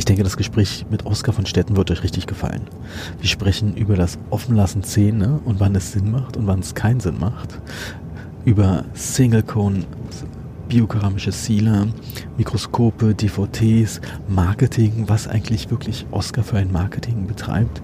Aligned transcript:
Ich 0.00 0.06
denke, 0.06 0.22
das 0.22 0.38
Gespräch 0.38 0.86
mit 0.88 1.04
Oskar 1.04 1.34
von 1.34 1.44
Stetten 1.44 1.76
wird 1.76 1.90
euch 1.90 2.02
richtig 2.02 2.26
gefallen. 2.26 2.62
Wir 3.20 3.28
sprechen 3.28 3.76
über 3.76 3.96
das 3.96 4.18
Offenlassen 4.30 4.82
Szene 4.82 5.40
und 5.44 5.60
wann 5.60 5.76
es 5.76 5.92
Sinn 5.92 6.10
macht 6.10 6.38
und 6.38 6.46
wann 6.46 6.60
es 6.60 6.74
keinen 6.74 7.00
Sinn 7.00 7.18
macht. 7.20 7.60
Über 8.46 8.86
Single 8.94 9.42
Cone, 9.42 9.84
biokeramische 10.70 11.32
Sealer, 11.32 11.88
Mikroskope, 12.38 13.14
DVTs, 13.14 14.00
Marketing, 14.26 15.04
was 15.06 15.28
eigentlich 15.28 15.70
wirklich 15.70 16.06
Oscar 16.12 16.44
für 16.44 16.56
ein 16.56 16.72
Marketing 16.72 17.26
betreibt. 17.26 17.82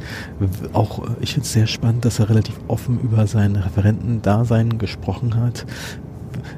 Auch 0.72 1.00
äh, 1.00 1.10
ich 1.20 1.34
finde 1.34 1.44
es 1.44 1.52
sehr 1.52 1.66
spannend, 1.66 2.06
dass 2.06 2.18
er 2.18 2.30
relativ 2.30 2.58
offen 2.66 2.98
über 3.00 3.26
sein 3.26 3.56
Referentendasein 3.56 4.78
gesprochen 4.78 5.34
hat, 5.34 5.66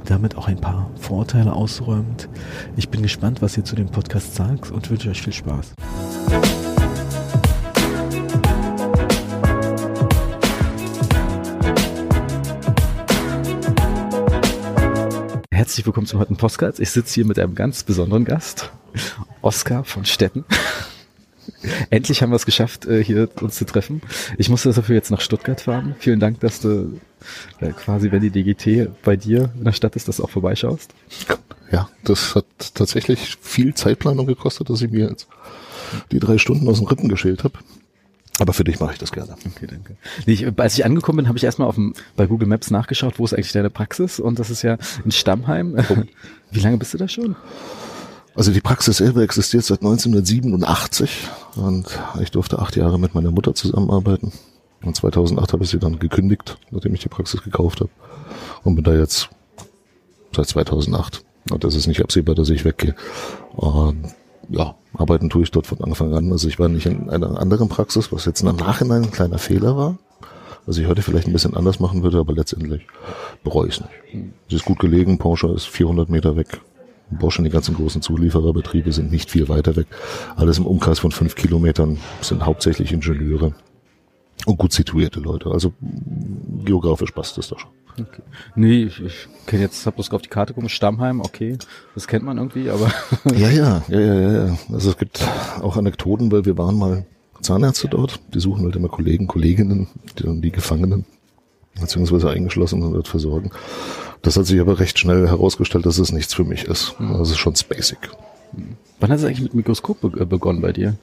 damit 0.04 0.36
auch 0.36 0.48
ein 0.48 0.60
paar 0.60 0.90
Vorurteile 1.00 1.52
ausräumt. 1.52 2.28
Ich 2.76 2.88
bin 2.88 3.02
gespannt, 3.02 3.42
was 3.42 3.56
ihr 3.56 3.64
zu 3.64 3.76
dem 3.76 3.88
Podcast 3.88 4.34
sagt 4.34 4.70
und 4.70 4.90
wünsche 4.90 5.10
euch 5.10 5.22
viel 5.22 5.32
Spaß. 5.32 5.74
Herzlich 15.50 15.84
willkommen 15.84 16.06
zum 16.06 16.20
heutigen 16.20 16.36
Podcast. 16.36 16.80
Ich 16.80 16.90
sitze 16.90 17.14
hier 17.14 17.26
mit 17.26 17.38
einem 17.38 17.54
ganz 17.54 17.82
besonderen 17.82 18.24
Gast, 18.24 18.70
Oskar 19.42 19.84
von 19.84 20.04
Stetten. 20.04 20.44
Endlich 21.90 22.22
haben 22.22 22.30
wir 22.30 22.36
es 22.36 22.46
geschafft, 22.46 22.86
äh, 22.86 23.02
hier 23.02 23.28
uns 23.40 23.56
zu 23.56 23.64
treffen. 23.64 24.02
Ich 24.36 24.48
musste 24.48 24.72
dafür 24.72 24.94
jetzt 24.94 25.10
nach 25.10 25.20
Stuttgart 25.20 25.60
fahren. 25.60 25.94
Vielen 25.98 26.20
Dank, 26.20 26.40
dass 26.40 26.60
du 26.60 27.00
äh, 27.60 27.72
quasi, 27.72 28.12
wenn 28.12 28.22
die 28.22 28.30
DGT 28.30 28.90
bei 29.02 29.16
dir 29.16 29.50
in 29.56 29.64
der 29.64 29.72
Stadt 29.72 29.96
ist, 29.96 30.08
das 30.08 30.20
auch 30.20 30.30
vorbeischaust. 30.30 30.94
Ja, 31.70 31.88
das 32.04 32.34
hat 32.34 32.46
tatsächlich 32.74 33.36
viel 33.40 33.74
Zeitplanung 33.74 34.26
gekostet, 34.26 34.70
dass 34.70 34.80
ich 34.80 34.90
mir 34.90 35.10
jetzt 35.10 35.28
die 36.12 36.18
drei 36.18 36.38
Stunden 36.38 36.68
aus 36.68 36.78
den 36.78 36.88
Rippen 36.88 37.08
geschält 37.08 37.44
habe. 37.44 37.58
Aber 38.40 38.52
für 38.52 38.64
dich 38.64 38.78
mache 38.78 38.92
ich 38.92 38.98
das 38.98 39.10
gerne. 39.10 39.34
Okay, 39.44 39.66
danke. 39.66 39.96
Ich, 40.24 40.46
als 40.58 40.78
ich 40.78 40.84
angekommen 40.84 41.16
bin, 41.16 41.28
habe 41.28 41.38
ich 41.38 41.44
erstmal 41.44 41.68
auf 41.68 41.74
dem, 41.74 41.94
bei 42.16 42.26
Google 42.26 42.46
Maps 42.46 42.70
nachgeschaut, 42.70 43.18
wo 43.18 43.24
ist 43.24 43.34
eigentlich 43.34 43.52
deine 43.52 43.70
Praxis? 43.70 44.20
Und 44.20 44.38
das 44.38 44.50
ist 44.50 44.62
ja 44.62 44.78
in 45.04 45.10
Stammheim. 45.10 45.76
Oh. 45.76 45.96
Wie 46.50 46.60
lange 46.60 46.78
bist 46.78 46.94
du 46.94 46.98
da 46.98 47.08
schon? 47.08 47.36
Also 48.38 48.52
die 48.52 48.60
Praxis 48.60 48.98
selber 48.98 49.22
existiert 49.22 49.64
seit 49.64 49.80
1987 49.80 51.28
und 51.56 51.86
ich 52.20 52.30
durfte 52.30 52.60
acht 52.60 52.76
Jahre 52.76 52.96
mit 52.96 53.12
meiner 53.12 53.32
Mutter 53.32 53.52
zusammenarbeiten. 53.52 54.30
Und 54.84 54.94
2008 54.94 55.54
habe 55.54 55.64
ich 55.64 55.70
sie 55.70 55.80
dann 55.80 55.98
gekündigt, 55.98 56.56
nachdem 56.70 56.94
ich 56.94 57.00
die 57.00 57.08
Praxis 57.08 57.42
gekauft 57.42 57.80
habe. 57.80 57.90
Und 58.62 58.76
bin 58.76 58.84
da 58.84 58.94
jetzt 58.94 59.28
seit 60.36 60.46
2008. 60.46 61.24
Und 61.50 61.64
das 61.64 61.74
ist 61.74 61.88
nicht 61.88 62.00
absehbar, 62.00 62.36
dass 62.36 62.48
ich 62.50 62.64
weggehe. 62.64 62.94
Und 63.56 64.14
ja, 64.48 64.76
arbeiten 64.94 65.30
tue 65.30 65.42
ich 65.42 65.50
dort 65.50 65.66
von 65.66 65.82
Anfang 65.82 66.14
an. 66.14 66.30
Also 66.30 66.46
ich 66.46 66.60
war 66.60 66.68
nicht 66.68 66.86
in 66.86 67.10
einer 67.10 67.40
anderen 67.40 67.68
Praxis, 67.68 68.12
was 68.12 68.24
jetzt 68.24 68.42
im 68.42 68.54
Nachhinein 68.54 69.02
ein 69.02 69.10
kleiner 69.10 69.38
Fehler 69.38 69.76
war. 69.76 69.98
Was 70.64 70.78
ich 70.78 70.86
heute 70.86 71.02
vielleicht 71.02 71.26
ein 71.26 71.32
bisschen 71.32 71.56
anders 71.56 71.80
machen 71.80 72.04
würde, 72.04 72.18
aber 72.18 72.34
letztendlich 72.34 72.86
bereue 73.42 73.66
ich 73.66 73.74
es 73.74 73.80
nicht. 73.80 74.32
Sie 74.48 74.54
ist 74.54 74.64
gut 74.64 74.78
gelegen, 74.78 75.18
Porsche 75.18 75.48
ist 75.48 75.66
400 75.66 76.08
Meter 76.08 76.36
weg. 76.36 76.60
Bosch 77.10 77.38
und 77.38 77.44
die 77.44 77.50
ganzen 77.50 77.74
großen 77.74 78.02
Zuliefererbetriebe 78.02 78.92
sind 78.92 79.10
nicht 79.10 79.30
viel 79.30 79.48
weiter 79.48 79.76
weg. 79.76 79.86
Alles 80.36 80.58
im 80.58 80.66
Umkreis 80.66 80.98
von 80.98 81.10
fünf 81.10 81.34
Kilometern 81.34 81.98
sind 82.20 82.44
hauptsächlich 82.44 82.92
Ingenieure 82.92 83.54
und 84.46 84.58
gut 84.58 84.72
situierte 84.72 85.20
Leute. 85.20 85.50
Also 85.50 85.72
geografisch 86.64 87.12
passt 87.12 87.38
das 87.38 87.48
da 87.48 87.58
schon. 87.58 87.70
Okay. 88.00 88.22
Nee, 88.54 88.84
ich, 88.84 89.02
ich 89.02 89.28
kenne 89.46 89.62
jetzt, 89.62 89.84
hab 89.84 89.96
bloß 89.96 90.12
auf 90.12 90.22
die 90.22 90.28
Karte 90.28 90.54
geguckt, 90.54 90.70
Stammheim, 90.70 91.20
okay, 91.20 91.58
das 91.94 92.06
kennt 92.06 92.24
man 92.24 92.38
irgendwie, 92.38 92.70
aber. 92.70 92.92
ja, 93.36 93.50
ja, 93.50 93.82
ja, 93.88 94.00
ja, 94.00 94.32
ja. 94.46 94.58
Also 94.72 94.90
es 94.90 94.96
gibt 94.96 95.20
auch 95.60 95.76
Anekdoten, 95.76 96.30
weil 96.30 96.44
wir 96.44 96.56
waren 96.56 96.78
mal 96.78 97.06
Zahnärzte 97.40 97.88
dort, 97.88 98.20
die 98.34 98.40
suchen 98.40 98.64
halt 98.64 98.76
immer 98.76 98.88
Kollegen, 98.88 99.26
Kolleginnen, 99.26 99.88
die 100.18 100.40
die 100.40 100.52
Gefangenen 100.52 101.06
beziehungsweise 101.80 102.30
eingeschlossen 102.30 102.82
und 102.82 102.92
dort 102.94 103.08
versorgen. 103.08 103.50
Das 104.22 104.36
hat 104.36 104.46
sich 104.46 104.60
aber 104.60 104.80
recht 104.80 104.98
schnell 104.98 105.28
herausgestellt, 105.28 105.86
dass 105.86 105.98
es 105.98 106.12
nichts 106.12 106.34
für 106.34 106.44
mich 106.44 106.64
ist. 106.64 106.98
Mhm. 106.98 107.18
Das 107.18 107.30
ist 107.30 107.38
schon 107.38 107.54
basic. 107.68 107.98
Wann 109.00 109.10
hat 109.10 109.18
es 109.18 109.24
eigentlich 109.24 109.42
mit 109.42 109.54
Mikroskop 109.54 110.00
be 110.00 110.26
begonnen 110.26 110.60
bei 110.60 110.72
dir? 110.72 110.96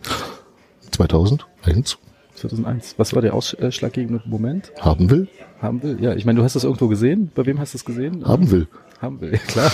2001. 0.91 1.97
2001. 2.35 2.96
Was 2.97 3.14
war 3.14 3.22
der 3.22 3.34
ausschlaggebende 3.34 4.22
Moment? 4.25 4.72
Haben 4.80 5.09
will. 5.09 5.28
Haben 5.62 5.81
will, 5.84 5.97
ja. 6.02 6.14
Ich 6.16 6.25
meine, 6.25 6.40
du 6.40 6.44
hast 6.44 6.56
das 6.56 6.64
irgendwo 6.64 6.88
gesehen. 6.88 7.31
Bei 7.34 7.46
wem 7.46 7.59
hast 7.59 7.74
du 7.74 7.78
das 7.78 7.85
gesehen? 7.85 8.25
Haben 8.25 8.52
will. 8.52 8.68
Haben 9.02 9.22
will, 9.22 9.31
ja, 9.34 9.38
klar. 9.47 9.72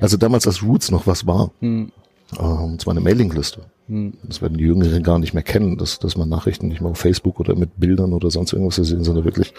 Also 0.00 0.16
damals, 0.16 0.46
als 0.46 0.62
Roots 0.62 0.90
noch 0.90 1.06
was 1.06 1.26
war. 1.26 1.50
Hm. 1.60 1.92
Ähm, 2.38 2.78
zwar 2.78 2.92
eine 2.92 3.00
Mailingliste. 3.00 3.62
Das 4.22 4.40
werden 4.40 4.56
die 4.56 4.64
Jüngeren 4.64 5.02
gar 5.02 5.18
nicht 5.18 5.34
mehr 5.34 5.42
kennen, 5.42 5.76
dass, 5.76 5.98
dass 5.98 6.16
man 6.16 6.28
Nachrichten 6.28 6.68
nicht 6.68 6.80
mal 6.80 6.90
auf 6.90 6.98
Facebook 6.98 7.40
oder 7.40 7.56
mit 7.56 7.80
Bildern 7.80 8.12
oder 8.12 8.30
sonst 8.30 8.52
irgendwas 8.52 8.76
sehen, 8.76 9.02
sondern 9.02 9.24
wirklich 9.24 9.52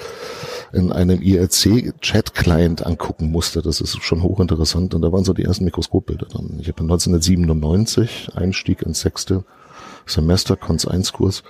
in 0.72 0.94
einem 0.94 1.22
IRC-Chat-Client 1.22 2.86
angucken 2.86 3.30
musste. 3.32 3.62
Das 3.62 3.82
ist 3.82 4.02
schon 4.02 4.24
hochinteressant. 4.24 4.94
Und 4.94 5.02
da 5.02 5.12
waren 5.12 5.26
so 5.26 5.34
die 5.34 5.44
ersten 5.44 5.66
Mikroskopbilder 5.66 6.28
dann. 6.32 6.60
Ich 6.62 6.70
habe 6.70 6.82
1997 6.82 8.30
Einstieg 8.34 8.84
ins 8.84 9.02
sechste 9.02 9.44
Semester, 10.06 10.56
Cons 10.56 10.88
1 10.88 11.12
Kurs, 11.12 11.44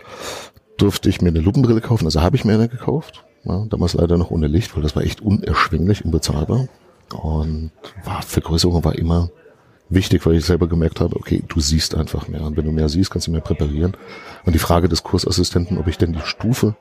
durfte 0.77 1.07
ich 1.09 1.21
mir 1.21 1.29
eine 1.29 1.39
Lupenbrille 1.39 1.81
kaufen. 1.81 2.05
Also 2.05 2.21
habe 2.21 2.35
ich 2.35 2.45
mir 2.45 2.53
eine 2.53 2.67
gekauft. 2.67 3.23
Ja, 3.43 3.65
damals 3.69 3.93
leider 3.93 4.17
noch 4.17 4.31
ohne 4.31 4.47
Licht, 4.47 4.75
weil 4.75 4.81
das 4.81 4.95
war 4.95 5.03
echt 5.03 5.21
unerschwinglich, 5.21 6.03
unbezahlbar. 6.03 6.67
Und 7.13 7.71
war, 8.03 8.23
Vergrößerung 8.23 8.83
war 8.83 8.95
immer 8.95 9.29
wichtig, 9.91 10.25
weil 10.25 10.35
ich 10.35 10.45
selber 10.45 10.67
gemerkt 10.67 10.99
habe, 10.99 11.15
okay, 11.15 11.43
du 11.47 11.59
siehst 11.59 11.95
einfach 11.95 12.27
mehr. 12.27 12.41
Und 12.41 12.57
wenn 12.57 12.65
du 12.65 12.71
mehr 12.71 12.89
siehst, 12.89 13.11
kannst 13.11 13.27
du 13.27 13.31
mehr 13.31 13.41
präparieren. 13.41 13.95
Und 14.45 14.53
die 14.53 14.59
Frage 14.59 14.89
des 14.89 15.03
Kursassistenten, 15.03 15.77
ob 15.77 15.87
ich 15.87 15.97
denn 15.97 16.13
die 16.13 16.21
Stufe 16.23 16.75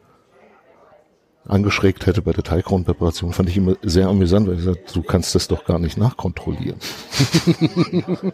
angeschrägt 1.47 2.07
hätte 2.07 2.23
bei 2.23 2.33
der 2.33 2.45
Teiggrundpräparation, 2.45 3.33
fand 3.33 3.49
ich 3.49 3.57
immer 3.57 3.77
sehr 3.83 4.09
amüsant, 4.09 4.47
weil 4.47 4.55
ich 4.55 4.65
gesagt, 4.65 4.95
du 4.95 5.03
kannst 5.03 5.35
das 5.35 5.49
doch 5.49 5.65
gar 5.65 5.79
nicht 5.79 5.97
nachkontrollieren. 5.97 6.79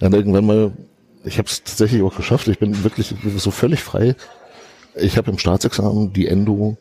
Dann 0.00 0.12
irgendwann 0.12 0.46
mal, 0.46 0.72
ich 1.24 1.38
habe 1.38 1.48
es 1.48 1.64
tatsächlich 1.64 2.02
auch 2.02 2.16
geschafft, 2.16 2.48
ich 2.48 2.58
bin 2.58 2.84
wirklich 2.84 3.14
so 3.36 3.50
völlig 3.50 3.82
frei. 3.82 4.14
Ich 4.94 5.16
habe 5.16 5.30
im 5.30 5.38
Staatsexamen 5.38 6.12
die 6.12 6.28
Endo 6.28 6.76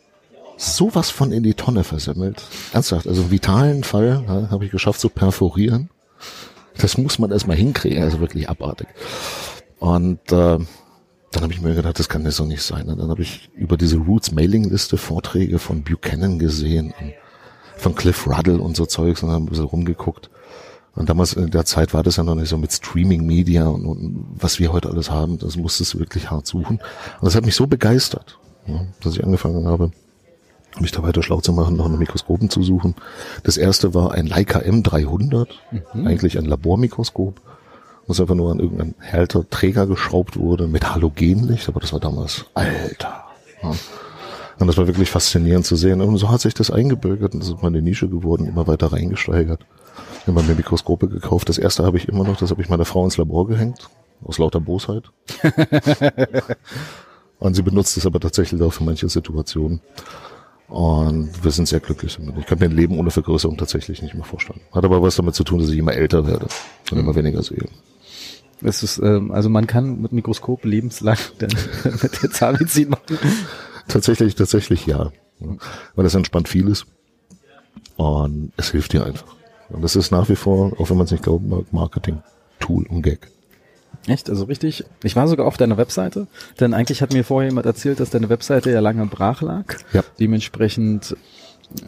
sowas 0.57 1.09
von 1.09 1.31
in 1.31 1.41
die 1.41 1.55
Tonne 1.55 1.83
versemmelt. 1.83 2.43
Ernsthaft, 2.73 3.07
also 3.07 3.31
vitalen 3.31 3.83
Fall 3.83 4.23
ja, 4.27 4.51
habe 4.51 4.65
ich 4.65 4.71
geschafft 4.71 4.99
zu 4.99 5.09
perforieren. 5.09 5.89
Das 6.77 6.97
muss 6.97 7.19
man 7.19 7.31
erstmal 7.31 7.57
hinkriegen, 7.57 8.03
also 8.03 8.19
wirklich 8.19 8.49
abartig. 8.49 8.87
Und 9.79 10.19
äh, 10.31 10.57
dann 11.33 11.43
habe 11.43 11.53
ich 11.53 11.61
mir 11.61 11.73
gedacht, 11.73 11.99
das 11.99 12.09
kann 12.09 12.23
ja 12.23 12.31
so 12.31 12.45
nicht 12.45 12.61
sein. 12.61 12.87
Und 12.89 12.99
dann 12.99 13.09
habe 13.09 13.21
ich 13.21 13.49
über 13.55 13.75
diese 13.75 13.97
Roots 13.97 14.31
Mailing 14.31 14.69
Liste 14.69 14.97
Vorträge 14.97 15.59
von 15.59 15.83
Buchanan 15.83 16.39
gesehen, 16.39 16.93
von 17.75 17.95
Cliff 17.95 18.27
Ruddle 18.27 18.59
und 18.59 18.77
so 18.77 18.85
Zeugs 18.85 19.23
und 19.23 19.29
dann 19.29 19.43
ein 19.43 19.45
bisschen 19.47 19.65
rumgeguckt. 19.65 20.29
Und 20.95 21.09
damals 21.09 21.33
in 21.33 21.49
der 21.49 21.65
Zeit 21.65 21.93
war 21.93 22.03
das 22.03 22.17
ja 22.17 22.23
noch 22.23 22.35
nicht 22.35 22.49
so 22.49 22.57
mit 22.57 22.71
Streaming 22.71 23.25
Media 23.25 23.65
und, 23.65 23.85
und 23.85 24.25
was 24.35 24.59
wir 24.59 24.71
heute 24.71 24.89
alles 24.89 25.09
haben. 25.09 25.39
Das 25.39 25.57
musstest 25.57 25.95
du 25.95 25.99
wirklich 25.99 26.29
hart 26.29 26.45
suchen. 26.45 26.77
Und 26.77 27.25
das 27.25 27.35
hat 27.35 27.45
mich 27.45 27.55
so 27.55 27.65
begeistert, 27.65 28.37
ja, 28.67 28.85
dass 29.01 29.15
ich 29.15 29.23
angefangen 29.23 29.67
habe, 29.67 29.91
mich 30.79 30.91
da 30.91 31.03
weiter 31.03 31.23
schlau 31.23 31.41
zu 31.41 31.53
machen, 31.53 31.75
noch 31.75 31.85
eine 31.85 31.97
Mikroskopen 31.97 32.49
zu 32.49 32.63
suchen. 32.63 32.95
Das 33.43 33.57
erste 33.57 33.93
war 33.93 34.13
ein 34.13 34.25
Leica 34.25 34.59
M300, 34.59 35.47
mhm. 35.93 36.07
eigentlich 36.07 36.37
ein 36.37 36.45
Labormikroskop 36.45 37.39
was 38.07 38.19
einfach 38.19 38.35
nur 38.35 38.51
an 38.51 38.59
irgendeinen 38.59 38.95
Halter 38.99 39.49
Träger 39.49 39.87
geschraubt 39.87 40.37
wurde 40.37 40.67
mit 40.67 40.93
Halogenlicht, 40.93 41.69
aber 41.69 41.79
das 41.79 41.93
war 41.93 41.99
damals 41.99 42.45
alter. 42.53 43.23
Ja. 43.61 43.71
Und 44.59 44.67
das 44.67 44.77
war 44.77 44.87
wirklich 44.87 45.09
faszinierend 45.09 45.65
zu 45.65 45.75
sehen. 45.75 46.01
Und 46.01 46.17
so 46.17 46.29
hat 46.29 46.41
sich 46.41 46.53
das 46.53 46.69
eingebürgert 46.69 47.33
und 47.33 47.41
das 47.41 47.49
ist 47.49 47.63
meine 47.63 47.81
Nische 47.81 48.07
geworden, 48.07 48.45
immer 48.45 48.67
weiter 48.67 48.91
reingesteigert. 48.91 49.65
Immer 50.27 50.43
mehr 50.43 50.55
Mikroskope 50.55 51.07
gekauft. 51.07 51.49
Das 51.49 51.57
erste 51.57 51.83
habe 51.83 51.97
ich 51.97 52.07
immer 52.07 52.23
noch, 52.23 52.37
das 52.37 52.51
habe 52.51 52.61
ich 52.61 52.69
meiner 52.69 52.85
Frau 52.85 53.03
ins 53.03 53.17
Labor 53.17 53.47
gehängt, 53.47 53.89
aus 54.23 54.37
lauter 54.37 54.61
Bosheit. 54.61 55.05
und 57.39 57.55
sie 57.55 57.61
benutzt 57.61 57.97
es 57.97 58.05
aber 58.05 58.19
tatsächlich 58.19 58.61
auch 58.61 58.71
für 58.71 58.83
manche 58.83 59.09
Situationen. 59.09 59.81
Und 60.73 61.43
wir 61.43 61.51
sind 61.51 61.67
sehr 61.67 61.79
glücklich 61.79 62.17
damit. 62.17 62.35
Ich 62.39 62.47
kann 62.47 62.57
mir 62.57 62.65
ein 62.65 62.71
Leben 62.71 62.97
ohne 62.97 63.11
Vergrößerung 63.11 63.57
tatsächlich 63.57 64.01
nicht 64.01 64.15
mehr 64.15 64.23
vorstellen. 64.23 64.59
Hat 64.71 64.83
aber 64.83 65.03
was 65.03 65.15
damit 65.15 65.35
zu 65.35 65.43
tun, 65.43 65.59
dass 65.59 65.69
ich 65.69 65.77
immer 65.77 65.93
älter 65.93 66.25
werde 66.25 66.47
und 66.89 66.97
immer 66.97 67.13
weniger 67.13 67.43
sehe. 67.43 67.67
Es 68.63 68.81
ist, 68.81 68.97
ähm, 68.97 69.31
also 69.31 69.49
man 69.49 69.67
kann 69.67 70.01
mit 70.01 70.13
Mikroskop 70.13 70.65
lebenslang 70.65 71.19
dann 71.37 71.51
mit 72.01 72.23
der 72.23 72.31
Zahnmedizin 72.31 72.89
machen. 72.89 73.19
Tatsächlich, 73.87 74.33
tatsächlich 74.33 74.87
ja. 74.87 75.11
Weil 75.93 76.03
das 76.03 76.15
entspannt 76.15 76.49
vieles. 76.49 76.87
Und 77.95 78.51
es 78.57 78.71
hilft 78.71 78.93
dir 78.93 79.05
einfach. 79.05 79.35
Und 79.69 79.83
das 79.83 79.95
ist 79.95 80.09
nach 80.09 80.27
wie 80.27 80.35
vor, 80.35 80.73
auch 80.79 80.89
wenn 80.89 80.97
man 80.97 81.05
es 81.05 81.11
nicht 81.11 81.23
glauben 81.23 81.49
mag, 81.49 81.71
Marketing-Tool 81.71 82.87
und 82.87 83.03
Gag. 83.03 83.29
Echt? 84.07 84.29
Also 84.29 84.45
richtig? 84.45 84.83
Ich 85.03 85.15
war 85.15 85.27
sogar 85.27 85.47
auf 85.47 85.57
deiner 85.57 85.77
Webseite, 85.77 86.27
denn 86.59 86.73
eigentlich 86.73 87.01
hat 87.01 87.13
mir 87.13 87.23
vorher 87.23 87.49
jemand 87.49 87.65
erzählt, 87.65 87.99
dass 87.99 88.09
deine 88.09 88.29
Webseite 88.29 88.71
ja 88.71 88.79
lange 88.79 89.05
brach 89.05 89.41
lag. 89.41 89.65
Ja. 89.93 90.03
Dementsprechend 90.19 91.15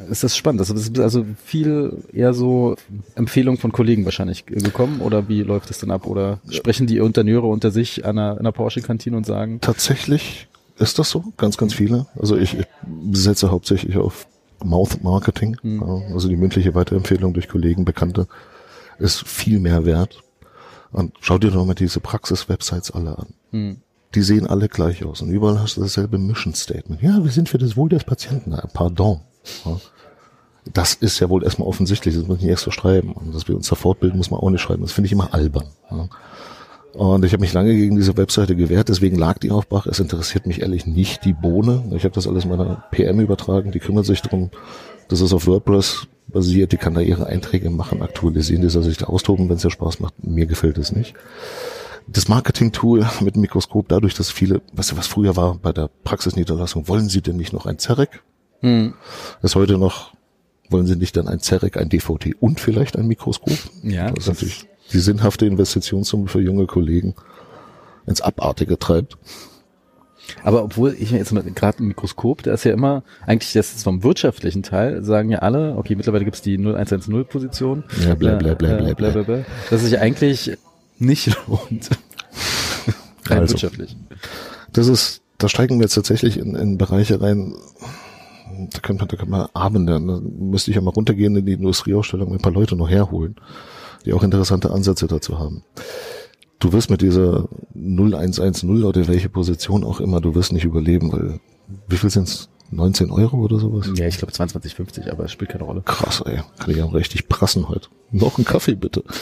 ist 0.10 0.24
das 0.24 0.36
spannend. 0.36 0.62
Das 0.62 0.70
ist 0.70 0.98
also 1.00 1.26
viel 1.44 2.04
eher 2.12 2.34
so 2.34 2.76
Empfehlung 3.16 3.58
von 3.58 3.72
Kollegen 3.72 4.06
wahrscheinlich 4.06 4.46
gekommen 4.46 5.02
oder 5.02 5.28
wie 5.28 5.44
läuft 5.44 5.70
das 5.70 5.80
denn 5.80 5.92
ab? 5.92 6.08
Oder 6.08 6.40
sprechen 6.50 6.88
die 6.88 7.00
Unterneure 7.00 7.48
unter 7.48 7.72
sich 7.72 8.06
an 8.06 8.18
einer, 8.18 8.34
in 8.34 8.40
einer 8.40 8.52
Porsche-Kantine 8.52 9.16
und 9.16 9.26
sagen? 9.26 9.60
Tatsächlich 9.62 10.48
ist 10.78 11.00
das 11.00 11.10
so, 11.10 11.34
ganz, 11.38 11.58
ganz 11.58 11.74
viele. 11.74 12.08
Also 12.20 12.38
ich, 12.38 12.58
ich 12.58 12.66
setze 13.12 13.52
hauptsächlich 13.52 13.98
auf 13.98 14.28
Mouth 14.64 15.04
Marketing, 15.04 15.58
mhm. 15.62 15.84
also 16.14 16.28
die 16.28 16.38
mündliche 16.38 16.74
Weiterempfehlung 16.74 17.34
durch 17.34 17.48
Kollegen, 17.48 17.86
Bekannte, 17.86 18.28
ist 18.98 19.28
viel 19.28 19.60
mehr 19.60 19.86
wert. 19.86 20.24
Und 20.96 21.12
schau 21.20 21.38
dir 21.38 21.52
doch 21.52 21.66
mal 21.66 21.74
diese 21.74 22.00
Praxis-Websites 22.00 22.92
alle 22.92 23.18
an. 23.20 23.28
Mhm. 23.52 23.78
Die 24.14 24.22
sehen 24.22 24.48
alle 24.48 24.70
gleich 24.70 25.04
aus 25.04 25.22
und 25.22 25.30
überall 25.30 25.60
hast 25.60 25.76
du 25.76 25.82
dasselbe 25.82 26.18
Mission 26.18 26.54
Statement. 26.54 27.02
Ja, 27.02 27.22
wir 27.22 27.32
sind 27.32 27.50
für 27.50 27.58
das 27.58 27.76
Wohl 27.76 27.90
des 27.90 28.06
Patienten. 28.06 28.52
Na, 28.52 28.66
pardon. 28.74 29.20
Ja. 29.66 29.78
Das 30.74 30.94
ist 30.94 31.20
ja 31.20 31.30
wohl 31.30 31.44
erstmal 31.44 31.68
offensichtlich, 31.68 32.16
das 32.16 32.26
muss 32.26 32.38
ich 32.38 32.44
nicht 32.44 32.54
extra 32.54 32.72
schreiben. 32.72 33.12
Und 33.12 33.36
dass 33.36 33.50
wir 33.50 33.58
uns 33.58 33.68
da 33.68 33.76
fortbilden, 33.76 34.18
muss 34.18 34.32
man 34.32 34.40
auch 34.40 34.50
nicht 34.50 34.62
schreiben. 34.62 34.84
Das 34.84 34.94
finde 34.94 35.08
ich 35.08 35.12
immer 35.12 35.34
albern. 35.34 35.68
Ja. 35.92 36.08
Und 36.94 37.26
ich 37.26 37.34
habe 37.34 37.42
mich 37.42 37.52
lange 37.52 37.76
gegen 37.76 37.98
diese 37.98 38.16
Webseite 38.16 38.56
gewehrt, 38.56 38.88
deswegen 38.88 39.18
lag 39.18 39.38
die 39.40 39.52
auf 39.52 39.68
Bach. 39.68 39.88
Es 39.88 40.00
interessiert 40.00 40.46
mich 40.48 40.62
ehrlich 40.62 40.86
nicht 40.86 41.26
die 41.26 41.34
Bohne. 41.34 41.84
Ich 41.94 42.06
habe 42.06 42.16
das 42.16 42.26
alles 42.26 42.46
meiner 42.46 42.86
PM 42.92 43.20
übertragen, 43.20 43.74
die 43.74 43.80
kümmert 43.80 44.06
sich 44.06 44.22
drum. 44.22 44.50
Das 45.10 45.20
ist 45.20 45.34
auf 45.34 45.46
WordPress 45.46 46.08
basiert, 46.36 46.74
die 46.74 46.78
kann 46.78 46.94
da 46.94 47.00
ihre 47.00 47.28
Einträge 47.28 47.70
machen, 47.70 48.02
aktualisieren, 48.02 48.62
die 48.62 48.70
soll 48.70 48.84
sich 48.84 48.98
da 48.98 49.06
austoben, 49.06 49.48
wenn 49.48 49.56
es 49.56 49.64
ja 49.64 49.70
Spaß 49.70 50.02
macht. 50.02 50.22
Mir 50.22 50.46
gefällt 50.46 50.78
es 50.78 50.92
nicht. 50.92 51.14
Das 52.08 52.28
Marketing-Tool 52.28 53.08
mit 53.22 53.36
dem 53.36 53.42
Mikroskop, 53.42 53.88
dadurch, 53.88 54.16
dass 54.16 54.32
viele, 54.32 54.62
weißt 54.74 54.92
du, 54.92 54.98
was 54.98 55.08
früher 55.08 55.38
war 55.38 55.56
bei 55.56 55.72
der 55.72 55.90
Praxisniederlassung, 56.04 56.90
wollen 56.90 57.08
Sie 57.08 57.22
denn 57.22 57.38
nicht 57.38 57.54
noch 57.54 57.66
ein 57.66 57.80
Zerek? 57.80 58.22
Hm. 58.60 58.96
Das 59.42 59.52
ist 59.52 59.56
heute 59.56 59.78
noch, 59.78 60.14
wollen 60.70 60.86
Sie 60.86 60.98
nicht 60.98 61.16
dann 61.16 61.30
ein 61.30 61.40
Zerek, 61.40 61.78
ein 61.78 61.88
DVT 61.88 62.36
und 62.42 62.60
vielleicht 62.60 62.98
ein 62.98 63.08
Mikroskop? 63.08 63.58
Ja. 63.82 64.12
Das 64.12 64.26
ist 64.26 64.28
natürlich 64.28 64.68
die 64.92 65.00
sinnhafte 65.00 65.46
Investitionssumme 65.46 66.28
für 66.28 66.42
junge 66.42 66.66
Kollegen 66.66 67.16
ins 68.06 68.20
Abartige 68.20 68.78
treibt. 68.78 69.18
Aber 70.44 70.64
obwohl 70.64 70.96
ich 70.98 71.12
jetzt 71.12 71.34
gerade 71.56 71.84
ein 71.84 71.88
Mikroskop, 71.88 72.44
da 72.44 72.54
ist 72.54 72.66
ja 72.66 72.74
immer, 72.74 73.04
eigentlich 73.26 73.54
das 73.54 73.76
ist 73.76 73.84
vom 73.84 74.04
wirtschaftlichen 74.04 74.64
Teil, 74.64 75.04
sagen 75.04 75.30
ja 75.30 75.40
alle, 75.40 75.76
okay, 75.78 75.96
mittlerweile 75.96 76.26
gibt's 76.26 76.42
die 76.42 76.58
0110 76.58 77.26
Position. 77.26 77.84
Ja, 78.04 78.16
bla, 78.16 78.36
bla, 78.36 78.54
bla, 78.54 78.76
bla, 78.78 78.94
bla, 78.94 79.10
bla, 79.12 79.24
bla, 79.24 79.46
Dass 79.70 79.82
sich 79.82 80.00
eigentlich 80.00 80.58
nicht 80.98 81.28
lohnt. 81.48 81.90
Rein 83.28 83.40
also, 83.40 83.54
wirtschaftlich. 83.54 83.96
Das 84.74 84.88
ist, 84.88 85.22
da 85.38 85.50
steigen 85.50 85.80
wir 85.80 85.84
jetzt 85.84 85.96
tatsächlich 85.96 86.38
in, 86.38 86.56
in 86.56 86.78
Bereiche 86.78 87.22
rein, 87.22 87.54
da 88.72 88.80
könnte 88.80 89.02
man, 89.02 89.08
da 89.08 89.18
könnte 89.18 89.32
man 89.32 89.48
Abende, 89.54 89.94
da 89.94 90.00
müsste 90.00 90.72
ich 90.72 90.76
ja 90.76 90.82
mal 90.82 90.92
runtergehen 90.92 91.36
in 91.36 91.46
die 91.46 91.54
Industrieausstellung 91.54 92.30
und 92.30 92.36
ein 92.36 92.42
paar 92.42 92.54
Leute 92.54 92.76
noch 92.76 92.90
herholen 92.90 93.36
die 94.06 94.14
auch 94.14 94.24
interessante 94.24 94.72
Ansätze 94.72 95.08
dazu 95.08 95.40
haben. 95.40 95.64
Du 96.60 96.74
wirst 96.74 96.90
mit 96.90 97.02
dieser 97.02 97.48
0110 97.76 98.84
oder 98.84 99.08
welche 99.08 99.30
Position 99.30 99.84
auch 99.84 100.00
immer, 100.00 100.22
du 100.22 100.36
wirst 100.36 100.54
nicht 100.54 100.64
überleben, 100.64 101.12
weil 101.12 101.40
wie 101.88 101.98
viel 101.98 102.10
sind's? 102.10 102.50
19 102.72 103.12
Euro 103.12 103.38
oder 103.38 103.60
sowas? 103.60 103.90
Ja, 103.96 104.08
ich 104.08 104.18
glaube 104.18 104.34
22,50, 104.34 105.10
aber 105.12 105.26
es 105.26 105.32
spielt 105.32 105.52
keine 105.52 105.64
Rolle. 105.64 105.82
Krass, 105.86 106.22
ey. 106.26 106.42
Kann 106.58 106.72
ich 106.72 106.82
auch 106.82 106.94
richtig 106.94 107.28
prassen 107.30 107.70
heute. 107.70 107.90
Noch 108.12 108.38
einen 108.38 108.46
Kaffee 108.46 108.76
bitte. 108.76 109.04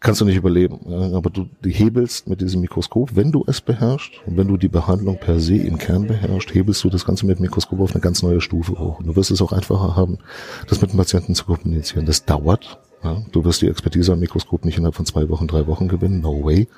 Kannst 0.00 0.20
du 0.20 0.24
nicht 0.24 0.36
überleben. 0.36 0.80
Ja, 0.88 1.16
aber 1.16 1.30
du 1.30 1.46
hebelst 1.62 2.28
mit 2.28 2.40
diesem 2.40 2.60
Mikroskop, 2.60 3.14
wenn 3.14 3.30
du 3.30 3.44
es 3.46 3.60
beherrschst 3.60 4.14
und 4.26 4.36
wenn 4.36 4.48
du 4.48 4.56
die 4.56 4.68
Behandlung 4.68 5.18
per 5.18 5.38
se 5.38 5.56
im 5.56 5.78
Kern 5.78 6.08
beherrschst, 6.08 6.52
hebelst 6.52 6.82
du 6.82 6.90
das 6.90 7.04
Ganze 7.04 7.24
mit 7.24 7.38
dem 7.38 7.42
Mikroskop 7.42 7.78
auf 7.78 7.92
eine 7.92 8.00
ganz 8.00 8.20
neue 8.20 8.40
Stufe 8.40 8.78
hoch. 8.78 8.98
Und 8.98 9.06
du 9.06 9.14
wirst 9.14 9.30
es 9.30 9.40
auch 9.40 9.52
einfacher 9.52 9.94
haben, 9.94 10.18
das 10.66 10.80
mit 10.80 10.90
dem 10.90 10.96
Patienten 10.96 11.36
zu 11.36 11.44
kommunizieren. 11.44 12.04
Das 12.04 12.24
dauert, 12.24 12.80
ja, 13.02 13.22
du 13.32 13.44
wirst 13.44 13.62
die 13.62 13.68
Expertise 13.68 14.12
am 14.12 14.20
Mikroskop 14.20 14.64
nicht 14.64 14.78
innerhalb 14.78 14.94
von 14.94 15.06
zwei 15.06 15.28
Wochen, 15.28 15.48
drei 15.48 15.66
Wochen 15.66 15.88
gewinnen. 15.88 16.20
No 16.20 16.44
way. 16.44 16.68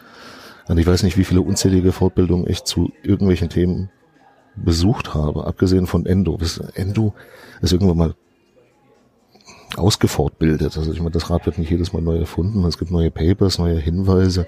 Und 0.67 0.79
ich 0.79 0.87
weiß 0.87 1.03
nicht, 1.03 1.19
wie 1.19 1.25
viele 1.25 1.43
unzählige 1.43 1.93
Fortbildungen 1.93 2.49
ich 2.49 2.65
zu 2.65 2.91
irgendwelchen 3.03 3.51
Themen 3.51 3.91
besucht 4.57 5.15
habe, 5.15 5.47
abgesehen 5.47 5.87
von 5.87 6.07
Endo. 6.07 6.39
Endo 6.75 7.13
ist 7.61 7.73
irgendwann 7.73 7.99
mal 7.99 8.15
ausgefortbildet. 9.77 10.77
Also 10.79 10.93
ich 10.93 11.01
meine, 11.01 11.11
das 11.11 11.29
Rad 11.29 11.45
wird 11.45 11.59
nicht 11.59 11.71
jedes 11.71 11.93
Mal 11.93 12.01
neu 12.01 12.17
erfunden. 12.17 12.65
Es 12.65 12.79
gibt 12.79 12.91
neue 12.91 13.11
Papers, 13.11 13.59
neue 13.59 13.79
Hinweise. 13.79 14.47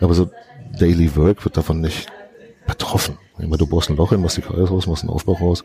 Aber 0.00 0.14
so 0.14 0.30
Daily 0.78 1.14
Work 1.14 1.44
wird 1.44 1.56
davon 1.56 1.80
nicht 1.80 2.08
betroffen. 2.66 3.18
Ich 3.38 3.44
meine, 3.44 3.58
du 3.58 3.66
bohrst 3.66 3.90
ein 3.90 3.96
Loch 3.96 4.10
hin, 4.10 4.22
machst 4.22 4.38
die 4.38 4.42
Kreis 4.42 4.70
raus, 4.70 4.86
machst 4.86 5.04
einen 5.04 5.10
Aufbau 5.10 5.34
raus 5.34 5.64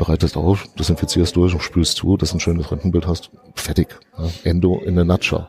bereitest 0.00 0.36
auf, 0.38 0.66
desinfizierst 0.78 1.36
durch 1.36 1.52
und 1.52 1.62
spülst 1.62 1.98
zu, 1.98 2.16
dass 2.16 2.30
du 2.30 2.38
ein 2.38 2.40
schönes 2.40 2.70
Röntgenbild 2.70 3.06
hast. 3.06 3.30
Fertig. 3.54 3.98
Ja, 4.18 4.24
Endo 4.44 4.80
in 4.80 4.96
der 4.96 5.04
Nutshell. 5.04 5.46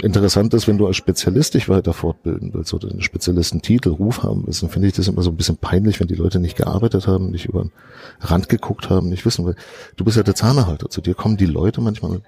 Interessant 0.00 0.54
ist, 0.54 0.66
wenn 0.66 0.78
du 0.78 0.86
als 0.86 0.96
Spezialist 0.96 1.54
dich 1.54 1.68
weiter 1.68 1.92
fortbilden 1.92 2.54
willst 2.54 2.72
oder 2.72 2.88
einen 2.88 3.02
Spezialistentitel, 3.02 3.90
Ruf 3.90 4.22
haben 4.22 4.44
willst, 4.46 4.62
dann 4.62 4.70
finde 4.70 4.88
ich 4.88 4.94
das 4.94 5.08
immer 5.08 5.22
so 5.22 5.30
ein 5.30 5.36
bisschen 5.36 5.58
peinlich, 5.58 6.00
wenn 6.00 6.06
die 6.06 6.14
Leute 6.14 6.38
nicht 6.38 6.56
gearbeitet 6.56 7.06
haben, 7.06 7.30
nicht 7.30 7.46
über 7.46 7.64
den 7.64 7.72
Rand 8.20 8.48
geguckt 8.48 8.88
haben, 8.88 9.10
nicht 9.10 9.26
wissen, 9.26 9.44
weil 9.44 9.56
du 9.96 10.04
bist 10.04 10.16
ja 10.16 10.22
der 10.22 10.36
Zahnerhalter. 10.36 10.88
Zu 10.88 11.02
dir 11.02 11.14
kommen 11.14 11.36
die 11.36 11.46
Leute 11.46 11.80
manchmal 11.82 12.22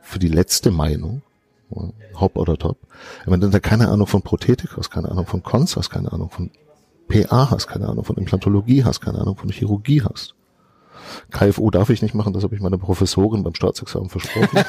für 0.00 0.18
die 0.18 0.28
letzte 0.28 0.70
Meinung, 0.72 1.22
Hop 2.18 2.36
oder 2.36 2.56
Top. 2.56 2.78
Wenn 3.26 3.40
du 3.40 3.50
da 3.50 3.60
keine 3.60 3.88
Ahnung 3.88 4.06
von 4.06 4.22
Prothetik 4.22 4.76
hast, 4.76 4.90
keine 4.90 5.10
Ahnung 5.10 5.26
von 5.26 5.42
Cons 5.42 5.76
hast, 5.76 5.90
keine 5.90 6.12
Ahnung 6.12 6.30
von 6.30 6.50
PA 7.08 7.50
hast, 7.50 7.66
keine 7.66 7.88
Ahnung 7.88 8.04
von 8.04 8.16
Implantologie 8.16 8.84
hast, 8.84 9.00
keine 9.00 9.18
Ahnung 9.18 9.36
von 9.36 9.50
Chirurgie 9.50 10.02
hast. 10.02 10.34
KFO 11.30 11.70
darf 11.70 11.90
ich 11.90 12.02
nicht 12.02 12.14
machen, 12.14 12.32
das 12.32 12.42
habe 12.44 12.54
ich 12.54 12.60
meiner 12.60 12.78
Professorin 12.78 13.42
beim 13.42 13.54
Staatsexamen 13.54 14.08
versprochen. 14.08 14.64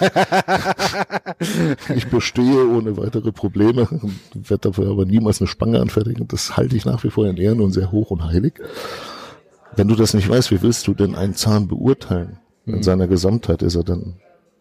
ich 1.96 2.08
bestehe 2.08 2.68
ohne 2.68 2.98
weitere 2.98 3.32
Probleme, 3.32 3.88
werde 4.34 4.70
dafür 4.70 4.90
aber 4.90 5.06
niemals 5.06 5.42
eine 5.42 5.48
Spange 5.48 5.80
anfertigen. 5.80 6.28
Das 6.28 6.58
halte 6.58 6.76
ich 6.76 6.86
nach 6.86 7.04
wie 7.04 7.10
vor 7.10 7.28
in 7.28 7.38
Ehren 7.38 7.62
und 7.62 7.72
sehr 7.72 7.92
hoch 7.92 8.12
und 8.12 8.24
heilig. 8.26 8.54
Wenn 9.76 9.88
du 9.88 9.96
das 9.96 10.14
nicht 10.14 10.30
weißt, 10.30 10.52
wie 10.52 10.62
willst 10.62 10.88
du 10.88 10.94
denn 10.94 11.16
einen 11.16 11.36
Zahn 11.36 11.68
beurteilen? 11.68 12.40
In 12.66 12.76
mhm. 12.76 12.84
seiner 12.84 13.08
Gesamtheit 13.08 13.62
ist 13.62 13.76
er 13.76 13.84
dann 13.84 14.16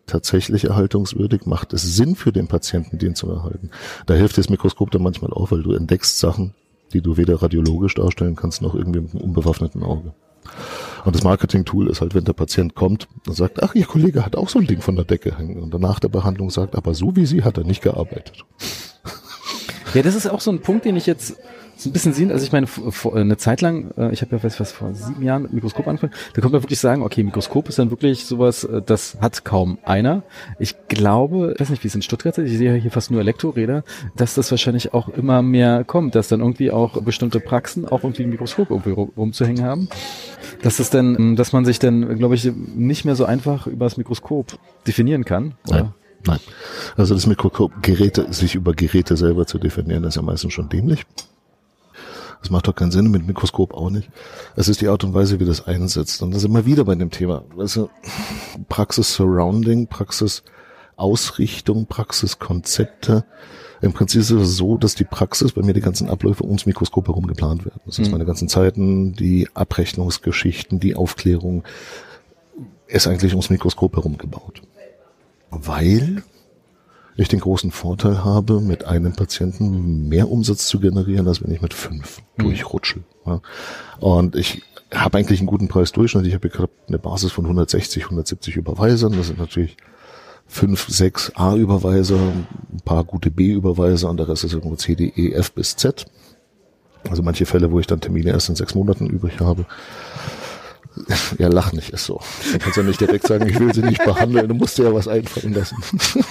tatsächlich 0.06 0.64
erhaltungswürdig? 0.64 1.46
Macht 1.46 1.72
es 1.72 1.82
Sinn 1.82 2.16
für 2.16 2.32
den 2.32 2.48
Patienten, 2.48 2.98
den 2.98 3.14
zu 3.14 3.30
erhalten? 3.30 3.70
Da 4.06 4.14
hilft 4.14 4.36
das 4.38 4.50
Mikroskop 4.50 4.90
dann 4.90 5.02
manchmal 5.02 5.32
auch, 5.32 5.50
weil 5.50 5.62
du 5.62 5.72
entdeckst 5.72 6.18
Sachen, 6.18 6.54
die 6.94 7.02
du 7.02 7.16
weder 7.16 7.42
radiologisch 7.42 7.94
darstellen 7.94 8.36
kannst, 8.36 8.62
noch 8.62 8.74
irgendwie 8.74 9.00
mit 9.00 9.14
einem 9.14 9.24
unbewaffneten 9.24 9.82
Auge. 9.82 10.14
Und 11.04 11.14
das 11.14 11.22
Marketing-Tool 11.22 11.88
ist 11.88 12.00
halt, 12.00 12.14
wenn 12.14 12.24
der 12.24 12.32
Patient 12.32 12.74
kommt 12.74 13.08
und 13.26 13.34
sagt, 13.34 13.62
ach, 13.62 13.74
Ihr 13.74 13.84
Kollege 13.84 14.24
hat 14.24 14.36
auch 14.36 14.48
so 14.48 14.58
ein 14.58 14.66
Ding 14.66 14.80
von 14.80 14.96
der 14.96 15.04
Decke 15.04 15.36
hängen. 15.36 15.62
Und 15.62 15.74
danach 15.74 16.00
der 16.00 16.08
Behandlung 16.08 16.50
sagt, 16.50 16.76
aber 16.76 16.94
so 16.94 17.16
wie 17.16 17.26
Sie 17.26 17.42
hat 17.42 17.58
er 17.58 17.64
nicht 17.64 17.82
gearbeitet. 17.82 18.44
Ja, 19.94 20.02
das 20.02 20.14
ist 20.14 20.26
auch 20.26 20.40
so 20.40 20.50
ein 20.50 20.60
Punkt, 20.60 20.84
den 20.84 20.96
ich 20.96 21.06
jetzt 21.06 21.36
so 21.76 21.88
ein 21.88 21.92
bisschen 21.92 22.12
sehen. 22.12 22.30
Also 22.30 22.44
ich 22.44 22.52
meine, 22.52 22.66
vor, 22.66 23.16
eine 23.16 23.36
Zeit 23.36 23.60
lang, 23.60 23.90
äh, 23.96 24.12
ich 24.12 24.22
habe 24.22 24.36
ja 24.36 24.42
was, 24.42 24.60
was 24.60 24.72
vor 24.72 24.94
sieben 24.94 25.22
Jahren 25.22 25.42
mit 25.42 25.52
Mikroskop 25.52 25.86
angefangen, 25.86 26.12
da 26.34 26.40
kommt 26.40 26.52
man 26.52 26.62
wirklich 26.62 26.78
sagen, 26.78 27.02
okay, 27.02 27.22
Mikroskop 27.22 27.68
ist 27.68 27.78
dann 27.78 27.90
wirklich 27.90 28.26
sowas, 28.26 28.64
äh, 28.64 28.82
das 28.84 29.16
hat 29.20 29.44
kaum 29.44 29.78
einer. 29.84 30.22
Ich 30.58 30.76
glaube, 30.88 31.52
ich 31.54 31.60
weiß 31.60 31.70
nicht, 31.70 31.82
wie 31.82 31.88
es 31.88 31.94
in 31.94 32.02
Stuttgart 32.02 32.36
ist, 32.38 32.50
ich 32.50 32.58
sehe 32.58 32.74
ja 32.74 32.80
hier 32.80 32.90
fast 32.90 33.10
nur 33.10 33.20
Elektroräder, 33.20 33.82
dass 34.16 34.34
das 34.34 34.50
wahrscheinlich 34.50 34.94
auch 34.94 35.08
immer 35.08 35.42
mehr 35.42 35.84
kommt, 35.84 36.14
dass 36.14 36.28
dann 36.28 36.40
irgendwie 36.40 36.70
auch 36.70 37.00
bestimmte 37.02 37.40
Praxen 37.40 37.86
auch 37.86 38.04
irgendwie 38.04 38.24
ein 38.24 38.30
Mikroskop 38.30 38.70
irgendwie 38.70 38.92
rumzuhängen 38.92 39.64
haben. 39.64 39.88
Dass 40.62 40.78
es 40.78 40.90
dann, 40.90 41.36
dass 41.36 41.52
man 41.52 41.64
sich 41.64 41.78
dann, 41.78 42.16
glaube 42.18 42.36
ich, 42.36 42.50
nicht 42.74 43.04
mehr 43.04 43.16
so 43.16 43.24
einfach 43.24 43.66
über 43.66 43.86
das 43.86 43.96
Mikroskop 43.96 44.58
definieren 44.86 45.24
kann. 45.24 45.54
Oder? 45.68 45.76
Nein. 45.82 45.94
Nein. 46.26 46.40
Also 46.96 47.14
das 47.14 47.26
Mikroskop, 47.26 47.82
Geräte, 47.82 48.32
sich 48.32 48.54
über 48.54 48.72
Geräte 48.72 49.16
selber 49.16 49.46
zu 49.46 49.58
definieren, 49.58 50.04
ist 50.04 50.16
ja 50.16 50.22
meistens 50.22 50.52
schon 50.52 50.68
dämlich. 50.68 51.04
Das 52.40 52.50
macht 52.50 52.68
doch 52.68 52.74
keinen 52.74 52.90
Sinn, 52.90 53.10
mit 53.10 53.26
Mikroskop 53.26 53.72
auch 53.72 53.88
nicht. 53.88 54.10
Es 54.54 54.68
ist 54.68 54.82
die 54.82 54.88
Art 54.88 55.02
und 55.02 55.14
Weise, 55.14 55.40
wie 55.40 55.46
das 55.46 55.66
einsetzt. 55.66 56.22
Und 56.22 56.34
da 56.34 56.38
sind 56.38 56.52
wir 56.52 56.66
wieder 56.66 56.84
bei 56.84 56.94
dem 56.94 57.10
Thema. 57.10 57.42
Also 57.58 57.88
Praxis 58.68 59.14
Surrounding, 59.14 59.86
Praxis 59.86 60.42
Ausrichtung, 60.96 61.86
Praxiskonzepte. 61.86 63.24
Im 63.80 63.92
Prinzip 63.92 64.20
ist 64.20 64.30
es 64.30 64.56
so, 64.56 64.76
dass 64.76 64.94
die 64.94 65.04
Praxis, 65.04 65.52
bei 65.52 65.62
mir 65.62 65.72
die 65.72 65.80
ganzen 65.80 66.08
Abläufe 66.08 66.44
ums 66.44 66.66
Mikroskop 66.66 67.08
herum 67.08 67.26
geplant 67.26 67.64
werden. 67.64 67.80
Das 67.86 67.98
heißt, 67.98 68.08
mhm. 68.08 68.12
meine 68.12 68.26
ganzen 68.26 68.48
Zeiten, 68.48 69.14
die 69.14 69.48
Abrechnungsgeschichten, 69.54 70.80
die 70.80 70.96
Aufklärung 70.96 71.64
ist 72.86 73.06
eigentlich 73.06 73.32
ums 73.32 73.50
Mikroskop 73.50 73.96
herum 73.96 74.18
gebaut. 74.18 74.62
Weil 75.60 76.22
ich 77.16 77.28
den 77.28 77.40
großen 77.40 77.70
Vorteil 77.70 78.24
habe, 78.24 78.60
mit 78.60 78.84
einem 78.84 79.14
Patienten 79.14 80.08
mehr 80.08 80.30
Umsatz 80.30 80.66
zu 80.66 80.80
generieren, 80.80 81.28
als 81.28 81.42
wenn 81.42 81.52
ich 81.52 81.62
mit 81.62 81.74
fünf 81.74 82.20
mhm. 82.36 82.42
durchrutschel. 82.42 83.04
Ja. 83.24 83.40
Und 84.00 84.34
ich 84.36 84.62
habe 84.92 85.18
eigentlich 85.18 85.40
einen 85.40 85.46
guten 85.46 85.68
Preisdurchschnitt. 85.68 86.26
Ich 86.26 86.34
habe 86.34 86.48
gerade 86.48 86.72
eine 86.88 86.98
Basis 86.98 87.32
von 87.32 87.44
160, 87.44 88.04
170 88.04 88.56
Überweisern. 88.56 89.12
Das 89.12 89.28
sind 89.28 89.38
natürlich 89.38 89.76
fünf, 90.46 90.88
sechs 90.88 91.32
A-Überweiser, 91.34 92.16
ein 92.16 92.80
paar 92.84 93.04
gute 93.04 93.30
B-Überweiser 93.30 94.10
und 94.10 94.18
der 94.18 94.28
Rest 94.28 94.44
ist 94.44 94.52
irgendwo 94.52 94.76
C, 94.76 94.94
D, 94.94 95.12
E, 95.16 95.32
F 95.32 95.52
bis 95.52 95.76
Z. 95.76 96.06
Also 97.08 97.22
manche 97.22 97.46
Fälle, 97.46 97.70
wo 97.70 97.80
ich 97.80 97.86
dann 97.86 98.00
Termine 98.00 98.30
erst 98.30 98.48
in 98.48 98.56
sechs 98.56 98.74
Monaten 98.74 99.06
übrig 99.06 99.40
habe. 99.40 99.66
Ja, 101.38 101.48
lach 101.48 101.72
nicht, 101.72 101.90
ist 101.90 102.04
so. 102.06 102.20
Du 102.52 102.58
kannst 102.58 102.76
ja 102.76 102.82
nicht 102.82 103.00
direkt 103.00 103.26
sagen, 103.26 103.48
ich 103.48 103.58
will 103.58 103.74
sie 103.74 103.82
nicht 103.82 104.04
behandeln, 104.04 104.48
du 104.48 104.54
musst 104.54 104.78
dir 104.78 104.84
ja 104.84 104.94
was 104.94 105.08
einfallen 105.08 105.54
lassen. 105.54 105.76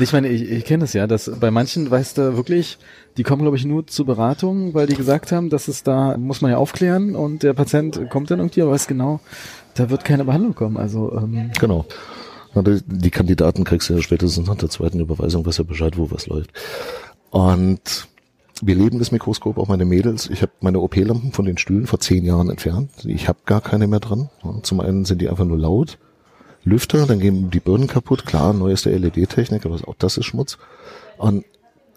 Ich 0.00 0.12
meine, 0.12 0.28
ich, 0.28 0.42
ich 0.42 0.64
kenne 0.64 0.82
das 0.82 0.92
ja, 0.92 1.06
dass 1.06 1.30
bei 1.38 1.50
manchen, 1.50 1.90
weißt 1.90 2.18
du, 2.18 2.36
wirklich, 2.36 2.78
die 3.16 3.22
kommen, 3.22 3.42
glaube 3.42 3.56
ich, 3.56 3.64
nur 3.64 3.86
zur 3.86 4.06
Beratung, 4.06 4.74
weil 4.74 4.86
die 4.86 4.96
gesagt 4.96 5.32
haben, 5.32 5.50
dass 5.50 5.68
es 5.68 5.82
da, 5.82 6.16
muss 6.18 6.40
man 6.40 6.50
ja 6.50 6.56
aufklären 6.56 7.14
und 7.14 7.42
der 7.42 7.52
Patient 7.54 8.10
kommt 8.10 8.30
dann 8.30 8.40
irgendwie, 8.40 8.62
aber 8.62 8.72
weiß 8.72 8.86
genau, 8.88 9.20
da 9.74 9.88
wird 9.88 10.04
keine 10.04 10.24
Behandlung 10.24 10.54
kommen. 10.54 10.76
Also 10.76 11.12
ähm, 11.16 11.50
Genau. 11.60 11.86
Na, 12.54 12.62
Die 12.62 12.80
die 12.86 13.10
Kandidaten 13.10 13.64
kriegst 13.64 13.88
du 13.88 13.94
ja 13.94 14.02
spätestens 14.02 14.48
nach 14.48 14.56
der 14.56 14.68
zweiten 14.68 15.00
Überweisung, 15.00 15.46
was 15.46 15.58
ja 15.58 15.64
Bescheid, 15.64 15.96
wo 15.96 16.10
was 16.10 16.26
läuft. 16.26 16.50
Und 17.30 18.08
wir 18.66 18.74
leben 18.74 18.98
das 18.98 19.12
Mikroskop, 19.12 19.58
auch 19.58 19.68
meine 19.68 19.84
Mädels. 19.84 20.28
Ich 20.30 20.42
habe 20.42 20.52
meine 20.60 20.80
OP-Lampen 20.80 21.32
von 21.32 21.44
den 21.44 21.58
Stühlen 21.58 21.86
vor 21.86 22.00
zehn 22.00 22.24
Jahren 22.24 22.50
entfernt. 22.50 22.90
Ich 23.04 23.28
habe 23.28 23.38
gar 23.46 23.60
keine 23.60 23.86
mehr 23.86 24.00
dran. 24.00 24.30
Zum 24.62 24.80
einen 24.80 25.04
sind 25.04 25.20
die 25.20 25.28
einfach 25.28 25.44
nur 25.44 25.58
laut. 25.58 25.98
Lüfter, 26.64 27.06
dann 27.06 27.20
gehen 27.20 27.50
die 27.50 27.60
Birnen 27.60 27.86
kaputt. 27.86 28.26
Klar, 28.26 28.52
neueste 28.52 28.90
LED-Technik, 28.90 29.64
aber 29.64 29.76
auch 29.86 29.94
das 29.98 30.16
ist 30.18 30.26
Schmutz. 30.26 30.58
Und 31.16 31.44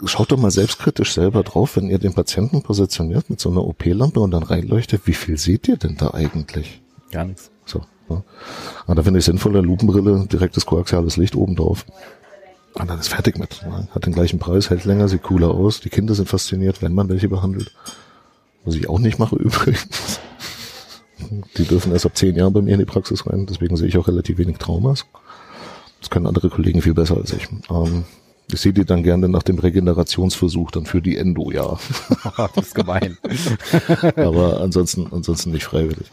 schaut 0.05 0.31
doch 0.31 0.37
mal 0.37 0.51
selbstkritisch 0.51 1.13
selber 1.13 1.43
drauf, 1.43 1.75
wenn 1.75 1.89
ihr 1.89 1.99
den 1.99 2.13
Patienten 2.13 2.61
positioniert 2.61 3.29
mit 3.29 3.39
so 3.39 3.49
einer 3.49 3.65
OP-Lampe 3.65 4.19
und 4.19 4.31
dann 4.31 4.43
reinleuchtet, 4.43 5.01
wie 5.05 5.13
viel 5.13 5.37
seht 5.37 5.67
ihr 5.67 5.77
denn 5.77 5.97
da 5.97 6.13
eigentlich? 6.13 6.81
gar 7.11 7.25
nichts. 7.25 7.51
So. 7.65 7.81
Ja. 8.09 8.23
Aber 8.85 8.95
da 8.95 9.03
finde 9.03 9.19
ich 9.19 9.25
sinnvoller 9.25 9.61
Lupenbrille, 9.61 10.27
direktes 10.27 10.65
koaxiales 10.65 11.17
Licht 11.17 11.35
oben 11.35 11.55
drauf. 11.55 11.85
Und 12.73 12.89
dann 12.89 12.99
ist 12.99 13.09
fertig 13.09 13.37
mit. 13.37 13.61
Hat 13.93 14.05
den 14.05 14.13
gleichen 14.13 14.39
Preis, 14.39 14.69
hält 14.69 14.85
länger, 14.85 15.07
sieht 15.07 15.23
cooler 15.23 15.51
aus. 15.51 15.81
Die 15.81 15.89
Kinder 15.89 16.15
sind 16.15 16.29
fasziniert, 16.29 16.81
wenn 16.81 16.93
man 16.93 17.09
welche 17.09 17.27
behandelt. 17.27 17.73
Was 18.63 18.75
ich 18.75 18.87
auch 18.87 18.99
nicht 18.99 19.19
mache 19.19 19.35
übrigens. 19.37 20.19
Die 21.57 21.65
dürfen 21.65 21.91
erst 21.91 22.05
ab 22.05 22.17
zehn 22.17 22.35
Jahren 22.35 22.53
bei 22.53 22.61
mir 22.61 22.73
in 22.73 22.79
die 22.79 22.85
Praxis 22.85 23.27
rein, 23.27 23.45
deswegen 23.45 23.77
sehe 23.77 23.87
ich 23.87 23.97
auch 23.97 24.07
relativ 24.07 24.37
wenig 24.37 24.57
Traumas. 24.57 25.05
Das 25.99 26.09
können 26.09 26.25
andere 26.25 26.49
Kollegen 26.49 26.81
viel 26.81 26.95
besser 26.95 27.17
als 27.17 27.31
ich. 27.31 27.47
Ähm, 27.69 28.05
ich 28.51 28.59
sehe 28.59 28.73
die 28.73 28.85
dann 28.85 29.03
gerne 29.03 29.29
nach 29.29 29.43
dem 29.43 29.59
Regenerationsversuch 29.59 30.71
dann 30.71 30.85
für 30.85 31.01
die 31.01 31.17
Endo, 31.17 31.51
ja. 31.51 31.77
das 32.55 32.67
ist 32.67 32.75
gemein. 32.75 33.17
Aber 34.15 34.61
ansonsten, 34.61 35.07
ansonsten 35.11 35.51
nicht 35.51 35.65
freiwillig. 35.65 36.11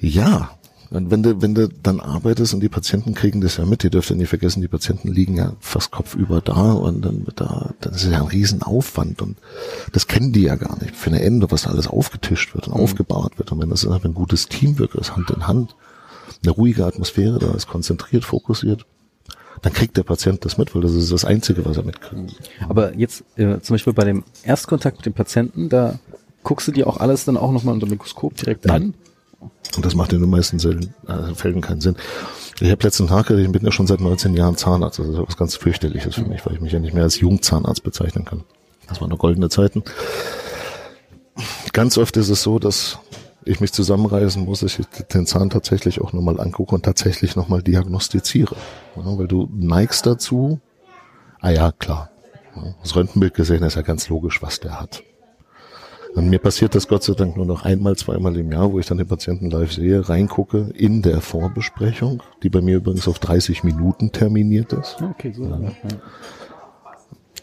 Ja. 0.00 0.58
Und 0.92 1.10
wenn 1.10 1.22
du, 1.22 1.40
wenn 1.40 1.54
du 1.54 1.68
dann 1.68 2.00
arbeitest 2.00 2.52
und 2.52 2.60
die 2.60 2.68
Patienten 2.68 3.14
kriegen 3.14 3.40
das 3.40 3.56
ja 3.56 3.64
mit, 3.64 3.82
ihr 3.82 3.90
dürft 3.90 4.10
ja 4.10 4.16
nicht 4.16 4.28
vergessen, 4.28 4.60
die 4.60 4.68
Patienten 4.68 5.08
liegen 5.08 5.36
ja 5.36 5.54
fast 5.60 5.90
kopfüber 5.90 6.42
da 6.42 6.72
und 6.72 7.02
dann 7.02 7.26
wird 7.26 7.40
da, 7.40 7.72
das 7.80 8.04
ist 8.04 8.12
ja 8.12 8.20
ein 8.20 8.28
Riesenaufwand 8.28 9.22
und 9.22 9.38
das 9.92 10.06
kennen 10.06 10.32
die 10.32 10.42
ja 10.42 10.56
gar 10.56 10.78
nicht. 10.82 10.94
Für 10.94 11.08
eine 11.08 11.22
Ende, 11.22 11.50
was 11.50 11.62
da 11.62 11.70
alles 11.70 11.86
aufgetischt 11.86 12.54
wird 12.54 12.68
und 12.68 12.74
aufgebaut 12.74 13.38
wird. 13.38 13.52
Und 13.52 13.62
wenn 13.62 13.70
das 13.70 13.86
einfach 13.86 14.04
ein 14.04 14.14
gutes 14.14 14.48
Teamwork 14.48 14.94
ist, 14.94 15.16
Hand 15.16 15.30
in 15.30 15.46
Hand, 15.46 15.74
eine 16.42 16.52
ruhige 16.52 16.84
Atmosphäre 16.84 17.38
da 17.38 17.54
ist, 17.54 17.68
konzentriert, 17.68 18.24
fokussiert, 18.24 18.84
dann 19.62 19.72
kriegt 19.72 19.96
der 19.96 20.02
Patient 20.02 20.44
das 20.44 20.58
mit, 20.58 20.74
weil 20.74 20.82
das 20.82 20.92
ist 20.92 21.10
das 21.10 21.24
Einzige, 21.24 21.64
was 21.64 21.76
er 21.76 21.84
mitkriegt. 21.84 22.34
Aber 22.68 22.94
jetzt 22.96 23.24
äh, 23.36 23.60
zum 23.60 23.74
Beispiel 23.74 23.92
bei 23.92 24.04
dem 24.04 24.24
Erstkontakt 24.42 24.98
mit 24.98 25.06
dem 25.06 25.14
Patienten, 25.14 25.68
da 25.68 25.98
guckst 26.42 26.68
du 26.68 26.72
dir 26.72 26.86
auch 26.86 26.98
alles 26.98 27.24
dann 27.24 27.36
auch 27.36 27.52
nochmal 27.52 27.74
unter 27.74 27.86
dem 27.86 27.92
Mikroskop 27.92 28.36
direkt 28.36 28.68
an? 28.68 28.94
Und 29.76 29.86
das 29.86 29.94
macht 29.94 30.12
in 30.12 30.20
den 30.20 30.30
meisten 30.30 30.58
Fällen, 30.60 30.94
äh, 31.06 31.34
Fällen 31.34 31.60
keinen 31.60 31.80
Sinn. 31.80 31.96
Ich 32.60 32.70
habe 32.70 32.82
letzten 32.82 33.06
Tag, 33.06 33.30
ich 33.30 33.50
bin 33.50 33.64
ja 33.64 33.72
schon 33.72 33.86
seit 33.86 34.00
19 34.00 34.34
Jahren 34.34 34.56
Zahnarzt. 34.56 34.98
Das 34.98 35.08
ist 35.08 35.18
was 35.18 35.36
ganz 35.36 35.56
fürchterliches 35.56 36.14
für 36.14 36.24
mich, 36.24 36.44
weil 36.44 36.54
ich 36.54 36.60
mich 36.60 36.72
ja 36.72 36.78
nicht 36.78 36.94
mehr 36.94 37.04
als 37.04 37.18
Jungzahnarzt 37.18 37.82
bezeichnen 37.82 38.24
kann. 38.24 38.44
Das 38.88 39.00
waren 39.00 39.10
noch 39.10 39.18
goldene 39.18 39.48
Zeiten. 39.48 39.82
Ganz 41.72 41.96
oft 41.96 42.16
ist 42.18 42.28
es 42.28 42.42
so, 42.42 42.58
dass 42.58 42.98
ich 43.44 43.60
mich 43.60 43.72
zusammenreißen 43.72 44.44
muss, 44.44 44.60
dass 44.60 44.78
ich 44.78 44.86
den 44.86 45.26
Zahn 45.26 45.50
tatsächlich 45.50 46.00
auch 46.00 46.12
nochmal 46.12 46.38
angucke 46.38 46.74
und 46.74 46.84
tatsächlich 46.84 47.34
nochmal 47.34 47.62
diagnostiziere. 47.62 48.54
Ja, 48.96 49.18
weil 49.18 49.26
du 49.26 49.48
neigst 49.52 50.06
dazu, 50.06 50.60
ah 51.40 51.50
ja, 51.50 51.72
klar. 51.72 52.10
Das 52.82 52.94
Röntgenbild 52.94 53.34
gesehen 53.34 53.62
ist 53.62 53.76
ja 53.76 53.82
ganz 53.82 54.08
logisch, 54.08 54.42
was 54.42 54.60
der 54.60 54.78
hat. 54.78 55.02
Und 56.14 56.28
mir 56.28 56.38
passiert 56.38 56.74
das 56.74 56.88
Gott 56.88 57.02
sei 57.02 57.14
Dank 57.14 57.36
nur 57.36 57.46
noch 57.46 57.64
einmal, 57.64 57.96
zweimal 57.96 58.36
im 58.36 58.52
Jahr, 58.52 58.70
wo 58.72 58.78
ich 58.78 58.86
dann 58.86 58.98
den 58.98 59.06
Patienten 59.06 59.50
live 59.50 59.72
sehe, 59.72 60.08
reingucke 60.08 60.70
in 60.74 61.00
der 61.00 61.22
Vorbesprechung, 61.22 62.22
die 62.42 62.50
bei 62.50 62.60
mir 62.60 62.76
übrigens 62.76 63.08
auf 63.08 63.18
30 63.18 63.64
Minuten 63.64 64.12
terminiert 64.12 64.74
ist. 64.74 65.00
Okay, 65.00 65.32
so. 65.32 65.44
Ja. 65.44 65.58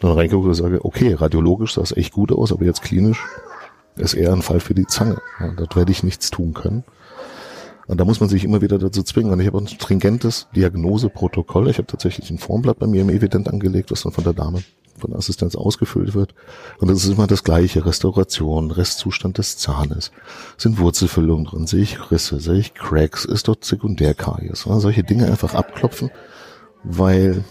Dann 0.00 0.12
reingucke 0.12 0.48
und 0.48 0.54
sage, 0.54 0.84
okay, 0.84 1.14
radiologisch 1.14 1.74
sah 1.74 1.82
es 1.82 1.96
echt 1.96 2.12
gut 2.12 2.30
aus, 2.30 2.52
aber 2.52 2.64
jetzt 2.64 2.82
klinisch 2.82 3.24
ist 3.96 4.14
eher 4.14 4.32
ein 4.32 4.42
Fall 4.42 4.60
für 4.60 4.74
die 4.74 4.86
Zange. 4.86 5.20
Ja, 5.40 5.52
dort 5.56 5.74
werde 5.74 5.90
ich 5.90 6.04
nichts 6.04 6.30
tun 6.30 6.54
können. 6.54 6.84
Und 7.86 8.00
da 8.00 8.04
muss 8.04 8.20
man 8.20 8.28
sich 8.28 8.44
immer 8.44 8.62
wieder 8.62 8.78
dazu 8.78 9.02
zwingen. 9.02 9.32
Und 9.32 9.40
ich 9.40 9.48
habe 9.48 9.58
ein 9.58 9.66
stringentes 9.66 10.46
Diagnoseprotokoll. 10.54 11.68
Ich 11.68 11.78
habe 11.78 11.88
tatsächlich 11.88 12.30
ein 12.30 12.38
Formblatt 12.38 12.78
bei 12.78 12.86
mir 12.86 13.02
im 13.02 13.10
Evident 13.10 13.48
angelegt, 13.48 13.90
was 13.90 14.02
dann 14.02 14.12
von 14.12 14.22
der 14.22 14.32
Dame, 14.32 14.62
von 15.00 15.14
Assistenz 15.14 15.56
ausgefüllt 15.56 16.14
wird. 16.14 16.34
Und 16.78 16.88
das 16.88 17.04
ist 17.04 17.10
immer 17.10 17.26
das 17.26 17.44
gleiche. 17.44 17.84
Restauration, 17.84 18.70
Restzustand 18.70 19.38
des 19.38 19.56
Zahnes. 19.56 20.12
Sind 20.56 20.78
Wurzelfüllungen 20.78 21.46
drin? 21.46 21.66
Sehe 21.66 21.82
ich 21.82 22.10
Risse? 22.10 22.40
Sehe 22.40 22.58
ich 22.58 22.74
Cracks? 22.74 23.24
Ist 23.24 23.48
dort 23.48 23.64
Sekundärkaries? 23.64 24.64
Ja, 24.66 24.78
solche 24.80 25.02
Dinge 25.02 25.26
einfach 25.26 25.54
abklopfen, 25.54 26.10
weil 26.84 27.44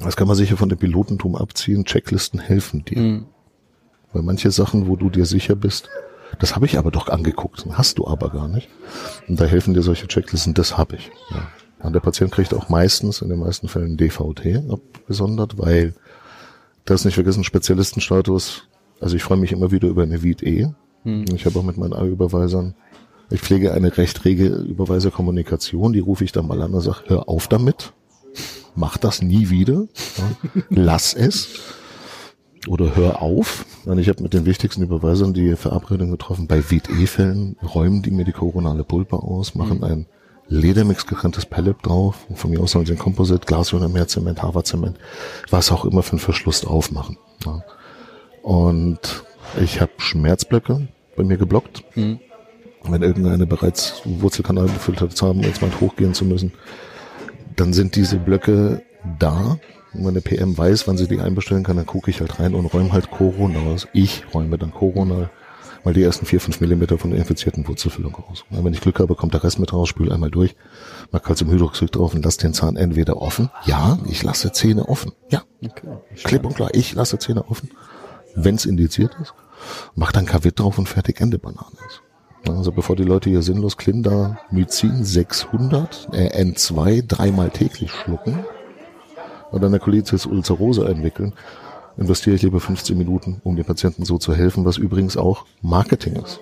das 0.00 0.16
kann 0.16 0.28
man 0.28 0.36
sicher 0.36 0.56
von 0.56 0.68
dem 0.68 0.78
Pilotentum 0.78 1.36
abziehen. 1.36 1.84
Checklisten 1.84 2.40
helfen 2.40 2.84
dir. 2.84 2.98
Mhm. 2.98 3.26
Weil 4.12 4.22
manche 4.22 4.50
Sachen, 4.50 4.88
wo 4.88 4.96
du 4.96 5.10
dir 5.10 5.26
sicher 5.26 5.54
bist, 5.54 5.88
das 6.38 6.54
habe 6.54 6.66
ich 6.66 6.78
aber 6.78 6.90
doch 6.90 7.08
angeguckt, 7.08 7.66
hast 7.72 7.98
du 7.98 8.06
aber 8.06 8.30
gar 8.30 8.48
nicht. 8.48 8.68
Und 9.28 9.40
da 9.40 9.44
helfen 9.44 9.74
dir 9.74 9.82
solche 9.82 10.06
Checklisten, 10.08 10.54
das 10.54 10.76
habe 10.78 10.96
ich. 10.96 11.10
Ja. 11.30 11.48
Und 11.80 11.92
der 11.92 12.00
Patient 12.00 12.32
kriegt 12.32 12.54
auch 12.54 12.68
meistens, 12.68 13.22
in 13.22 13.28
den 13.28 13.38
meisten 13.38 13.68
Fällen 13.68 13.96
DVT 13.96 14.70
abgesondert, 14.70 15.58
weil 15.58 15.94
das 16.90 17.04
nicht 17.04 17.14
vergessen, 17.14 17.44
Spezialistenstatus, 17.44 18.68
also 19.00 19.16
ich 19.16 19.22
freue 19.22 19.38
mich 19.38 19.52
immer 19.52 19.70
wieder 19.70 19.88
über 19.88 20.02
eine 20.02 20.22
VIT 20.22 20.42
E. 20.42 20.68
Ich 21.34 21.46
habe 21.46 21.58
auch 21.58 21.62
mit 21.62 21.78
meinen 21.78 21.94
A-Überweisern, 21.94 22.74
ich 23.30 23.40
pflege 23.40 23.72
eine 23.72 23.96
recht 23.96 24.24
rege 24.24 24.46
Überweiserkommunikation, 24.46 25.92
die 25.92 26.00
rufe 26.00 26.24
ich 26.24 26.32
dann 26.32 26.46
mal 26.46 26.60
an 26.60 26.74
und 26.74 26.80
sage, 26.80 27.04
hör 27.06 27.28
auf 27.28 27.48
damit, 27.48 27.92
mach 28.74 28.96
das 28.96 29.22
nie 29.22 29.50
wieder, 29.50 29.86
ja. 30.16 30.62
lass 30.70 31.14
es 31.14 31.60
oder 32.66 32.96
hör 32.96 33.22
auf. 33.22 33.64
Und 33.84 33.98
ich 33.98 34.08
habe 34.08 34.22
mit 34.22 34.34
den 34.34 34.44
wichtigsten 34.44 34.82
Überweisern 34.82 35.32
die 35.32 35.56
Verabredung 35.56 36.10
getroffen. 36.10 36.46
Bei 36.46 36.70
VIT-E-Fällen 36.70 37.56
räumen 37.62 38.02
die 38.02 38.10
mir 38.10 38.24
die 38.24 38.32
koronale 38.32 38.84
Pulpe 38.84 39.16
aus, 39.16 39.54
machen 39.54 39.84
ein 39.84 40.06
Ledermix 40.48 41.06
getrenntes 41.06 41.46
Pellet 41.46 41.76
drauf. 41.82 42.26
Und 42.28 42.38
von 42.38 42.50
mir 42.50 42.60
aus 42.60 42.72
sollen 42.72 42.86
sie 42.86 42.92
ein 42.92 42.98
Composite, 42.98 43.46
Glasionermeerzement, 43.46 44.42
Haverzement, 44.42 44.98
was 45.50 45.70
auch 45.70 45.84
immer 45.84 46.02
für 46.02 46.12
einen 46.12 46.20
Verschluss 46.20 46.64
aufmachen. 46.64 47.18
Ja. 47.44 47.62
Und 48.42 49.24
ich 49.60 49.80
habe 49.80 49.92
Schmerzblöcke 49.98 50.88
bei 51.16 51.24
mir 51.24 51.36
geblockt. 51.36 51.84
Wenn 51.94 53.02
irgendeine 53.02 53.46
bereits 53.46 54.00
Wurzelkanal 54.04 54.66
befüllt 54.66 55.00
hat, 55.00 55.20
haben, 55.20 55.40
jetzt 55.40 55.60
mal 55.60 55.70
hochgehen 55.80 56.14
zu 56.14 56.24
müssen, 56.24 56.52
dann 57.56 57.72
sind 57.72 57.96
diese 57.96 58.16
Blöcke 58.16 58.82
da. 59.18 59.58
Und 59.92 60.06
wenn 60.06 60.14
der 60.14 60.20
PM 60.20 60.56
weiß, 60.56 60.86
wann 60.86 60.96
sie 60.96 61.08
die 61.08 61.20
einbestellen 61.20 61.64
kann, 61.64 61.76
dann 61.76 61.86
gucke 61.86 62.10
ich 62.10 62.20
halt 62.20 62.38
rein 62.38 62.54
und 62.54 62.66
räume 62.66 62.92
halt 62.92 63.10
Corona 63.10 63.58
aus. 63.60 63.88
Ich 63.92 64.24
räume 64.32 64.56
dann 64.58 64.72
Corona, 64.72 65.30
mal 65.84 65.94
die 65.94 66.02
ersten 66.02 66.26
vier, 66.26 66.40
fünf 66.40 66.60
Millimeter 66.60 66.98
von 66.98 67.10
der 67.10 67.18
infizierten 67.18 67.66
Wurzelfüllung 67.66 68.14
raus. 68.14 68.44
Und 68.50 68.64
wenn 68.64 68.72
ich 68.72 68.80
Glück 68.80 68.98
habe, 69.00 69.14
kommt 69.14 69.34
der 69.34 69.44
Rest 69.44 69.58
mit 69.58 69.72
raus, 69.72 69.88
spül 69.88 70.12
einmal 70.12 70.30
durch, 70.30 70.54
mach 71.12 71.22
Calciumhydroxid 71.22 71.94
drauf 71.94 72.14
und 72.14 72.24
lass 72.24 72.36
den 72.36 72.52
Zahn 72.54 72.76
entweder 72.76 73.20
offen. 73.20 73.50
Ja, 73.64 73.98
ich 74.08 74.22
lasse 74.22 74.52
Zähne 74.52 74.88
offen. 74.88 75.12
Ja, 75.30 75.42
Okay. 75.64 75.88
klipp 76.24 76.44
und 76.44 76.54
klar, 76.54 76.70
ich 76.72 76.94
lasse 76.94 77.18
Zähne 77.18 77.48
offen, 77.48 77.70
wenn 78.34 78.54
es 78.54 78.64
indiziert 78.66 79.16
ist. 79.20 79.34
Mach 79.96 80.12
dann 80.12 80.26
Kavit 80.26 80.60
drauf 80.60 80.78
und 80.78 80.88
fertig 80.88 81.20
Ende 81.20 81.38
Banane 81.38 81.76
ist. 81.88 82.02
Also 82.48 82.70
bevor 82.70 82.94
die 82.94 83.02
Leute 83.02 83.28
hier 83.28 83.42
sinnlos 83.42 83.76
Klinder 83.76 84.38
Mycin 84.52 85.04
600, 85.04 86.08
äh, 86.12 86.42
N2 86.44 87.04
dreimal 87.06 87.50
täglich 87.50 87.90
schlucken 87.90 88.44
und 89.50 89.64
eine 89.64 89.80
Colitis 89.80 90.26
ulcerosa 90.26 90.86
entwickeln, 90.86 91.34
investiere 91.98 92.36
ich 92.36 92.42
lieber 92.42 92.60
15 92.60 92.96
Minuten, 92.96 93.40
um 93.44 93.56
den 93.56 93.64
Patienten 93.64 94.04
so 94.04 94.18
zu 94.18 94.34
helfen, 94.34 94.64
was 94.64 94.76
übrigens 94.76 95.16
auch 95.16 95.44
Marketing 95.62 96.16
ist. 96.16 96.40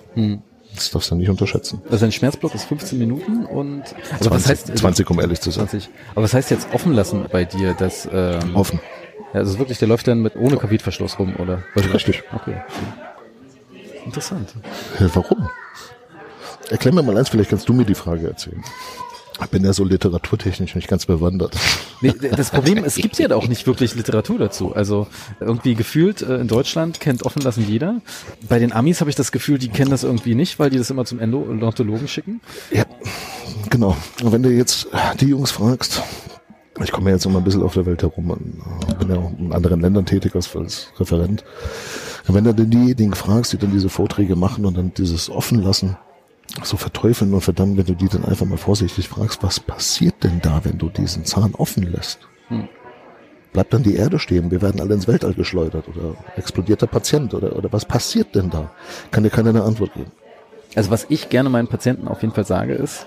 Das 0.74 0.90
darfst 0.90 1.10
du 1.10 1.14
nicht 1.14 1.30
unterschätzen. 1.30 1.80
Also 1.90 2.04
ein 2.04 2.12
Schmerzblock 2.12 2.54
ist 2.54 2.64
15 2.64 2.98
Minuten 2.98 3.46
und 3.46 3.82
aber 4.20 4.30
20, 4.30 4.30
was 4.30 4.48
heißt 4.48 4.78
20, 4.78 5.10
um 5.10 5.20
ehrlich 5.20 5.40
zu 5.40 5.50
sein. 5.50 5.68
20. 5.68 5.88
Aber 6.12 6.22
was 6.24 6.34
heißt 6.34 6.50
jetzt 6.50 6.68
offen 6.72 6.92
lassen 6.92 7.24
bei 7.32 7.44
dir, 7.44 7.74
dass 7.74 8.08
ähm, 8.12 8.54
Offen. 8.54 8.80
Ja, 9.32 9.40
also 9.40 9.58
wirklich, 9.58 9.78
der 9.78 9.88
läuft 9.88 10.06
dann 10.06 10.20
mit 10.20 10.36
ohne 10.36 10.56
Kavitverschluss 10.56 11.18
rum, 11.18 11.34
oder? 11.38 11.62
Richtig. 11.74 12.22
Okay. 12.34 12.56
Interessant. 14.04 14.54
Ja, 15.00 15.08
warum? 15.14 15.48
Erklär 16.70 16.94
mir 16.94 17.02
mal 17.02 17.16
eins, 17.16 17.28
vielleicht 17.28 17.50
kannst 17.50 17.68
du 17.68 17.72
mir 17.72 17.84
die 17.84 17.94
Frage 17.94 18.26
erzählen. 18.26 18.62
Ich 19.42 19.50
bin 19.50 19.64
ja 19.64 19.72
so 19.72 19.84
literaturtechnisch 19.84 20.74
nicht 20.74 20.88
ganz 20.88 21.06
bewandert. 21.06 21.54
Nee, 22.00 22.12
das 22.34 22.50
Problem, 22.50 22.84
es 22.84 22.96
gibt 22.96 23.18
ja 23.18 23.30
auch 23.34 23.48
nicht 23.48 23.66
wirklich 23.66 23.94
Literatur 23.94 24.38
dazu. 24.38 24.74
Also 24.74 25.06
irgendwie 25.40 25.74
gefühlt 25.74 26.22
äh, 26.22 26.38
in 26.38 26.48
Deutschland 26.48 27.00
kennt 27.00 27.24
offen 27.24 27.42
lassen 27.42 27.66
jeder. 27.68 28.00
Bei 28.48 28.58
den 28.58 28.72
Amis 28.72 29.00
habe 29.00 29.10
ich 29.10 29.16
das 29.16 29.32
Gefühl, 29.32 29.58
die 29.58 29.68
kennen 29.68 29.90
das 29.90 30.04
irgendwie 30.04 30.34
nicht, 30.34 30.58
weil 30.58 30.70
die 30.70 30.78
das 30.78 30.90
immer 30.90 31.04
zum 31.04 31.18
Odontologen 31.20 32.08
schicken. 32.08 32.40
Ja, 32.70 32.84
genau. 33.68 33.96
Und 34.22 34.32
wenn 34.32 34.42
du 34.42 34.50
jetzt 34.50 34.88
die 35.20 35.26
Jungs 35.26 35.50
fragst, 35.50 36.02
ich 36.82 36.92
komme 36.92 37.10
ja 37.10 37.16
jetzt 37.16 37.26
immer 37.26 37.38
ein 37.38 37.44
bisschen 37.44 37.62
auf 37.62 37.74
der 37.74 37.86
Welt 37.86 38.02
herum 38.02 38.30
und 38.30 38.62
äh, 38.90 38.94
bin 38.94 39.10
ja 39.10 39.16
auch 39.16 39.32
in 39.38 39.52
anderen 39.52 39.80
Ländern 39.80 40.06
tätig 40.06 40.34
als, 40.34 40.54
als 40.56 40.88
Referent. 40.98 41.44
Und 42.26 42.34
wenn 42.34 42.44
du 42.44 42.54
denn 42.54 42.70
diejenigen 42.70 43.14
fragst, 43.14 43.52
die 43.52 43.58
dann 43.58 43.72
diese 43.72 43.88
Vorträge 43.88 44.36
machen 44.36 44.66
und 44.66 44.76
dann 44.76 44.92
dieses 44.94 45.30
offen 45.30 45.62
lassen, 45.62 45.96
so 46.62 46.76
verteufeln 46.76 47.34
und 47.34 47.40
verdammen, 47.40 47.76
wenn 47.76 47.86
du 47.86 47.94
die 47.94 48.08
dann 48.08 48.24
einfach 48.24 48.46
mal 48.46 48.58
vorsichtig 48.58 49.08
fragst, 49.08 49.42
was 49.42 49.60
passiert 49.60 50.22
denn 50.24 50.40
da, 50.42 50.60
wenn 50.64 50.78
du 50.78 50.88
diesen 50.88 51.24
Zahn 51.24 51.54
offen 51.54 51.90
lässt? 51.90 52.20
Hm. 52.48 52.68
Bleibt 53.52 53.72
dann 53.72 53.82
die 53.82 53.96
Erde 53.96 54.18
stehen, 54.18 54.50
wir 54.50 54.62
werden 54.62 54.80
alle 54.80 54.94
ins 54.94 55.08
Weltall 55.08 55.34
geschleudert 55.34 55.88
oder 55.88 56.14
explodiert 56.36 56.82
der 56.82 56.86
Patient 56.86 57.32
oder, 57.34 57.56
oder 57.56 57.72
was 57.72 57.84
passiert 57.84 58.34
denn 58.34 58.50
da? 58.50 58.70
Kann 59.10 59.22
dir 59.22 59.30
keiner 59.30 59.50
eine 59.50 59.62
Antwort 59.62 59.94
geben. 59.94 60.12
Also 60.74 60.90
was 60.90 61.06
ich 61.08 61.30
gerne 61.30 61.48
meinen 61.48 61.68
Patienten 61.68 62.06
auf 62.06 62.22
jeden 62.22 62.34
Fall 62.34 62.44
sage 62.44 62.74
ist, 62.74 63.06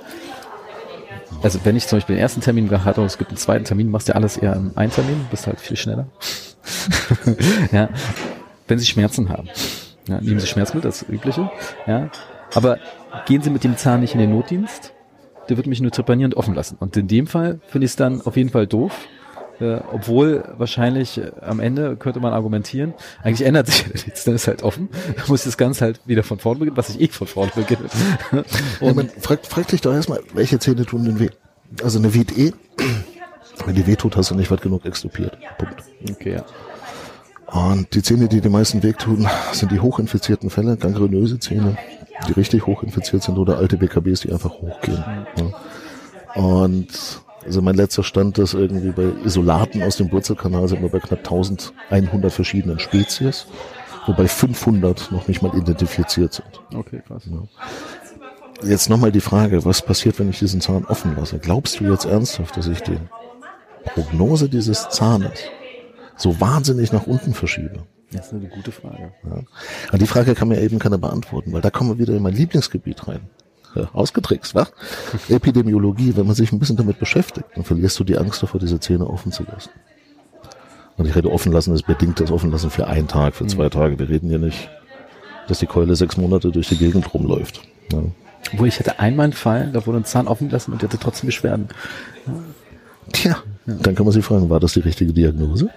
also 1.44 1.60
wenn 1.64 1.76
ich 1.76 1.88
zum 1.88 1.98
Beispiel 1.98 2.16
den 2.16 2.22
ersten 2.22 2.42
Termin 2.42 2.70
hatte 2.84 3.02
und 3.02 3.08
es 3.08 3.18
gibt 3.18 3.30
einen 3.30 3.38
zweiten 3.38 3.64
Termin, 3.64 3.92
machst 3.92 4.08
du 4.08 4.14
ja 4.14 4.16
alles 4.16 4.38
eher 4.38 4.56
in 4.56 4.76
einem 4.76 4.92
Termin, 4.92 5.28
bist 5.30 5.46
halt 5.48 5.60
viel 5.60 5.78
schneller. 5.78 6.08
ja, 7.72 7.90
wenn 8.68 8.80
sie 8.80 8.86
Schmerzen 8.86 9.30
haben. 9.30 9.48
Ja, 10.08 10.20
nehmen 10.22 10.40
Sie 10.40 10.48
Schmerzmittel, 10.48 10.90
das 10.90 11.04
Übliche. 11.08 11.52
Ja, 11.86 12.10
aber 12.56 12.80
gehen 13.26 13.42
Sie 13.42 13.50
mit 13.50 13.64
dem 13.64 13.78
Zahn 13.78 14.02
nicht 14.02 14.14
in 14.14 14.20
den 14.20 14.32
Notdienst. 14.32 14.94
Der 15.50 15.58
wird 15.58 15.68
mich 15.68 15.82
nur 15.82 15.92
trepanieren 15.92 16.34
und 16.34 16.38
offen 16.38 16.54
lassen. 16.54 16.78
Und 16.80 16.96
in 16.96 17.08
dem 17.08 17.28
Fall 17.28 17.60
finde 17.68 17.86
ich 17.86 17.92
es 17.92 17.96
dann 17.96 18.22
auf 18.22 18.38
jeden 18.38 18.50
Fall 18.50 18.68
doof. 18.68 19.08
Äh, 19.60 19.82
obwohl 19.92 20.46
wahrscheinlich 20.58 21.18
äh, 21.18 21.32
am 21.42 21.60
Ende 21.60 21.98
könnte 21.98 22.22
man 22.22 22.32
argumentieren, 22.32 22.94
eigentlich 23.24 23.46
ändert 23.46 23.68
sich 23.68 23.82
ja 23.88 23.88
nichts, 23.90 24.24
dann 24.24 24.36
ist 24.36 24.48
halt 24.48 24.64
offen. 24.64 24.88
Dann 25.18 25.26
muss 25.28 25.44
das 25.44 25.58
Ganze 25.58 25.84
halt 25.84 26.00
wieder 26.06 26.24
von 26.24 26.40
vorne 26.40 26.60
beginnen, 26.60 26.78
was 26.78 26.90
ich 26.90 27.02
eh 27.02 27.08
von 27.10 27.28
vorne 27.28 27.52
beginne. 27.54 27.90
ja, 28.80 28.94
man 28.94 29.10
fragt, 29.10 29.48
fragt 29.48 29.74
dich 29.74 29.82
doch 29.82 29.94
erstmal, 29.94 30.22
welche 30.34 30.60
Zähne 30.60 30.86
tun 30.86 31.04
denn 31.04 31.20
weh? 31.20 31.30
Also 31.84 32.00
eine 32.00 32.14
weht 32.14 32.38
eh. 32.38 32.54
Wenn 33.66 33.76
die 33.76 33.86
weh 33.86 33.98
tut, 33.98 34.16
hast 34.16 34.32
du 34.32 34.36
nicht 34.36 34.50
weit 34.50 34.62
genug 34.62 34.86
extupiert. 34.86 35.38
Punkt. 35.58 35.84
Okay, 36.10 36.36
ja. 36.36 36.46
Und 37.52 37.94
die 37.96 38.02
Zähne, 38.02 38.30
die 38.30 38.42
die 38.42 38.50
meisten 38.50 38.82
wegtun, 38.84 39.28
sind 39.52 39.72
die 39.72 39.80
hochinfizierten 39.80 40.50
Fälle, 40.50 40.78
gangrenöse 40.78 41.40
Zähne, 41.40 41.78
die 42.28 42.34
richtig 42.34 42.66
hochinfiziert 42.66 43.24
sind 43.24 43.38
oder 43.38 43.58
alte 43.58 43.78
BKBs, 43.78 44.22
die 44.22 44.32
einfach 44.32 44.52
hochgehen. 44.52 45.04
Ja. 45.38 46.42
Und 46.42 46.88
also 47.46 47.62
mein 47.62 47.76
letzter 47.76 48.04
Stand 48.04 48.38
ist 48.38 48.54
irgendwie 48.54 48.92
bei 48.92 49.12
Isolaten 49.26 49.82
aus 49.82 49.98
dem 49.98 50.12
Wurzelkanal 50.12 50.68
sind 50.68 50.82
wir 50.82 50.90
bei 50.90 51.00
knapp 51.00 51.20
1100 51.20 52.32
verschiedenen 52.32 52.80
Spezies, 52.80 53.48
wobei 54.06 54.28
500 54.28 55.12
noch 55.12 55.28
nicht 55.28 55.42
mal 55.42 55.56
identifiziert 55.58 56.34
sind. 56.34 56.62
Okay, 56.76 57.02
krass. 57.08 57.24
Ja. 57.26 58.68
Jetzt 58.68 58.90
nochmal 58.90 59.12
die 59.12 59.22
Frage, 59.22 59.64
was 59.64 59.82
passiert, 59.82 60.20
wenn 60.20 60.30
ich 60.30 60.40
diesen 60.40 60.60
Zahn 60.60 60.84
offen 60.86 61.16
lasse? 61.16 61.40
Glaubst 61.40 61.80
du 61.80 61.86
jetzt 61.86 62.06
ernsthaft, 62.06 62.58
dass 62.58 62.68
ich 62.68 62.82
die 62.82 62.98
Prognose 63.94 64.50
dieses 64.50 64.90
Zahnes 64.90 65.40
so 66.18 66.42
wahnsinnig 66.42 66.92
nach 66.92 67.08
unten 67.08 67.34
verschiebe? 67.34 67.84
Das 68.12 68.28
ist 68.28 68.34
eine 68.34 68.48
gute 68.48 68.72
Frage. 68.72 69.12
Ja. 69.24 69.44
Und 69.92 70.02
die 70.02 70.08
Frage 70.08 70.34
kann 70.34 70.48
mir 70.48 70.60
eben 70.62 70.80
keiner 70.80 70.98
beantworten, 70.98 71.54
weil 71.54 71.62
da 71.62 71.70
kommen 71.70 71.92
wir 71.92 72.00
wieder 72.00 72.16
in 72.16 72.24
mein 72.24 72.34
Lieblingsgebiet 72.34 73.08
rein. 73.08 73.22
Ja, 73.76 73.88
ausgetrickst, 73.94 74.56
was? 74.56 74.72
Epidemiologie, 75.30 76.16
wenn 76.16 76.26
man 76.26 76.36
sich 76.36 76.52
ein 76.52 76.58
bisschen 76.58 76.76
damit 76.76 76.98
beschäftigt, 76.98 77.48
dann 77.54 77.64
verlierst 77.64 78.00
du 78.00 78.04
die 78.04 78.18
Angst 78.18 78.42
davor, 78.42 78.60
diese 78.60 78.80
Zähne 78.80 79.08
offen 79.08 79.32
zu 79.32 79.44
lassen. 79.44 79.70
Und 80.98 81.06
ich 81.06 81.16
rede 81.16 81.32
offen 81.32 81.52
lassen, 81.52 81.74
ist 81.74 81.86
bedingt 81.86 82.20
das 82.20 82.32
offen 82.32 82.52
lassen 82.52 82.72
für 82.72 82.88
einen 82.88 83.08
Tag, 83.08 83.36
für 83.36 83.46
zwei 83.46 83.66
mhm. 83.66 83.70
Tage. 83.70 84.00
Wir 84.00 84.10
reden 84.10 84.32
ja 84.32 84.40
nicht, 84.40 84.70
dass 85.48 85.60
die 85.60 85.68
Keule 85.68 85.96
sechs 85.96 86.18
Monate 86.18 86.52
durch 86.52 86.68
die 86.70 86.78
Gegend 86.78 87.14
rumläuft. 87.14 87.62
Ja. 87.92 88.04
Wo 88.54 88.66
ich 88.66 88.80
hatte 88.80 89.00
einmal 89.00 89.26
einen 89.26 89.34
Fall, 89.34 89.72
da 89.72 89.86
wurde 89.86 90.00
ein 90.00 90.06
Zahn 90.06 90.28
offen 90.28 90.48
gelassen 90.50 90.74
und 90.74 90.82
der 90.82 90.90
hatte 90.90 91.00
trotzdem 91.00 91.28
Beschwerden. 91.28 91.70
Tja, 93.14 93.38
dann 93.82 93.96
kann 93.96 94.06
man 94.06 94.14
sich 94.14 94.24
fragen, 94.24 94.50
war 94.50 94.60
das 94.60 94.74
die 94.74 94.80
richtige 94.80 95.14
Diagnose? 95.14 95.70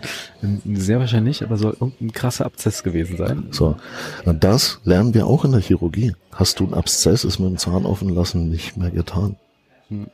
Sehr 0.65 0.99
wahrscheinlich, 1.01 1.43
aber 1.43 1.57
soll 1.57 1.73
irgendein 1.73 2.13
krasser 2.13 2.47
Abszess 2.47 2.83
gewesen 2.83 3.17
sein. 3.17 3.49
So. 3.51 3.77
Und 4.25 4.45
das 4.45 4.81
lernen 4.85 5.15
wir 5.15 5.27
auch 5.27 5.45
in 5.45 5.53
der 5.53 5.61
Chirurgie. 5.61 6.15
Hast 6.33 6.61
du 6.61 6.65
einen 6.65 6.75
Abszess, 6.75 7.25
ist 7.25 7.39
mit 7.39 7.49
dem 7.49 7.59
Zahn 7.59 7.85
offen 7.85 8.09
lassen 8.09 8.49
nicht 8.49 8.77
mehr 8.77 8.91
getan. 8.91 9.37
Hm. 9.89 10.07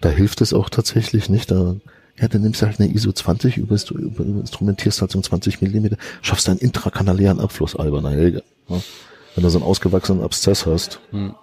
Da 0.00 0.10
hilft 0.10 0.40
es 0.40 0.52
auch 0.52 0.68
tatsächlich 0.68 1.28
nicht. 1.28 1.50
Da, 1.50 1.76
ja, 2.20 2.28
dann 2.28 2.42
nimmst 2.42 2.62
du 2.62 2.66
halt 2.66 2.80
eine 2.80 2.92
ISO 2.92 3.12
20, 3.12 3.56
über, 3.56 3.76
über, 3.90 4.24
instrumentierst 4.24 5.00
halt 5.00 5.10
so 5.10 5.20
20 5.20 5.60
Millimeter, 5.62 5.96
schaffst 6.22 6.48
einen 6.48 6.58
intrakanulären 6.58 7.40
Abfluss, 7.40 7.76
alberner 7.76 8.10
Helge. 8.10 8.42
Ja. 8.68 8.80
Wenn 9.34 9.44
du 9.44 9.50
so 9.50 9.58
einen 9.58 9.66
ausgewachsenen 9.66 10.22
Abszess 10.22 10.66
hast, 10.66 11.00
hm. 11.10 11.34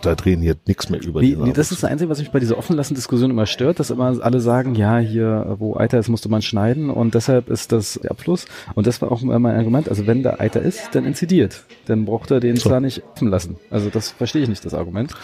Da 0.00 0.14
drehen 0.14 0.40
hier 0.40 0.56
nichts 0.66 0.88
mehr 0.90 1.02
über 1.02 1.20
nee, 1.20 1.36
nee, 1.36 1.52
das 1.52 1.72
ist 1.72 1.82
das 1.82 1.90
Einzige, 1.90 2.08
was 2.08 2.20
mich 2.20 2.30
bei 2.30 2.38
dieser 2.38 2.56
offenlassen 2.56 2.94
Diskussion 2.94 3.30
immer 3.30 3.46
stört, 3.46 3.80
dass 3.80 3.90
immer 3.90 4.16
alle 4.22 4.40
sagen, 4.40 4.76
ja, 4.76 4.98
hier, 4.98 5.56
wo 5.58 5.76
Eiter 5.76 5.98
ist, 5.98 6.08
musste 6.08 6.28
man 6.28 6.40
schneiden 6.40 6.88
und 6.88 7.14
deshalb 7.14 7.50
ist 7.50 7.72
das 7.72 7.98
der 8.00 8.12
Abfluss. 8.12 8.46
Und 8.74 8.86
das 8.86 9.02
war 9.02 9.10
auch 9.10 9.22
mein 9.22 9.56
Argument. 9.56 9.88
Also 9.88 10.06
wenn 10.06 10.22
da 10.22 10.36
Eiter 10.38 10.62
ist, 10.62 10.90
dann 10.94 11.04
inzidiert. 11.04 11.64
Dann 11.86 12.04
braucht 12.04 12.30
er 12.30 12.38
den 12.38 12.56
so. 12.56 12.68
zwar 12.68 12.80
nicht 12.80 13.02
offen 13.12 13.28
lassen. 13.28 13.56
Also 13.70 13.90
das 13.90 14.10
verstehe 14.10 14.42
ich 14.42 14.48
nicht, 14.48 14.64
das 14.64 14.74
Argument. 14.74 15.14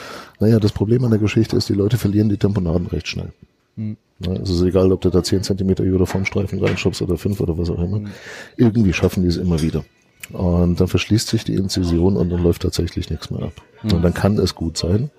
Naja, 0.40 0.58
das 0.58 0.72
Problem 0.72 1.04
an 1.04 1.10
der 1.10 1.20
Geschichte 1.20 1.56
ist, 1.56 1.68
die 1.68 1.74
Leute 1.74 1.96
verlieren 1.96 2.28
die 2.28 2.36
Temponaden 2.36 2.88
recht 2.88 3.06
schnell. 3.06 3.32
Hm. 3.76 3.96
Es 4.42 4.50
ist 4.50 4.62
egal, 4.62 4.90
ob 4.90 5.00
du 5.00 5.10
da 5.10 5.22
10 5.22 5.44
Zentimeter 5.44 5.84
Iodoformstreifen 5.84 6.58
reinschubst 6.58 7.00
oder 7.02 7.16
5 7.16 7.40
oder 7.40 7.56
was 7.56 7.70
auch 7.70 7.78
immer. 7.78 7.98
Hm. 7.98 8.08
Irgendwie 8.56 8.92
schaffen 8.92 9.22
die 9.22 9.28
es 9.28 9.36
immer 9.36 9.62
wieder. 9.62 9.84
Und 10.32 10.80
dann 10.80 10.88
verschließt 10.88 11.28
sich 11.28 11.44
die 11.44 11.54
Inzision 11.54 12.16
und 12.16 12.30
dann 12.30 12.42
läuft 12.42 12.62
tatsächlich 12.62 13.10
nichts 13.10 13.30
mehr 13.30 13.44
ab. 13.44 13.52
Mhm. 13.82 13.92
Und 13.92 14.02
dann 14.02 14.14
kann 14.14 14.38
es 14.38 14.54
gut 14.54 14.76
sein, 14.76 15.10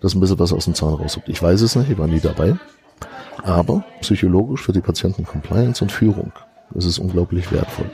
dass 0.00 0.14
ein 0.14 0.20
bisschen 0.20 0.38
was 0.38 0.52
aus 0.52 0.64
dem 0.64 0.74
Zahn 0.74 0.94
rauskommt. 0.94 1.28
Ich 1.28 1.42
weiß 1.42 1.60
es 1.60 1.76
nicht, 1.76 1.90
ich 1.90 1.98
war 1.98 2.08
nie 2.08 2.20
dabei. 2.20 2.56
Aber 3.42 3.84
psychologisch 4.00 4.62
für 4.62 4.72
die 4.72 4.80
Patienten 4.80 5.24
Compliance 5.24 5.82
und 5.82 5.92
Führung 5.92 6.32
ist 6.74 6.84
es 6.84 6.98
unglaublich 6.98 7.52
wertvoll. 7.52 7.90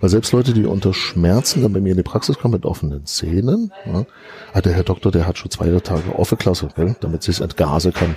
Weil 0.00 0.10
selbst 0.10 0.32
Leute, 0.32 0.52
die 0.52 0.66
unter 0.66 0.92
Schmerzen 0.92 1.62
dann 1.62 1.72
bei 1.72 1.80
mir 1.80 1.92
in 1.92 1.96
die 1.96 2.02
Praxis 2.02 2.38
kommen 2.38 2.52
mit 2.52 2.66
offenen 2.66 3.06
Zähnen, 3.06 3.72
ja, 3.86 4.04
hat 4.52 4.66
der 4.66 4.72
Herr 4.72 4.82
Doktor, 4.82 5.10
der 5.10 5.26
hat 5.26 5.38
schon 5.38 5.50
zwei 5.50 5.70
Tage 5.80 6.18
offene 6.18 6.38
Klasse, 6.38 6.68
gell, 6.74 6.96
damit 7.00 7.22
sie 7.22 7.30
es 7.30 7.40
entgase 7.40 7.92
kann. 7.92 8.16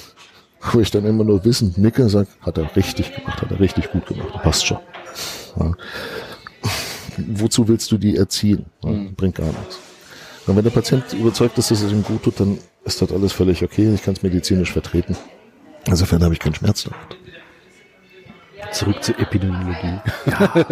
Wo 0.72 0.80
ich 0.80 0.90
dann 0.90 1.04
immer 1.04 1.24
nur 1.24 1.44
wissend 1.44 1.76
nicke 1.76 2.02
und 2.02 2.08
sage, 2.08 2.28
hat 2.40 2.56
er 2.56 2.74
richtig 2.74 3.14
gemacht, 3.14 3.42
hat 3.42 3.50
er 3.50 3.60
richtig 3.60 3.90
gut 3.90 4.06
gemacht, 4.06 4.32
passt 4.42 4.66
schon. 4.66 4.78
Ja 5.58 5.74
wozu 7.16 7.68
willst 7.68 7.90
du 7.92 7.98
die 7.98 8.16
erziehen? 8.16 8.66
Ja, 8.82 8.90
mhm. 8.90 9.14
Bringt 9.14 9.36
gar 9.36 9.46
nichts. 9.46 9.78
Und 10.46 10.56
wenn 10.56 10.64
der 10.64 10.70
Patient 10.70 11.12
überzeugt 11.12 11.56
ist, 11.58 11.70
dass 11.70 11.80
es 11.80 11.92
ihm 11.92 12.02
gut 12.02 12.22
tut, 12.22 12.38
dann 12.40 12.58
ist 12.84 13.00
das 13.00 13.10
alles 13.12 13.32
völlig 13.32 13.62
okay. 13.62 13.92
Ich 13.94 14.02
kann 14.02 14.14
es 14.14 14.22
medizinisch 14.22 14.72
vertreten. 14.72 15.16
Insofern 15.86 16.22
habe 16.22 16.34
ich 16.34 16.40
keinen 16.40 16.54
Schmerz 16.54 16.84
damit. 16.84 17.18
Zurück 18.72 19.02
zur 19.04 19.18
Epidemiologie. 19.18 20.00
Ja. 20.26 20.66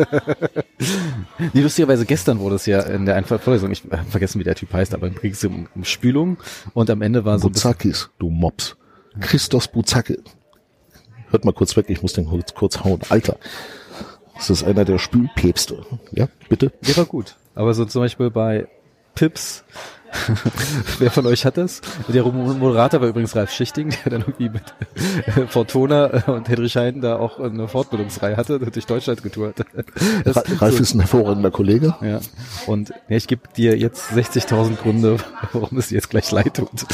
nee, 1.53 1.61
lustigerweise 1.61 2.05
gestern 2.05 2.41
wurde 2.41 2.57
es 2.57 2.67
ja 2.67 2.81
in 2.81 3.07
der 3.07 3.23
Vorlesung, 3.25 3.71
ich 3.71 3.85
habe 3.91 4.05
vergessen, 4.11 4.41
wie 4.41 4.45
der 4.45 4.55
Typ 4.55 4.73
heißt, 4.73 4.95
aber 4.95 5.07
im 5.07 5.15
ging 5.15 5.33
es 5.33 5.45
um, 5.45 5.69
um 5.75 5.85
Spülung 5.85 6.39
und 6.75 6.91
am 6.91 7.03
Ende 7.03 7.25
war 7.25 7.39
so. 7.39 7.49
Buzakis, 7.49 8.11
du 8.19 8.29
Mops. 8.29 8.77
Christos 9.21 9.69
Buzakis. 9.69 10.19
Hört 11.31 11.45
mal 11.45 11.53
kurz 11.53 11.77
weg, 11.77 11.87
ich 11.89 12.03
muss 12.03 12.13
den 12.13 12.27
kurz, 12.27 12.55
kurz 12.55 12.83
hauen. 12.83 13.01
Alter. 13.09 13.37
Das 14.35 14.51
ist 14.51 14.65
einer 14.65 14.85
der 14.85 14.99
Spülpäpste. 14.99 15.85
Ja, 16.13 16.29
bitte? 16.49 16.73
Der 16.87 16.97
war 16.97 17.05
gut. 17.05 17.37
Aber 17.55 17.75
so 17.75 17.85
zum 17.85 18.03
Beispiel 18.03 18.31
bei 18.31 18.67
Pips, 19.15 19.65
wer 20.99 21.11
von 21.11 21.27
euch 21.27 21.45
hat 21.45 21.57
das? 21.57 21.81
Der 22.09 22.25
Moderator 22.25 23.01
war 23.01 23.09
übrigens 23.09 23.35
Ralf 23.35 23.51
Schichting, 23.51 23.91
der 24.05 24.11
dann 24.11 24.21
irgendwie 24.23 24.51
mit 24.51 24.63
äh, 25.27 25.47
Fortuna 25.47 26.25
und 26.27 26.49
Hedrich 26.49 26.77
Heiden 26.77 27.01
da 27.01 27.17
auch 27.17 27.39
eine 27.39 27.69
Fortbildungsreihe 27.69 28.37
hatte 28.37 28.59
durch 28.59 28.87
Deutschland 28.87 29.23
getourt. 29.23 29.57
Das 30.25 30.43
Ralf 30.61 30.81
ist 30.81 30.95
ein 30.95 31.01
hervorragender 31.01 31.51
Kollege. 31.51 31.95
Ja. 32.01 32.21
Und 32.67 32.91
ja, 33.09 33.17
ich 33.17 33.27
gebe 33.27 33.43
dir 33.57 33.77
jetzt 33.77 34.13
60.000 34.13 34.77
Gründe, 34.77 35.17
warum 35.53 35.79
es 35.79 35.89
dir 35.89 35.97
jetzt 35.97 36.11
gleich 36.11 36.31
leid 36.31 36.55
tut. 36.55 36.87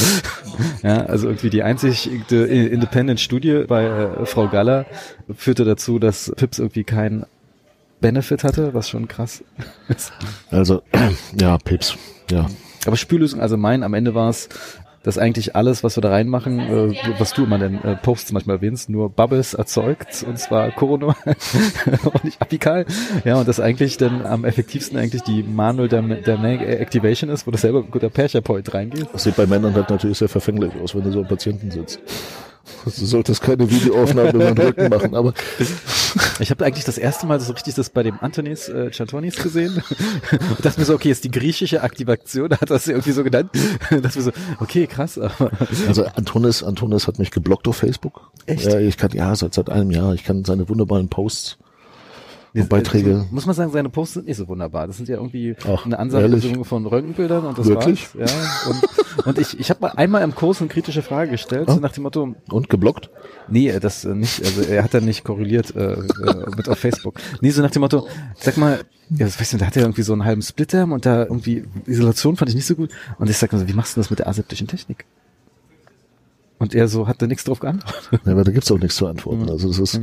Ja, 0.82 1.06
also 1.06 1.28
irgendwie 1.28 1.50
die 1.50 1.62
einzige 1.62 2.44
Independent-Studie 2.44 3.64
bei 3.66 3.84
äh, 3.84 4.26
Frau 4.26 4.48
Galler 4.48 4.86
führte 5.36 5.64
dazu, 5.64 5.98
dass 5.98 6.32
Pips 6.36 6.58
irgendwie 6.58 6.84
kein 6.84 7.26
Benefit 8.00 8.44
hatte, 8.44 8.74
was 8.74 8.88
schon 8.88 9.08
krass 9.08 9.42
ist. 9.88 10.12
Also, 10.50 10.82
ja, 11.40 11.58
Pips, 11.58 11.96
ja. 12.30 12.46
Aber 12.86 12.96
Spüllösung, 12.96 13.40
also 13.40 13.56
mein, 13.56 13.82
am 13.82 13.94
Ende 13.94 14.14
war 14.14 14.30
es 14.30 14.48
dass 15.02 15.16
eigentlich 15.16 15.56
alles, 15.56 15.84
was 15.84 15.96
wir 15.96 16.02
da 16.02 16.10
reinmachen, 16.10 16.58
äh, 16.58 16.94
was 17.18 17.32
du 17.32 17.44
immer 17.44 17.56
in 17.56 17.80
den 17.80 17.84
äh, 17.84 17.96
Posts 17.96 18.32
manchmal 18.32 18.56
erwähnst, 18.56 18.90
nur 18.90 19.08
Bubbles 19.08 19.54
erzeugt, 19.54 20.24
und 20.28 20.38
zwar 20.38 20.70
Corona 20.72 21.16
und 22.04 22.24
nicht 22.24 22.42
apikal. 22.42 22.84
Ja, 23.24 23.36
und 23.36 23.48
das 23.48 23.60
eigentlich 23.60 23.96
dann 23.96 24.26
am 24.26 24.44
effektivsten 24.44 24.98
eigentlich 24.98 25.22
die 25.22 25.42
Manual 25.42 25.88
Dynamic 25.88 26.60
Activation 26.60 27.30
ist, 27.30 27.46
wo 27.46 27.50
das 27.50 27.62
selber 27.62 27.78
ein 27.78 27.90
guter 27.90 28.10
Percher 28.10 28.40
Point 28.40 28.74
reingeht. 28.74 29.06
Das 29.12 29.24
sieht 29.24 29.36
bei 29.36 29.46
Männern 29.46 29.74
halt 29.74 29.88
natürlich 29.88 30.18
sehr 30.18 30.28
verfänglich 30.28 30.72
aus, 30.82 30.94
wenn 30.94 31.04
du 31.04 31.12
so 31.12 31.20
einen 31.20 31.28
Patienten 31.28 31.70
sitzt. 31.70 32.00
Du 32.84 32.90
solltest 32.90 33.42
keine 33.42 33.70
Videoaufnahme 33.70 34.30
über 34.30 34.52
den 34.52 34.58
Rücken 34.58 34.88
machen, 34.88 35.14
aber. 35.14 35.34
Ich 36.40 36.50
habe 36.50 36.64
eigentlich 36.64 36.84
das 36.84 36.98
erste 36.98 37.26
Mal 37.26 37.40
so 37.40 37.52
richtig 37.52 37.74
das 37.74 37.90
bei 37.90 38.02
dem 38.02 38.18
Antonis 38.20 38.68
äh, 38.68 38.92
Chantonis 38.92 39.36
gesehen. 39.36 39.82
Und 40.30 40.64
dachte 40.64 40.80
mir 40.80 40.86
so, 40.86 40.94
okay, 40.94 41.10
ist 41.10 41.24
die 41.24 41.30
griechische 41.30 41.82
Aktivation, 41.82 42.50
hat 42.50 42.70
das 42.70 42.86
irgendwie 42.86 43.10
so 43.10 43.24
genannt. 43.24 43.50
dass 44.02 44.14
wir 44.14 44.22
so, 44.22 44.30
okay, 44.60 44.86
krass. 44.86 45.18
Aber 45.18 45.50
also 45.86 46.04
Antonis, 46.06 46.62
Antonis 46.62 47.06
hat 47.06 47.18
mich 47.18 47.30
geblockt 47.30 47.66
auf 47.68 47.76
Facebook. 47.76 48.30
Echt? 48.46 48.64
Ja, 48.64 48.78
ich 48.78 48.96
kann, 48.96 49.10
ja, 49.12 49.34
seit, 49.34 49.54
seit 49.54 49.68
einem 49.68 49.90
Jahr. 49.90 50.14
Ich 50.14 50.24
kann 50.24 50.44
seine 50.44 50.68
wunderbaren 50.68 51.08
Posts 51.08 51.58
und 52.54 52.68
Beiträge. 52.68 53.26
Muss 53.30 53.46
man 53.46 53.54
sagen, 53.54 53.70
seine 53.72 53.88
Posts 53.88 54.14
sind 54.14 54.26
nicht 54.26 54.36
so 54.36 54.48
wunderbar. 54.48 54.86
Das 54.86 54.96
sind 54.96 55.08
ja 55.08 55.16
irgendwie 55.16 55.54
Ach, 55.66 55.84
eine 55.84 55.98
Ansammlung 55.98 56.64
von 56.64 56.86
Röntgenbildern 56.86 57.44
und 57.44 57.58
das 57.58 57.66
Wirklich? 57.66 58.08
war's. 58.14 58.30
Ja, 58.32 58.70
und, 58.70 59.26
und 59.26 59.38
ich, 59.38 59.58
ich 59.60 59.70
habe 59.70 59.80
mal 59.82 59.88
einmal 59.96 60.22
im 60.22 60.34
Kurs 60.34 60.60
eine 60.60 60.68
kritische 60.68 61.02
Frage 61.02 61.30
gestellt, 61.32 61.68
Ah. 61.68 61.74
so 61.74 61.80
nach 61.80 61.92
dem 61.92 62.02
Motto, 62.04 62.34
Und 62.50 62.68
geblockt? 62.70 63.10
nee, 63.48 63.78
das 63.80 64.04
äh, 64.04 64.14
nicht, 64.14 64.44
also 64.44 64.62
er 64.62 64.82
hat 64.84 64.94
dann 64.94 65.04
nicht 65.04 65.24
korreliert 65.24 65.74
äh, 65.76 65.92
äh, 65.94 65.98
mit 66.56 66.68
auf 66.68 66.78
Facebook. 66.78 67.18
Nee, 67.40 67.50
so 67.50 67.62
nach 67.62 67.70
dem 67.70 67.80
Motto, 67.80 68.06
sag 68.36 68.56
mal, 68.56 68.80
ja, 69.10 69.24
das 69.26 69.40
weißt 69.40 69.54
du, 69.54 69.58
da 69.58 69.66
hat 69.66 69.76
er 69.76 69.82
irgendwie 69.82 70.02
so 70.02 70.12
einen 70.12 70.24
halben 70.24 70.42
Splitter 70.42 70.84
und 70.84 71.06
da 71.06 71.22
irgendwie 71.24 71.64
Isolation 71.86 72.36
fand 72.36 72.48
ich 72.50 72.54
nicht 72.54 72.66
so 72.66 72.74
gut. 72.74 72.90
Und 73.18 73.30
ich 73.30 73.36
sag 73.38 73.52
mal 73.52 73.58
so, 73.58 73.68
wie 73.68 73.72
machst 73.72 73.96
du 73.96 74.00
das 74.00 74.10
mit 74.10 74.18
der 74.18 74.28
aseptischen 74.28 74.66
Technik? 74.66 75.04
Und 76.58 76.74
er 76.74 76.88
so 76.88 77.06
hat 77.06 77.22
da 77.22 77.26
nichts 77.26 77.44
drauf 77.44 77.60
geantwortet. 77.60 78.20
Ja, 78.26 78.32
aber 78.32 78.42
da 78.44 78.50
gibt's 78.52 78.70
auch 78.72 78.78
nichts 78.78 78.96
zu 78.96 79.06
antworten. 79.06 79.48
Also 79.48 79.68
das 79.68 79.78
ist, 79.78 80.00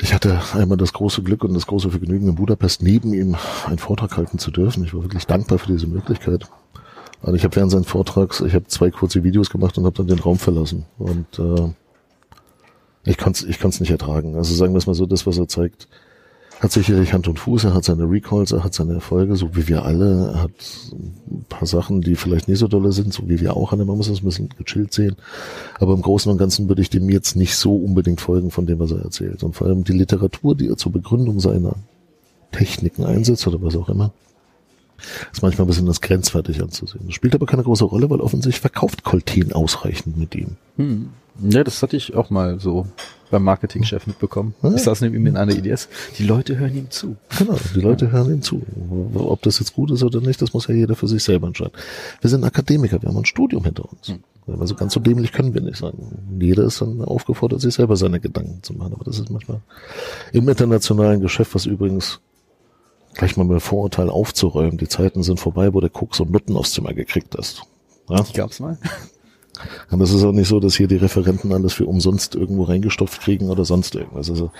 ich 0.00 0.12
hatte 0.12 0.40
einmal 0.54 0.76
das 0.76 0.92
große 0.92 1.22
Glück 1.22 1.44
und 1.44 1.54
das 1.54 1.66
große 1.66 1.90
Vergnügen 1.90 2.28
in 2.28 2.34
Budapest 2.34 2.82
neben 2.82 3.14
ihm 3.14 3.36
einen 3.66 3.78
Vortrag 3.78 4.16
halten 4.16 4.38
zu 4.38 4.50
dürfen. 4.50 4.84
Ich 4.84 4.94
war 4.94 5.02
wirklich 5.02 5.26
dankbar 5.26 5.58
für 5.58 5.72
diese 5.72 5.86
Möglichkeit. 5.86 6.46
Und 7.22 7.34
ich 7.34 7.44
habe 7.44 7.56
während 7.56 7.72
seines 7.72 7.86
Vortrags, 7.86 8.40
ich 8.40 8.54
habe 8.54 8.66
zwei 8.66 8.90
kurze 8.90 9.24
Videos 9.24 9.50
gemacht 9.50 9.78
und 9.78 9.86
habe 9.86 9.96
dann 9.96 10.06
den 10.06 10.18
Raum 10.18 10.38
verlassen. 10.38 10.84
Und 10.98 11.38
äh, 11.38 11.72
ich 13.04 13.16
konnte 13.16 13.44
es 13.44 13.48
ich 13.48 13.58
kann's 13.58 13.80
nicht 13.80 13.90
ertragen. 13.90 14.36
Also 14.36 14.54
sagen 14.54 14.74
wir 14.74 14.78
es 14.78 14.86
mal 14.86 14.94
so, 14.94 15.06
das, 15.06 15.26
was 15.26 15.38
er 15.38 15.48
zeigt, 15.48 15.88
hat 16.60 16.72
sicherlich 16.72 17.12
Hand 17.12 17.28
und 17.28 17.38
Fuß, 17.38 17.64
er 17.64 17.74
hat 17.74 17.84
seine 17.84 18.10
Recalls, 18.10 18.52
er 18.52 18.64
hat 18.64 18.72
seine 18.72 18.94
Erfolge, 18.94 19.36
so 19.36 19.54
wie 19.54 19.68
wir 19.68 19.84
alle, 19.84 20.32
er 20.32 20.42
hat 20.44 20.50
ein 20.92 21.44
paar 21.48 21.66
Sachen, 21.66 22.00
die 22.00 22.14
vielleicht 22.14 22.48
nicht 22.48 22.58
so 22.58 22.68
dolle 22.68 22.92
sind, 22.92 23.12
so 23.12 23.28
wie 23.28 23.40
wir 23.40 23.56
auch 23.56 23.72
alle, 23.72 23.84
man 23.84 23.96
muss 23.96 24.08
das 24.08 24.20
ein 24.20 24.24
bisschen 24.24 24.48
gechillt 24.56 24.92
sehen. 24.92 25.16
Aber 25.78 25.92
im 25.92 26.02
Großen 26.02 26.32
und 26.32 26.38
Ganzen 26.38 26.68
würde 26.68 26.80
ich 26.80 26.90
dem 26.90 27.10
jetzt 27.10 27.36
nicht 27.36 27.56
so 27.56 27.76
unbedingt 27.76 28.20
folgen 28.20 28.50
von 28.50 28.66
dem, 28.66 28.78
was 28.78 28.90
er 28.90 29.02
erzählt. 29.02 29.42
Und 29.42 29.54
vor 29.54 29.66
allem 29.66 29.84
die 29.84 29.92
Literatur, 29.92 30.54
die 30.54 30.68
er 30.68 30.76
zur 30.76 30.92
Begründung 30.92 31.40
seiner 31.40 31.74
Techniken 32.52 33.04
einsetzt 33.04 33.46
oder 33.46 33.60
was 33.60 33.76
auch 33.76 33.90
immer, 33.90 34.12
ist 35.32 35.42
manchmal 35.42 35.66
ein 35.66 35.68
bisschen 35.68 35.86
das 35.86 36.00
grenzwertig 36.00 36.62
anzusehen. 36.62 37.04
Das 37.06 37.14
spielt 37.14 37.34
aber 37.34 37.46
keine 37.46 37.62
große 37.62 37.84
Rolle, 37.84 38.08
weil 38.10 38.20
offensichtlich 38.20 38.60
verkauft 38.60 39.04
Coltin 39.04 39.52
ausreichend 39.52 40.16
mit 40.16 40.34
ihm. 40.34 40.56
Hm. 40.76 41.10
Ja, 41.42 41.64
das 41.64 41.82
hatte 41.82 41.96
ich 41.96 42.14
auch 42.14 42.30
mal 42.30 42.58
so 42.60 42.86
beim 43.30 43.42
Marketingchef 43.42 44.06
mitbekommen. 44.06 44.54
Ich 44.74 44.82
saß 44.82 45.00
neben 45.02 45.14
ihm 45.14 45.26
in 45.26 45.36
einer 45.36 45.52
IDS. 45.52 45.88
Die 46.18 46.24
Leute 46.24 46.56
hören 46.58 46.76
ihm 46.76 46.90
zu. 46.90 47.16
Genau, 47.38 47.56
die 47.74 47.80
Leute 47.80 48.10
hören 48.10 48.30
ihm 48.30 48.42
zu. 48.42 48.62
Ob 49.14 49.42
das 49.42 49.58
jetzt 49.58 49.74
gut 49.74 49.90
ist 49.90 50.02
oder 50.02 50.20
nicht, 50.20 50.40
das 50.40 50.54
muss 50.54 50.66
ja 50.68 50.74
jeder 50.74 50.94
für 50.94 51.08
sich 51.08 51.22
selber 51.22 51.48
entscheiden. 51.48 51.72
Wir 52.20 52.30
sind 52.30 52.44
Akademiker, 52.44 53.02
wir 53.02 53.08
haben 53.08 53.18
ein 53.18 53.24
Studium 53.24 53.64
hinter 53.64 53.84
uns. 53.90 54.14
Also 54.46 54.76
ganz 54.76 54.94
so 54.94 55.00
dämlich 55.00 55.32
können 55.32 55.54
wir 55.54 55.60
nicht 55.60 55.76
sein. 55.76 55.94
Jeder 56.38 56.64
ist 56.64 56.80
dann 56.80 57.02
aufgefordert, 57.02 57.60
sich 57.60 57.74
selber 57.74 57.96
seine 57.96 58.20
Gedanken 58.20 58.62
zu 58.62 58.74
machen. 58.74 58.92
Aber 58.94 59.04
das 59.04 59.18
ist 59.18 59.28
manchmal 59.28 59.60
im 60.32 60.48
internationalen 60.48 61.20
Geschäft, 61.20 61.54
was 61.54 61.66
übrigens 61.66 62.20
gleich 63.16 63.36
mal 63.36 63.44
mit 63.44 63.62
Vorurteil 63.62 64.10
aufzuräumen. 64.10 64.78
Die 64.78 64.88
Zeiten 64.88 65.22
sind 65.22 65.40
vorbei, 65.40 65.72
wo 65.74 65.80
der 65.80 65.90
Cook 65.92 66.14
so 66.14 66.24
Nutten 66.24 66.56
aufs 66.56 66.72
Zimmer 66.72 66.94
gekriegt 66.94 67.34
hast. 67.36 67.62
Ja? 68.08 68.20
Ich 68.20 68.32
gab's 68.32 68.60
mal. 68.60 68.78
Und 69.90 70.00
das 70.00 70.10
ist 70.10 70.22
auch 70.22 70.32
nicht 70.32 70.48
so, 70.48 70.60
dass 70.60 70.76
hier 70.76 70.86
die 70.86 70.96
Referenten 70.96 71.52
alles 71.52 71.72
für 71.72 71.86
umsonst 71.86 72.34
irgendwo 72.34 72.64
reingestopft 72.64 73.22
kriegen 73.22 73.48
oder 73.48 73.64
sonst 73.64 73.94
irgendwas. 73.94 74.28
Also 74.28 74.50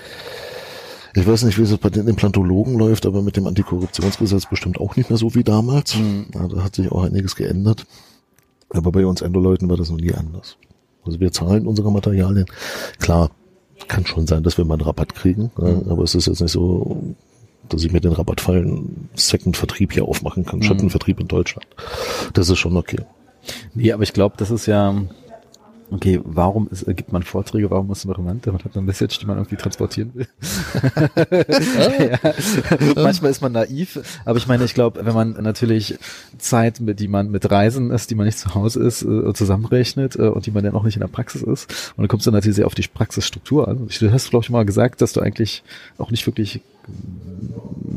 ich 1.15 1.27
weiß 1.27 1.45
nicht, 1.45 1.59
wie 1.59 1.63
es 1.63 1.77
bei 1.79 1.91
den 1.91 2.09
Implantologen 2.09 2.79
läuft, 2.79 3.07
aber 3.07 3.23
mit 3.23 3.37
dem 3.37 3.47
Antikorruptionsgesetz 3.47 4.47
bestimmt 4.47 4.81
auch 4.81 4.97
nicht 4.97 5.11
mehr 5.11 5.19
so 5.19 5.35
wie 5.35 5.45
damals. 5.45 5.97
Ja, 6.35 6.49
da 6.49 6.63
hat 6.63 6.77
sich 6.77 6.91
auch 6.91 7.05
einiges 7.05 7.37
geändert. 7.37 7.87
Aber 8.71 8.91
bei 8.91 9.07
uns 9.07 9.21
Endoleuten 9.23 9.69
war 9.69 9.77
das 9.77 9.91
noch 9.91 9.99
nie 9.99 10.13
anders. 10.13 10.57
Also 11.05 11.21
wir 11.21 11.33
zahlen 11.33 11.67
unsere 11.67 11.93
Materialien. 11.93 12.47
Klar, 12.99 13.31
kann 13.89 14.07
schon 14.07 14.27
sein, 14.27 14.43
dass 14.43 14.59
wir 14.59 14.65
mal 14.65 14.75
einen 14.75 14.83
Rabatt 14.83 15.15
kriegen, 15.15 15.51
ja, 15.59 15.81
aber 15.91 16.03
es 16.03 16.15
ist 16.15 16.27
jetzt 16.27 16.41
nicht 16.41 16.53
so, 16.53 17.15
dass 17.69 17.85
ich 17.85 17.93
mit 17.93 18.05
den 18.05 18.13
Rabattfallen 18.13 19.09
Second-Vertrieb 19.15 19.93
hier 19.93 20.05
aufmachen 20.05 20.45
kann, 20.45 20.63
Schattenvertrieb 20.63 21.21
in 21.21 21.29
Deutschland. 21.29 21.67
Das 22.33 22.49
ist 22.49 22.59
schon 22.59 22.77
okay. 22.77 23.01
Nee, 23.75 23.93
aber 23.93 24.03
ich 24.03 24.13
glaube, 24.13 24.35
das 24.39 24.51
ist 24.51 24.67
ja, 24.67 24.95
okay, 25.91 26.21
warum 26.25 26.69
ist, 26.69 26.85
gibt 26.87 27.13
man 27.13 27.23
Vorträge, 27.23 27.71
warum 27.71 27.91
ist 27.91 28.05
man 28.05 28.17
relevant? 28.17 28.47
Man 28.47 28.59
hat 28.63 28.77
eine 28.77 28.85
Message, 28.85 29.19
die 29.19 29.27
man 29.27 29.37
irgendwie 29.37 29.57
transportieren 29.57 30.13
will. 30.15 30.29
ja. 32.11 32.19
Manchmal 32.97 33.31
ist 33.31 33.43
man 33.43 33.53
naiv, 33.53 34.01
aber 34.25 34.39
ich 34.39 34.47
meine, 34.47 34.65
ich 34.65 34.75
glaube, 34.75 35.05
wenn 35.05 35.15
man 35.15 35.33
natürlich 35.43 35.99
Zeit, 36.39 36.81
mit, 36.81 37.01
die 37.01 37.09
man 37.09 37.31
mit 37.31 37.51
Reisen 37.51 37.91
ist, 37.91 38.11
die 38.11 38.15
man 38.15 38.27
nicht 38.27 38.39
zu 38.39 38.55
Hause 38.55 38.83
ist, 38.83 39.03
äh, 39.03 39.33
zusammenrechnet 39.33 40.17
äh, 40.17 40.29
und 40.29 40.47
die 40.47 40.51
man 40.51 40.65
dann 40.65 40.75
auch 40.75 40.85
nicht 40.85 40.97
in 40.97 41.01
der 41.01 41.09
Praxis 41.09 41.43
ist, 41.43 41.93
und 41.97 42.03
dann 42.03 42.09
kommst 42.09 42.27
du 42.27 42.31
natürlich 42.31 42.57
sehr 42.57 42.67
auf 42.67 42.75
die 42.75 42.83
Praxisstruktur 42.83 43.69
an. 43.69 43.89
Du 43.89 44.13
hast, 44.13 44.31
glaube 44.31 44.45
ich, 44.45 44.51
mal 44.51 44.65
gesagt, 44.65 45.01
dass 45.01 45.13
du 45.13 45.21
eigentlich 45.21 45.63
auch 45.99 46.11
nicht 46.11 46.27
wirklich 46.27 46.61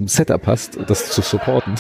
Setup 0.06 0.46
hast, 0.48 0.78
das 0.88 1.12
zu 1.12 1.22
supporten. 1.22 1.76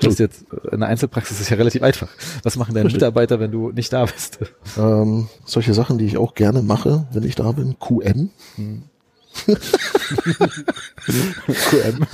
Das 0.00 0.14
ist 0.14 0.18
jetzt 0.18 0.46
eine 0.70 0.86
Einzelpraxis 0.86 1.40
ist 1.40 1.50
ja 1.50 1.56
relativ 1.56 1.82
einfach. 1.82 2.08
Was 2.42 2.56
machen 2.56 2.74
deine. 2.74 2.90
Mitarbeiter, 2.90 3.38
wenn 3.38 3.52
du 3.52 3.70
nicht 3.70 3.92
da 3.92 4.04
bist? 4.06 4.38
Ähm, 4.76 5.28
solche 5.44 5.74
Sachen, 5.74 5.98
die 5.98 6.06
ich 6.06 6.16
auch 6.16 6.34
gerne 6.34 6.62
mache, 6.62 7.06
wenn 7.12 7.22
ich 7.22 7.34
da 7.34 7.52
bin, 7.52 7.76
QM. 7.78 8.30
QM 11.46 12.06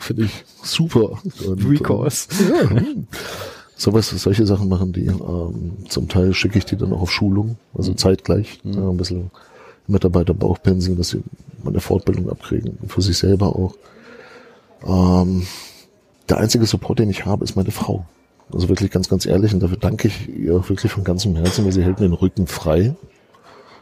finde 0.00 0.24
ich 0.24 0.44
super. 0.62 1.18
Und, 1.46 1.68
Recourse. 1.68 2.28
Ja. 2.50 2.82
Sowas, 3.76 4.08
solche 4.08 4.46
Sachen 4.46 4.68
machen 4.68 4.92
die. 4.92 5.06
Ähm, 5.06 5.76
zum 5.88 6.08
Teil 6.08 6.32
schicke 6.32 6.58
ich 6.58 6.64
die 6.64 6.76
dann 6.76 6.92
auch 6.92 7.02
auf 7.02 7.12
Schulung, 7.12 7.56
also 7.74 7.94
zeitgleich. 7.94 8.60
Ja, 8.64 8.88
ein 8.88 8.96
bisschen 8.96 9.30
Mitarbeiter 9.86 10.34
Bauchpinseln, 10.34 10.96
dass 10.96 11.10
sie 11.10 11.22
mal 11.62 11.70
eine 11.70 11.80
Fortbildung 11.80 12.30
abkriegen, 12.30 12.78
für 12.86 13.02
sich 13.02 13.18
selber 13.18 13.56
auch. 13.56 13.74
Ähm, 14.86 15.46
der 16.28 16.38
einzige 16.38 16.66
Support, 16.66 16.98
den 16.98 17.10
ich 17.10 17.24
habe, 17.26 17.44
ist 17.44 17.56
meine 17.56 17.70
Frau. 17.70 18.04
Also 18.52 18.68
wirklich 18.68 18.90
ganz, 18.90 19.08
ganz 19.08 19.26
ehrlich 19.26 19.54
und 19.54 19.60
dafür 19.60 19.78
danke 19.78 20.08
ich 20.08 20.28
ihr 20.28 20.56
auch 20.56 20.68
wirklich 20.68 20.92
von 20.92 21.04
ganzem 21.04 21.34
Herzen, 21.36 21.64
weil 21.64 21.72
sie 21.72 21.82
hält 21.82 22.00
mir 22.00 22.08
den 22.08 22.14
Rücken 22.14 22.46
frei. 22.46 22.94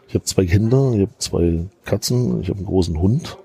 Ich 0.08 0.14
habe 0.14 0.24
zwei 0.24 0.46
Kinder, 0.46 0.92
ich 0.94 1.00
habe 1.00 1.12
zwei 1.18 1.64
Katzen, 1.84 2.40
ich 2.40 2.48
habe 2.48 2.58
einen 2.58 2.66
großen 2.66 3.00
Hund 3.00 3.38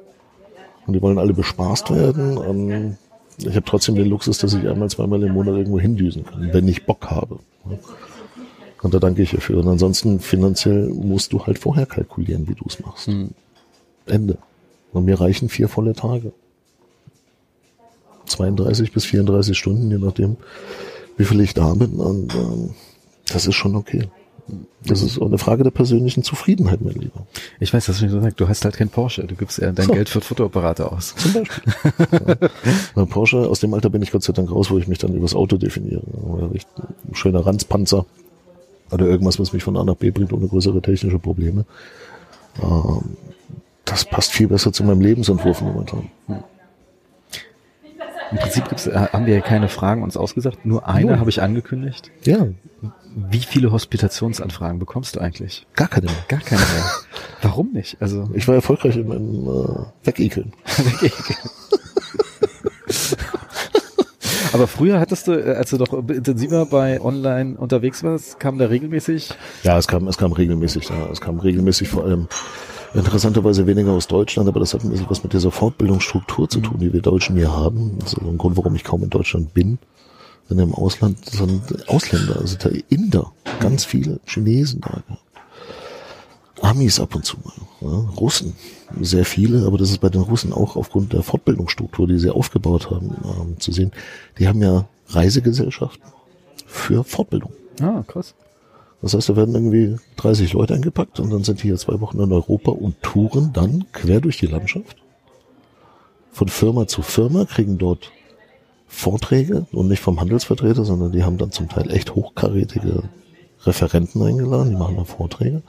und 0.86 0.94
die 0.94 1.02
wollen 1.02 1.18
alle 1.18 1.34
bespaßt 1.34 1.92
werden. 1.92 2.38
Ähm, 2.38 2.98
ich 3.38 3.56
habe 3.56 3.66
trotzdem 3.66 3.96
den 3.96 4.08
Luxus, 4.08 4.40
dass 4.40 4.54
ich 4.54 4.68
einmal, 4.68 4.90
zweimal 4.90 5.22
im 5.24 5.34
Monat 5.34 5.56
irgendwo 5.56 5.80
hindüsen 5.80 6.26
kann, 6.26 6.54
wenn 6.54 6.68
ich 6.68 6.86
Bock 6.86 7.10
habe. 7.10 7.40
Und 8.82 8.94
da 8.94 9.00
danke 9.00 9.22
ich 9.22 9.34
ihr 9.34 9.42
für. 9.42 9.58
Und 9.58 9.68
ansonsten 9.68 10.20
finanziell 10.20 10.88
musst 10.90 11.34
du 11.34 11.46
halt 11.46 11.60
vorher 11.60 11.86
kalkulieren, 11.86 12.48
wie 12.48 12.56
du 12.56 12.66
es 12.68 12.80
machst. 12.80 13.10
Ende. 14.06 14.38
Und 14.92 15.06
mir 15.06 15.20
reichen 15.20 15.50
vier 15.50 15.68
volle 15.68 15.94
Tage. 15.94 16.32
32 18.28 18.92
bis 18.92 19.06
34 19.06 19.58
Stunden, 19.58 19.90
je 19.90 19.98
nachdem, 19.98 20.38
wie 21.18 21.26
viel 21.26 21.42
ich 21.42 21.54
da 21.54 21.74
bin. 21.74 21.94
Und 21.94 22.34
ähm, 22.36 22.70
das 23.32 23.48
ist 23.48 23.56
schon 23.56 23.76
okay. 23.76 24.08
Das 24.86 25.02
ist 25.02 25.20
auch 25.20 25.26
eine 25.26 25.38
Frage 25.38 25.64
der 25.64 25.72
persönlichen 25.72 26.24
Zufriedenheit, 26.24 26.82
mein 26.82 26.94
Lieber. 26.94 27.28
Ich 27.60 27.74
weiß, 27.74 27.86
das 27.88 28.00
schon 28.00 28.08
gesagt. 28.08 28.40
Du 28.40 28.48
hast 28.48 28.64
halt 28.64 28.78
kein 28.78 28.88
Porsche. 28.88 29.26
Du 29.26 29.36
gibst 29.36 29.58
ja 29.58 29.74
dein 29.74 29.88
So. 29.88 29.94
Geld 29.94 30.08
für 30.08 30.22
Fotoapparate 30.22 30.90
aus. 30.90 31.16
Zum 31.16 31.34
Beispiel. 31.34 31.74
ja. 32.40 32.50
Bei 32.96 33.06
Porsche, 33.06 33.40
aus 33.40 33.60
dem 33.60 33.74
Alter 33.74 33.90
bin 33.90 34.02
ich 34.02 34.12
Gott 34.12 34.24
sei 34.24 34.32
Dank 34.32 34.50
raus, 34.50 34.72
wo 34.72 34.78
ich 34.78 34.88
mich 34.88 35.00
dann 35.00 35.14
übers 35.14 35.36
Auto 35.36 35.58
definiere. 35.58 36.02
Aber 36.24 36.50
Ein 36.52 37.16
schöner 37.16 37.46
Ranzpanzer 37.46 38.06
oder 38.92 39.06
irgendwas, 39.06 39.38
was 39.40 39.52
mich 39.52 39.64
von 39.64 39.76
A 39.76 39.84
nach 39.84 39.96
B 39.96 40.12
bringt, 40.12 40.32
ohne 40.32 40.48
größere 40.48 40.82
technische 40.82 41.20
Probleme. 41.20 41.66
Ähm, 42.64 43.18
das 43.84 44.06
passt 44.06 44.32
viel 44.32 44.48
besser 44.48 44.72
zu 44.72 44.84
meinem 44.86 45.02
Lebensentwurf 45.02 45.62
momentan. 45.62 46.10
Im 48.32 48.38
Prinzip 48.38 48.68
gibt's, 48.68 48.88
äh, 48.88 48.94
haben 49.14 49.26
wir 49.26 49.36
ja 49.36 49.42
keine 49.42 49.70
Fragen 49.70 50.04
uns 50.04 50.18
ausgesagt. 50.18 50.66
Nur 50.66 50.88
eine 50.88 51.12
Null. 51.12 51.20
habe 51.20 51.30
ich 51.30 51.42
angekündigt. 51.42 52.12
Ja, 52.24 52.48
Wie 53.16 53.40
viele 53.40 53.72
Hospitationsanfragen 53.72 54.80
bekommst 54.80 55.16
du 55.16 55.20
eigentlich? 55.22 55.66
gar 55.76 55.88
keine 55.88 56.08
mehr. 56.08 56.16
Gar 56.28 56.42
keine 56.42 56.62
mehr. 56.62 56.92
Warum 57.42 57.72
nicht? 57.72 57.98
Also 58.02 58.30
Ich 58.34 58.48
war 58.48 58.56
erfolgreich 58.56 58.96
im, 58.98 59.12
im 59.12 59.48
äh, 59.48 59.86
Wegekeln. 60.08 60.54
Aber 64.54 64.68
früher 64.68 65.00
hattest 65.00 65.28
du, 65.28 65.34
äh, 65.34 65.56
als 65.56 65.70
du 65.72 65.78
doch 65.78 65.94
intensiver 66.10 66.66
bei 66.66 67.02
online 67.02 67.58
unterwegs 67.58 68.04
warst, 68.04 68.40
kam 68.40 68.58
da 68.58 68.66
regelmäßig? 68.68 69.30
Ja, 69.64 69.78
es 69.78 69.88
kam, 69.88 70.08
es 70.08 70.18
kam 70.18 70.32
regelmäßig, 70.32 70.90
ja. 70.90 71.08
Es 71.12 71.22
kam 71.22 71.40
regelmäßig 71.40 71.90
vor 71.90 72.04
allem 72.06 72.28
interessanterweise 72.94 73.68
weniger 73.68 73.92
aus 73.92 74.08
Deutschland, 74.08 74.48
aber 74.50 74.60
das 74.60 74.74
hat 74.74 74.84
ein 74.84 74.90
bisschen 74.90 75.10
was 75.10 75.24
mit 75.24 75.34
dieser 75.34 75.52
Fortbildungsstruktur 75.52 76.50
zu 76.50 76.62
tun, 76.62 76.80
die 76.80 76.94
wir 76.94 77.02
Deutschen 77.02 77.36
hier 77.36 77.52
haben. 77.52 77.98
Das 78.00 78.14
ist 78.14 78.20
also 78.20 78.32
ein 78.32 78.38
Grund, 78.38 78.58
warum 78.58 78.76
ich 78.76 78.84
kaum 78.84 79.04
in 79.04 79.10
Deutschland 79.10 79.54
bin. 79.54 79.78
Denn 80.50 80.60
im 80.60 80.74
Ausland 80.74 81.26
sind 81.26 81.90
Ausländer, 81.90 82.38
also 82.40 82.58
da 82.58 82.70
Inder, 82.90 83.34
ganz 83.60 83.84
viele 83.84 84.20
Chinesen 84.26 84.82
da. 84.82 85.04
Amis 86.62 87.00
ab 87.00 87.14
und 87.14 87.24
zu 87.24 87.38
mal, 87.44 87.54
ja, 87.82 88.10
Russen, 88.18 88.54
sehr 89.02 89.26
viele, 89.26 89.68
aber 89.68 89.78
das 89.78 89.92
ist 89.92 90.00
bei 90.00 90.10
den 90.10 90.22
Russen 90.22 90.54
auch 90.54 90.76
aufgrund 90.76 91.14
der 91.14 91.22
Fortbildungsstruktur, 91.22 92.08
die 92.08 92.18
sie 92.18 92.32
aufgebaut 92.32 92.90
haben, 92.90 93.16
ähm, 93.26 93.60
zu 93.60 93.72
sehen. 93.72 93.92
Die 94.40 94.48
haben 94.48 94.62
ja 94.62 94.88
Reisegesellschaften 95.10 96.04
für 96.66 97.04
Fortbildung. 97.04 97.52
Ah, 97.80 98.04
krass. 98.08 98.34
Das 99.02 99.14
heißt, 99.14 99.30
da 99.30 99.36
werden 99.36 99.54
irgendwie 99.54 99.98
30 100.18 100.54
Leute 100.54 100.74
eingepackt 100.74 101.20
und 101.20 101.32
dann 101.32 101.44
sind 101.44 101.62
die 101.62 101.68
hier 101.68 101.78
zwei 101.78 102.00
Wochen 102.02 102.20
in 102.20 102.32
Europa 102.32 102.72
und 102.72 103.02
touren 103.04 103.52
dann 103.54 103.86
quer 103.92 104.22
durch 104.22 104.38
die 104.38 104.48
Landschaft. 104.48 104.98
Von 106.32 106.48
Firma 106.48 106.88
zu 106.88 107.02
Firma 107.02 107.46
kriegen 107.46 107.78
dort 107.78 108.12
Vorträge 108.88 109.68
und 109.72 109.88
nicht 109.88 110.02
vom 110.02 110.20
Handelsvertreter, 110.20 110.86
sondern 110.86 111.12
die 111.12 111.24
haben 111.24 111.38
dann 111.38 111.52
zum 111.52 111.70
Teil 111.70 111.92
echt 111.92 112.16
hochkarätige 112.16 113.04
Referenten 113.64 114.22
eingeladen, 114.24 114.72
die 114.72 114.76
machen 114.76 114.96
dann 114.96 115.06
Vorträge. 115.06 115.62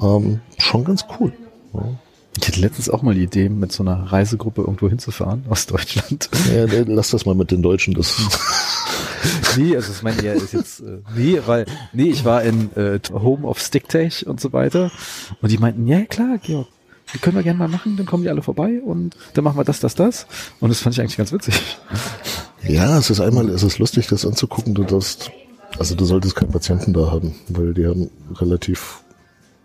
Ähm, 0.00 0.40
schon 0.58 0.84
ganz 0.84 1.06
cool. 1.18 1.32
Ja. 1.74 1.82
Ich 2.40 2.48
hatte 2.48 2.60
letztens 2.60 2.88
auch 2.88 3.02
mal 3.02 3.14
die 3.14 3.24
Idee, 3.24 3.48
mit 3.48 3.72
so 3.72 3.82
einer 3.82 4.10
Reisegruppe 4.10 4.62
irgendwo 4.62 4.88
hinzufahren 4.88 5.44
aus 5.48 5.66
Deutschland. 5.66 6.30
Ja, 6.52 6.64
lass 6.86 7.10
das 7.10 7.26
mal 7.26 7.34
mit 7.34 7.50
den 7.50 7.62
Deutschen. 7.62 7.94
Das 7.94 8.16
nee, 9.56 9.76
also 9.76 9.88
das 9.88 10.02
meine 10.02 10.22
ja 10.22 10.32
ist 10.32 10.52
jetzt 10.52 10.80
äh, 10.80 10.98
nee, 11.16 11.40
weil 11.46 11.66
nee, 11.92 12.10
ich 12.10 12.24
war 12.24 12.42
in 12.42 12.74
äh, 12.76 13.00
Home 13.12 13.46
of 13.46 13.60
Sticktech 13.60 14.26
und 14.26 14.40
so 14.40 14.52
weiter 14.52 14.90
und 15.40 15.50
die 15.50 15.58
meinten, 15.58 15.86
ja 15.86 16.04
klar, 16.04 16.38
Georg, 16.38 16.68
die 17.12 17.18
können 17.18 17.36
wir 17.36 17.42
gerne 17.42 17.58
mal 17.58 17.68
machen, 17.68 17.96
dann 17.96 18.06
kommen 18.06 18.22
die 18.22 18.28
alle 18.28 18.42
vorbei 18.42 18.80
und 18.84 19.16
dann 19.34 19.44
machen 19.44 19.58
wir 19.58 19.64
das, 19.64 19.80
das, 19.80 19.94
das 19.94 20.26
und 20.60 20.70
das 20.70 20.80
fand 20.80 20.94
ich 20.94 21.00
eigentlich 21.00 21.16
ganz 21.16 21.32
witzig. 21.32 21.54
Ja, 22.66 22.98
es 22.98 23.10
ist 23.10 23.20
einmal, 23.20 23.48
es 23.48 23.62
ist 23.62 23.78
lustig, 23.78 24.06
das 24.06 24.24
anzugucken. 24.24 24.74
Du 24.74 24.84
darfst, 24.84 25.32
also 25.78 25.96
du 25.96 26.04
solltest 26.04 26.36
keinen 26.36 26.52
Patienten 26.52 26.92
da 26.92 27.10
haben, 27.10 27.34
weil 27.48 27.74
die 27.74 27.86
haben 27.86 28.08
relativ 28.36 29.00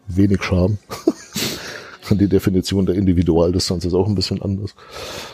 wenig 0.07 0.43
Charme. 0.43 0.77
die 2.11 2.27
Definition 2.27 2.85
der 2.85 2.95
Individualdistanz 2.95 3.85
ist 3.85 3.93
auch 3.93 4.07
ein 4.07 4.15
bisschen 4.15 4.41
anders. 4.41 4.73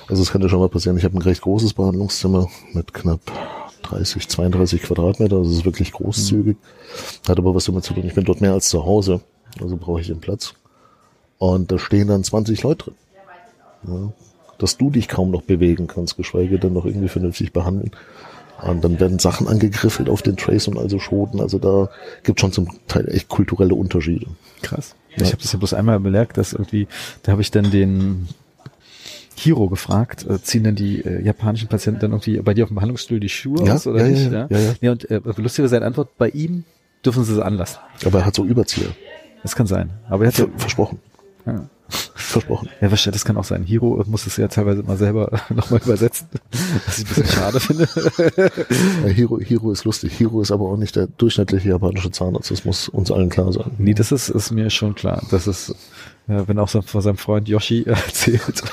Also 0.07 0.21
es 0.21 0.31
kann 0.31 0.41
ja 0.41 0.49
schon 0.49 0.59
mal 0.59 0.69
passieren. 0.69 0.97
Ich 0.97 1.03
habe 1.03 1.17
ein 1.17 1.21
recht 1.21 1.41
großes 1.41 1.73
Behandlungszimmer 1.73 2.49
mit 2.73 2.93
knapp 2.93 3.21
30, 3.93 4.27
32 4.27 4.81
Quadratmeter. 4.83 5.39
Das 5.39 5.49
ist 5.49 5.65
wirklich 5.65 5.91
großzügig. 5.91 6.57
Hat 7.27 7.37
aber 7.37 7.55
was 7.55 7.65
damit 7.65 7.83
zu 7.83 7.93
tun. 7.93 8.05
Ich 8.05 8.13
bin 8.13 8.25
dort 8.25 8.41
mehr 8.41 8.53
als 8.53 8.69
zu 8.69 8.85
Hause. 8.85 9.21
Also 9.61 9.77
brauche 9.77 10.01
ich 10.01 10.07
den 10.07 10.19
Platz. 10.19 10.53
Und 11.37 11.71
da 11.71 11.77
stehen 11.77 12.07
dann 12.07 12.23
20 12.23 12.63
Leute 12.63 12.85
drin. 12.85 12.95
Ja, 13.87 14.13
dass 14.57 14.77
du 14.77 14.89
dich 14.89 15.07
kaum 15.07 15.31
noch 15.31 15.41
bewegen 15.41 15.87
kannst, 15.87 16.15
geschweige 16.15 16.57
denn 16.57 16.73
noch 16.73 16.85
irgendwie 16.85 17.09
vernünftig 17.09 17.51
behandeln. 17.51 17.91
Und 18.61 18.83
dann 18.83 18.99
werden 18.99 19.19
Sachen 19.19 19.47
angegriffelt 19.47 20.09
auf 20.09 20.21
den 20.21 20.37
Trace 20.37 20.69
und 20.69 20.77
also 20.77 20.99
Schoten. 20.99 21.41
Also 21.41 21.59
da 21.59 21.89
gibt 22.23 22.39
schon 22.39 22.53
zum 22.53 22.69
Teil 22.87 23.09
echt 23.09 23.27
kulturelle 23.27 23.75
Unterschiede. 23.75 24.27
Krass. 24.61 24.95
Ich 25.15 25.25
habe 25.25 25.37
das 25.37 25.51
ja 25.51 25.59
bloß 25.59 25.73
einmal 25.73 25.99
bemerkt, 25.99 26.37
dass 26.37 26.53
irgendwie, 26.53 26.87
da 27.23 27.33
habe 27.33 27.41
ich 27.41 27.51
dann 27.51 27.71
den 27.71 28.29
Hiro 29.35 29.67
gefragt, 29.69 30.25
äh, 30.29 30.41
ziehen 30.41 30.63
denn 30.63 30.75
die 30.75 31.01
äh, 31.01 31.21
japanischen 31.23 31.67
Patienten 31.67 32.01
dann 32.01 32.11
irgendwie 32.11 32.39
bei 32.41 32.53
dir 32.53 32.63
auf 32.63 32.69
dem 32.69 32.75
Behandlungsstuhl 32.75 33.19
die 33.19 33.29
Schuhe 33.29 33.65
ja, 33.65 33.73
aus 33.73 33.87
oder 33.87 34.05
ja, 34.05 34.09
nicht? 34.09 34.31
Ja, 34.31 34.47
ja, 34.49 34.59
ja. 34.59 34.73
ja. 34.81 34.91
und 34.91 35.09
äh, 35.09 35.21
lustiger 35.37 35.67
seine 35.67 35.85
Antwort, 35.85 36.17
bei 36.17 36.29
ihm 36.29 36.63
dürfen 37.05 37.23
sie 37.23 37.33
es 37.33 37.39
anlassen. 37.39 37.79
Aber 38.05 38.19
er 38.19 38.25
hat 38.25 38.35
so 38.35 38.45
Überzieher. 38.45 38.89
Das 39.41 39.55
kann 39.55 39.67
sein. 39.67 39.89
Aber 40.09 40.23
er 40.23 40.27
hat 40.29 40.35
Ver 40.35 40.47
versprochen. 40.57 40.99
Ja. 41.45 41.67
Versprochen. 42.33 42.69
Ja, 42.81 42.87
das 42.87 43.25
kann 43.25 43.37
auch 43.37 43.43
sein. 43.43 43.63
Hiro 43.63 44.03
muss 44.07 44.25
es 44.25 44.37
ja 44.37 44.47
teilweise 44.47 44.81
mal 44.87 44.97
selber 44.97 45.41
nochmal 45.49 45.81
übersetzen, 45.83 46.27
was 46.85 46.99
ich 46.99 47.05
ein 47.05 47.09
bisschen 47.09 47.27
schade 47.27 47.59
finde. 47.59 47.87
Ja, 49.03 49.09
Hiro, 49.09 49.39
Hiro 49.39 49.71
ist 49.71 49.83
lustig. 49.83 50.13
Hiro 50.17 50.41
ist 50.41 50.51
aber 50.51 50.65
auch 50.65 50.77
nicht 50.77 50.95
der 50.95 51.07
durchschnittliche 51.07 51.69
japanische 51.69 52.11
Zahnarzt. 52.11 52.49
Das 52.49 52.65
muss 52.65 52.89
uns 52.89 53.11
allen 53.11 53.29
klar 53.29 53.53
sein. 53.53 53.71
Nee, 53.77 53.93
das 53.93 54.11
ist, 54.11 54.29
ist 54.29 54.51
mir 54.51 54.69
schon 54.69 54.95
klar. 54.95 55.21
Das 55.29 55.47
ist, 55.47 55.75
wenn 56.27 56.57
auch 56.57 56.69
von 56.69 57.01
seinem 57.01 57.17
Freund 57.17 57.47
Yoshi 57.47 57.83
erzählt. 57.85 58.63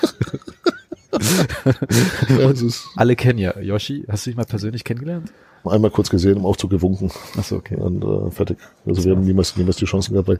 Alle 2.96 3.16
kennen 3.16 3.38
ja 3.38 3.58
Yoshi. 3.60 4.04
Hast 4.08 4.26
du 4.26 4.30
dich 4.30 4.36
mal 4.36 4.44
persönlich 4.44 4.84
kennengelernt? 4.84 5.32
Einmal 5.64 5.90
kurz 5.90 6.08
gesehen, 6.08 6.38
im 6.38 6.46
Aufzug 6.46 6.70
gewunken. 6.70 7.10
Ach 7.38 7.44
so, 7.44 7.56
okay. 7.56 7.76
Und 7.76 8.02
äh, 8.02 8.30
fertig. 8.30 8.56
Also 8.86 9.04
wir 9.04 9.12
haben 9.14 9.24
niemals, 9.24 9.56
niemals 9.56 9.76
die 9.76 9.84
Chancen 9.84 10.14
gehabt, 10.14 10.28
weil 10.28 10.38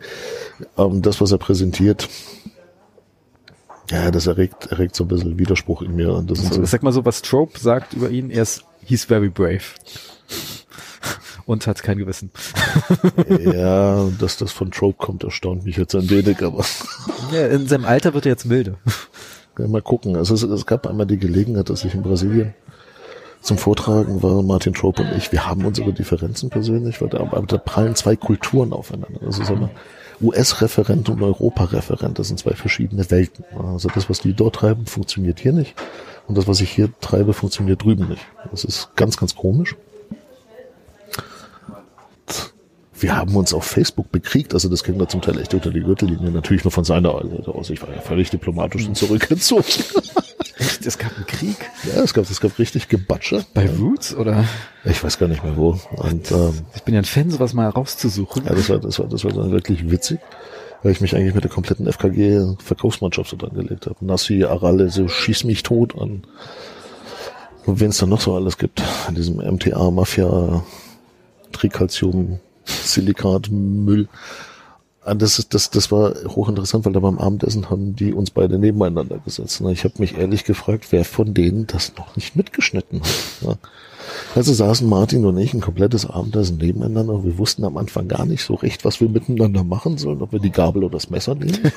ähm, 0.78 1.02
das, 1.02 1.20
was 1.20 1.30
er 1.30 1.36
präsentiert, 1.38 2.08
ja, 3.90 4.10
das 4.10 4.26
erregt, 4.26 4.66
erregt 4.66 4.94
so 4.94 5.04
ein 5.04 5.08
bisschen 5.08 5.38
Widerspruch 5.38 5.82
in 5.82 5.96
mir. 5.96 6.22
Das 6.26 6.40
also, 6.40 6.54
so, 6.54 6.64
sag 6.64 6.82
mal 6.82 6.92
so, 6.92 7.04
was 7.04 7.22
Trope 7.22 7.58
sagt 7.58 7.94
über 7.94 8.10
ihn, 8.10 8.30
er 8.30 8.42
ist, 8.42 8.64
he's 8.84 9.04
very 9.04 9.28
brave. 9.28 9.62
Und 11.46 11.66
hat 11.66 11.82
kein 11.82 11.98
Gewissen. 11.98 12.30
ja, 13.28 14.08
dass 14.20 14.36
das 14.36 14.52
von 14.52 14.70
Trope 14.70 14.98
kommt, 14.98 15.24
erstaunt 15.24 15.64
mich 15.64 15.76
jetzt 15.76 15.94
ein 15.96 16.08
wenig, 16.08 16.42
aber. 16.42 16.64
Ja, 17.32 17.48
in 17.48 17.66
seinem 17.66 17.84
Alter 17.84 18.14
wird 18.14 18.26
er 18.26 18.30
jetzt 18.30 18.44
milde. 18.44 18.76
Mal 19.58 19.82
gucken. 19.82 20.16
Also 20.16 20.34
es, 20.34 20.42
es 20.42 20.64
gab 20.64 20.86
einmal 20.86 21.06
die 21.06 21.18
Gelegenheit, 21.18 21.68
dass 21.68 21.84
ich 21.84 21.94
in 21.94 22.02
Brasilien 22.02 22.54
zum 23.42 23.58
Vortragen 23.58 24.22
war 24.22 24.42
Martin 24.42 24.74
Trope 24.74 25.02
und 25.02 25.12
ich. 25.16 25.32
Wir 25.32 25.46
haben 25.46 25.64
unsere 25.64 25.92
Differenzen 25.92 26.50
persönlich, 26.50 27.00
weil 27.00 27.08
da, 27.08 27.20
aber 27.20 27.42
da 27.42 27.58
prallen 27.58 27.94
zwei 27.94 28.16
Kulturen 28.16 28.72
aufeinander. 28.72 29.20
Also 29.24 29.44
sagen 29.44 29.60
wir, 29.60 29.70
US-Referent 30.20 31.08
und 31.08 31.22
Europa-Referent, 31.22 32.18
das 32.18 32.28
sind 32.28 32.38
zwei 32.38 32.54
verschiedene 32.54 33.10
Welten. 33.10 33.44
Also 33.56 33.88
das, 33.88 34.10
was 34.10 34.20
die 34.20 34.34
dort 34.34 34.56
treiben, 34.56 34.86
funktioniert 34.86 35.40
hier 35.40 35.52
nicht. 35.52 35.74
Und 36.28 36.36
das, 36.36 36.46
was 36.46 36.60
ich 36.60 36.70
hier 36.70 36.90
treibe, 37.00 37.32
funktioniert 37.32 37.82
drüben 37.82 38.08
nicht. 38.08 38.22
Das 38.50 38.64
ist 38.64 38.90
ganz, 38.96 39.16
ganz 39.16 39.34
komisch. 39.34 39.76
Wir 43.00 43.16
haben 43.16 43.34
uns 43.34 43.54
auf 43.54 43.64
Facebook 43.64 44.12
bekriegt, 44.12 44.52
also 44.52 44.68
das 44.68 44.84
ging 44.84 44.98
da 44.98 45.08
zum 45.08 45.22
Teil 45.22 45.40
echt 45.40 45.54
unter 45.54 45.70
die 45.70 45.80
Gürtellinie, 45.80 46.30
natürlich 46.30 46.64
nur 46.64 46.70
von 46.70 46.84
seiner 46.84 47.12
Seite 47.12 47.48
aus. 47.54 47.70
Ich 47.70 47.80
war 47.80 47.88
ja 47.90 48.00
völlig 48.00 48.28
diplomatisch 48.28 48.86
und 48.86 48.94
zurückgezogen. 48.94 49.64
Echt? 50.60 50.84
Es 50.84 50.98
gab 50.98 51.16
einen 51.16 51.26
Krieg? 51.26 51.56
Ja, 51.84 52.02
es 52.02 52.12
gab, 52.12 52.30
es 52.30 52.40
gab 52.40 52.58
richtig 52.58 52.88
Gebatsche. 52.88 53.44
Bei 53.54 53.68
Roots 53.68 54.14
oder? 54.14 54.44
Ich 54.84 55.02
weiß 55.02 55.18
gar 55.18 55.26
nicht 55.26 55.42
mehr 55.42 55.56
wo. 55.56 55.80
Und, 55.96 56.30
ähm, 56.30 56.52
ich 56.74 56.82
bin 56.82 56.94
ja 56.94 57.00
ein 57.00 57.06
Fan, 57.06 57.30
sowas 57.30 57.54
mal 57.54 57.68
rauszusuchen. 57.68 58.44
Ja, 58.44 58.54
das 58.54 58.68
war, 58.68 58.78
das 58.78 58.98
war, 58.98 59.06
das 59.06 59.24
war 59.24 59.32
dann 59.32 59.52
wirklich 59.52 59.90
witzig, 59.90 60.20
weil 60.82 60.92
ich 60.92 61.00
mich 61.00 61.16
eigentlich 61.16 61.34
mit 61.34 61.44
der 61.44 61.50
kompletten 61.50 61.86
FKG-Verkaufsmannschaft 61.86 63.30
so 63.30 63.36
dran 63.36 63.54
gelegt 63.54 63.86
habe. 63.86 64.04
Nassi, 64.04 64.44
Aralle, 64.44 64.90
so 64.90 65.08
schieß 65.08 65.44
mich 65.44 65.62
tot 65.62 65.98
an. 65.98 66.24
Und 67.64 67.80
wen 67.80 67.90
es 67.90 67.98
dann 67.98 68.10
noch 68.10 68.20
so 68.20 68.34
alles 68.34 68.58
gibt, 68.58 68.82
in 69.08 69.14
diesem 69.14 69.36
MTA-Mafia, 69.36 70.62
das, 75.14 75.38
ist, 75.38 75.54
das, 75.54 75.70
das 75.70 75.90
war 75.90 76.14
hochinteressant, 76.26 76.84
weil 76.84 76.92
da 76.92 77.00
beim 77.00 77.18
Abendessen 77.18 77.70
haben 77.70 77.96
die 77.96 78.12
uns 78.12 78.30
beide 78.30 78.58
nebeneinander 78.58 79.18
gesetzt. 79.18 79.62
Ich 79.70 79.84
habe 79.84 79.94
mich 79.98 80.16
ehrlich 80.16 80.44
gefragt, 80.44 80.86
wer 80.90 81.04
von 81.04 81.34
denen 81.34 81.66
das 81.66 81.92
noch 81.96 82.16
nicht 82.16 82.36
mitgeschnitten 82.36 83.02
hat. 83.46 83.58
Also 84.34 84.52
saßen 84.52 84.88
Martin 84.88 85.24
und 85.24 85.38
ich 85.38 85.54
ein 85.54 85.60
komplettes 85.60 86.08
Abendessen 86.08 86.58
nebeneinander. 86.58 87.24
Wir 87.24 87.38
wussten 87.38 87.64
am 87.64 87.76
Anfang 87.76 88.08
gar 88.08 88.26
nicht 88.26 88.42
so 88.42 88.54
recht, 88.54 88.84
was 88.84 89.00
wir 89.00 89.08
miteinander 89.08 89.64
machen 89.64 89.98
sollen, 89.98 90.22
ob 90.22 90.32
wir 90.32 90.40
die 90.40 90.50
Gabel 90.50 90.84
oder 90.84 90.94
das 90.94 91.10
Messer 91.10 91.34
nehmen. 91.34 91.58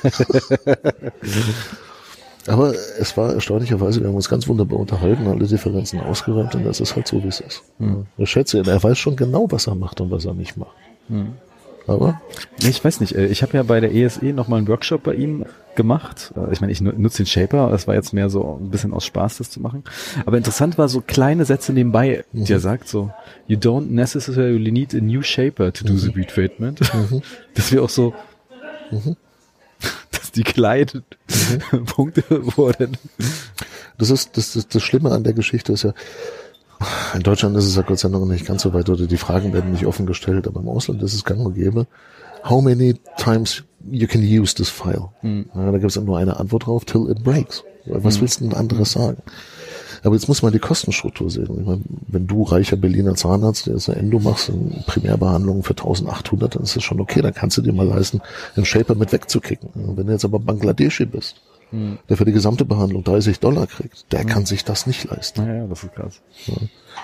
Aber 2.46 2.74
es 2.98 3.16
war 3.16 3.32
erstaunlicherweise, 3.32 4.00
wir 4.00 4.08
haben 4.08 4.16
uns 4.16 4.28
ganz 4.28 4.46
wunderbar 4.48 4.78
unterhalten, 4.78 5.26
alle 5.26 5.46
Differenzen 5.46 6.00
ausgeräumt 6.00 6.54
und 6.54 6.64
das 6.64 6.78
ist 6.80 6.94
halt 6.94 7.08
so, 7.08 7.22
wie 7.22 7.28
es 7.28 7.40
ist. 7.40 7.62
Mhm. 7.78 8.06
Ich 8.18 8.30
schätze, 8.30 8.62
er 8.66 8.82
weiß 8.82 8.98
schon 8.98 9.16
genau, 9.16 9.46
was 9.50 9.66
er 9.66 9.74
macht 9.74 10.00
und 10.02 10.10
was 10.10 10.26
er 10.26 10.34
nicht 10.34 10.56
macht. 10.56 10.76
Mhm. 11.08 11.32
Aber? 11.86 12.20
Ich 12.60 12.82
weiß 12.82 13.00
nicht. 13.00 13.14
Äh, 13.14 13.26
ich 13.26 13.42
habe 13.42 13.56
ja 13.56 13.62
bei 13.62 13.80
der 13.80 13.94
ESE 13.94 14.26
nochmal 14.26 14.58
einen 14.58 14.68
Workshop 14.68 15.02
bei 15.02 15.14
ihm 15.14 15.44
gemacht. 15.74 16.32
Äh, 16.36 16.52
ich 16.52 16.60
meine, 16.60 16.72
ich 16.72 16.80
nutze 16.80 17.18
den 17.18 17.26
Shaper. 17.26 17.70
Das 17.70 17.86
war 17.86 17.94
jetzt 17.94 18.12
mehr 18.12 18.30
so 18.30 18.58
ein 18.60 18.70
bisschen 18.70 18.92
aus 18.92 19.04
Spaß, 19.04 19.38
das 19.38 19.50
zu 19.50 19.60
machen. 19.60 19.84
Aber 20.24 20.36
interessant 20.36 20.78
war 20.78 20.88
so 20.88 21.00
kleine 21.00 21.44
Sätze 21.44 21.72
nebenbei, 21.72 22.24
die 22.32 22.52
er 22.52 22.58
mhm. 22.58 22.62
sagt 22.62 22.88
so, 22.88 23.10
you 23.46 23.58
don't 23.58 23.90
necessarily 23.90 24.72
need 24.72 24.94
a 24.94 24.98
new 24.98 25.22
Shaper 25.22 25.72
to 25.72 25.84
do 25.84 25.92
mhm. 25.92 25.98
the 25.98 26.10
retreatment. 26.10 26.80
Mhm. 26.94 27.22
Das 27.54 27.70
wäre 27.70 27.84
auch 27.84 27.90
so, 27.90 28.14
mhm. 28.90 29.16
dass 30.10 30.32
die 30.32 30.42
kleinen 30.42 31.04
mhm. 31.72 31.84
Punkte 31.86 32.24
wurden. 32.56 32.96
Das 33.98 34.10
ist, 34.10 34.36
das, 34.36 34.54
das, 34.54 34.68
das 34.68 34.82
Schlimme 34.82 35.10
an 35.12 35.22
der 35.22 35.34
Geschichte 35.34 35.72
ist 35.72 35.84
ja, 35.84 35.94
in 37.14 37.22
Deutschland 37.22 37.56
ist 37.56 37.66
es 37.66 37.76
ja 37.76 37.82
Gott 37.82 37.98
sei 37.98 38.08
Dank 38.08 38.24
noch 38.24 38.30
nicht 38.30 38.46
ganz 38.46 38.62
so 38.62 38.72
weit 38.72 38.88
oder 38.88 39.06
die 39.06 39.16
Fragen 39.16 39.52
werden 39.52 39.72
nicht 39.72 39.86
offen 39.86 40.06
gestellt, 40.06 40.46
aber 40.46 40.60
im 40.60 40.68
Ausland 40.68 41.02
ist 41.02 41.14
es 41.14 41.24
gang 41.24 41.44
und 41.44 41.54
gäbe. 41.54 41.86
How 42.48 42.62
many 42.62 42.94
times 43.16 43.62
you 43.90 44.06
can 44.06 44.22
use 44.22 44.54
this 44.54 44.68
file? 44.68 45.10
Mhm. 45.22 45.46
Ja, 45.54 45.70
da 45.70 45.78
gibt 45.78 45.96
es 45.96 46.00
nur 46.00 46.18
eine 46.18 46.38
Antwort 46.38 46.66
drauf, 46.66 46.84
till 46.84 47.08
it 47.10 47.22
breaks. 47.22 47.64
Was 47.86 48.16
mhm. 48.16 48.20
willst 48.22 48.40
du 48.40 48.44
denn 48.44 48.54
anderes 48.54 48.92
sagen? 48.92 49.22
Aber 50.02 50.14
jetzt 50.14 50.28
muss 50.28 50.42
man 50.42 50.52
die 50.52 50.58
Kostenstruktur 50.58 51.30
sehen. 51.30 51.48
Ich 51.58 51.66
meine, 51.66 51.80
wenn 52.08 52.26
du 52.26 52.42
reicher 52.42 52.76
Berliner 52.76 53.14
Zahnarzt, 53.14 53.66
der 53.66 53.74
jetzt 53.74 53.88
eine 53.88 53.98
Endo 53.98 54.18
machst, 54.18 54.50
eine 54.50 54.84
Primärbehandlung 54.86 55.62
für 55.62 55.70
1800, 55.70 56.54
dann 56.54 56.62
ist 56.62 56.76
das 56.76 56.82
schon 56.82 57.00
okay. 57.00 57.22
Dann 57.22 57.32
kannst 57.32 57.56
du 57.56 57.62
dir 57.62 57.72
mal 57.72 57.86
leisten, 57.86 58.20
einen 58.54 58.66
Shaper 58.66 58.94
mit 58.96 59.12
wegzukicken. 59.12 59.70
Wenn 59.74 60.06
du 60.06 60.12
jetzt 60.12 60.26
aber 60.26 60.38
Bangladeschi 60.38 61.06
bist, 61.06 61.36
hm. 61.74 61.98
der 62.08 62.16
für 62.16 62.24
die 62.24 62.32
gesamte 62.32 62.64
Behandlung 62.64 63.04
30 63.04 63.40
Dollar 63.40 63.66
kriegt, 63.66 64.12
der 64.12 64.20
hm. 64.20 64.28
kann 64.28 64.46
sich 64.46 64.64
das 64.64 64.86
nicht 64.86 65.04
leisten. 65.04 65.44
Naja, 65.44 65.66
das 65.66 65.84
ist 65.84 65.94
krass. 65.94 66.20
Ja. 66.46 66.54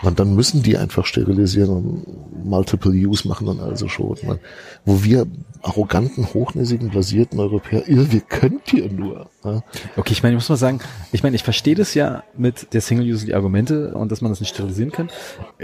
Und 0.02 0.18
dann 0.18 0.34
müssen 0.34 0.62
die 0.62 0.76
einfach 0.76 1.04
sterilisieren 1.04 1.70
und 1.70 2.44
Multiple 2.44 2.92
Use 2.92 3.28
machen 3.28 3.46
dann 3.46 3.60
also 3.60 3.88
schon. 3.88 4.16
Man, 4.26 4.38
wo 4.84 5.04
wir 5.04 5.26
arroganten, 5.62 6.32
hochnäsigen, 6.32 6.88
blasierten 6.88 7.38
Europäer, 7.38 7.86
ihr, 7.86 8.10
wir 8.10 8.20
könnt 8.20 8.72
ihr 8.72 8.90
nur. 8.90 9.28
Ja? 9.44 9.62
Okay, 9.96 10.12
ich 10.12 10.22
meine, 10.22 10.34
ich 10.34 10.38
muss 10.38 10.48
mal 10.48 10.56
sagen, 10.56 10.80
ich 11.12 11.22
meine, 11.22 11.36
ich 11.36 11.42
verstehe 11.42 11.74
das 11.74 11.92
ja 11.94 12.22
mit 12.36 12.72
der 12.72 12.80
Single-Use 12.80 13.26
die 13.26 13.34
Argumente 13.34 13.92
und 13.94 14.10
dass 14.10 14.22
man 14.22 14.30
das 14.30 14.40
nicht 14.40 14.54
sterilisieren 14.54 14.90
kann. 14.90 15.10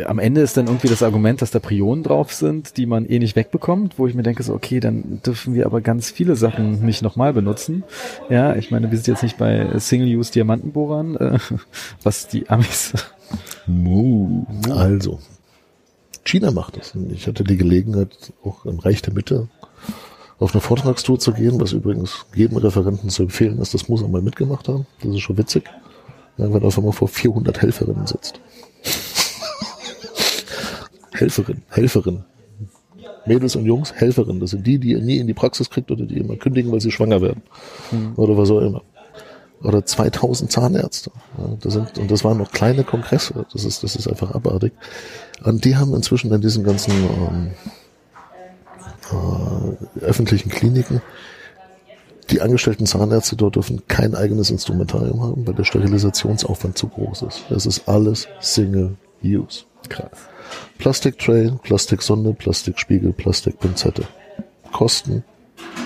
Am 0.05 0.19
Ende 0.19 0.43
ist 0.43 0.57
dann 0.57 0.67
irgendwie 0.67 0.89
das 0.89 1.03
Argument, 1.03 1.41
dass 1.41 1.51
da 1.51 1.61
Prionen 1.61 2.03
drauf 2.03 2.33
sind, 2.33 2.77
die 2.77 2.85
man 2.85 3.07
eh 3.07 3.19
nicht 3.19 3.37
wegbekommt, 3.37 3.99
wo 3.99 4.07
ich 4.07 4.15
mir 4.15 4.23
denke, 4.23 4.43
so, 4.43 4.55
okay, 4.55 4.81
dann 4.81 5.23
dürfen 5.25 5.55
wir 5.55 5.65
aber 5.65 5.81
ganz 5.81 6.11
viele 6.11 6.37
Sachen 6.37 6.85
nicht 6.85 7.03
nochmal 7.03 7.33
benutzen. 7.33 7.85
Ja, 8.29 8.55
ich 8.55 8.71
meine, 8.71 8.91
wir 8.91 8.99
sind 8.99 9.09
jetzt 9.09 9.23
nicht 9.23 9.39
bei 9.39 9.79
Single-Use 9.79 10.33
Diamantenbohrern, 10.33 11.17
äh, 11.17 11.39
was 12.03 12.29
die 12.29 12.51
Amis 12.51 12.93
Also, 14.71 15.21
China 16.25 16.51
macht 16.51 16.77
das. 16.77 16.95
Ich 17.11 17.27
hatte 17.27 17.45
die 17.45 17.57
Gelegenheit, 17.57 18.33
auch 18.45 18.65
im 18.65 18.79
Reich 18.79 19.03
der 19.03 19.13
Mitte 19.13 19.49
auf 20.39 20.55
eine 20.55 20.61
Vortragstour 20.61 21.19
zu 21.19 21.33
gehen, 21.33 21.61
was 21.61 21.73
übrigens 21.73 22.27
jedem 22.35 22.59
Referenten 22.59 23.09
zu 23.09 23.23
empfehlen 23.23 23.59
ist, 23.59 23.73
das 23.73 23.89
muss 23.89 24.03
er 24.03 24.09
mal 24.09 24.21
mitgemacht 24.21 24.69
haben. 24.69 24.87
Das 25.03 25.15
ist 25.15 25.21
schon 25.21 25.39
witzig. 25.39 25.65
Wenn 26.37 26.51
man 26.51 26.63
auf 26.63 26.77
einmal 26.77 26.93
vor 26.93 27.09
400 27.09 27.63
Helferinnen 27.63 28.07
sitzt. 28.07 28.41
Helferin, 31.13 31.63
Helferin. 31.71 32.25
Mädels 33.25 33.57
und 33.57 33.65
Jungs, 33.65 33.95
Helferin. 33.95 34.39
Das 34.39 34.51
sind 34.51 34.67
die, 34.67 34.79
die 34.79 34.91
ihr 34.91 35.01
nie 35.01 35.17
in 35.17 35.27
die 35.27 35.35
Praxis 35.35 35.71
kriegt 35.71 35.91
oder 35.91 36.05
die 36.05 36.19
immer 36.19 36.37
kündigen, 36.37 36.71
weil 36.71 36.83
sie 36.83 36.93
schwanger 36.93 37.23
werden. 37.23 37.43
Mhm. 37.91 38.13
Oder 38.17 38.37
was 38.37 38.51
auch 38.51 38.61
immer 38.61 38.83
oder 39.67 39.85
2000 39.85 40.51
Zahnärzte. 40.51 41.11
Ja, 41.39 41.57
das 41.61 41.73
sind, 41.73 41.99
und 41.99 42.11
das 42.11 42.25
waren 42.25 42.39
noch 42.39 42.53
kleine 42.53 42.85
Kongresse. 42.85 43.47
Das 43.53 43.65
ist, 43.65 43.83
das 43.83 43.97
ist 43.97 44.09
einfach 44.09 44.35
abartig. 44.35 44.73
Und 45.45 45.65
die 45.65 45.77
haben 45.77 45.95
inzwischen 45.95 46.33
in 46.33 46.41
diesen 46.41 46.65
ganzen 46.65 46.93
ähm, 46.93 47.51
äh, 49.13 50.05
öffentlichen 50.05 50.51
Kliniken 50.51 51.03
die 52.31 52.41
angestellten 52.41 52.87
Zahnärzte 52.87 53.37
dort 53.37 53.55
dürfen 53.55 53.87
kein 53.87 54.15
eigenes 54.15 54.51
Instrumentarium 54.51 55.23
haben, 55.23 55.47
weil 55.47 55.55
der 55.55 55.65
Sterilisationsaufwand 55.65 56.77
zu 56.77 56.89
groß 56.89 57.23
ist. 57.23 57.45
Das 57.51 57.67
ist 57.67 57.89
alles 57.89 58.27
Single 58.41 58.97
Use. 59.23 59.65
Krass. 59.89 60.11
Plastiktray, 60.79 61.53
Plastiksonde, 61.63 62.33
Plastikspiegel, 62.33 63.13
Plastikpinzette. 63.13 64.05
Kosten 64.73 65.25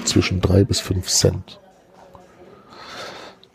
zwischen 0.05 0.41
drei 0.41 0.65
bis 0.65 0.81
fünf 0.81 1.09
Cent. 1.09 1.60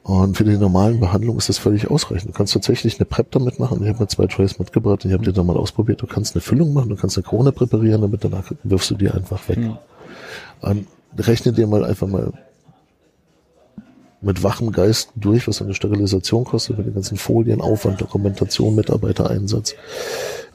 Und 0.05 0.37
für 0.37 0.43
die 0.43 0.55
normalen 0.55 0.99
Behandlungen 0.99 1.39
ist 1.39 1.49
das 1.49 1.57
völlig 1.57 1.89
ausreichend. 1.89 2.29
Du 2.29 2.37
kannst 2.37 2.53
tatsächlich 2.53 2.99
eine 2.99 3.05
Prep 3.05 3.31
damit 3.31 3.57
machen. 3.57 3.81
Ich 3.81 3.89
habe 3.89 4.03
mir 4.03 4.07
zwei 4.07 4.27
Trays 4.27 4.59
mitgebracht. 4.59 5.03
Ich 5.03 5.11
habe 5.11 5.25
die 5.25 5.33
dann 5.33 5.47
mal 5.47 5.57
ausprobiert. 5.57 5.99
Du 5.99 6.05
kannst 6.05 6.35
eine 6.35 6.41
Füllung 6.41 6.73
machen, 6.73 6.89
du 6.89 6.95
kannst 6.95 7.17
eine 7.17 7.23
Krone 7.23 7.51
präparieren, 7.51 8.01
damit 8.01 8.23
danach 8.23 8.51
wirfst 8.61 8.91
du 8.91 8.95
die 8.95 9.09
einfach 9.09 9.49
weg. 9.49 9.57
Mhm. 9.57 9.77
Und 10.61 10.87
rechne 11.17 11.53
dir 11.53 11.65
mal 11.65 11.83
einfach 11.83 12.05
mal 12.05 12.33
mit 14.21 14.43
wachem 14.43 14.71
Geist 14.71 15.09
durch, 15.15 15.47
was 15.47 15.63
eine 15.63 15.73
Sterilisation 15.73 16.43
kostet, 16.43 16.77
mit 16.77 16.85
den 16.85 16.93
ganzen 16.93 17.17
Folien, 17.17 17.59
Aufwand, 17.59 17.99
Dokumentation, 17.99 18.75
Mitarbeitereinsatz, 18.75 19.73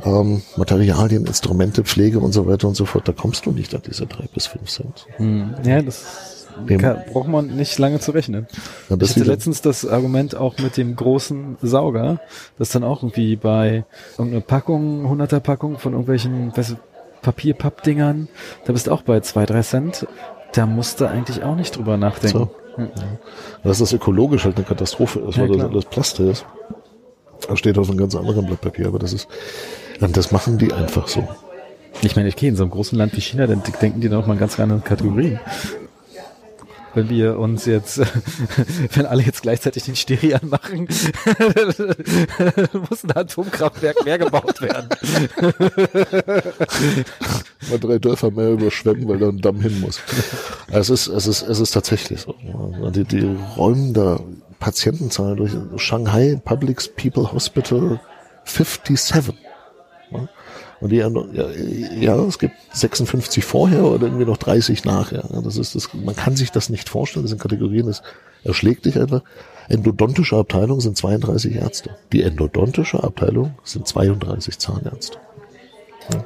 ähm, 0.04 0.42
Materialien, 0.56 1.26
Instrumente, 1.26 1.82
Pflege 1.82 2.20
und 2.20 2.30
so 2.30 2.46
weiter 2.46 2.68
und 2.68 2.76
so 2.76 2.84
fort. 2.84 3.08
Da 3.08 3.12
kommst 3.12 3.46
du 3.46 3.50
nicht 3.50 3.74
an 3.74 3.82
diese 3.84 4.06
drei 4.06 4.26
bis 4.32 4.46
fünf 4.46 4.70
Cent. 4.70 5.06
Hm. 5.16 5.54
Ja, 5.64 5.82
das 5.82 6.39
kann, 6.78 7.02
braucht 7.12 7.28
man 7.28 7.48
nicht 7.48 7.78
lange 7.78 8.00
zu 8.00 8.10
rechnen. 8.12 8.46
Ja, 8.88 8.96
ich 9.00 9.10
hatte 9.10 9.24
letztens 9.24 9.62
das 9.62 9.86
Argument 9.86 10.34
auch 10.34 10.58
mit 10.58 10.76
dem 10.76 10.96
großen 10.96 11.58
Sauger, 11.62 12.20
das 12.58 12.70
dann 12.70 12.84
auch 12.84 13.02
irgendwie 13.02 13.36
bei 13.36 13.84
irgendeiner 14.18 14.42
Packung, 14.42 15.06
100er 15.06 15.40
Packung 15.40 15.78
von 15.78 15.92
irgendwelchen 15.92 16.56
weißt 16.56 16.72
du, 16.72 16.76
Papierpappdingern, 17.22 18.28
da 18.64 18.72
bist 18.72 18.86
du 18.86 18.92
auch 18.92 19.02
bei 19.02 19.20
zwei 19.20 19.46
drei 19.46 19.62
Cent. 19.62 20.06
Da 20.52 20.66
musst 20.66 21.00
du 21.00 21.06
eigentlich 21.06 21.42
auch 21.42 21.54
nicht 21.54 21.76
drüber 21.76 21.96
nachdenken. 21.96 22.38
So. 22.38 22.50
Ja. 22.76 22.88
Dass 23.62 23.78
das 23.78 23.92
ökologisch 23.92 24.44
halt 24.44 24.56
eine 24.56 24.64
Katastrophe 24.64 25.20
ist, 25.20 25.36
ja, 25.36 25.48
weil 25.48 25.56
das 25.56 25.70
alles 25.70 25.84
Plastik 25.84 26.26
ist. 26.26 26.46
Da 27.46 27.56
steht 27.56 27.78
auf 27.78 27.88
einem 27.88 27.98
ganz 27.98 28.14
anderen 28.14 28.46
Blatt 28.46 28.60
Papier, 28.60 28.86
aber 28.86 28.98
das 28.98 29.12
ist, 29.12 29.28
das 30.00 30.30
machen 30.30 30.58
die 30.58 30.72
einfach 30.72 31.08
so. 31.08 31.26
Ich 32.02 32.16
meine, 32.16 32.28
ich 32.28 32.36
gehe 32.36 32.48
in 32.48 32.56
so 32.56 32.62
einem 32.62 32.70
großen 32.70 32.96
Land 32.96 33.16
wie 33.16 33.20
China, 33.20 33.46
dann 33.46 33.62
denken 33.80 34.00
die 34.00 34.08
dann 34.08 34.22
auch 34.22 34.26
mal 34.26 34.36
ganz 34.36 34.58
andere 34.58 34.80
Kategorien 34.80 35.40
wenn 36.94 37.08
wir 37.08 37.38
uns 37.38 37.66
jetzt, 37.66 37.98
wenn 38.94 39.06
alle 39.06 39.22
jetzt 39.22 39.42
gleichzeitig 39.42 39.84
den 39.84 39.96
Steri 39.96 40.34
anmachen, 40.34 40.80
muss 42.90 43.04
ein 43.04 43.12
Atomkraftwerk 43.14 44.04
mehr 44.04 44.18
gebaut 44.18 44.60
werden. 44.60 44.88
Mal 47.68 47.78
drei 47.78 47.98
Dörfer 47.98 48.30
mehr 48.30 48.50
überschwemmen, 48.50 49.08
weil 49.08 49.18
da 49.18 49.28
ein 49.28 49.40
Damm 49.40 49.60
hin 49.60 49.80
muss. 49.80 50.00
Es 50.70 50.90
ist, 50.90 51.06
es 51.06 51.26
ist, 51.26 51.42
es 51.42 51.60
ist 51.60 51.70
tatsächlich 51.70 52.20
so. 52.20 52.34
Die, 52.94 53.04
die 53.04 53.36
räumen 53.56 53.94
da 53.94 54.20
Patientenzahlen 54.58 55.36
durch 55.36 55.52
Shanghai 55.76 56.40
Public 56.44 56.96
People 56.96 57.32
Hospital 57.32 58.00
57. 58.44 59.34
Und 60.80 60.90
die, 60.90 60.96
ja, 60.96 61.10
ja, 62.00 62.16
es 62.24 62.38
gibt 62.38 62.54
56 62.72 63.44
vorher 63.44 63.84
oder 63.84 64.06
irgendwie 64.06 64.24
noch 64.24 64.38
30 64.38 64.84
nachher. 64.84 65.24
Das 65.44 65.56
ist 65.56 65.74
das, 65.74 65.92
man 65.92 66.16
kann 66.16 66.36
sich 66.36 66.50
das 66.52 66.70
nicht 66.70 66.88
vorstellen. 66.88 67.24
Das 67.24 67.30
sind 67.30 67.40
Kategorien, 67.40 67.86
das 67.86 68.02
erschlägt 68.44 68.86
dich 68.86 68.98
einfach. 68.98 69.22
Endodontische 69.68 70.36
Abteilung 70.36 70.80
sind 70.80 70.96
32 70.96 71.54
Ärzte. 71.54 71.96
Die 72.12 72.22
endodontische 72.22 73.04
Abteilung 73.04 73.54
sind 73.62 73.86
32 73.86 74.58
Zahnärzte. 74.58 75.18
Ja. 76.12 76.24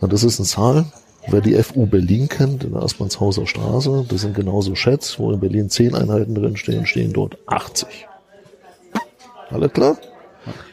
Und 0.00 0.12
das 0.12 0.22
ist 0.24 0.38
eine 0.38 0.46
Zahl, 0.46 0.86
wer 1.26 1.40
die 1.40 1.60
FU 1.62 1.86
Berlin 1.86 2.28
kennt, 2.28 2.64
in 2.64 2.72
der 2.72 2.82
Aspernshauser 2.82 3.46
Straße, 3.46 4.06
das 4.08 4.20
sind 4.22 4.34
genauso 4.34 4.76
Schätz, 4.76 5.18
wo 5.18 5.32
in 5.32 5.40
Berlin 5.40 5.68
10 5.68 5.94
Einheiten 5.94 6.34
drin 6.34 6.56
stehen, 6.56 6.86
stehen 6.86 7.12
dort 7.12 7.36
80. 7.46 8.06
Alles 9.50 9.72
klar? 9.72 9.98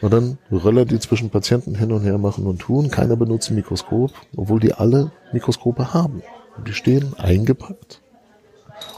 Und 0.01 0.13
dann 0.13 0.37
Röller, 0.51 0.85
die 0.85 0.99
zwischen 0.99 1.29
Patienten 1.29 1.75
hin 1.75 1.91
und 1.91 2.03
her 2.03 2.17
machen 2.17 2.45
und 2.45 2.59
tun. 2.59 2.89
Keiner 2.89 3.15
benutzt 3.15 3.49
ein 3.49 3.55
Mikroskop, 3.55 4.11
obwohl 4.35 4.59
die 4.59 4.73
alle 4.73 5.11
Mikroskope 5.33 5.93
haben. 5.93 6.21
Und 6.57 6.67
die 6.67 6.73
stehen 6.73 7.13
eingepackt, 7.17 8.01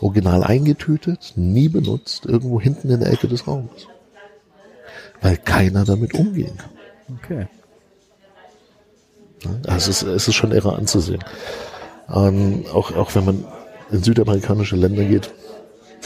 original 0.01 0.43
eingetütet, 0.43 1.33
nie 1.35 1.69
benutzt, 1.69 2.25
irgendwo 2.25 2.59
hinten 2.59 2.89
in 2.89 2.99
der 3.01 3.11
Ecke 3.11 3.27
des 3.27 3.47
Raumes. 3.47 3.87
Weil 5.21 5.37
keiner 5.37 5.83
damit 5.83 6.13
umgehen 6.13 6.57
kann. 6.57 7.17
Okay. 7.17 7.47
Also 9.67 9.91
es 9.91 10.01
ist, 10.01 10.03
es 10.03 10.27
ist 10.27 10.35
schon 10.35 10.51
irre 10.51 10.75
anzusehen. 10.75 11.23
Ähm, 12.13 12.65
auch, 12.73 12.95
auch 12.95 13.13
wenn 13.15 13.25
man 13.25 13.45
in 13.91 14.03
südamerikanische 14.03 14.75
Länder 14.75 15.03
geht, 15.05 15.31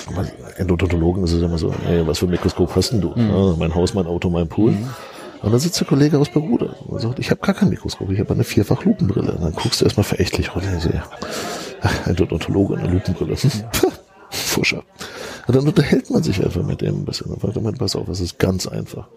aber 0.08 0.26
Endodontologen 0.58 1.24
ist 1.24 1.34
es 1.34 1.42
immer 1.42 1.58
so, 1.58 1.74
hey, 1.86 2.06
was 2.06 2.20
für 2.20 2.26
ein 2.26 2.32
Mikroskop 2.32 2.76
hast 2.76 2.92
denn 2.92 3.02
du? 3.02 3.10
Mhm. 3.16 3.30
Ja, 3.30 3.56
mein 3.58 3.76
Haus, 3.76 3.94
mein 3.94 4.08
Auto, 4.08 4.30
mein 4.30 4.48
Pool. 4.48 4.72
Mhm. 4.72 4.90
Und 5.42 5.52
dann 5.52 5.60
sitzt 5.60 5.80
der 5.80 5.88
Kollege 5.88 6.18
aus 6.18 6.30
Peruda 6.30 6.74
und 6.88 7.02
sagt, 7.02 7.20
ich 7.20 7.30
habe 7.30 7.42
gar 7.42 7.54
kein 7.54 7.70
Mikroskop, 7.70 8.10
ich 8.10 8.20
habe 8.20 8.34
eine 8.34 8.46
Vierfach-Lupenbrille. 8.46 9.34
Und 9.34 9.44
dann 9.44 9.54
guckst 9.54 9.82
du 9.82 9.86
erstmal 9.86 10.06
verächtlich 10.06 10.56
runter 10.56 10.70
ach, 11.82 12.08
ein 12.08 12.20
Odontologe, 12.20 12.78
eine 12.78 12.88
Lupenbrille. 12.88 13.36
Fuscher. 14.30 14.84
Und 15.46 15.56
dann 15.56 15.68
unterhält 15.68 16.10
man 16.10 16.24
sich 16.24 16.44
einfach 16.44 16.64
mit 16.64 16.82
dem 16.82 17.02
ein 17.02 17.06
bisschen 17.06 17.32
und 17.32 17.42
sagt, 17.42 17.62
man, 17.62 17.76
pass 17.76 17.96
auf, 17.96 18.08
es 18.08 18.22
ist 18.22 18.40
ganz 18.40 18.68
einfach. 18.68 19.08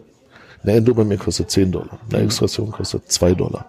Eine 0.63 0.73
Endo 0.73 0.95
bei 0.95 1.05
mir 1.05 1.17
kostet 1.17 1.51
10 1.51 1.73
Dollar, 1.73 1.99
eine 2.11 2.19
mhm. 2.19 2.25
Extraktion 2.27 2.73
kostet 2.73 3.11
2 3.11 3.35
Dollar. 3.35 3.67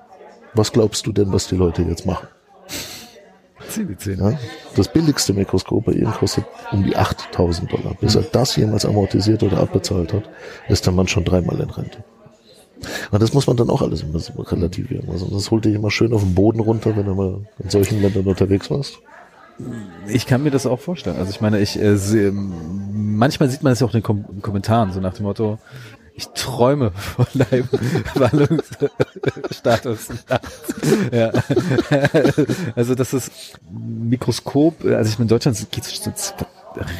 Was 0.53 0.71
glaubst 0.71 1.05
du 1.05 1.11
denn, 1.11 1.31
was 1.31 1.47
die 1.47 1.55
Leute 1.55 1.83
jetzt 1.83 2.05
machen? 2.05 2.27
Ja, 4.19 4.37
das 4.75 4.87
billigste 4.91 5.33
Mikroskop 5.33 5.85
bei 5.85 5.93
ihm 5.93 6.11
kostet 6.11 6.45
um 6.71 6.83
die 6.83 6.95
8000 6.95 7.71
Dollar. 7.71 7.93
Bis 7.99 8.15
er 8.15 8.23
das 8.23 8.55
jemals 8.55 8.85
amortisiert 8.85 9.43
oder 9.43 9.59
abbezahlt 9.59 10.13
hat, 10.13 10.23
ist 10.69 10.85
der 10.85 10.93
Mann 10.93 11.07
schon 11.07 11.25
dreimal 11.25 11.59
in 11.59 11.69
Rente. 11.69 12.03
Und 13.11 13.21
das 13.21 13.33
muss 13.33 13.47
man 13.47 13.57
dann 13.57 13.69
auch 13.69 13.81
alles 13.81 14.03
immer 14.03 14.19
relativieren. 14.51 15.09
Also 15.09 15.27
das 15.27 15.49
holt 15.51 15.65
dich 15.65 15.73
immer 15.73 15.91
schön 15.91 16.13
auf 16.13 16.21
den 16.21 16.35
Boden 16.35 16.59
runter, 16.59 16.95
wenn 16.95 17.05
du 17.05 17.15
mal 17.15 17.39
in 17.63 17.69
solchen 17.69 18.01
Ländern 18.01 18.25
unterwegs 18.25 18.69
warst. 18.69 18.99
Ich 20.07 20.27
kann 20.27 20.43
mir 20.43 20.51
das 20.51 20.67
auch 20.67 20.79
vorstellen. 20.79 21.17
Also 21.17 21.31
ich 21.31 21.41
meine, 21.41 21.59
ich 21.59 21.79
äh, 21.79 22.31
manchmal 22.31 23.49
sieht 23.49 23.63
man 23.63 23.73
es 23.73 23.79
ja 23.79 23.87
auch 23.87 23.93
in 23.93 24.01
den 24.01 24.03
Kom 24.03 24.41
Kommentaren, 24.41 24.91
so 24.93 24.99
nach 24.99 25.15
dem 25.15 25.25
Motto, 25.25 25.57
ich 26.17 26.29
träume 26.29 26.91
von 26.91 27.27
deinem 27.33 27.69
Ballungsstatus. 28.15 30.09
ja. 31.11 31.31
Also 32.75 32.95
das 32.95 33.13
ist 33.13 33.31
Mikroskop, 33.71 34.83
also 34.83 35.09
ich 35.09 35.19
meine, 35.19 35.25
in 35.25 35.29
Deutschland 35.29 35.71
geht 35.71 35.85
es 35.85 36.33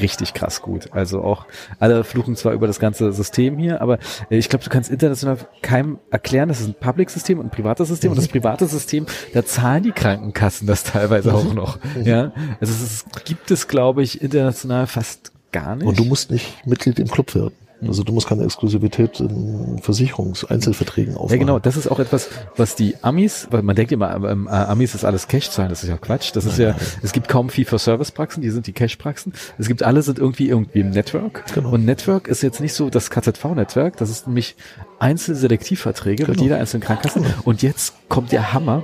richtig 0.02 0.34
krass 0.36 0.62
gut. 0.62 0.90
Also 0.92 1.22
auch 1.22 1.46
alle 1.80 2.04
fluchen 2.04 2.36
zwar 2.36 2.54
über 2.54 2.68
das 2.68 2.80
ganze 2.80 3.12
System 3.12 3.58
hier, 3.58 3.82
aber 3.82 3.98
äh, 4.30 4.38
ich 4.38 4.50
glaube, 4.50 4.64
du 4.64 4.70
kannst 4.70 4.92
international 4.92 5.38
keinem 5.62 6.00
erklären, 6.12 6.50
das 6.50 6.62
ist 6.62 6.68
ein 6.68 6.76
Public-System 6.76 7.40
und 7.40 7.48
ein 7.48 7.52
privates 7.52 7.88
System 7.88 8.12
und 8.12 8.18
das 8.18 8.28
private 8.28 8.68
System, 8.68 9.08
da 9.34 9.44
zahlen 9.46 9.84
die 9.84 9.92
Krankenkassen 9.92 10.68
das 10.68 10.84
teilweise 10.84 11.34
auch 11.34 11.54
noch. 11.54 11.80
Ja, 12.04 12.32
also 12.60 12.72
es 12.72 13.06
gibt 13.26 13.50
es, 13.50 13.68
glaube 13.68 14.04
ich, 14.04 14.22
international 14.22 14.86
fast 14.88 15.32
gar 15.52 15.76
nicht. 15.76 15.88
Und 15.88 15.98
du 15.98 16.06
musst 16.06 16.30
nicht 16.30 16.66
Mitglied 16.68 17.00
im 17.00 17.08
Club 17.08 17.34
werden. 17.34 17.54
Also 17.86 18.04
du 18.04 18.12
musst 18.12 18.28
keine 18.28 18.44
Exklusivität 18.44 19.20
in 19.20 19.80
Versicherungseinzelverträgen 19.82 21.16
aufbauen. 21.16 21.32
Ja, 21.32 21.38
genau. 21.38 21.60
Das 21.60 21.78
ist 21.78 21.88
auch 21.90 22.00
etwas, 22.00 22.30
was 22.56 22.76
die 22.76 22.96
Amis, 23.04 23.48
weil 23.52 23.62
man 23.62 23.76
denkt 23.76 23.92
immer, 23.92 24.16
ähm, 24.16 24.48
äh, 24.48 24.52
Amis 24.52 24.96
ist 24.96 25.06
alles 25.06 25.28
Cash-Zahlen. 25.28 25.70
Das 25.70 25.84
ist 25.84 25.90
ja 25.90 25.98
Quatsch. 25.98 26.32
Das 26.36 26.46
ist 26.46 26.58
ja, 26.58 26.76
es 27.04 27.12
gibt 27.12 27.28
kaum 27.28 27.50
Fee-for-Service-Praxen. 27.50 28.42
Die 28.42 28.50
sind 28.50 28.68
die 28.68 28.74
Cash-Praxen. 28.74 29.34
Es 29.58 29.68
gibt 29.68 29.84
alle 29.84 30.02
sind 30.02 30.18
irgendwie 30.20 30.50
irgendwie 30.50 30.80
im 30.80 30.90
Network. 30.90 31.44
Genau. 31.54 31.70
Und 31.72 31.86
Network 31.86 32.28
ist 32.28 32.42
jetzt 32.42 32.60
nicht 32.62 32.74
so 32.74 32.90
das 32.90 33.10
KZV-Network. 33.10 33.98
Das 33.98 34.10
ist 34.10 34.28
nämlich 34.28 34.56
Einzelselektivverträge 35.00 36.24
mit 36.24 36.34
Genau. 36.34 36.44
jeder 36.44 36.58
einzelnen 36.58 36.84
Krankenkasse. 36.84 37.22
Und 37.44 37.62
jetzt 37.62 37.94
kommt 38.10 38.32
der 38.32 38.54
Hammer, 38.54 38.84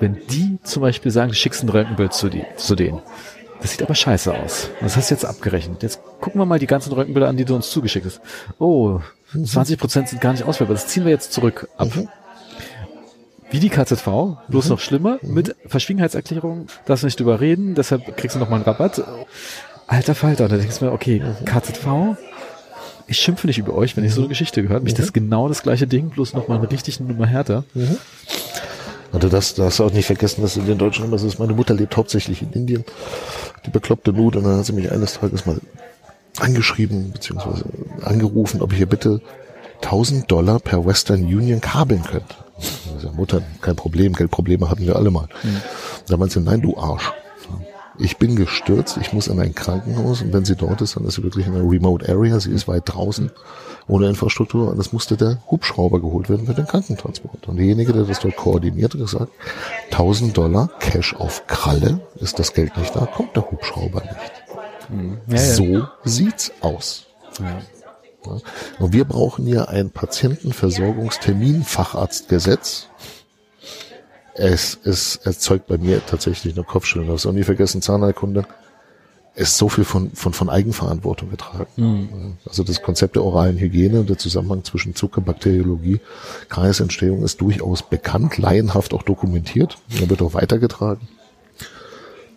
wenn 0.00 0.18
die 0.30 0.58
zum 0.62 0.82
Beispiel 0.82 1.10
sagen, 1.10 1.28
du 1.30 1.34
schickst 1.34 1.62
ein 1.62 1.68
Röntgenbild 1.68 2.12
zu, 2.12 2.28
die, 2.28 2.44
zu 2.56 2.74
denen. 2.74 3.00
Das 3.60 3.70
sieht 3.72 3.82
aber 3.82 3.94
scheiße 3.94 4.34
aus. 4.34 4.70
Das 4.80 4.96
hast 4.96 5.10
du 5.10 5.14
jetzt 5.14 5.24
abgerechnet. 5.24 5.82
Jetzt 5.82 6.00
gucken 6.20 6.40
wir 6.40 6.46
mal 6.46 6.58
die 6.58 6.66
ganzen 6.66 6.92
Röntgenbilder 6.92 7.28
an, 7.28 7.36
die 7.36 7.44
du 7.44 7.54
uns 7.54 7.70
zugeschickt 7.70 8.06
hast. 8.06 8.20
Oh, 8.58 9.00
20 9.32 9.78
Prozent 9.78 10.08
sind 10.08 10.20
gar 10.20 10.32
nicht 10.32 10.44
auswertbar. 10.44 10.74
Das 10.74 10.86
ziehen 10.86 11.04
wir 11.04 11.12
jetzt 11.12 11.32
zurück 11.32 11.68
ab. 11.76 11.88
Wie 13.50 13.60
die 13.60 13.68
KZV, 13.68 14.38
bloß 14.48 14.68
noch 14.70 14.80
schlimmer, 14.80 15.18
mit 15.22 15.54
Verschwiegenheitserklärung, 15.66 16.66
darfst 16.84 17.04
du 17.04 17.06
nicht 17.06 17.20
drüber 17.20 17.40
reden, 17.40 17.74
deshalb 17.74 18.16
kriegst 18.16 18.34
du 18.34 18.40
noch 18.40 18.48
mal 18.48 18.56
einen 18.56 18.64
Rabatt. 18.64 19.02
Alter 19.86 20.16
Falter, 20.16 20.44
und 20.44 20.52
da 20.52 20.56
denkst 20.56 20.80
du 20.80 20.86
mir, 20.86 20.92
okay, 20.92 21.22
KZV, 21.44 22.16
ich 23.06 23.18
schimpfe 23.18 23.46
nicht 23.46 23.58
über 23.58 23.74
euch, 23.74 23.96
wenn 23.96 24.04
ich 24.04 24.12
so 24.12 24.22
eine 24.22 24.28
Geschichte 24.28 24.62
gehört, 24.62 24.82
mich 24.82 24.94
das 24.94 25.12
genau 25.12 25.46
das 25.48 25.62
gleiche 25.62 25.86
Ding, 25.86 26.10
bloß 26.10 26.34
noch 26.34 26.48
mal 26.48 26.58
eine 26.58 26.68
richtig 26.70 26.98
Nummer 26.98 27.26
härter. 27.26 27.62
Du 29.18 29.28
darfst, 29.28 29.58
darfst 29.58 29.80
auch 29.80 29.92
nicht 29.92 30.06
vergessen, 30.06 30.42
dass 30.42 30.56
in 30.56 30.66
den 30.66 30.78
Deutschen 30.78 31.04
immer 31.04 31.18
so 31.18 31.26
ist, 31.26 31.38
meine 31.38 31.54
Mutter 31.54 31.74
lebt 31.74 31.96
hauptsächlich 31.96 32.42
in 32.42 32.52
Indien, 32.52 32.84
die 33.64 33.70
bekloppte 33.70 34.12
Nut, 34.12 34.36
und 34.36 34.44
dann 34.44 34.58
hat 34.58 34.66
sie 34.66 34.72
mich 34.72 34.90
eines 34.92 35.14
Tages 35.14 35.46
mal 35.46 35.58
angeschrieben, 36.38 37.12
beziehungsweise 37.12 37.64
angerufen, 38.02 38.60
ob 38.62 38.72
ich 38.72 38.80
ihr 38.80 38.86
bitte 38.86 39.20
1000 39.82 40.30
Dollar 40.30 40.58
per 40.60 40.84
Western 40.84 41.22
Union 41.24 41.60
kabeln 41.60 42.02
könnte. 42.02 42.34
Ich 42.58 43.02
sag, 43.02 43.14
Mutter, 43.14 43.42
kein 43.60 43.76
Problem, 43.76 44.12
Geldprobleme 44.12 44.68
hatten 44.70 44.86
wir 44.86 44.96
alle 44.96 45.10
mal. 45.10 45.28
Da 46.08 46.16
meinte 46.16 46.34
sie, 46.34 46.44
nein, 46.44 46.62
du 46.62 46.76
Arsch. 46.76 47.12
Ich 47.98 48.18
bin 48.18 48.36
gestürzt, 48.36 48.98
ich 49.00 49.14
muss 49.14 49.26
in 49.26 49.40
ein 49.40 49.54
Krankenhaus 49.54 50.20
und 50.20 50.32
wenn 50.32 50.44
sie 50.44 50.56
dort 50.56 50.82
ist, 50.82 50.96
dann 50.96 51.06
ist 51.06 51.14
sie 51.14 51.22
wirklich 51.22 51.46
in 51.46 51.54
einer 51.54 51.68
remote 51.68 52.06
area, 52.06 52.38
sie 52.38 52.50
ist 52.50 52.68
weit 52.68 52.82
draußen, 52.84 53.30
ohne 53.88 54.08
Infrastruktur 54.08 54.70
und 54.70 54.78
es 54.78 54.92
musste 54.92 55.16
der 55.16 55.38
Hubschrauber 55.50 56.00
geholt 56.00 56.28
werden 56.28 56.46
für 56.46 56.54
den 56.54 56.66
Krankentransport. 56.66 57.48
Und 57.48 57.56
derjenige, 57.56 57.92
der 57.92 58.04
das 58.04 58.20
dort 58.20 58.36
koordiniert, 58.36 58.94
hat 58.94 59.00
gesagt, 59.00 59.32
1000 59.90 60.36
Dollar 60.36 60.68
Cash 60.80 61.14
auf 61.14 61.46
Kralle, 61.46 62.00
ist 62.16 62.38
das 62.38 62.52
Geld 62.52 62.76
nicht 62.76 62.94
da, 62.96 63.06
kommt 63.06 63.34
der 63.36 63.50
Hubschrauber 63.50 64.02
nicht. 64.02 64.32
Ja, 65.28 65.36
ja. 65.36 65.54
So 65.54 65.86
sieht's 66.04 66.52
aus. 66.60 67.06
Ja. 67.40 67.62
Und 68.78 68.92
wir 68.92 69.04
brauchen 69.04 69.46
hier 69.46 69.68
ein 69.68 69.90
Patientenversorgungsterminfacharztgesetz. 69.90 72.88
Es, 74.34 74.78
es 74.84 75.16
erzeugt 75.16 75.66
bei 75.68 75.78
mir 75.78 76.04
tatsächlich 76.04 76.54
eine 76.54 76.64
Kopfschütteln. 76.64 77.08
Das 77.08 77.24
auch 77.24 77.32
nie 77.32 77.44
vergessen, 77.44 77.80
Zahnheilkunde 77.82 78.44
ist 79.36 79.58
so 79.58 79.68
viel 79.68 79.84
von, 79.84 80.10
von, 80.12 80.32
von 80.32 80.48
Eigenverantwortung 80.48 81.30
getragen. 81.30 81.66
Also 82.46 82.64
das 82.64 82.82
Konzept 82.82 83.16
der 83.16 83.22
oralen 83.22 83.58
Hygiene 83.58 84.00
und 84.00 84.08
der 84.08 84.16
Zusammenhang 84.16 84.64
zwischen 84.64 84.94
Zuckerbakteriologie, 84.94 86.00
Kreisentstehung 86.48 87.22
ist 87.22 87.42
durchaus 87.42 87.82
bekannt, 87.82 88.38
laienhaft 88.38 88.94
auch 88.94 89.02
dokumentiert. 89.02 89.76
Er 90.00 90.08
wird 90.08 90.22
auch 90.22 90.32
weitergetragen. 90.32 91.06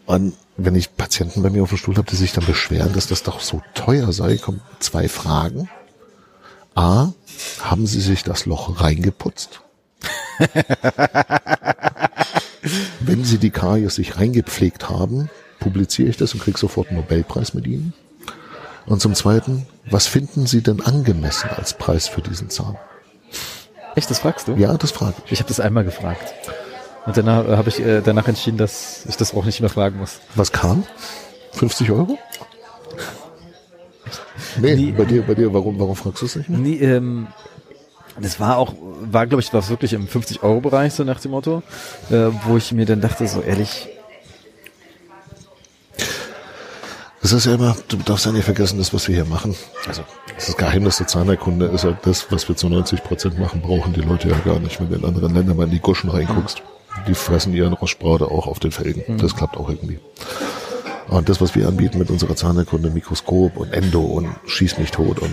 Und 0.05 0.33
wenn 0.57 0.75
ich 0.75 0.97
Patienten 0.97 1.41
bei 1.41 1.49
mir 1.49 1.63
auf 1.63 1.69
dem 1.69 1.77
Stuhl 1.77 1.95
habe, 1.95 2.09
die 2.09 2.17
sich 2.17 2.33
dann 2.33 2.45
beschweren, 2.45 2.91
dass 2.93 3.07
das 3.07 3.23
doch 3.23 3.39
so 3.39 3.61
teuer 3.75 4.11
sei, 4.11 4.35
kommen 4.35 4.59
zwei 4.79 5.07
Fragen. 5.07 5.69
A, 6.75 7.13
haben 7.61 7.87
sie 7.87 8.01
sich 8.01 8.23
das 8.23 8.45
Loch 8.45 8.81
reingeputzt? 8.81 9.61
wenn 12.99 13.23
sie 13.23 13.37
die 13.37 13.51
Karies 13.51 13.95
sich 13.95 14.17
reingepflegt 14.17 14.89
haben, 14.89 15.29
publiziere 15.59 16.09
ich 16.09 16.17
das 16.17 16.33
und 16.33 16.41
kriege 16.41 16.57
sofort 16.57 16.87
einen 16.89 16.97
Nobelpreis 16.97 17.53
mit 17.53 17.67
ihnen. 17.67 17.93
Und 18.85 19.01
zum 19.01 19.13
Zweiten, 19.13 19.67
was 19.89 20.07
finden 20.07 20.47
Sie 20.47 20.61
denn 20.63 20.81
angemessen 20.81 21.49
als 21.55 21.73
Preis 21.73 22.07
für 22.07 22.21
diesen 22.21 22.49
Zahn? 22.49 22.75
Echt, 23.95 24.09
das 24.09 24.19
fragst 24.19 24.47
du? 24.47 24.53
Ja, 24.55 24.75
das 24.77 24.91
frage 24.91 25.15
ich. 25.25 25.31
Ich 25.33 25.39
habe 25.39 25.47
das 25.49 25.59
einmal 25.59 25.83
gefragt. 25.83 26.33
Und 27.05 27.15
danach 27.17 27.47
äh, 27.47 27.57
habe 27.57 27.69
ich 27.69 27.79
äh, 27.79 28.01
danach 28.01 28.27
entschieden, 28.27 28.57
dass 28.57 29.05
ich 29.07 29.17
das 29.17 29.33
auch 29.33 29.45
nicht 29.45 29.61
mehr 29.61 29.69
fragen 29.69 29.97
muss. 29.97 30.19
Was 30.35 30.51
kam? 30.51 30.83
50 31.53 31.91
Euro? 31.91 32.17
Nee, 34.59 34.75
Nie- 34.75 34.91
bei 34.91 35.05
dir, 35.05 35.21
bei 35.23 35.35
dir, 35.35 35.53
warum, 35.53 35.79
warum 35.79 35.95
fragst 35.95 36.21
du 36.21 36.25
es 36.25 36.35
nicht 36.35 36.49
mehr? 36.49 36.59
Nee, 36.59 36.75
ähm, 36.77 37.27
das 38.19 38.39
war 38.39 38.57
auch, 38.57 38.73
war 39.01 39.27
glaube 39.27 39.41
ich, 39.41 39.53
war 39.53 39.67
wirklich 39.69 39.93
im 39.93 40.07
50-Euro-Bereich, 40.07 40.93
so 40.93 41.03
nach 41.03 41.19
dem 41.19 41.31
Motto, 41.31 41.63
äh, 42.09 42.27
wo 42.45 42.57
ich 42.57 42.71
mir 42.71 42.85
dann 42.85 43.01
dachte, 43.01 43.27
so 43.27 43.41
ehrlich, 43.41 43.87
Das 47.21 47.33
ist 47.33 47.45
ja 47.45 47.55
immer, 47.55 47.75
du 47.89 47.97
darfst 47.97 48.25
ja 48.25 48.31
nicht 48.31 48.45
vergessen, 48.45 48.77
das, 48.77 48.93
was 48.93 49.07
wir 49.07 49.15
hier 49.15 49.25
machen. 49.25 49.55
Also, 49.87 50.03
das 50.27 50.47
ist 50.47 50.49
das 50.49 50.57
Geheimnis 50.57 50.97
der 50.97 51.07
Zahnheilkunde, 51.07 51.65
ist 51.65 51.83
halt 51.83 51.97
das, 52.03 52.31
was 52.31 52.47
wir 52.47 52.55
zu 52.55 52.69
90 52.69 53.03
Prozent 53.03 53.37
machen, 53.37 53.61
brauchen 53.61 53.93
die 53.93 54.01
Leute 54.01 54.29
ja 54.29 54.37
gar 54.39 54.59
nicht. 54.59 54.79
Wenn 54.79 54.89
du 54.89 54.95
in 54.95 55.05
anderen 55.05 55.33
Ländern 55.35 55.57
mal 55.57 55.65
in 55.65 55.71
die 55.71 55.79
Goschen 55.79 56.09
reinguckst, 56.09 56.61
die 57.07 57.13
fressen 57.13 57.53
ihren 57.53 57.73
Rostbraude 57.73 58.25
auch 58.25 58.47
auf 58.47 58.59
den 58.59 58.71
Felgen. 58.71 59.17
Das 59.17 59.35
klappt 59.35 59.57
auch 59.57 59.69
irgendwie. 59.69 59.99
Und 61.09 61.27
das, 61.27 61.41
was 61.41 61.55
wir 61.55 61.67
anbieten 61.67 61.97
mit 61.97 62.09
unserer 62.09 62.35
Zahnheilkunde, 62.35 62.89
Mikroskop 62.89 63.57
und 63.57 63.73
Endo 63.73 64.01
und 64.01 64.29
Schieß 64.45 64.77
mich 64.77 64.91
tot 64.91 65.19
und 65.19 65.31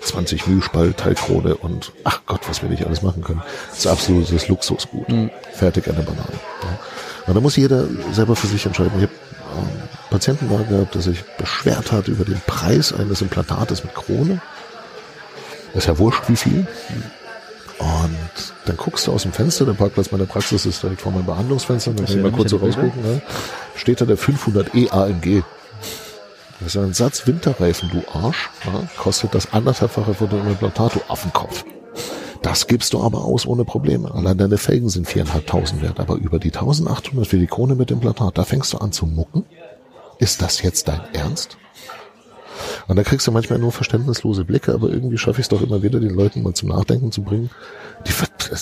20 0.00 0.46
Mühlspalt, 0.46 0.96
Teilkrone 0.96 1.56
und 1.56 1.92
ach 2.04 2.22
Gott, 2.26 2.48
was 2.48 2.62
wir 2.62 2.70
nicht 2.70 2.86
alles 2.86 3.02
machen 3.02 3.22
können, 3.22 3.42
ist 3.72 3.86
absolutes 3.86 4.48
Luxusgut. 4.48 5.06
Fertig 5.52 5.88
an 5.88 5.96
der 5.96 6.02
Banane. 6.02 6.32
Ja. 6.62 6.78
Und 7.26 7.34
da 7.34 7.40
muss 7.40 7.56
jeder 7.56 7.86
selber 8.12 8.34
für 8.36 8.46
sich 8.46 8.64
entscheiden. 8.64 8.92
Ich 8.96 9.02
habe 9.02 9.12
ähm, 9.58 9.89
Patienten 10.10 10.50
da 10.50 10.62
gehabt, 10.62 10.94
der 10.94 11.02
sich 11.02 11.22
beschwert 11.38 11.92
hat 11.92 12.08
über 12.08 12.24
den 12.24 12.40
Preis 12.46 12.92
eines 12.92 13.22
Implantates 13.22 13.84
mit 13.84 13.94
Krone. 13.94 14.40
Ist 15.74 15.86
ja 15.86 15.98
wurscht, 15.98 16.28
wie 16.28 16.36
viel. 16.36 16.66
Und 17.78 18.52
dann 18.66 18.76
guckst 18.76 19.06
du 19.06 19.12
aus 19.12 19.22
dem 19.22 19.32
Fenster, 19.32 19.64
der 19.64 19.72
Parkplatz 19.72 20.10
meiner 20.10 20.26
Praxis 20.26 20.66
ist 20.66 20.82
direkt 20.82 21.00
vor 21.00 21.12
meinem 21.12 21.26
Behandlungsfenster, 21.26 21.92
dann 21.92 22.04
kann 22.04 22.16
ich 22.16 22.22
mal 22.22 22.32
kurz 22.32 22.50
so 22.50 22.58
rausgucken. 22.58 23.02
Ne? 23.02 23.22
Steht 23.74 24.00
da 24.00 24.04
der 24.04 24.18
500e 24.18 24.90
AMG. 24.90 25.42
Das 26.58 26.74
ist 26.74 26.76
ein 26.76 26.92
Satz 26.92 27.26
Winterreifen, 27.26 27.90
du 27.90 28.02
Arsch. 28.12 28.50
Ja? 28.66 28.82
Kostet 28.98 29.34
das 29.34 29.54
anderthalbfache 29.54 30.12
von 30.12 30.28
deinem 30.28 30.48
Implantat, 30.48 30.96
du 30.96 31.00
Affenkopf. 31.08 31.64
Das 32.42 32.66
gibst 32.66 32.92
du 32.92 33.02
aber 33.02 33.24
aus 33.24 33.46
ohne 33.46 33.64
Probleme. 33.64 34.12
Allein 34.14 34.36
deine 34.36 34.58
Felgen 34.58 34.88
sind 34.88 35.06
4.500 35.06 35.82
wert, 35.82 36.00
aber 36.00 36.16
über 36.16 36.38
die 36.38 36.52
1.800 36.52 37.24
für 37.24 37.38
die 37.38 37.46
Krone 37.46 37.74
mit 37.74 37.90
Implantat, 37.90 38.36
da 38.36 38.44
fängst 38.44 38.72
du 38.72 38.78
an 38.78 38.92
zu 38.92 39.06
mucken. 39.06 39.44
Ist 40.20 40.40
das 40.42 40.62
jetzt 40.62 40.86
dein 40.86 41.00
Ernst? 41.12 41.56
Und 42.86 42.96
da 42.96 43.02
kriegst 43.02 43.26
du 43.26 43.32
manchmal 43.32 43.58
nur 43.58 43.72
verständnislose 43.72 44.44
Blicke, 44.44 44.74
aber 44.74 44.90
irgendwie 44.90 45.16
schaffe 45.18 45.40
ich 45.40 45.46
es 45.46 45.48
doch 45.48 45.62
immer 45.62 45.82
wieder, 45.82 45.98
den 45.98 46.10
Leuten 46.14 46.42
mal 46.42 46.54
zum 46.54 46.68
Nachdenken 46.68 47.10
zu 47.10 47.22
bringen. 47.22 47.50
Die, 48.06 48.12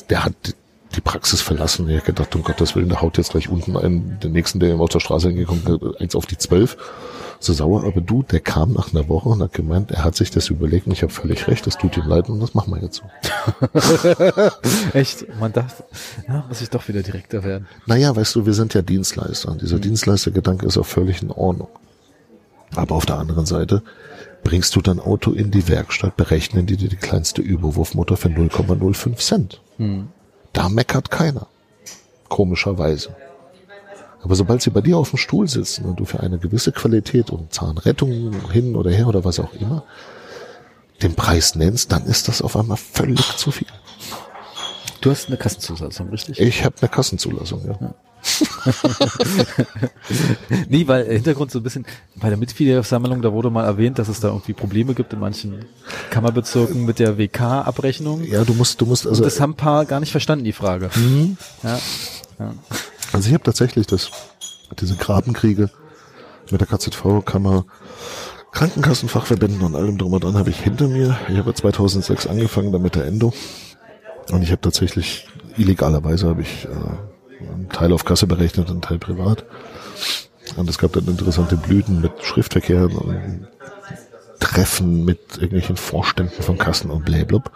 der 0.08 0.24
hat 0.24 0.34
die- 0.46 0.54
Praxis 1.04 1.40
verlassen. 1.40 1.88
Ich 1.88 1.96
hab 1.98 2.06
gedacht, 2.06 2.34
um 2.34 2.42
Gottes 2.42 2.74
Willen, 2.74 2.88
der 2.88 3.00
haut 3.00 3.18
jetzt 3.18 3.30
gleich 3.30 3.48
unten 3.48 3.76
einen, 3.76 4.18
den 4.18 4.32
nächsten, 4.32 4.58
der 4.58 4.70
ihm 4.70 4.80
auf 4.80 4.88
der 4.88 4.98
Straße 4.98 5.28
hingekommen 5.28 5.64
ist, 5.64 6.00
eins 6.00 6.16
auf 6.16 6.26
die 6.26 6.36
zwölf. 6.38 6.76
So 7.40 7.52
sauer, 7.52 7.84
aber 7.84 8.00
du, 8.00 8.24
der 8.24 8.40
kam 8.40 8.72
nach 8.72 8.92
einer 8.92 9.08
Woche 9.08 9.28
und 9.28 9.40
hat 9.42 9.52
gemeint, 9.52 9.92
er 9.92 10.04
hat 10.04 10.16
sich 10.16 10.30
das 10.30 10.48
überlegt 10.48 10.86
und 10.86 10.92
ich 10.92 11.02
habe 11.02 11.12
völlig 11.12 11.46
recht, 11.46 11.66
das 11.66 11.78
tut 11.78 11.96
ihm 11.96 12.06
leid 12.06 12.28
und 12.28 12.40
das 12.40 12.54
machen 12.54 12.74
wir 12.74 12.82
jetzt 12.82 12.96
so. 12.96 13.04
echt, 14.98 15.24
man 15.38 15.52
dachte, 15.52 15.84
ja, 16.26 16.44
muss 16.48 16.60
ich 16.60 16.70
doch 16.70 16.88
wieder 16.88 17.02
direkter 17.02 17.44
werden. 17.44 17.68
Naja, 17.86 18.14
weißt 18.14 18.34
du, 18.34 18.46
wir 18.46 18.54
sind 18.54 18.74
ja 18.74 18.82
Dienstleister. 18.82 19.52
Und 19.52 19.62
dieser 19.62 19.78
Dienstleistergedanke 19.78 20.66
ist 20.66 20.78
auch 20.78 20.86
völlig 20.86 21.22
in 21.22 21.30
Ordnung. 21.30 21.68
Aber 22.74 22.96
auf 22.96 23.06
der 23.06 23.18
anderen 23.18 23.46
Seite 23.46 23.82
bringst 24.42 24.74
du 24.76 24.80
dein 24.82 24.98
Auto 24.98 25.30
in 25.30 25.50
die 25.50 25.68
Werkstatt, 25.68 26.16
berechnen 26.16 26.66
die 26.66 26.76
dir 26.76 26.88
die 26.88 26.96
kleinste 26.96 27.40
Überwurfmutter 27.40 28.16
für 28.16 28.28
0,05 28.28 29.16
Cent. 29.16 29.60
Da 30.52 30.68
meckert 30.68 31.10
keiner. 31.10 31.46
Komischerweise. 32.28 33.14
Aber 34.22 34.34
sobald 34.34 34.62
sie 34.62 34.70
bei 34.70 34.80
dir 34.80 34.96
auf 34.96 35.10
dem 35.10 35.16
Stuhl 35.16 35.48
sitzen 35.48 35.84
und 35.84 36.00
du 36.00 36.04
für 36.04 36.20
eine 36.20 36.38
gewisse 36.38 36.72
Qualität 36.72 37.30
und 37.30 37.52
Zahnrettung 37.52 38.32
hin 38.50 38.74
oder 38.74 38.90
her 38.90 39.06
oder 39.06 39.24
was 39.24 39.38
auch 39.38 39.52
immer 39.54 39.84
den 41.02 41.14
Preis 41.14 41.54
nennst, 41.54 41.92
dann 41.92 42.06
ist 42.06 42.28
das 42.28 42.42
auf 42.42 42.56
einmal 42.56 42.76
völlig 42.76 43.36
zu 43.36 43.50
viel. 43.50 43.68
Du 45.00 45.10
hast 45.10 45.28
eine 45.28 45.36
Kassenzulassung, 45.36 46.08
richtig? 46.08 46.40
Ich 46.40 46.64
habe 46.64 46.74
eine 46.80 46.88
Kassenzulassung, 46.88 47.64
ja. 47.80 47.94
nee, 50.68 50.86
weil 50.88 51.06
Hintergrund 51.06 51.52
so 51.52 51.60
ein 51.60 51.62
bisschen, 51.62 51.86
bei 52.16 52.28
der 52.28 52.36
Mitgliederversammlung, 52.36 53.22
da 53.22 53.32
wurde 53.32 53.48
mal 53.48 53.64
erwähnt, 53.64 54.00
dass 54.00 54.08
es 54.08 54.18
da 54.18 54.28
irgendwie 54.28 54.54
Probleme 54.54 54.94
gibt 54.94 55.12
in 55.12 55.20
manchen 55.20 55.64
Kammerbezirken 56.10 56.84
mit 56.84 56.98
der 56.98 57.16
WK-Abrechnung. 57.16 58.24
Ja, 58.24 58.44
du 58.44 58.54
musst, 58.54 58.80
du 58.80 58.86
musst 58.86 59.06
also. 59.06 59.22
Und 59.22 59.26
das 59.26 59.40
haben 59.40 59.52
ein 59.52 59.56
paar 59.56 59.84
gar 59.84 60.00
nicht 60.00 60.10
verstanden, 60.10 60.44
die 60.44 60.52
Frage. 60.52 60.90
Mhm. 60.96 61.36
Ja, 61.62 61.78
ja. 62.40 62.54
Also 63.12 63.28
ich 63.28 63.34
habe 63.34 63.44
tatsächlich 63.44 63.86
das, 63.86 64.10
diese 64.78 64.96
Grabenkriege 64.96 65.70
mit 66.50 66.60
der 66.60 66.68
KZV-Kammer, 66.68 67.64
Krankenkassenfachverbänden 68.52 69.62
und 69.62 69.74
allem 69.74 69.98
drum 69.98 70.14
und 70.14 70.24
dran 70.24 70.36
habe 70.36 70.50
ich 70.50 70.60
hinter 70.60 70.88
mir. 70.88 71.18
Ich 71.28 71.36
habe 71.36 71.52
2006 71.52 72.26
angefangen 72.26 72.72
damit 72.72 72.94
der 72.94 73.06
Endo. 73.06 73.32
Und 74.30 74.42
ich 74.42 74.50
habe 74.50 74.60
tatsächlich, 74.60 75.26
illegalerweise 75.56 76.28
habe 76.28 76.42
ich 76.42 76.66
äh, 76.66 77.44
einen 77.44 77.68
Teil 77.68 77.92
auf 77.92 78.04
Kasse 78.04 78.26
berechnet, 78.26 78.68
einen 78.68 78.82
Teil 78.82 78.98
privat. 78.98 79.44
Und 80.56 80.68
es 80.68 80.78
gab 80.78 80.92
dann 80.92 81.06
interessante 81.06 81.56
Blüten 81.56 82.00
mit 82.00 82.12
Schriftverkehr 82.22 82.84
und 82.84 83.48
Treffen 84.40 85.04
mit 85.04 85.20
irgendwelchen 85.34 85.76
Vorständen 85.76 86.42
von 86.42 86.58
Kassen 86.58 86.90
und 86.90 87.04
blablabla. 87.04 87.52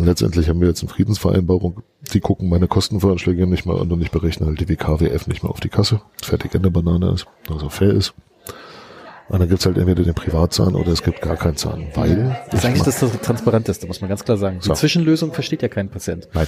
Und 0.00 0.06
letztendlich 0.06 0.48
haben 0.48 0.62
wir 0.62 0.68
jetzt 0.68 0.82
eine 0.82 0.88
Friedensvereinbarung. 0.88 1.82
Die 2.14 2.20
gucken 2.20 2.48
meine 2.48 2.68
Kostenvoranschläge 2.68 3.46
nicht 3.46 3.66
mal 3.66 3.78
an 3.78 3.92
und 3.92 4.00
ich 4.00 4.10
berechne 4.10 4.46
halt 4.46 4.58
die 4.58 4.66
WKWF 4.66 5.26
nicht 5.26 5.42
mehr 5.42 5.50
auf 5.50 5.60
die 5.60 5.68
Kasse. 5.68 6.00
Fertig 6.22 6.54
in 6.54 6.62
der 6.62 6.70
Banane 6.70 7.12
ist, 7.12 7.26
also 7.50 7.68
fair 7.68 7.90
ist. 7.90 8.14
Und 9.28 9.40
dann 9.40 9.48
gibt's 9.50 9.66
halt 9.66 9.76
entweder 9.76 10.02
den 10.02 10.14
Privatzahn 10.14 10.74
oder 10.74 10.90
es 10.90 11.02
gibt 11.02 11.20
gar 11.20 11.36
keinen 11.36 11.56
Zahn, 11.56 11.88
weil... 11.94 12.34
Das 12.50 12.60
ist 12.60 12.64
eigentlich 12.64 12.82
das 12.82 12.98
Transparenteste, 13.20 13.86
muss 13.86 14.00
man 14.00 14.08
ganz 14.08 14.24
klar 14.24 14.38
sagen. 14.38 14.60
Die 14.62 14.68
so. 14.68 14.72
Zwischenlösung 14.72 15.34
versteht 15.34 15.60
ja 15.60 15.68
kein 15.68 15.90
Patient. 15.90 16.28
Nein. 16.32 16.46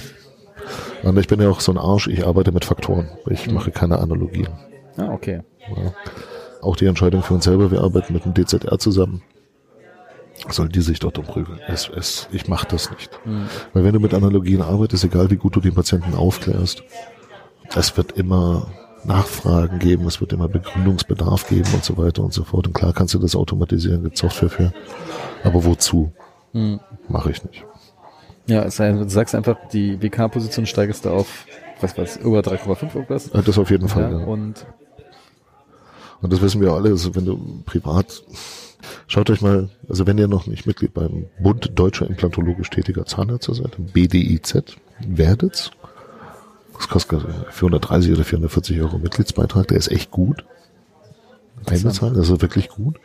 Und 1.03 1.19
ich 1.19 1.27
bin 1.27 1.39
ja 1.39 1.47
auch 1.47 1.59
so 1.59 1.71
ein 1.71 1.77
Arsch, 1.77 2.07
ich 2.07 2.25
arbeite 2.25 2.51
mit 2.51 2.65
Faktoren. 2.65 3.07
Ich 3.29 3.45
mhm. 3.45 3.53
mache 3.53 3.69
keine 3.69 3.99
Analogien. 3.99 4.49
Ah, 4.97 5.09
okay. 5.09 5.43
Ja. 5.59 5.93
Auch 6.63 6.75
die 6.75 6.87
Entscheidung 6.87 7.21
für 7.21 7.35
uns 7.35 7.43
selber, 7.43 7.69
wir 7.69 7.81
arbeiten 7.81 8.13
mit 8.13 8.25
dem 8.25 8.33
DZR 8.33 8.79
zusammen. 8.79 9.21
Soll 10.49 10.69
die 10.69 10.81
sich 10.81 10.99
dort 10.99 11.17
umprügeln. 11.17 11.59
Es, 11.67 11.89
es, 11.89 12.27
ich 12.31 12.47
mache 12.47 12.67
das 12.67 12.91
nicht. 12.91 13.09
Mhm. 13.25 13.47
Weil 13.73 13.83
wenn 13.85 13.93
du 13.93 13.99
mit 13.99 14.13
Analogien 14.13 14.61
arbeitest, 14.61 15.05
egal 15.05 15.29
wie 15.31 15.37
gut 15.37 15.55
du 15.55 15.61
den 15.61 15.73
Patienten 15.73 16.15
aufklärst, 16.15 16.83
es 17.75 17.95
wird 17.95 18.11
immer 18.13 18.67
Nachfragen 19.05 19.79
geben, 19.79 20.05
es 20.05 20.21
wird 20.21 20.33
immer 20.33 20.47
Begründungsbedarf 20.47 21.47
geben 21.47 21.69
und 21.73 21.83
so 21.83 21.97
weiter 21.97 22.23
und 22.23 22.33
so 22.33 22.43
fort. 22.43 22.67
Und 22.67 22.73
klar 22.73 22.93
kannst 22.93 23.13
du 23.13 23.19
das 23.19 23.35
automatisieren, 23.35 24.03
gibt 24.03 24.17
Software 24.17 24.49
für. 24.49 24.73
Aber 25.43 25.63
wozu? 25.65 26.11
Hm. 26.53 26.79
Mache 27.09 27.31
ich 27.31 27.43
nicht. 27.43 27.65
Ja, 28.45 28.63
es 28.63 28.75
sei, 28.75 28.91
du 28.91 29.09
sagst 29.09 29.35
einfach, 29.35 29.57
die 29.71 30.01
WK-Position 30.01 30.65
steigest 30.65 31.05
du 31.05 31.09
auf, 31.09 31.45
was 31.81 31.97
weiß, 31.97 32.17
über 32.17 32.39
3,5 32.39 32.95
irgendwas. 32.95 33.29
Das 33.31 33.57
auf 33.57 33.69
jeden 33.69 33.87
Fall, 33.87 34.11
ja. 34.11 34.19
ja. 34.19 34.25
Und, 34.25 34.65
und 36.21 36.33
das 36.33 36.41
wissen 36.41 36.61
wir 36.61 36.71
alle, 36.73 36.89
also 36.89 37.15
wenn 37.15 37.25
du 37.25 37.37
privat, 37.65 38.23
schaut 39.07 39.29
euch 39.29 39.41
mal, 39.41 39.69
also 39.89 40.07
wenn 40.07 40.17
ihr 40.17 40.27
noch 40.27 40.47
nicht 40.47 40.65
Mitglied 40.65 40.93
beim 40.93 41.27
Bund 41.39 41.71
Deutscher 41.75 42.07
Implantologisch 42.07 42.69
Tätiger 42.69 43.05
Zahnärzte 43.05 43.53
seid, 43.53 43.75
BDIZ, 43.93 44.75
werdet's, 45.07 45.71
das 46.73 46.87
kostet 46.87 47.23
430 47.51 48.11
oder 48.11 48.23
440 48.23 48.81
Euro 48.81 48.97
Mitgliedsbeitrag. 48.97 49.67
Der 49.67 49.77
ist 49.77 49.91
echt 49.91 50.11
gut. 50.11 50.43
Einbezahlen, 51.65 52.15
das 52.15 52.29
ist 52.29 52.41
wirklich 52.41 52.69
gut. 52.69 52.99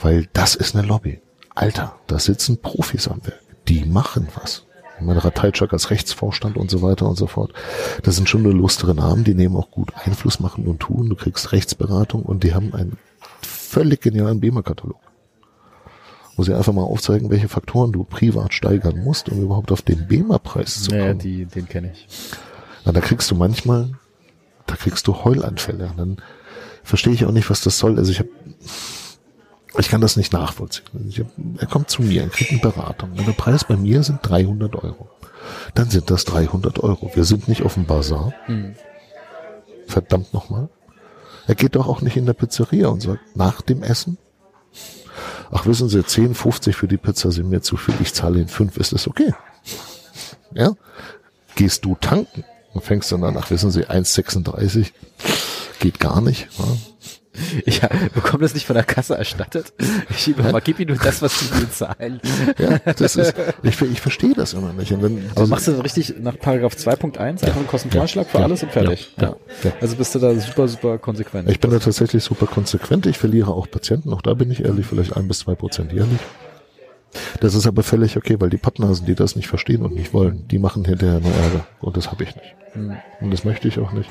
Weil 0.00 0.28
das 0.32 0.54
ist 0.54 0.74
eine 0.74 0.86
Lobby. 0.86 1.20
Alter, 1.54 1.94
da 2.06 2.18
sitzen 2.18 2.60
Profis 2.60 3.08
am 3.08 3.24
Werk. 3.24 3.40
Die 3.68 3.84
machen 3.84 4.28
was. 4.34 4.64
Ich 4.98 5.04
meine, 5.04 5.22
Rateitschak 5.22 5.72
als 5.72 5.90
Rechtsvorstand 5.90 6.56
und 6.56 6.70
so 6.70 6.80
weiter 6.82 7.06
und 7.06 7.16
so 7.16 7.26
fort. 7.26 7.52
Das 8.02 8.16
sind 8.16 8.28
schon 8.28 8.42
nur 8.42 8.54
lustere 8.54 8.94
Namen, 8.94 9.24
die 9.24 9.34
nehmen 9.34 9.56
auch 9.56 9.70
gut 9.70 9.92
Einfluss 10.04 10.40
machen 10.40 10.66
und 10.66 10.80
tun. 10.80 11.08
Du 11.08 11.16
kriegst 11.16 11.52
Rechtsberatung 11.52 12.22
und 12.22 12.44
die 12.44 12.54
haben 12.54 12.74
einen 12.74 12.96
völlig 13.42 14.00
genialen 14.00 14.40
BEMA-Katalog. 14.40 14.98
Wo 16.36 16.42
sie 16.42 16.54
einfach 16.54 16.72
mal 16.72 16.82
aufzeigen, 16.82 17.30
welche 17.30 17.48
Faktoren 17.48 17.92
du 17.92 18.04
privat 18.04 18.52
steigern 18.52 19.02
musst, 19.02 19.30
um 19.30 19.40
überhaupt 19.42 19.72
auf 19.72 19.82
den 19.82 20.06
BEMA-Preis 20.06 20.82
zu 20.82 20.90
kommen. 20.90 21.02
Ja, 21.02 21.14
die, 21.14 21.46
den 21.46 21.66
kenne 21.66 21.92
ich. 21.92 22.06
Na, 22.84 22.92
da 22.92 23.00
kriegst 23.00 23.30
du 23.30 23.34
manchmal, 23.34 23.92
da 24.66 24.76
kriegst 24.76 25.06
du 25.06 25.24
Heulanfälle. 25.24 25.92
Dann 25.96 26.18
verstehe 26.84 27.14
ich 27.14 27.24
auch 27.24 27.32
nicht, 27.32 27.48
was 27.48 27.62
das 27.62 27.78
soll. 27.78 27.98
Also 27.98 28.12
ich 28.12 28.18
habe, 28.18 28.28
ich 29.78 29.88
kann 29.88 30.02
das 30.02 30.16
nicht 30.16 30.32
nachvollziehen. 30.32 30.84
Also 30.92 31.24
hab, 31.24 31.60
er 31.60 31.66
kommt 31.66 31.90
zu 31.90 32.02
mir, 32.02 32.22
er 32.22 32.28
kriegt 32.28 32.50
eine 32.50 32.60
Beratung. 32.60 33.12
Und 33.12 33.26
der 33.26 33.32
Preis 33.32 33.64
bei 33.64 33.76
mir 33.76 34.02
sind 34.02 34.20
300 34.22 34.76
Euro. 34.76 35.08
Dann 35.74 35.90
sind 35.90 36.10
das 36.10 36.24
300 36.26 36.80
Euro. 36.80 37.10
Wir 37.14 37.24
sind 37.24 37.48
nicht 37.48 37.62
auf 37.62 37.74
dem 37.74 37.86
Bazar. 37.86 38.34
Hm. 38.46 38.74
Verdammt 39.86 40.34
nochmal. 40.34 40.68
Er 41.46 41.54
geht 41.54 41.76
doch 41.76 41.86
auch 41.86 42.02
nicht 42.02 42.16
in 42.16 42.26
der 42.26 42.32
Pizzeria 42.32 42.88
und 42.88 43.02
sagt, 43.02 43.36
nach 43.36 43.62
dem 43.62 43.82
Essen, 43.82 44.18
ach 45.50 45.66
wissen 45.66 45.88
Sie, 45.88 46.04
10, 46.04 46.34
50 46.34 46.76
für 46.76 46.88
die 46.88 46.96
Pizza 46.96 47.30
sind 47.32 47.48
mir 47.48 47.62
zu 47.62 47.76
viel, 47.76 47.94
ich 48.00 48.14
zahle 48.14 48.38
Ihnen 48.38 48.48
5, 48.48 48.76
ist 48.76 48.92
das 48.92 49.06
okay? 49.08 49.34
Ja? 50.54 50.72
Gehst 51.54 51.84
du 51.84 51.96
tanken? 52.00 52.44
und 52.76 52.84
fängst 52.84 53.10
dann 53.10 53.24
an, 53.24 53.36
ach 53.38 53.50
wissen 53.50 53.70
Sie, 53.70 53.86
1,36 53.86 54.92
geht 55.80 55.98
gar 55.98 56.20
nicht. 56.20 56.48
Ja. 56.58 56.64
Ich 57.64 57.80
bekomme 58.14 58.42
das 58.42 58.54
nicht 58.54 58.66
von 58.66 58.74
der 58.74 58.84
Kasse 58.84 59.16
erstattet. 59.16 59.72
Ich 60.10 60.36
mal, 60.36 60.60
gib 60.60 60.78
ihm 60.80 60.88
nur 60.88 60.96
das, 60.96 61.22
was 61.22 61.38
sie 61.38 61.54
mir 61.54 61.70
zahlen. 61.70 62.20
Ja, 62.58 62.78
das 62.92 63.16
ist, 63.16 63.34
ich, 63.62 63.80
ich 63.80 64.00
verstehe 64.00 64.34
das 64.34 64.52
immer 64.54 64.72
nicht. 64.72 64.92
Und 64.92 65.02
wenn, 65.02 65.30
Aber 65.34 65.46
machst 65.46 65.68
du 65.68 65.72
das 65.72 65.84
richtig 65.84 66.14
nach 66.20 66.38
Paragraph 66.38 66.74
2.1, 66.74 67.18
einfach 67.18 67.56
einen 67.56 67.66
Kostenvoranschlag 67.66 68.28
für 68.28 68.38
ja, 68.38 68.44
alles 68.44 68.62
und 68.62 68.72
fertig. 68.72 69.12
Ja, 69.20 69.36
ja, 69.64 69.72
Also 69.80 69.96
bist 69.96 70.14
du 70.14 70.18
da 70.18 70.34
super, 70.34 70.68
super 70.68 70.98
konsequent. 70.98 71.50
Ich 71.50 71.60
bin 71.60 71.70
da 71.70 71.78
tatsächlich 71.78 72.22
super 72.22 72.46
konsequent. 72.46 73.06
Ich 73.06 73.18
verliere 73.18 73.52
auch 73.52 73.70
Patienten, 73.70 74.12
auch 74.12 74.22
da 74.22 74.34
bin 74.34 74.50
ich 74.50 74.64
ehrlich, 74.64 74.86
vielleicht 74.86 75.16
ein 75.16 75.28
bis 75.28 75.40
zwei 75.40 75.54
Prozent 75.54 75.92
jährlich. 75.92 76.20
Das 77.40 77.54
ist 77.54 77.66
aber 77.66 77.82
völlig 77.82 78.16
okay, 78.16 78.36
weil 78.38 78.50
die 78.50 78.58
Pappnasen, 78.58 79.06
die 79.06 79.14
das 79.14 79.36
nicht 79.36 79.48
verstehen 79.48 79.82
und 79.82 79.94
nicht 79.94 80.12
wollen, 80.12 80.46
die 80.48 80.58
machen 80.58 80.84
hinterher 80.84 81.20
nur 81.20 81.32
Ärger. 81.32 81.66
Und 81.80 81.96
das 81.96 82.10
habe 82.10 82.24
ich 82.24 82.34
nicht. 82.34 82.54
Mhm. 82.74 82.96
Und 83.20 83.30
das 83.30 83.44
möchte 83.44 83.68
ich 83.68 83.78
auch 83.78 83.92
nicht. 83.92 84.10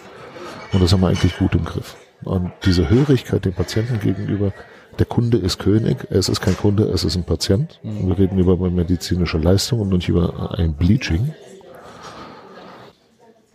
Und 0.74 0.82
das 0.82 0.92
haben 0.92 1.02
wir 1.02 1.08
eigentlich 1.08 1.38
gut 1.38 1.54
im 1.56 1.66
Griff. 1.66 1.96
Und 2.24 2.52
diese 2.66 2.90
Hörigkeit 2.90 3.46
dem 3.46 3.54
Patienten 3.54 4.00
gegenüber, 4.00 4.54
der 4.98 5.06
Kunde 5.06 5.38
ist 5.38 5.60
König, 5.60 6.08
es 6.10 6.30
ist 6.30 6.42
kein 6.42 6.58
Kunde, 6.58 6.86
es 6.86 7.04
ist 7.04 7.16
ein 7.16 7.26
Patient. 7.26 7.80
Mhm. 7.84 8.08
Wir 8.08 8.18
reden 8.18 8.40
über 8.40 8.58
medizinische 8.70 9.38
Leistung 9.38 9.82
und 9.82 9.90
nicht 9.90 10.10
über 10.10 10.58
ein 10.58 10.74
Bleaching 10.74 11.34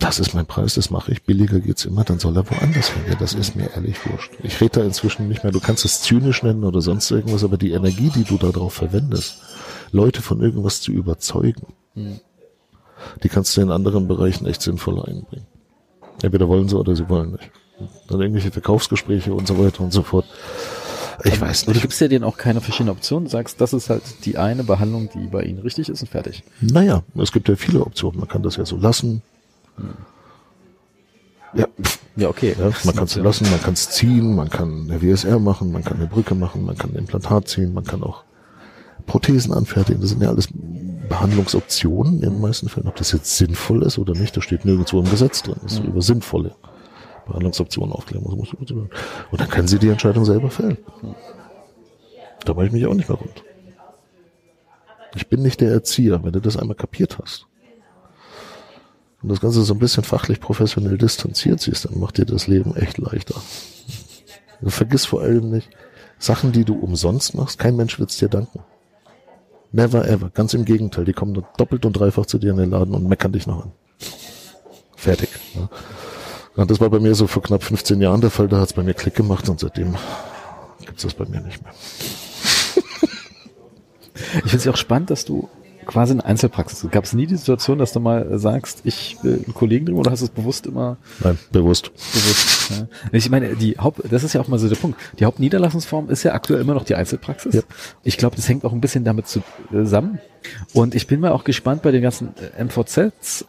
das 0.00 0.18
ist 0.18 0.34
mein 0.34 0.46
Preis, 0.46 0.74
das 0.74 0.90
mache 0.90 1.12
ich, 1.12 1.22
billiger 1.22 1.60
geht's 1.60 1.84
immer, 1.84 2.04
dann 2.04 2.18
soll 2.18 2.36
er 2.36 2.50
woanders 2.50 2.88
hingehen. 2.88 3.16
Das 3.20 3.34
ist 3.34 3.54
mir 3.54 3.70
ehrlich 3.74 3.96
wurscht. 4.06 4.32
Ich 4.42 4.60
rede 4.60 4.80
da 4.80 4.84
inzwischen 4.84 5.28
nicht 5.28 5.44
mehr, 5.44 5.52
du 5.52 5.60
kannst 5.60 5.84
es 5.84 6.00
zynisch 6.00 6.42
nennen 6.42 6.64
oder 6.64 6.80
sonst 6.80 7.10
irgendwas, 7.10 7.44
aber 7.44 7.58
die 7.58 7.72
Energie, 7.72 8.10
die 8.10 8.24
du 8.24 8.38
darauf 8.38 8.72
verwendest, 8.72 9.42
Leute 9.92 10.22
von 10.22 10.40
irgendwas 10.40 10.80
zu 10.80 10.90
überzeugen, 10.90 11.74
mhm. 11.94 12.18
die 13.22 13.28
kannst 13.28 13.56
du 13.56 13.60
in 13.60 13.70
anderen 13.70 14.08
Bereichen 14.08 14.46
echt 14.46 14.62
sinnvoll 14.62 15.00
einbringen. 15.00 15.46
Entweder 16.22 16.48
wollen 16.48 16.68
sie 16.68 16.78
oder 16.78 16.96
sie 16.96 17.08
wollen 17.08 17.32
nicht. 17.32 17.50
Dann 18.08 18.20
irgendwelche 18.20 18.50
Verkaufsgespräche 18.50 19.32
und 19.34 19.46
so 19.46 19.58
weiter 19.58 19.82
und 19.82 19.92
so 19.92 20.02
fort. 20.02 20.26
Ich 21.24 21.34
aber 21.34 21.48
weiß 21.48 21.66
nicht. 21.66 21.76
Du 21.76 21.80
gibst 21.80 22.00
ja 22.00 22.08
denen 22.08 22.24
auch 22.24 22.36
keine 22.36 22.60
verschiedenen 22.60 22.96
Optionen, 22.96 23.28
sagst, 23.28 23.60
das 23.60 23.72
ist 23.72 23.90
halt 23.90 24.02
die 24.24 24.38
eine 24.38 24.64
Behandlung, 24.64 25.10
die 25.14 25.26
bei 25.26 25.42
ihnen 25.42 25.58
richtig 25.60 25.88
ist 25.88 26.00
und 26.00 26.08
fertig. 26.08 26.42
Naja, 26.60 27.02
es 27.16 27.32
gibt 27.32 27.48
ja 27.48 27.56
viele 27.56 27.80
Optionen. 27.80 28.20
Man 28.20 28.28
kann 28.28 28.42
das 28.42 28.56
ja 28.56 28.64
so 28.64 28.76
lassen. 28.76 29.22
Ja, 31.54 31.66
ja 32.16 32.28
okay. 32.28 32.54
Ja, 32.58 32.70
man 32.84 32.94
kann 32.94 33.04
es 33.04 33.16
lassen, 33.16 33.50
man 33.50 33.60
kann 33.60 33.74
es 33.74 33.90
ziehen, 33.90 34.34
man 34.34 34.48
kann 34.48 34.88
eine 34.88 35.02
WSR 35.02 35.38
machen, 35.38 35.72
man 35.72 35.84
kann 35.84 35.98
eine 35.98 36.06
Brücke 36.06 36.34
machen, 36.34 36.64
man 36.64 36.76
kann 36.76 36.90
ein 36.90 36.96
Implantat 36.96 37.48
ziehen, 37.48 37.74
man 37.74 37.84
kann 37.84 38.02
auch 38.02 38.24
Prothesen 39.06 39.52
anfertigen. 39.52 40.00
Das 40.00 40.10
sind 40.10 40.22
ja 40.22 40.28
alles 40.28 40.48
Behandlungsoptionen 41.08 42.22
in 42.22 42.30
den 42.30 42.40
meisten 42.40 42.68
Fällen. 42.68 42.86
Ob 42.86 42.96
das 42.96 43.12
jetzt 43.12 43.36
sinnvoll 43.36 43.82
ist 43.82 43.98
oder 43.98 44.14
nicht, 44.14 44.36
das 44.36 44.44
steht 44.44 44.64
nirgendwo 44.64 45.00
im 45.00 45.10
Gesetz 45.10 45.42
drin. 45.42 45.56
Das 45.62 45.72
ist 45.72 45.82
mhm. 45.82 45.88
über 45.88 46.02
sinnvolle 46.02 46.54
Behandlungsoptionen 47.30 47.94
aufklären. 47.94 48.24
muss. 48.24 48.52
Und 48.52 49.40
dann 49.40 49.48
können 49.48 49.68
Sie 49.68 49.78
die 49.78 49.88
Entscheidung 49.88 50.24
selber 50.24 50.50
fällen. 50.50 50.78
Da 52.44 52.54
mache 52.54 52.66
ich 52.66 52.72
mich 52.72 52.86
auch 52.86 52.94
nicht 52.94 53.08
mehr 53.08 53.18
rund. 53.18 53.44
Ich 55.14 55.28
bin 55.28 55.42
nicht 55.42 55.60
der 55.60 55.72
Erzieher, 55.72 56.22
wenn 56.22 56.32
du 56.32 56.40
das 56.40 56.56
einmal 56.56 56.76
kapiert 56.76 57.18
hast 57.18 57.46
und 59.22 59.28
das 59.28 59.40
Ganze 59.40 59.62
so 59.62 59.74
ein 59.74 59.78
bisschen 59.78 60.04
fachlich 60.04 60.40
professionell 60.40 60.96
distanziert 60.96 61.60
siehst, 61.60 61.84
dann 61.84 61.98
macht 61.98 62.18
dir 62.18 62.24
das 62.24 62.46
Leben 62.46 62.74
echt 62.76 62.98
leichter. 62.98 63.40
Du 64.60 64.70
vergiss 64.70 65.04
vor 65.04 65.22
allem 65.22 65.50
nicht, 65.50 65.68
Sachen, 66.18 66.52
die 66.52 66.64
du 66.64 66.74
umsonst 66.74 67.34
machst, 67.34 67.58
kein 67.58 67.76
Mensch 67.76 67.98
wird's 67.98 68.18
dir 68.18 68.28
danken. 68.28 68.60
Never 69.72 70.06
ever. 70.08 70.30
Ganz 70.30 70.52
im 70.54 70.64
Gegenteil, 70.64 71.04
die 71.04 71.12
kommen 71.12 71.44
doppelt 71.56 71.86
und 71.86 71.92
dreifach 71.92 72.26
zu 72.26 72.38
dir 72.38 72.50
in 72.50 72.56
den 72.56 72.70
Laden 72.70 72.94
und 72.94 73.08
meckern 73.08 73.32
dich 73.32 73.46
noch 73.46 73.64
an. 73.64 73.72
Fertig. 74.96 75.28
Ja. 75.54 75.68
Und 76.56 76.70
das 76.70 76.80
war 76.80 76.90
bei 76.90 76.98
mir 76.98 77.14
so 77.14 77.26
vor 77.26 77.42
knapp 77.42 77.62
15 77.62 78.00
Jahren 78.00 78.20
der 78.20 78.30
Fall, 78.30 78.48
da 78.48 78.60
hat's 78.60 78.72
bei 78.72 78.82
mir 78.82 78.94
Klick 78.94 79.14
gemacht 79.14 79.48
und 79.48 79.60
seitdem 79.60 79.94
gibt's 80.84 81.02
das 81.02 81.14
bei 81.14 81.24
mir 81.26 81.40
nicht 81.40 81.62
mehr. 81.62 81.72
Ich 84.44 84.50
finde 84.50 84.56
es 84.58 84.68
auch 84.68 84.76
spannend, 84.76 85.10
dass 85.10 85.24
du 85.24 85.48
quasi 85.86 86.12
eine 86.12 86.24
Einzelpraxis. 86.24 86.88
Gab 86.90 87.04
es 87.04 87.12
nie 87.12 87.26
die 87.26 87.36
Situation, 87.36 87.78
dass 87.78 87.92
du 87.92 88.00
mal 88.00 88.38
sagst, 88.38 88.82
ich 88.84 89.16
will 89.22 89.42
einen 89.44 89.54
Kollegen 89.54 89.86
drin 89.86 89.96
oder 89.96 90.10
hast 90.10 90.20
du 90.20 90.26
es 90.26 90.30
bewusst 90.30 90.66
immer? 90.66 90.98
Nein, 91.20 91.38
bewusst. 91.50 91.90
Bewusst. 91.94 92.70
Ja. 92.70 92.86
Ich 93.12 93.28
meine, 93.28 93.56
die 93.56 93.76
Haupt, 93.78 94.00
das 94.08 94.22
ist 94.22 94.32
ja 94.32 94.40
auch 94.40 94.48
mal 94.48 94.58
so 94.58 94.68
der 94.68 94.76
Punkt. 94.76 95.00
Die 95.18 95.24
Hauptniederlassungsform 95.24 96.08
ist 96.10 96.22
ja 96.22 96.32
aktuell 96.32 96.60
immer 96.60 96.74
noch 96.74 96.84
die 96.84 96.94
Einzelpraxis. 96.94 97.54
Ja. 97.54 97.62
Ich 98.04 98.18
glaube, 98.18 98.36
das 98.36 98.48
hängt 98.48 98.64
auch 98.64 98.72
ein 98.72 98.80
bisschen 98.80 99.04
damit 99.04 99.26
zusammen. 99.26 100.20
Und 100.72 100.94
ich 100.94 101.06
bin 101.06 101.20
mal 101.20 101.32
auch 101.32 101.44
gespannt 101.44 101.82
bei 101.82 101.90
den 101.90 102.02
ganzen 102.02 102.34
MVZs, 102.58 103.44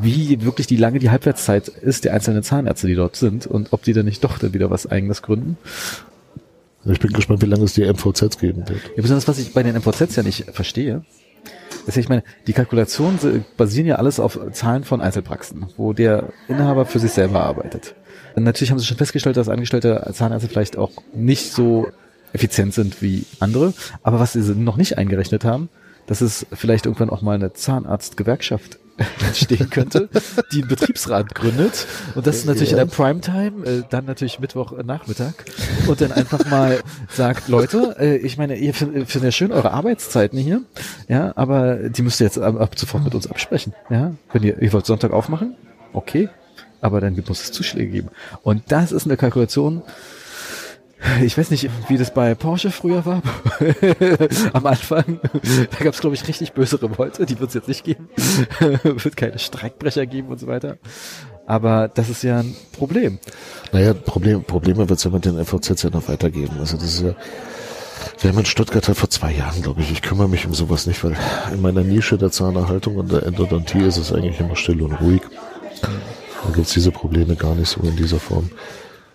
wie 0.00 0.42
wirklich 0.42 0.66
die 0.66 0.76
lange 0.76 0.98
die 0.98 1.10
Halbwertszeit 1.10 1.68
ist 1.68 2.04
der 2.04 2.14
einzelnen 2.14 2.42
Zahnärzte, 2.42 2.86
die 2.86 2.94
dort 2.94 3.16
sind 3.16 3.46
und 3.46 3.72
ob 3.72 3.82
die 3.82 3.92
dann 3.92 4.06
nicht 4.06 4.24
doch 4.24 4.38
dann 4.38 4.54
wieder 4.54 4.70
was 4.70 4.86
eigenes 4.86 5.22
gründen. 5.22 5.58
Ich 6.84 6.98
bin 6.98 7.12
gespannt, 7.12 7.42
wie 7.42 7.46
lange 7.46 7.64
es 7.64 7.74
die 7.74 7.84
MVZs 7.84 8.38
geben 8.38 8.68
wird. 8.68 8.80
Ja, 8.96 9.02
besonders 9.02 9.28
was 9.28 9.38
ich 9.38 9.52
bei 9.52 9.62
den 9.62 9.76
MVZs 9.76 10.16
ja 10.16 10.22
nicht 10.22 10.46
verstehe, 10.52 11.04
ist 11.86 11.96
ja, 11.96 12.00
ich 12.00 12.08
meine, 12.08 12.22
die 12.46 12.52
Kalkulationen 12.52 13.44
basieren 13.56 13.86
ja 13.86 13.96
alles 13.96 14.18
auf 14.20 14.38
Zahlen 14.52 14.84
von 14.84 15.00
Einzelpraxen, 15.00 15.66
wo 15.76 15.92
der 15.92 16.32
Inhaber 16.48 16.86
für 16.86 16.98
sich 16.98 17.12
selber 17.12 17.42
arbeitet. 17.42 17.94
Und 18.34 18.44
natürlich 18.44 18.70
haben 18.70 18.78
sie 18.78 18.86
schon 18.86 18.96
festgestellt, 18.96 19.36
dass 19.36 19.48
angestellte 19.48 20.08
Zahnärzte 20.12 20.48
vielleicht 20.48 20.76
auch 20.78 20.90
nicht 21.14 21.52
so 21.52 21.88
effizient 22.32 22.72
sind 22.72 23.02
wie 23.02 23.26
andere. 23.40 23.74
Aber 24.02 24.20
was 24.20 24.32
sie 24.32 24.54
noch 24.54 24.76
nicht 24.76 24.98
eingerechnet 24.98 25.44
haben, 25.44 25.68
dass 26.06 26.20
es 26.20 26.46
vielleicht 26.52 26.86
irgendwann 26.86 27.10
auch 27.10 27.22
mal 27.22 27.34
eine 27.34 27.52
Zahnarztgewerkschaft 27.52 28.78
entstehen 29.26 29.70
könnte, 29.70 30.08
die 30.52 30.60
einen 30.60 30.68
Betriebsrat 30.68 31.34
gründet. 31.34 31.86
Und 32.14 32.26
das 32.26 32.44
natürlich 32.44 32.72
ja. 32.72 32.78
in 32.78 32.88
der 32.88 32.94
Primetime, 32.94 33.66
äh, 33.66 33.82
dann 33.88 34.04
natürlich 34.04 34.38
Mittwochnachmittag. 34.38 35.32
Und 35.86 36.00
dann 36.00 36.12
einfach 36.12 36.44
mal 36.46 36.80
sagt, 37.10 37.48
Leute, 37.48 37.96
äh, 37.98 38.16
ich 38.16 38.38
meine, 38.38 38.56
ihr 38.56 38.74
findet 38.74 39.08
find 39.08 39.24
ja 39.24 39.32
schön 39.32 39.52
eure 39.52 39.72
Arbeitszeiten 39.72 40.38
hier, 40.38 40.62
ja, 41.08 41.32
aber 41.36 41.88
die 41.88 42.02
müsst 42.02 42.20
ihr 42.20 42.26
jetzt 42.26 42.38
ab, 42.38 42.60
ab 42.60 42.78
sofort 42.78 43.04
mit 43.04 43.14
uns 43.14 43.26
absprechen, 43.26 43.74
ja, 43.90 44.14
wenn 44.32 44.42
ihr, 44.42 44.60
ihr 44.60 44.72
wollt 44.72 44.86
Sonntag 44.86 45.12
aufmachen, 45.12 45.56
okay, 45.92 46.28
aber 46.80 47.00
dann 47.00 47.14
muss 47.26 47.42
es 47.42 47.52
Zuschläge 47.52 47.90
geben. 47.90 48.08
Und 48.42 48.64
das 48.68 48.92
ist 48.92 49.06
eine 49.06 49.16
Kalkulation, 49.16 49.82
ich 51.22 51.36
weiß 51.36 51.50
nicht, 51.50 51.68
wie 51.88 51.98
das 51.98 52.14
bei 52.14 52.34
Porsche 52.34 52.70
früher 52.70 53.04
war. 53.04 53.22
Am 54.52 54.66
Anfang, 54.66 55.20
da 55.22 55.84
gab 55.84 55.94
es, 55.94 56.00
glaube 56.00 56.14
ich, 56.14 56.26
richtig 56.28 56.52
böse 56.52 56.80
Revolte. 56.82 57.26
Die 57.26 57.38
wird 57.40 57.48
es 57.48 57.54
jetzt 57.54 57.68
nicht 57.68 57.84
geben. 57.84 58.08
wird 58.82 59.16
keine 59.16 59.38
Streikbrecher 59.38 60.06
geben 60.06 60.28
und 60.28 60.38
so 60.38 60.46
weiter. 60.46 60.78
Aber 61.46 61.88
das 61.88 62.08
ist 62.08 62.22
ja 62.22 62.40
ein 62.40 62.54
Problem. 62.72 63.18
Naja, 63.72 63.94
Problem, 63.94 64.44
Probleme 64.44 64.88
wird 64.88 64.98
es 64.98 65.04
ja 65.04 65.10
mit 65.10 65.24
den 65.24 65.44
FVZ 65.44 65.82
ja 65.82 65.90
noch 65.90 66.08
weitergeben. 66.08 66.56
Also 66.60 66.76
das 66.76 66.94
ist 66.94 67.02
ja, 67.02 67.14
wir 68.20 68.30
haben 68.30 68.38
in 68.38 68.46
Stuttgart 68.46 68.86
halt 68.86 68.96
vor 68.96 69.10
zwei 69.10 69.32
Jahren, 69.32 69.60
glaube 69.62 69.80
ich, 69.80 69.90
ich 69.90 70.02
kümmere 70.02 70.28
mich 70.28 70.46
um 70.46 70.54
sowas 70.54 70.86
nicht, 70.86 71.02
weil 71.02 71.16
in 71.52 71.60
meiner 71.60 71.82
Nische 71.82 72.16
der 72.16 72.30
Zahnerhaltung 72.30 72.96
und 72.96 73.10
der 73.10 73.24
Endodontie 73.24 73.80
ist 73.80 73.96
es 73.96 74.12
eigentlich 74.12 74.38
immer 74.38 74.56
still 74.56 74.82
und 74.82 74.92
ruhig. 74.92 75.22
Da 75.80 76.50
gibt's 76.54 76.72
diese 76.72 76.92
Probleme 76.92 77.34
gar 77.36 77.54
nicht 77.54 77.68
so 77.68 77.80
in 77.80 77.96
dieser 77.96 78.18
Form. 78.18 78.50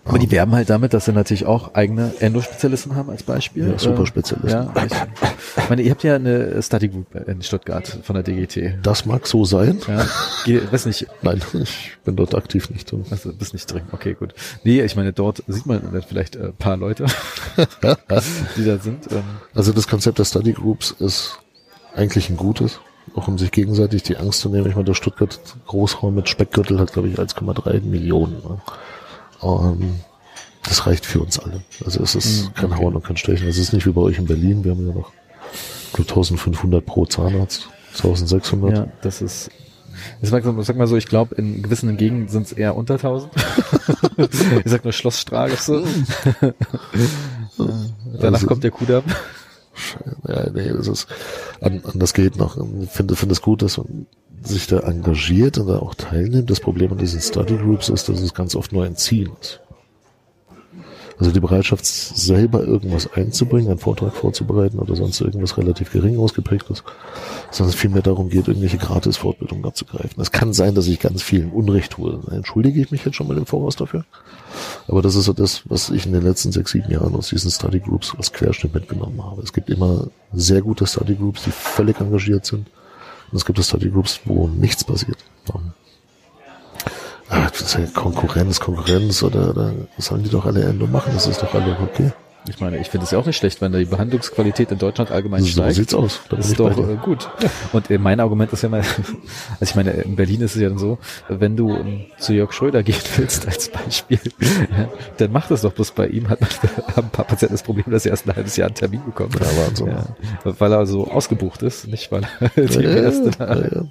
Aber 0.08 0.18
die 0.18 0.30
werben 0.30 0.54
halt 0.54 0.70
damit, 0.70 0.94
dass 0.94 1.04
sie 1.04 1.12
natürlich 1.12 1.46
auch 1.46 1.74
eigene 1.74 2.12
Endospezialisten 2.20 2.96
haben 2.96 3.10
als 3.10 3.22
Beispiel. 3.22 3.68
Ja, 3.68 3.78
super 3.78 4.06
Spezialisten. 4.06 4.70
Ja, 4.74 4.86
ich 5.56 5.68
meine, 5.68 5.82
ihr 5.82 5.90
habt 5.90 6.02
ja 6.02 6.14
eine 6.14 6.62
Study 6.62 6.88
Group 6.88 7.14
in 7.28 7.42
Stuttgart 7.42 7.98
von 8.02 8.14
der 8.14 8.22
DGT. 8.22 8.78
Das 8.82 9.04
mag 9.04 9.26
so 9.26 9.44
sein. 9.44 9.78
Ja, 9.86 10.06
geh, 10.44 10.60
weiß 10.70 10.86
nicht. 10.86 11.06
Nein, 11.22 11.42
ich 11.62 11.96
bin 12.04 12.16
dort 12.16 12.34
aktiv 12.34 12.70
nicht 12.70 12.90
drin. 12.90 13.04
Also 13.10 13.32
bist 13.32 13.52
nicht 13.52 13.70
drin. 13.70 13.82
Okay, 13.92 14.14
gut. 14.14 14.34
Nee, 14.64 14.82
ich 14.82 14.96
meine, 14.96 15.12
dort 15.12 15.42
sieht 15.46 15.66
man 15.66 16.02
vielleicht 16.08 16.36
ein 16.36 16.48
äh, 16.48 16.52
paar 16.52 16.76
Leute, 16.76 17.06
die 18.56 18.64
da 18.64 18.78
sind. 18.78 19.12
Ähm. 19.12 19.22
Also 19.54 19.72
das 19.72 19.86
Konzept 19.86 20.18
der 20.18 20.24
Study 20.24 20.52
Groups 20.52 20.90
ist 20.98 21.38
eigentlich 21.94 22.30
ein 22.30 22.36
gutes 22.36 22.80
auch 23.16 23.26
um 23.26 23.38
sich 23.38 23.50
gegenseitig 23.50 24.02
die 24.02 24.16
Angst 24.16 24.40
zu 24.40 24.48
nehmen. 24.48 24.66
Ich 24.66 24.74
meine, 24.74 24.84
der 24.84 24.94
Stuttgart 24.94 25.40
Großraum 25.66 26.14
mit 26.14 26.28
Speckgürtel 26.28 26.78
hat, 26.78 26.92
glaube 26.92 27.08
ich, 27.08 27.18
1,3 27.18 27.80
Millionen. 27.82 28.34
Ne? 28.34 28.60
Ähm, 29.42 30.00
das 30.62 30.86
reicht 30.86 31.06
für 31.06 31.20
uns 31.20 31.38
alle. 31.38 31.62
Also 31.84 32.02
es 32.02 32.14
ist 32.14 32.44
mhm, 32.44 32.54
kein 32.54 32.76
Hauen 32.76 32.94
und 32.94 33.04
kein 33.04 33.16
Stechen. 33.16 33.48
Es 33.48 33.58
ist 33.58 33.72
nicht 33.72 33.86
wie 33.86 33.92
bei 33.92 34.02
euch 34.02 34.18
in 34.18 34.26
Berlin. 34.26 34.64
Wir 34.64 34.72
haben 34.72 34.86
ja 34.86 34.92
noch 34.92 35.12
glaub, 35.92 36.08
1500 36.08 36.84
pro 36.84 37.06
Zahnarzt, 37.06 37.68
1600. 37.94 38.76
Ja, 38.76 38.86
das 39.02 39.22
ist 39.22 39.50
ich 40.22 40.28
sag, 40.28 40.44
sag 40.44 40.76
mal 40.76 40.86
so, 40.86 40.96
ich 40.96 41.06
glaube, 41.06 41.34
in 41.34 41.62
gewissen 41.62 41.96
Gegenden 41.96 42.28
sind 42.28 42.46
es 42.46 42.52
eher 42.52 42.76
unter 42.76 42.94
1000. 42.94 43.32
ich 44.64 44.70
sag 44.70 44.84
nur 44.84 44.92
Schloss 44.92 45.20
Straße. 45.20 45.82
Danach 48.20 48.34
also, 48.34 48.46
kommt 48.46 48.64
der 48.64 48.70
Kudamm. 48.70 49.04
Ja, 50.26 50.50
nee, 50.50 50.72
das 50.72 50.88
ist, 50.88 51.06
anders 51.60 52.14
geht 52.14 52.36
noch. 52.36 52.56
Ich 52.82 52.90
finde, 52.90 53.16
finde 53.16 53.32
es 53.32 53.42
gut, 53.42 53.62
dass 53.62 53.78
man 53.78 54.06
sich 54.42 54.66
da 54.66 54.80
engagiert 54.80 55.58
und 55.58 55.68
da 55.68 55.78
auch 55.78 55.94
teilnimmt. 55.94 56.50
Das 56.50 56.60
Problem 56.60 56.92
an 56.92 56.98
diesen 56.98 57.20
Study 57.20 57.56
Groups 57.56 57.88
ist, 57.88 58.08
dass 58.08 58.20
es 58.20 58.34
ganz 58.34 58.54
oft 58.54 58.72
nur 58.72 58.84
ein 58.84 58.96
Ziel 58.96 59.30
ist. 59.40 59.60
Also 61.18 61.32
die 61.32 61.40
Bereitschaft, 61.40 61.84
selber 61.84 62.62
irgendwas 62.62 63.12
einzubringen, 63.12 63.70
einen 63.70 63.80
Vortrag 63.80 64.14
vorzubereiten 64.14 64.78
oder 64.78 64.94
sonst 64.94 65.20
irgendwas 65.20 65.58
relativ 65.58 65.90
gering 65.90 66.16
ausgeprägt 66.16 66.70
ist, 66.70 66.84
sondern 67.50 67.74
es 67.74 67.80
vielmehr 67.80 68.02
darum 68.02 68.28
geht, 68.28 68.46
irgendwelche 68.46 68.78
Gratis-Fortbildungen 68.78 69.64
abzugreifen. 69.64 70.22
Es 70.22 70.30
kann 70.30 70.52
sein, 70.52 70.76
dass 70.76 70.86
ich 70.86 71.00
ganz 71.00 71.20
vielen 71.22 71.50
Unrecht 71.50 71.92
tue. 71.92 72.20
Da 72.24 72.36
entschuldige 72.36 72.80
ich 72.80 72.92
mich 72.92 73.04
jetzt 73.04 73.16
schon 73.16 73.26
mal 73.26 73.36
im 73.36 73.46
Voraus 73.46 73.74
dafür. 73.74 74.04
Aber 74.86 75.02
das 75.02 75.16
ist 75.16 75.24
so 75.24 75.32
das, 75.32 75.62
was 75.64 75.90
ich 75.90 76.06
in 76.06 76.12
den 76.12 76.22
letzten 76.22 76.52
sechs, 76.52 76.70
sieben 76.70 76.90
Jahren 76.90 77.16
aus 77.16 77.30
diesen 77.30 77.50
Study 77.50 77.80
Groups 77.80 78.14
als 78.16 78.32
Querschnitt 78.32 78.74
mitgenommen 78.74 79.24
habe. 79.24 79.42
Es 79.42 79.52
gibt 79.52 79.70
immer 79.70 80.06
sehr 80.32 80.62
gute 80.62 80.86
Study 80.86 81.16
Groups, 81.16 81.42
die 81.42 81.50
völlig 81.50 82.00
engagiert 82.00 82.46
sind 82.46 82.68
und 83.30 83.36
es 83.36 83.44
gibt 83.44 83.62
Study 83.62 83.90
Groups, 83.90 84.20
wo 84.24 84.48
nichts 84.48 84.84
passiert. 84.84 85.18
Ah, 87.30 87.48
das 87.50 87.60
ist 87.60 87.74
ja 87.74 87.86
Konkurrenz, 87.86 88.58
Konkurrenz 88.58 89.22
oder, 89.22 89.50
oder 89.50 89.74
sollen 89.98 90.22
die 90.22 90.30
doch 90.30 90.46
alle 90.46 90.62
Endo 90.62 90.86
machen, 90.86 91.12
das 91.12 91.26
ist 91.26 91.42
doch 91.42 91.52
alle 91.54 91.76
okay. 91.80 92.12
Ich 92.48 92.60
meine, 92.60 92.78
ich 92.78 92.88
finde 92.88 93.04
es 93.04 93.10
ja 93.10 93.18
auch 93.18 93.26
nicht 93.26 93.36
schlecht, 93.36 93.60
wenn 93.60 93.72
die 93.72 93.84
Behandlungsqualität 93.84 94.70
in 94.72 94.78
Deutschland 94.78 95.10
allgemein 95.10 95.42
so 95.42 95.48
steigt. 95.48 95.74
So 95.74 95.80
sieht's 95.80 95.94
aus. 95.94 96.20
Da 96.28 96.36
das 96.36 96.46
ist 96.46 96.60
doch 96.60 96.76
äh, 96.76 96.96
gut. 96.96 97.28
Und 97.72 97.90
äh, 97.90 97.98
mein 97.98 98.20
Argument 98.20 98.52
ist 98.52 98.62
ja 98.62 98.68
mal, 98.68 98.80
also 99.60 99.62
ich 99.62 99.74
meine, 99.74 99.90
in 99.90 100.16
Berlin 100.16 100.40
ist 100.40 100.56
es 100.56 100.62
ja 100.62 100.68
dann 100.68 100.78
so, 100.78 100.98
wenn 101.28 101.56
du 101.56 101.74
ähm, 101.74 102.06
zu 102.18 102.32
Jörg 102.32 102.52
Schröder 102.52 102.82
gehen 102.82 102.96
willst 103.16 103.46
als 103.46 103.68
Beispiel, 103.68 104.20
ja, 104.40 104.88
dann 105.18 105.32
mach 105.32 105.48
das 105.48 105.62
doch 105.62 105.72
bloß 105.72 105.92
bei 105.92 106.08
ihm. 106.08 106.28
Hat 106.28 106.40
man 106.40 106.50
haben 106.96 107.06
ein 107.06 107.10
paar 107.10 107.26
Patienten 107.26 107.54
das 107.54 107.62
Problem, 107.62 107.86
dass 107.90 108.06
er 108.06 108.12
erst 108.12 108.26
ein 108.26 108.34
halbes 108.34 108.56
Jahr 108.56 108.68
einen 108.68 108.74
Termin 108.74 109.04
bekommt. 109.04 109.34
Ja, 109.34 109.66
Wahnsinn. 109.66 109.88
Ja, 109.88 110.06
weil 110.44 110.72
er 110.72 110.86
so 110.86 111.08
ausgebucht 111.08 111.62
ist, 111.62 111.88
nicht 111.88 112.10
weil 112.10 112.22
er 112.40 112.48
die 112.66 112.82
ja, 112.82 112.90
erste 112.90 113.30
ja, 113.38 113.56
ja. 113.56 113.84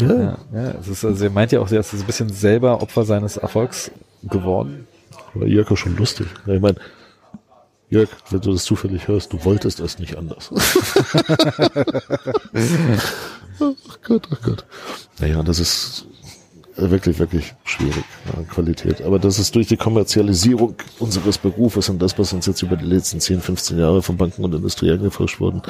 Ja. 0.00 0.06
ja, 0.08 0.38
ja 0.52 0.74
es 0.80 0.88
ist, 0.88 1.04
also 1.04 1.24
er 1.24 1.30
meint 1.30 1.52
ja 1.52 1.60
auch, 1.60 1.70
er 1.70 1.80
ist 1.80 1.94
ein 1.94 2.04
bisschen 2.04 2.28
selber 2.28 2.82
Opfer 2.82 3.04
seines 3.04 3.36
Erfolgs 3.36 3.90
geworden. 4.22 4.86
Aber 5.34 5.46
Jörg 5.46 5.70
ist 5.70 5.78
schon 5.78 5.96
lustig. 5.96 6.26
Ich 6.46 6.60
meine, 6.60 6.76
Jörg, 7.90 8.10
wenn 8.30 8.40
du 8.40 8.52
das 8.52 8.64
zufällig 8.64 9.08
hörst, 9.08 9.32
du 9.32 9.42
wolltest 9.44 9.80
es 9.80 9.98
nicht 9.98 10.16
anders. 10.18 10.50
ach 13.60 13.98
Gott, 14.06 14.28
ach 14.30 14.42
Gott. 14.42 14.66
Naja, 15.20 15.42
das 15.42 15.58
ist 15.58 16.06
wirklich, 16.78 17.18
wirklich 17.18 17.54
schwierig, 17.64 18.04
ja, 18.26 18.42
Qualität. 18.44 19.02
Aber 19.02 19.18
das 19.18 19.38
ist 19.38 19.54
durch 19.54 19.66
die 19.66 19.76
Kommerzialisierung 19.76 20.74
unseres 20.98 21.38
Berufes 21.38 21.88
und 21.88 22.00
das, 22.00 22.18
was 22.18 22.32
uns 22.32 22.46
jetzt 22.46 22.62
über 22.62 22.76
die 22.76 22.84
letzten 22.84 23.20
10, 23.20 23.40
15 23.40 23.78
Jahre 23.78 24.02
von 24.02 24.16
Banken 24.16 24.44
und 24.44 24.54
Industrie 24.54 24.92
eingefrischt 24.92 25.40
wurden. 25.40 25.62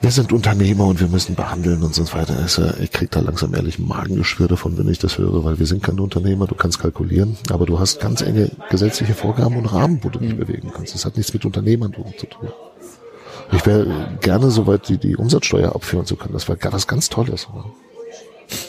Wir 0.00 0.10
sind 0.10 0.32
Unternehmer 0.32 0.86
und 0.86 1.00
wir 1.00 1.08
müssen 1.08 1.34
behandeln 1.34 1.82
und 1.82 1.94
so 1.94 2.12
weiter. 2.12 2.36
Ich 2.80 2.92
krieg 2.92 3.10
da 3.10 3.20
langsam 3.20 3.54
ehrlich 3.54 3.78
Magengeschwür 3.78 4.48
davon, 4.48 4.78
wenn 4.78 4.88
ich 4.88 4.98
das 4.98 5.18
höre, 5.18 5.44
weil 5.44 5.58
wir 5.58 5.66
sind 5.66 5.82
keine 5.82 6.02
Unternehmer, 6.02 6.46
du 6.46 6.54
kannst 6.54 6.78
kalkulieren, 6.78 7.36
aber 7.50 7.66
du 7.66 7.78
hast 7.78 8.00
ganz 8.00 8.22
enge 8.22 8.50
gesetzliche 8.70 9.14
Vorgaben 9.14 9.56
und 9.56 9.66
Rahmen, 9.66 9.98
wo 10.02 10.08
du 10.08 10.20
dich 10.20 10.34
mhm. 10.34 10.38
bewegen 10.38 10.72
kannst. 10.74 10.94
Das 10.94 11.04
hat 11.04 11.16
nichts 11.16 11.32
mit 11.32 11.44
Unternehmern 11.44 11.92
zu 12.16 12.26
tun. 12.26 12.48
Ich 13.52 13.64
wäre 13.66 13.86
gerne 14.20 14.50
so 14.50 14.66
weit, 14.66 14.88
die, 14.88 14.98
die 14.98 15.16
Umsatzsteuer 15.16 15.74
abführen 15.74 16.06
zu 16.06 16.16
können. 16.16 16.34
Das 16.34 16.48
wäre 16.48 16.58
das 16.58 16.86
ganz 16.86 17.08
Tolles. 17.08 17.48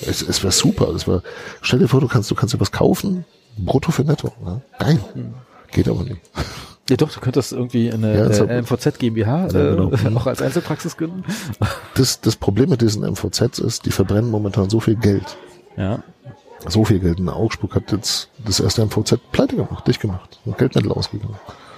Es, 0.05 0.21
es 0.21 0.43
wäre 0.43 0.51
super. 0.51 0.89
Es 0.89 1.07
wär, 1.07 1.23
stell 1.61 1.79
dir 1.79 1.87
vor, 1.87 2.01
du 2.01 2.07
kannst, 2.07 2.29
du 2.29 2.35
kannst 2.35 2.53
dir 2.53 2.59
was 2.59 2.71
kaufen, 2.71 3.25
brutto 3.57 3.91
für 3.91 4.03
netto. 4.03 4.33
Ne? 4.43 4.61
Geil. 4.77 4.99
Geht 5.71 5.87
aber 5.87 6.03
nicht. 6.03 6.21
Ja 6.89 6.97
doch, 6.97 7.11
du 7.11 7.19
könntest 7.19 7.51
irgendwie 7.51 7.91
eine 7.91 8.17
ja, 8.17 8.45
äh, 8.45 8.61
MVZ 8.61 8.97
GmbH 8.97 9.47
ja, 9.47 9.47
genau. 9.47 9.91
äh, 9.91 10.15
auch 10.15 10.25
als 10.25 10.41
Einzelpraxis 10.41 10.97
gründen. 10.97 11.23
Das, 11.93 12.21
das 12.21 12.37
Problem 12.37 12.69
mit 12.69 12.81
diesen 12.81 13.03
MVZs 13.03 13.59
ist, 13.59 13.85
die 13.85 13.91
verbrennen 13.91 14.31
momentan 14.31 14.69
so 14.69 14.79
viel 14.79 14.95
Geld. 14.95 15.37
Ja. 15.75 16.01
So 16.67 16.85
viel 16.85 16.99
Geld. 16.99 17.19
In 17.19 17.27
Augsburg 17.27 17.75
hat 17.75 17.91
jetzt 17.91 18.29
das 18.45 18.61
erste 18.61 18.85
MVZ 18.85 19.19
pleite 19.33 19.57
gemacht, 19.57 19.85
dicht 19.85 19.99
gemacht. 19.99 20.39
Geldmittel 20.57 20.93
ausgegangen 20.93 21.35
ich 21.35 21.68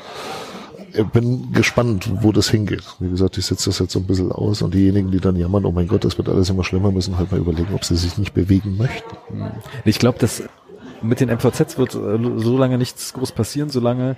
bin 1.14 1.52
gespannt, 1.54 2.10
wo 2.22 2.32
das 2.32 2.50
hingeht. 2.50 2.84
Wie 3.00 3.10
gesagt, 3.10 3.38
ich 3.38 3.46
setze 3.46 3.70
das 3.70 3.80
jetzt 3.80 3.94
so 3.94 4.00
ein 4.00 4.06
bisschen 4.06 4.32
aus 4.32 4.62
und 4.62 4.74
diejenigen, 4.74 5.12
die 5.12 5.20
dann 5.20 5.36
jammern, 5.36 5.66
oh 5.66 5.72
mein 5.72 5.88
Gott, 5.88 6.04
das 6.04 6.18
wird 6.18 6.30
alles 6.30 6.50
immer 6.50 6.64
schlimmer, 6.64 6.92
müssen 6.92 7.18
halt 7.18 7.32
mal 7.32 7.39
überlegen, 7.39 7.74
ob 7.74 7.86
sie 7.86 7.96
sich 7.96 8.18
nicht 8.18 8.34
bewegen 8.34 8.78
möchten. 8.78 9.16
Ich 9.86 10.00
glaube, 10.00 10.20
dass 10.20 10.44
mit 11.02 11.20
den 11.20 11.30
MVZs 11.30 11.78
wird 11.78 11.96
äh, 11.96 12.20
so 12.38 12.58
lange 12.58 12.78
nichts 12.78 13.14
groß 13.14 13.32
passieren, 13.32 13.70
solange 13.70 14.18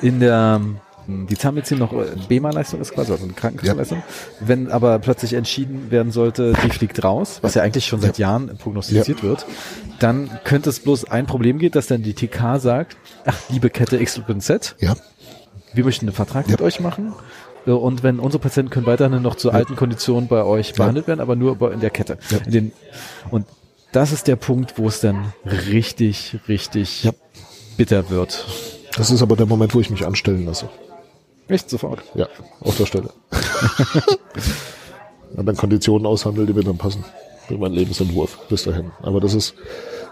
in 0.00 0.20
der 0.20 0.60
die 1.06 1.36
Zahnmedizin 1.36 1.78
noch 1.78 1.92
äh, 1.92 2.06
BEMA-Leistung 2.28 2.80
ist 2.80 2.92
quasi, 2.92 3.12
also 3.12 3.24
eine 3.24 3.32
Krankenkassenleistung. 3.32 4.02
Wenn 4.40 4.70
aber 4.70 4.98
plötzlich 4.98 5.32
entschieden 5.32 5.90
werden 5.90 6.12
sollte, 6.12 6.52
die 6.64 6.70
fliegt 6.70 7.02
raus, 7.02 7.38
was 7.42 7.54
ja 7.54 7.62
eigentlich 7.62 7.86
schon 7.86 8.00
seit 8.00 8.18
Jahren 8.18 8.56
prognostiziert 8.58 9.22
wird, 9.22 9.46
dann 9.98 10.30
könnte 10.44 10.70
es 10.70 10.80
bloß 10.80 11.06
ein 11.06 11.26
Problem 11.26 11.58
geben, 11.58 11.72
dass 11.72 11.86
dann 11.86 12.02
die 12.02 12.14
TK 12.14 12.58
sagt, 12.58 12.96
ach, 13.24 13.36
liebe 13.48 13.70
Kette 13.70 14.02
XYZ, 14.02 14.76
Ja. 14.78 14.94
Wir 15.72 15.84
möchten 15.84 16.06
einen 16.06 16.14
Vertrag 16.14 16.48
mit 16.48 16.60
euch 16.60 16.80
machen. 16.80 17.12
Und 17.66 18.02
wenn 18.02 18.18
unsere 18.18 18.40
Patienten 18.40 18.70
können 18.70 18.86
weiterhin 18.86 19.20
noch 19.22 19.34
zu 19.34 19.50
alten 19.50 19.76
Konditionen 19.76 20.28
bei 20.28 20.42
euch 20.44 20.72
behandelt 20.74 21.06
werden, 21.06 21.20
aber 21.20 21.36
nur 21.36 21.72
in 21.72 21.80
der 21.80 21.90
Kette. 21.90 22.18
Ja. 22.30 22.38
In 22.38 22.50
den, 22.52 22.72
und 23.30 23.46
das 23.92 24.12
ist 24.12 24.28
der 24.28 24.36
Punkt, 24.36 24.78
wo 24.78 24.88
es 24.88 25.00
dann 25.00 25.32
richtig, 25.44 26.38
richtig 26.48 27.04
Ja. 27.04 27.12
bitter 27.76 28.08
wird. 28.08 28.46
Das 28.96 29.10
ist 29.10 29.20
aber 29.22 29.36
der 29.36 29.46
Moment, 29.46 29.74
wo 29.74 29.80
ich 29.80 29.90
mich 29.90 30.06
anstellen 30.06 30.46
lasse. 30.46 30.68
Echt 31.48 31.68
sofort. 31.68 32.02
Ja, 32.14 32.28
auf 32.60 32.76
der 32.76 32.86
Stelle. 32.86 33.10
Und 35.36 35.46
dann 35.46 35.56
Konditionen 35.56 36.06
aushandeln, 36.06 36.46
die 36.46 36.52
mir 36.52 36.64
dann 36.64 36.78
passen. 36.78 37.04
Für 37.46 37.58
meinen 37.58 37.74
Lebensentwurf 37.74 38.38
bis 38.48 38.64
dahin. 38.64 38.90
Aber 39.02 39.20
das 39.20 39.34
ist, 39.34 39.54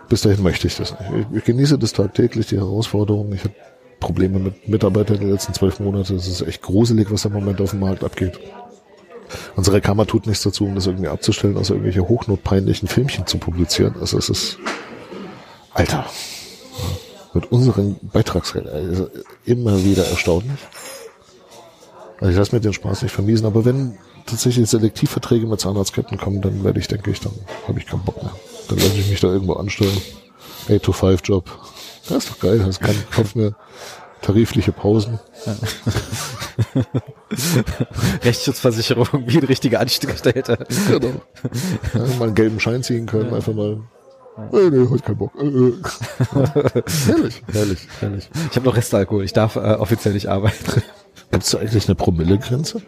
bis 0.09 0.23
dahin 0.23 0.43
möchte 0.43 0.67
ich 0.67 0.77
das 0.77 0.93
nicht. 0.93 1.27
Ich, 1.31 1.39
ich 1.39 1.45
genieße 1.45 1.79
das 1.79 1.93
tagtäglich, 1.93 2.47
die 2.49 2.57
Herausforderungen. 2.57 3.33
Ich 3.33 3.45
habe 3.45 3.55
Probleme 4.01 4.39
mit 4.39 4.69
Mitarbeitern 4.69 5.19
die 5.21 5.27
letzten 5.27 5.55
zwölf 5.55 5.81
Monate. 5.81 6.15
Es 6.15 6.29
ist 6.29 6.43
echt 6.43 6.63
gruselig, 6.63 7.11
was 7.11 7.25
im 7.25 7.33
Moment 7.33 7.61
auf 7.61 7.71
dem 7.71 7.81
Markt 7.81 8.05
abgeht. 8.05 8.39
Unsere 9.57 9.81
Kammer 9.81 10.07
tut 10.07 10.27
nichts 10.27 10.43
dazu, 10.43 10.65
um 10.65 10.75
das 10.75 10.87
irgendwie 10.87 11.09
abzustellen, 11.09 11.57
außer 11.57 11.75
irgendwelche 11.75 12.09
hochnotpeinlichen 12.09 12.89
Filmchen 12.89 13.27
zu 13.27 13.39
publizieren. 13.39 13.97
Also 14.01 14.19
es 14.19 14.29
ist, 14.29 14.59
Alter, 15.75 16.07
mit 17.35 17.51
unseren 17.53 17.97
Beitragsrechten, 18.03 18.73
also 18.73 19.09
immer 19.45 19.85
wieder 19.85 20.07
erstaunlich. 20.07 20.59
Also 22.21 22.31
ich 22.33 22.37
lasse 22.39 22.55
mir 22.55 22.61
den 22.61 22.73
Spaß 22.73 23.03
nicht 23.03 23.13
vermiesen, 23.13 23.47
aber 23.47 23.65
wenn 23.65 23.99
tatsächlich 24.27 24.69
Selektivverträge 24.69 25.47
mit 25.47 25.61
Zahnarztketten 25.61 26.19
kommen, 26.19 26.41
dann 26.41 26.65
werde 26.65 26.81
ich, 26.81 26.89
denke 26.89 27.11
ich, 27.11 27.21
dann 27.21 27.33
habe 27.67 27.79
ich 27.79 27.87
keinen 27.87 28.05
Bock 28.05 28.23
mehr. 28.23 28.33
Dann 28.69 28.79
lasse 28.79 28.99
ich 28.99 29.11
mich 29.11 29.21
da 29.21 29.29
irgendwo 29.29 29.55
anstellen. 29.55 29.97
8-to-5-Job. 30.69 31.45
Das 32.09 32.25
ist 32.25 32.31
doch 32.31 32.39
geil, 32.41 32.65
hast 32.65 32.81
keinen 32.81 33.05
Kopf 33.15 33.35
mehr. 33.35 33.53
Tarifliche 34.23 34.73
Pausen. 34.73 35.21
Rechtsschutzversicherung 38.25 39.07
wie 39.27 39.39
ein 39.39 39.45
richtiger 39.45 39.81
Angestellter. 39.81 40.59
Genau. 40.89 41.13
Ja, 41.95 42.01
mal 42.19 42.25
einen 42.27 42.35
gelben 42.35 42.59
Schein 42.59 42.83
ziehen 42.83 43.07
können, 43.07 43.33
einfach 43.33 43.55
mal. 43.55 43.81
Äh, 44.53 44.71
nee, 44.71 44.89
heute 44.89 45.03
keinen 45.03 45.19
Bock. 45.19 45.33
Äh, 45.39 45.47
äh. 45.47 45.75
herrlich, 47.07 47.43
herrlich, 47.53 47.89
herrlich. 48.01 48.31
Ich 48.51 48.57
habe 48.57 48.67
noch 48.67 48.77
Restalkohol, 48.77 49.25
ich 49.25 49.33
darf 49.33 49.57
äh, 49.57 49.75
offiziell 49.75 50.15
nicht 50.15 50.29
arbeiten. 50.29 50.83
Gibt 51.31 51.45
es 51.45 51.51
da 51.51 51.59
eigentlich 51.59 51.87
eine 51.87 51.95
Promillegrenze? 51.95 52.83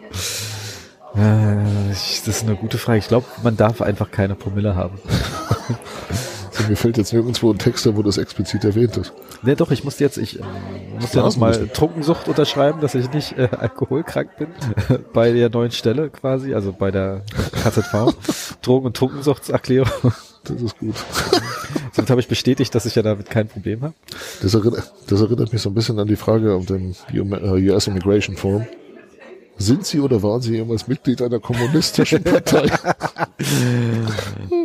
Äh, 1.15 1.91
ich, 1.91 2.23
das 2.25 2.37
ist 2.37 2.43
eine 2.43 2.55
gute 2.55 2.77
Frage. 2.77 2.99
Ich 2.99 3.07
glaube, 3.07 3.25
man 3.43 3.57
darf 3.57 3.81
einfach 3.81 4.11
keine 4.11 4.35
Promille 4.35 4.75
haben. 4.75 4.99
Also, 6.57 6.69
mir 6.69 6.75
fällt 6.75 6.97
jetzt 6.97 7.13
nirgendwo 7.13 7.51
ein 7.51 7.57
Text, 7.57 7.87
wo 7.95 8.03
das 8.03 8.17
explizit 8.17 8.63
erwähnt 8.63 8.97
ist. 8.97 9.13
Ne, 9.41 9.55
doch, 9.55 9.71
ich 9.71 9.83
muss 9.83 9.99
jetzt, 9.99 10.17
ich 10.17 10.39
ähm, 10.39 10.45
muss 10.99 11.13
ja 11.13 11.23
noch 11.23 11.35
mal 11.37 11.47
Blasenmuskel. 11.47 11.67
Trunkensucht 11.69 12.27
unterschreiben, 12.27 12.81
dass 12.81 12.95
ich 12.95 13.11
nicht 13.11 13.37
äh, 13.37 13.49
alkoholkrank 13.57 14.37
bin. 14.37 14.47
bei 15.13 15.31
der 15.31 15.49
neuen 15.49 15.71
Stelle 15.71 16.09
quasi, 16.09 16.53
also 16.53 16.73
bei 16.73 16.91
der 16.91 17.23
KZV. 17.63 18.13
Drogen- 18.61 18.87
und 18.87 18.97
Trunkensuchtserklärung. 18.97 20.13
Das 20.43 20.61
ist 20.61 20.77
gut. 20.79 20.95
Somit 21.93 22.09
habe 22.09 22.21
ich 22.21 22.27
bestätigt, 22.27 22.73
dass 22.73 22.85
ich 22.85 22.95
ja 22.95 23.01
damit 23.01 23.29
kein 23.29 23.47
Problem 23.47 23.81
habe. 23.81 23.93
Das 24.41 24.53
erinnert, 24.53 24.91
das 25.07 25.21
erinnert 25.21 25.53
mich 25.53 25.61
so 25.61 25.69
ein 25.69 25.73
bisschen 25.73 25.99
an 25.99 26.07
die 26.07 26.15
Frage 26.15 26.53
auf 26.53 26.65
dem 26.65 26.95
US 27.13 27.87
Immigration 27.87 28.35
Forum. 28.37 28.65
Sind 29.57 29.85
Sie 29.85 29.99
oder 29.99 30.23
waren 30.23 30.41
Sie 30.41 30.55
jemals 30.55 30.87
Mitglied 30.87 31.21
einer 31.21 31.39
kommunistischen 31.39 32.23
Partei? 32.23 32.71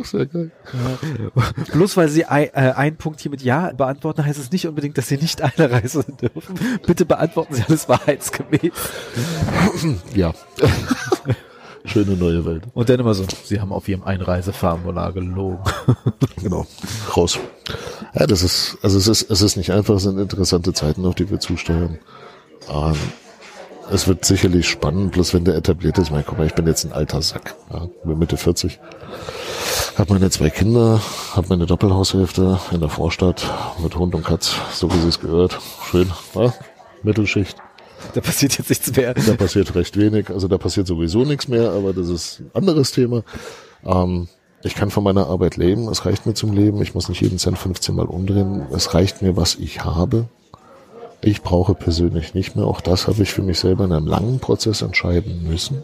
Ach, 0.01 0.05
sehr 0.05 0.27
geil. 0.27 0.51
Bloß 1.73 1.97
weil 1.97 2.09
Sie 2.09 2.25
ein, 2.25 2.49
äh, 2.55 2.73
einen 2.75 2.97
Punkt 2.97 3.21
hier 3.21 3.31
mit 3.31 3.43
Ja 3.43 3.73
beantworten, 3.73 4.25
heißt 4.25 4.39
es 4.39 4.51
nicht 4.51 4.67
unbedingt, 4.67 4.97
dass 4.97 5.09
Sie 5.09 5.19
nicht 5.19 5.43
einreisen 5.43 6.17
dürfen. 6.17 6.59
Bitte 6.87 7.05
beantworten 7.05 7.55
Sie 7.55 7.63
alles 7.69 7.89
wahrheitsgemäß. 7.89 8.73
Ja. 10.15 10.33
Schöne 11.85 12.17
neue 12.17 12.45
Welt. 12.45 12.65
Und 12.75 12.89
dann 12.89 12.99
immer 12.99 13.15
so, 13.15 13.25
Sie 13.45 13.61
haben 13.61 13.73
auf 13.73 13.89
Ihrem 13.89 14.03
Einreiseformular 14.03 15.13
gelogen. 15.13 15.63
Genau. 16.43 16.67
Raus. 17.17 17.39
Ja, 18.15 18.27
das 18.27 18.43
ist, 18.43 18.77
also 18.83 18.99
es 18.99 19.09
ist, 19.09 19.31
es 19.31 19.41
ist 19.41 19.57
nicht 19.57 19.73
einfach, 19.73 19.97
es 19.97 20.03
sind 20.03 20.19
interessante 20.19 20.73
Zeiten, 20.75 21.05
auf 21.07 21.15
die 21.15 21.29
wir 21.31 21.41
zusteuern. 21.41 21.99
Ähm, 22.69 22.95
es 23.91 24.09
wird 24.09 24.25
sicherlich 24.25 24.69
spannend, 24.69 25.13
bloß 25.13 25.35
wenn 25.35 25.45
der 25.45 25.55
etabliert 25.55 25.99
ist. 25.99 26.07
Ich 26.07 26.11
meine, 26.11 26.25
guck 26.25 26.39
mal, 26.39 26.47
ich 26.47 26.55
bin 26.55 26.67
jetzt 26.67 26.85
ein 26.85 26.93
alter 26.93 27.23
Sack. 27.23 27.55
Ja, 27.73 27.89
bin 28.05 28.19
Mitte 28.19 28.37
40. 28.37 28.79
Hab 29.97 30.11
meine 30.11 30.31
zwei 30.31 30.51
Kinder, 30.51 31.01
hab 31.35 31.49
meine 31.49 31.67
Doppelhaushälfte 31.67 32.59
in 32.73 32.81
der 32.81 32.89
Vorstadt 32.89 33.49
mit 33.83 33.97
Hund 33.97 34.15
und 34.15 34.25
Katz, 34.25 34.57
so 34.73 34.93
wie 34.93 34.99
sie 34.99 35.09
es 35.09 35.21
gehört. 35.21 35.59
Schön, 35.91 36.11
ja? 36.35 36.53
Mittelschicht. 37.03 37.57
Da 38.15 38.21
passiert 38.21 38.59
jetzt 38.59 38.69
nichts 38.69 38.95
mehr. 38.95 39.15
Da 39.15 39.35
passiert 39.35 39.75
recht 39.75 39.97
wenig. 39.97 40.31
Also 40.31 40.49
da 40.49 40.59
passiert 40.59 40.87
sowieso 40.87 41.25
nichts 41.25 41.49
mehr, 41.49 41.71
aber 41.71 41.93
das 41.93 42.09
ist 42.09 42.41
ein 42.41 42.51
anderes 42.55 42.93
Thema. 42.93 43.23
Ähm, 43.85 44.29
ich 44.63 44.75
kann 44.75 44.91
von 44.91 45.05
meiner 45.05 45.29
Arbeit 45.29 45.57
leben. 45.57 45.89
Es 45.89 46.05
reicht 46.05 46.27
mir 46.27 46.35
zum 46.35 46.53
Leben. 46.53 46.83
Ich 46.83 46.95
muss 46.95 47.09
nicht 47.09 47.21
jeden 47.21 47.39
Cent 47.39 47.59
15 47.59 47.95
Mal 47.95 48.07
umdrehen. 48.07 48.67
Es 48.73 48.95
reicht 48.95 49.23
mir, 49.23 49.37
was 49.37 49.55
ich 49.55 49.85
habe. 49.85 50.29
Ich 51.21 51.43
brauche 51.43 51.75
persönlich 51.75 52.35
nicht 52.35 52.57
mehr. 52.57 52.67
Auch 52.67 52.81
das 52.81 53.07
habe 53.09 53.23
ich 53.23 53.33
für 53.33 53.43
mich 53.43 53.59
selber 53.59 53.85
in 53.85 53.93
einem 53.93 54.07
langen 54.07 54.39
Prozess 54.39 54.83
entscheiden 54.83 55.49
müssen. 55.49 55.83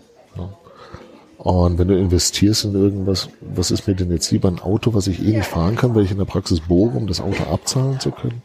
Und 1.38 1.76
wenn 1.76 1.88
du 1.88 1.98
investierst 1.98 2.66
in 2.66 2.74
irgendwas, 2.74 3.28
was 3.40 3.72
ist 3.72 3.88
mir 3.88 3.96
denn 3.96 4.12
jetzt 4.12 4.30
lieber 4.30 4.48
ein 4.48 4.60
Auto, 4.60 4.94
was 4.94 5.08
ich 5.08 5.20
eh 5.20 5.36
nicht 5.36 5.48
fahren 5.48 5.74
kann, 5.74 5.92
weil 5.92 6.04
ich 6.04 6.12
in 6.12 6.18
der 6.18 6.24
Praxis 6.24 6.60
bohre, 6.60 6.96
um 6.96 7.08
das 7.08 7.20
Auto 7.20 7.42
abzahlen 7.52 7.98
zu 7.98 8.12
können? 8.12 8.42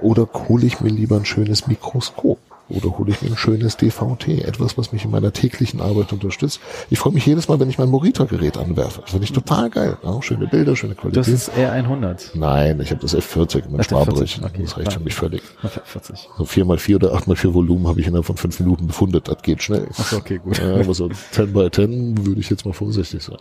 Oder 0.00 0.26
hole 0.48 0.64
ich 0.64 0.80
mir 0.80 0.88
lieber 0.88 1.16
ein 1.16 1.26
schönes 1.26 1.66
Mikroskop? 1.66 2.38
Oder 2.70 2.96
hole 2.96 3.10
ich 3.10 3.20
mir 3.20 3.28
ein 3.28 3.36
schönes 3.36 3.76
DVT? 3.76 4.28
Etwas, 4.28 4.78
was 4.78 4.90
mich 4.92 5.04
in 5.04 5.10
meiner 5.10 5.32
täglichen 5.32 5.82
Arbeit 5.82 6.12
unterstützt. 6.14 6.60
Ich 6.88 6.98
freue 6.98 7.12
mich 7.12 7.26
jedes 7.26 7.46
Mal, 7.48 7.60
wenn 7.60 7.68
ich 7.68 7.76
mein 7.76 7.90
Morita-Gerät 7.90 8.56
anwerfe. 8.56 9.02
Das 9.02 9.10
finde 9.10 9.24
ich 9.24 9.32
total 9.32 9.68
geil. 9.68 9.98
Auch 10.02 10.22
schöne 10.22 10.46
Bilder, 10.46 10.74
schöne 10.74 10.94
Qualität. 10.94 11.18
Das 11.20 11.28
ist 11.28 11.48
eher 11.56 11.72
100. 11.72 12.30
Nein, 12.34 12.80
ich 12.80 12.90
habe 12.90 13.02
das 13.02 13.14
F40 13.14 13.68
mit 13.68 13.80
Ach, 13.80 13.86
der 13.86 13.98
40, 13.98 14.32
Sparbrötchen. 14.32 14.44
okay. 14.44 14.62
Das 14.62 14.78
reicht 14.78 14.92
für 14.94 15.00
mich 15.00 15.14
völlig. 15.14 15.42
40. 15.84 16.28
So 16.38 16.44
4x4 16.44 16.94
oder 16.96 17.14
8x4 17.14 17.52
Volumen 17.52 17.86
habe 17.86 18.00
ich 18.00 18.06
innerhalb 18.06 18.24
von 18.24 18.36
5 18.38 18.60
Minuten 18.60 18.86
befundet. 18.86 19.28
Das 19.28 19.42
geht 19.42 19.62
schnell. 19.62 19.86
Achso, 19.98 20.16
okay, 20.16 20.38
gut. 20.38 20.58
Ja, 20.58 20.76
aber 20.76 20.94
so 20.94 21.10
10 21.32 21.52
by 21.52 21.70
10 21.70 22.26
würde 22.26 22.40
ich 22.40 22.48
jetzt 22.48 22.64
mal 22.64 22.72
vorsichtig 22.72 23.22
sein. 23.22 23.38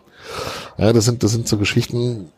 Ja, 0.77 0.91
das 0.91 1.05
sind, 1.05 1.23
das 1.23 1.31
sind 1.31 1.47
so 1.47 1.57
Geschichten, 1.57 2.29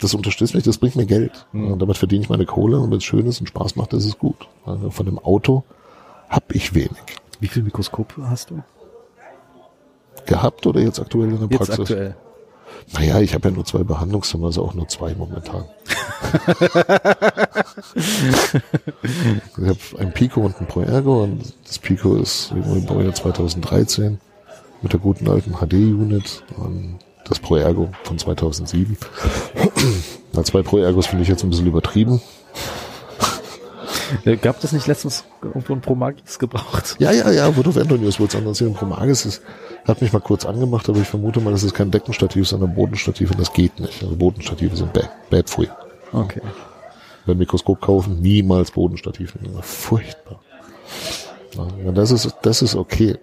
das 0.00 0.14
unterstützt 0.14 0.54
mich, 0.54 0.62
das 0.62 0.78
bringt 0.78 0.94
mir 0.96 1.06
Geld. 1.06 1.46
Und 1.52 1.80
damit 1.80 1.98
verdiene 1.98 2.22
ich 2.22 2.28
meine 2.28 2.46
Kohle 2.46 2.78
und 2.78 2.90
wenn 2.90 2.98
es 2.98 3.04
schön 3.04 3.26
ist 3.26 3.40
und 3.40 3.48
Spaß 3.48 3.74
macht, 3.76 3.92
ist 3.94 4.04
es 4.04 4.16
gut. 4.16 4.36
Also 4.64 4.90
von 4.90 5.06
dem 5.06 5.18
Auto 5.18 5.64
habe 6.30 6.54
ich 6.54 6.74
wenig. 6.74 6.90
Wie 7.40 7.48
viel 7.48 7.62
Mikroskope 7.62 8.28
hast 8.30 8.50
du? 8.50 8.62
Gehabt 10.26 10.66
oder 10.66 10.80
jetzt 10.80 11.00
aktuell 11.00 11.30
in 11.30 11.38
der 11.38 11.48
Jetzt 11.48 11.58
Praxis? 11.58 11.80
aktuell. 11.80 12.16
Naja, 12.92 13.20
ich 13.20 13.34
habe 13.34 13.48
ja 13.48 13.54
nur 13.54 13.64
zwei 13.64 13.82
Behandlungszimmer, 13.82 14.46
also 14.46 14.64
auch 14.64 14.74
nur 14.74 14.88
zwei 14.88 15.14
momentan. 15.14 15.64
ich 17.94 18.54
habe 19.58 19.78
ein 19.98 20.12
Pico 20.12 20.40
und 20.40 20.60
ein 20.60 20.66
Proergo 20.66 21.24
und 21.24 21.52
das 21.66 21.78
Pico 21.78 22.16
ist 22.16 22.52
im 22.52 22.86
Baujahr 22.86 23.14
2013 23.14 24.20
mit 24.82 24.92
der 24.92 25.00
guten 25.00 25.28
alten 25.28 25.54
HD-Unit 25.54 26.42
und 26.56 26.98
das 27.28 27.38
Proergo 27.38 27.90
von 28.04 28.18
2007. 28.18 28.96
Na, 30.32 30.44
zwei 30.44 30.62
Proergos 30.62 31.06
finde 31.06 31.22
ich 31.22 31.28
jetzt 31.28 31.42
ein 31.44 31.50
bisschen 31.50 31.66
übertrieben. 31.66 32.20
Äh, 34.24 34.36
Gab 34.36 34.60
das 34.60 34.72
nicht 34.72 34.86
letztens 34.86 35.24
irgendwo 35.42 35.74
ein 35.74 35.80
Promagis 35.80 36.38
gebraucht? 36.38 36.96
Ja, 36.98 37.12
ja, 37.12 37.30
ja, 37.30 37.56
Voto 37.56 37.74
Vendor 37.74 37.98
News 37.98 38.20
wollte 38.20 38.36
es 38.36 38.42
anders 38.42 38.58
sehen. 38.58 38.74
Promagis 38.74 39.26
ist, 39.26 39.42
hat 39.86 40.00
mich 40.02 40.12
mal 40.12 40.20
kurz 40.20 40.44
angemacht, 40.44 40.88
aber 40.88 40.98
ich 40.98 41.08
vermute 41.08 41.40
mal, 41.40 41.50
das 41.50 41.62
ist 41.62 41.74
kein 41.74 41.90
Deckenstativ, 41.90 42.48
sondern 42.48 42.74
Bodenstativ 42.74 43.30
und 43.30 43.40
das 43.40 43.52
geht 43.52 43.78
nicht. 43.80 44.02
Also 44.02 44.16
Bodenstative 44.16 44.76
sind 44.76 44.92
bad, 44.92 45.10
bad 45.30 45.48
free. 45.48 45.68
Okay. 46.12 46.40
Wenn 47.26 47.38
Mikroskop 47.38 47.80
kaufen, 47.80 48.20
niemals 48.20 48.70
Bodenstativ 48.70 49.34
nehmen. 49.36 49.62
Furchtbar. 49.62 50.40
Ja, 51.84 51.92
das 51.92 52.10
ist, 52.10 52.34
das 52.42 52.62
ist 52.62 52.74
okay. 52.74 53.18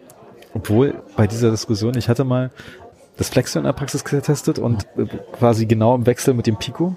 Obwohl 0.54 1.02
bei 1.16 1.28
dieser 1.28 1.52
Diskussion, 1.52 1.98
ich 1.98 2.10
hatte 2.10 2.24
mal 2.24 2.52
das 3.18 3.30
Flexion 3.30 3.64
in 3.64 3.66
der 3.66 3.74
Praxis 3.74 4.04
getestet 4.04 4.60
und 4.60 4.88
quasi 5.34 5.66
genau 5.66 5.96
im 5.96 6.06
Wechsel 6.06 6.34
mit 6.34 6.48
dem 6.48 6.58
Pico. 6.58 6.96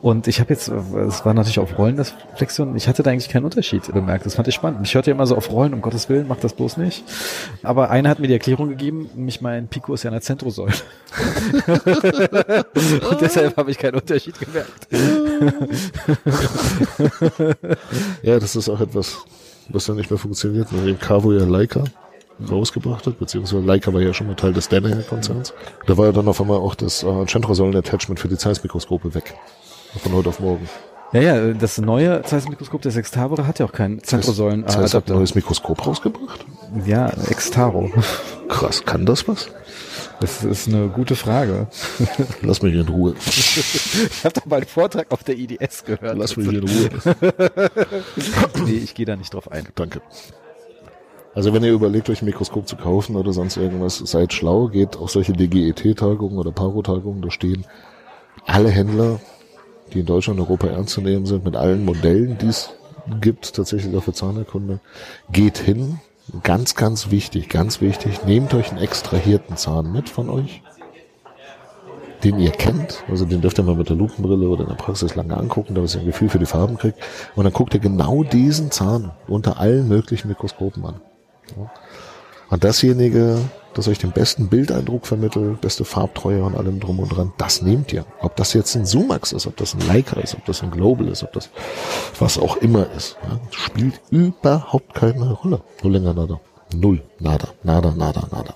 Und 0.00 0.28
ich 0.28 0.38
habe 0.40 0.52
jetzt, 0.52 0.68
äh, 0.68 0.74
es 1.08 1.24
war 1.24 1.34
natürlich 1.34 1.58
auf 1.58 1.76
Rollen 1.78 1.96
das 1.96 2.14
Flexion, 2.36 2.76
ich 2.76 2.86
hatte 2.88 3.02
da 3.02 3.10
eigentlich 3.10 3.28
keinen 3.28 3.44
Unterschied 3.44 3.92
bemerkt. 3.92 4.26
Das 4.26 4.36
fand 4.36 4.46
ich 4.48 4.54
spannend. 4.54 4.80
Ich 4.86 4.94
hörte 4.94 5.10
ja 5.10 5.14
immer 5.14 5.26
so 5.26 5.36
auf 5.36 5.50
Rollen, 5.50 5.74
um 5.74 5.80
Gottes 5.80 6.08
Willen, 6.08 6.26
mach 6.28 6.36
das 6.36 6.52
bloß 6.52 6.76
nicht. 6.76 7.04
Aber 7.62 7.90
einer 7.90 8.08
hat 8.08 8.20
mir 8.20 8.28
die 8.28 8.34
Erklärung 8.34 8.68
gegeben, 8.68 9.10
nämlich 9.14 9.40
mein 9.40 9.68
Pico 9.68 9.94
ist 9.94 10.04
ja 10.04 10.10
eine 10.10 10.20
Zentrosäule. 10.20 10.72
und 13.10 13.20
deshalb 13.20 13.56
habe 13.56 13.70
ich 13.70 13.78
keinen 13.78 13.96
Unterschied 13.96 14.34
gemerkt. 14.38 14.88
Ja, 18.22 18.38
das 18.38 18.56
ist 18.56 18.68
auch 18.68 18.80
etwas, 18.80 19.18
was 19.68 19.86
dann 19.86 19.96
nicht 19.96 20.10
mehr 20.10 20.18
funktioniert, 20.18 20.68
nachdem 20.72 20.98
Cavo 20.98 21.32
ja 21.32 21.44
Leica 21.44 21.84
rausgebracht 22.50 23.06
hat, 23.06 23.18
beziehungsweise 23.18 23.64
Leica 23.64 23.92
war 23.92 24.00
ja 24.00 24.14
schon 24.14 24.28
mal 24.28 24.36
Teil 24.36 24.52
des 24.52 24.68
Danaher-Konzerns. 24.68 25.54
Da 25.86 25.96
war 25.96 26.06
ja 26.06 26.12
dann 26.12 26.28
auf 26.28 26.40
einmal 26.40 26.58
auch 26.58 26.74
das 26.74 27.02
äh, 27.02 27.26
Centrosäulen-Attachment 27.26 28.20
für 28.20 28.28
die 28.28 28.36
Zeiss-Mikroskope 28.36 29.14
weg. 29.14 29.34
Von 29.96 30.12
heute 30.12 30.28
auf 30.28 30.40
morgen. 30.40 30.68
Ja, 31.12 31.20
ja, 31.22 31.52
das 31.54 31.78
neue 31.78 32.22
Zeiss-Mikroskop 32.22 32.82
der 32.82 32.92
Sextavere 32.92 33.46
hat 33.46 33.58
ja 33.58 33.64
auch 33.66 33.72
keinen 33.72 34.02
zentrosäulen 34.02 34.64
Das 34.64 34.76
heißt, 34.76 34.92
hat 34.92 35.10
ein 35.10 35.16
neues 35.16 35.34
Mikroskop 35.34 35.86
rausgebracht? 35.86 36.44
Ja, 36.84 37.08
Extaro. 37.30 37.90
Krass, 38.48 38.84
kann 38.84 39.06
das 39.06 39.26
was? 39.26 39.48
Das 40.20 40.44
ist 40.44 40.68
eine 40.68 40.88
gute 40.88 41.16
Frage. 41.16 41.68
Lass 42.42 42.60
mich 42.60 42.74
in 42.74 42.88
Ruhe. 42.88 43.14
ich 43.18 44.24
habe 44.24 44.34
doch 44.34 44.44
mal 44.46 44.56
einen 44.56 44.66
Vortrag 44.66 45.10
auf 45.10 45.24
der 45.24 45.38
IDS 45.38 45.84
gehört. 45.84 46.18
Lass 46.18 46.36
mich 46.36 46.48
in 46.48 46.58
Ruhe. 46.58 46.90
nee, 48.66 48.72
ich 48.72 48.94
gehe 48.94 49.06
da 49.06 49.16
nicht 49.16 49.32
drauf 49.32 49.50
ein. 49.50 49.66
Danke. 49.76 50.02
Also 51.34 51.54
wenn 51.54 51.62
ihr 51.64 51.72
überlegt, 51.72 52.10
euch 52.10 52.20
ein 52.20 52.26
Mikroskop 52.26 52.68
zu 52.68 52.76
kaufen 52.76 53.16
oder 53.16 53.32
sonst 53.32 53.56
irgendwas, 53.56 53.98
seid 53.98 54.32
schlau, 54.34 54.68
geht 54.68 54.96
auf 54.96 55.10
solche 55.10 55.32
DGET-Tagungen 55.32 56.36
oder 56.36 56.50
Paro-Tagungen, 56.50 57.22
da 57.22 57.30
stehen 57.30 57.64
alle 58.44 58.70
Händler, 58.70 59.20
die 59.92 60.00
in 60.00 60.06
Deutschland 60.06 60.38
und 60.38 60.46
Europa 60.46 60.68
ernst 60.68 60.94
zu 60.94 61.00
nehmen 61.00 61.26
sind, 61.26 61.44
mit 61.44 61.56
allen 61.56 61.84
Modellen, 61.84 62.38
die 62.38 62.46
es 62.46 62.70
gibt, 63.20 63.54
tatsächlich 63.54 63.94
auch 63.96 64.02
für 64.02 64.12
Zahnerkunde, 64.12 64.80
geht 65.30 65.58
hin. 65.58 66.00
Ganz, 66.42 66.74
ganz 66.74 67.10
wichtig, 67.10 67.48
ganz 67.48 67.80
wichtig, 67.80 68.24
nehmt 68.26 68.52
euch 68.52 68.70
einen 68.70 68.82
extrahierten 68.82 69.56
Zahn 69.56 69.92
mit 69.92 70.10
von 70.10 70.28
euch, 70.28 70.60
den 72.22 72.38
ihr 72.38 72.50
kennt, 72.50 73.02
also 73.08 73.24
den 73.24 73.40
dürft 73.40 73.58
ihr 73.58 73.62
mal 73.62 73.76
mit 73.76 73.88
der 73.88 73.96
Lupenbrille 73.96 74.46
oder 74.46 74.64
in 74.64 74.68
der 74.68 74.76
Praxis 74.76 75.14
lange 75.14 75.34
angucken, 75.34 75.74
damit 75.74 75.94
ihr 75.94 76.00
ein 76.00 76.06
Gefühl 76.06 76.28
für 76.28 76.38
die 76.38 76.44
Farben 76.44 76.76
kriegt. 76.76 76.98
Und 77.34 77.44
dann 77.44 77.52
guckt 77.54 77.72
ihr 77.72 77.80
genau 77.80 78.24
diesen 78.24 78.70
Zahn 78.70 79.12
unter 79.26 79.58
allen 79.58 79.88
möglichen 79.88 80.28
Mikroskopen 80.28 80.84
an. 80.84 81.00
Und 82.50 82.62
dasjenige, 82.62 83.38
das 83.74 83.88
euch 83.88 83.98
den 83.98 84.12
besten 84.12 84.48
Bildeindruck 84.48 85.06
vermittelt, 85.06 85.60
beste 85.60 85.84
Farbtreue 85.84 86.42
und 86.42 86.56
allem 86.56 86.80
drum 86.80 86.98
und 86.98 87.08
dran, 87.08 87.32
das 87.38 87.62
nehmt 87.62 87.92
ihr. 87.92 88.04
Ob 88.20 88.36
das 88.36 88.52
jetzt 88.52 88.74
ein 88.74 88.86
Sumax 88.86 89.32
ist, 89.32 89.46
ob 89.46 89.56
das 89.56 89.74
ein 89.74 89.86
Leica 89.86 90.20
ist, 90.20 90.34
ob 90.34 90.44
das 90.46 90.62
ein 90.62 90.70
Global 90.70 91.08
ist, 91.08 91.22
ob 91.22 91.32
das 91.32 91.50
was 92.18 92.38
auch 92.38 92.56
immer 92.56 92.90
ist, 92.96 93.16
ja, 93.22 93.38
spielt 93.50 94.00
überhaupt 94.10 94.94
keine 94.94 95.32
Rolle. 95.32 95.60
Null 95.82 95.92
länger 95.92 96.14
nada. 96.14 96.40
Null. 96.74 97.02
Nada. 97.18 97.48
Nada, 97.62 97.92
nada, 97.92 98.28
nada. 98.30 98.54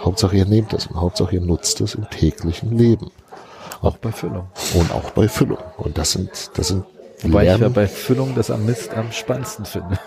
Hauptsache 0.00 0.36
ihr 0.36 0.46
nehmt 0.46 0.72
es 0.72 0.86
und 0.86 0.96
Hauptsache 1.00 1.36
ihr 1.36 1.40
nutzt 1.40 1.80
es 1.80 1.94
im 1.94 2.08
täglichen 2.10 2.76
Leben. 2.76 3.10
Auch 3.80 3.96
bei 3.98 4.12
Füllung. 4.12 4.48
Und 4.74 4.92
auch 4.92 5.10
bei 5.10 5.28
Füllung. 5.28 5.58
Und 5.76 5.98
das 5.98 6.12
sind, 6.12 6.30
das 6.54 6.68
sind 6.68 6.84
Wobei 7.22 7.44
Lernen. 7.44 7.56
ich 7.56 7.62
ja 7.62 7.68
bei 7.68 7.86
Füllung 7.86 8.34
das 8.34 8.50
am 8.50 8.66
Mist 8.66 8.92
am 8.94 9.12
spannendsten 9.12 9.64
finde. 9.64 9.98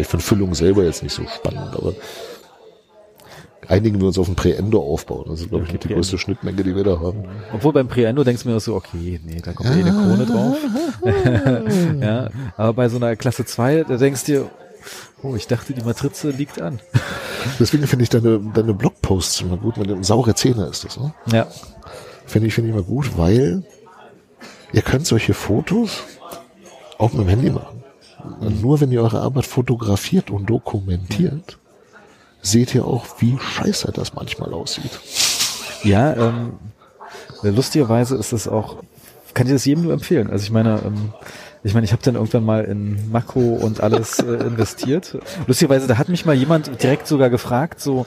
Ich 0.00 0.06
finde 0.06 0.24
Füllung 0.24 0.54
selber 0.54 0.84
jetzt 0.84 1.02
nicht 1.02 1.14
so 1.14 1.22
spannend, 1.26 1.74
aber 1.74 1.94
einigen 3.68 4.00
wir 4.00 4.06
uns 4.08 4.18
auf 4.18 4.28
ein 4.28 4.34
Präendo 4.34 4.80
aufbauen. 4.80 5.26
Das 5.28 5.40
ist, 5.40 5.50
glaube 5.50 5.66
ich, 5.66 5.78
die 5.78 5.88
größte 5.88 6.18
Schnittmenge, 6.18 6.62
die 6.62 6.74
wir 6.74 6.84
da 6.84 6.98
haben. 7.00 7.24
Obwohl 7.52 7.72
beim 7.72 7.88
Präendo 7.88 8.24
denkst 8.24 8.42
du 8.42 8.48
mir 8.48 8.60
so, 8.60 8.74
okay, 8.74 9.20
nee, 9.24 9.40
da 9.42 9.52
kommt 9.52 9.70
eh 9.70 9.80
eine 9.80 9.92
Krone 9.92 10.26
drauf. 10.26 10.56
ja, 12.00 12.30
aber 12.56 12.72
bei 12.72 12.88
so 12.88 12.96
einer 12.96 13.14
Klasse 13.16 13.44
2, 13.44 13.84
da 13.84 13.96
denkst 13.96 14.24
du 14.24 14.32
dir, 14.32 14.50
oh, 15.22 15.34
ich 15.34 15.46
dachte, 15.46 15.72
die 15.72 15.82
Matrize 15.82 16.30
liegt 16.30 16.60
an. 16.60 16.80
Deswegen 17.60 17.86
finde 17.86 18.04
ich 18.04 18.08
deine, 18.08 18.40
deine 18.54 18.74
Blogposts 18.74 19.40
immer 19.42 19.56
gut, 19.56 19.76
mit 19.76 19.90
dem 19.90 20.02
saure 20.02 20.34
Zähne 20.34 20.66
ist 20.66 20.84
das, 20.84 20.98
ne? 20.98 21.12
Ja. 21.32 21.46
Finde 22.26 22.48
ich, 22.48 22.54
finde 22.54 22.70
ich 22.70 22.76
immer 22.76 22.84
gut, 22.84 23.16
weil 23.16 23.62
ihr 24.72 24.82
könnt 24.82 25.06
solche 25.06 25.34
Fotos 25.34 26.02
auch 26.98 27.12
mit 27.12 27.22
dem 27.22 27.28
Handy 27.28 27.50
machen. 27.50 27.77
Und 28.40 28.62
nur 28.62 28.80
wenn 28.80 28.90
ihr 28.92 29.02
eure 29.02 29.20
Arbeit 29.20 29.46
fotografiert 29.46 30.30
und 30.30 30.46
dokumentiert, 30.46 31.58
seht 32.42 32.74
ihr 32.74 32.84
auch, 32.84 33.06
wie 33.18 33.36
scheiße 33.38 33.92
das 33.92 34.14
manchmal 34.14 34.52
aussieht. 34.52 35.00
Ja, 35.82 36.14
ähm, 36.14 36.54
lustigerweise 37.42 38.16
ist 38.16 38.32
es 38.32 38.48
auch, 38.48 38.76
kann 39.34 39.46
ich 39.46 39.52
das 39.52 39.64
jedem 39.64 39.84
nur 39.84 39.92
empfehlen. 39.92 40.30
Also 40.30 40.44
ich 40.44 40.50
meine, 40.50 40.80
ähm, 40.84 41.12
ich 41.64 41.74
meine, 41.74 41.84
ich 41.84 41.92
habe 41.92 42.02
dann 42.02 42.14
irgendwann 42.14 42.44
mal 42.44 42.64
in 42.64 43.10
Makro 43.10 43.40
und 43.40 43.80
alles 43.80 44.18
äh, 44.20 44.32
investiert. 44.46 45.18
Lustigerweise, 45.46 45.86
da 45.86 45.98
hat 45.98 46.08
mich 46.08 46.24
mal 46.24 46.34
jemand 46.34 46.82
direkt 46.82 47.06
sogar 47.06 47.30
gefragt, 47.30 47.80
so, 47.80 48.06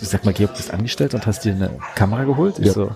ich 0.00 0.08
sag 0.08 0.24
mal, 0.24 0.32
Georg, 0.32 0.54
bist 0.54 0.72
angestellt 0.72 1.14
und 1.14 1.26
hast 1.26 1.44
dir 1.44 1.54
eine 1.54 1.70
Kamera 1.94 2.24
geholt? 2.24 2.58
Ich 2.58 2.66
Ja. 2.66 2.72
so, 2.72 2.90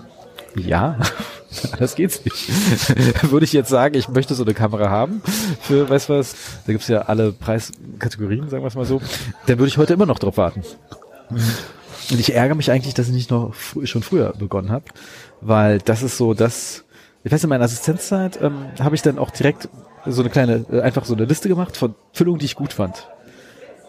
ja, 0.59 0.97
das 1.79 1.95
geht's 1.95 2.23
nicht. 2.23 2.49
Würde 3.31 3.45
ich 3.45 3.53
jetzt 3.53 3.69
sagen, 3.69 3.95
ich 3.95 4.09
möchte 4.09 4.35
so 4.35 4.43
eine 4.43 4.53
Kamera 4.53 4.89
haben 4.89 5.21
für, 5.61 5.89
weißt 5.89 6.09
du 6.09 6.13
was, 6.13 6.35
da 6.65 6.71
gibt's 6.71 6.87
ja 6.87 7.01
alle 7.01 7.31
Preiskategorien, 7.31 8.49
sagen 8.49 8.63
wir 8.63 8.67
es 8.67 8.75
mal 8.75 8.85
so, 8.85 9.01
dann 9.45 9.57
würde 9.57 9.67
ich 9.67 9.77
heute 9.77 9.93
immer 9.93 10.05
noch 10.05 10.19
drauf 10.19 10.37
warten. 10.37 10.63
Und 11.29 12.19
ich 12.19 12.33
ärgere 12.33 12.55
mich 12.55 12.71
eigentlich, 12.71 12.93
dass 12.93 13.07
ich 13.07 13.13
nicht 13.13 13.31
noch 13.31 13.53
frü 13.53 13.85
schon 13.85 14.03
früher 14.03 14.33
begonnen 14.37 14.71
habe, 14.71 14.85
weil 15.41 15.79
das 15.79 16.03
ist 16.03 16.17
so 16.17 16.33
das, 16.33 16.85
ich 17.23 17.31
weiß 17.31 17.43
in 17.43 17.49
meiner 17.49 17.65
Assistenzzeit 17.65 18.39
ähm, 18.41 18.65
habe 18.79 18.95
ich 18.95 19.01
dann 19.01 19.17
auch 19.17 19.31
direkt 19.31 19.69
so 20.05 20.21
eine 20.21 20.29
kleine, 20.29 20.65
äh, 20.71 20.81
einfach 20.81 21.05
so 21.05 21.13
eine 21.13 21.25
Liste 21.25 21.49
gemacht 21.49 21.75
von 21.75 21.95
Füllungen, 22.13 22.39
die 22.39 22.45
ich 22.45 22.55
gut 22.55 22.73
fand. 22.73 23.07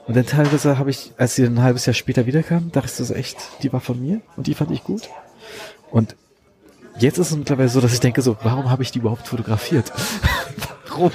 Und 0.07 0.17
dann 0.17 0.27
teilweise 0.27 0.79
habe 0.79 0.91
ich, 0.91 1.13
als 1.19 1.35
sie 1.35 1.45
ein 1.45 1.63
halbes 1.63 1.85
Jahr 1.85 1.95
später 1.95 2.25
wiederkam, 2.27 2.73
dachte 2.73 2.89
ich 2.89 3.07
so 3.07 3.15
echt, 3.15 3.37
die 3.63 3.73
war 3.73 3.81
von 3.81 4.01
mir 4.01 4.23
und 4.37 4.47
die 4.47 4.55
fand 4.55 4.71
ich 4.71 4.83
gut. 4.83 5.09
Und 5.91 6.17
jetzt 6.99 7.19
ist 7.19 7.31
es 7.31 7.37
mittlerweile 7.37 7.69
so, 7.69 7.81
dass 7.81 7.93
ich 7.93 8.01
denke 8.01 8.23
so, 8.23 8.37
warum 8.43 8.71
habe 8.71 8.83
ich 8.83 8.91
die 8.91 8.99
überhaupt 8.99 9.27
fotografiert? 9.29 9.93
warum? 10.99 11.13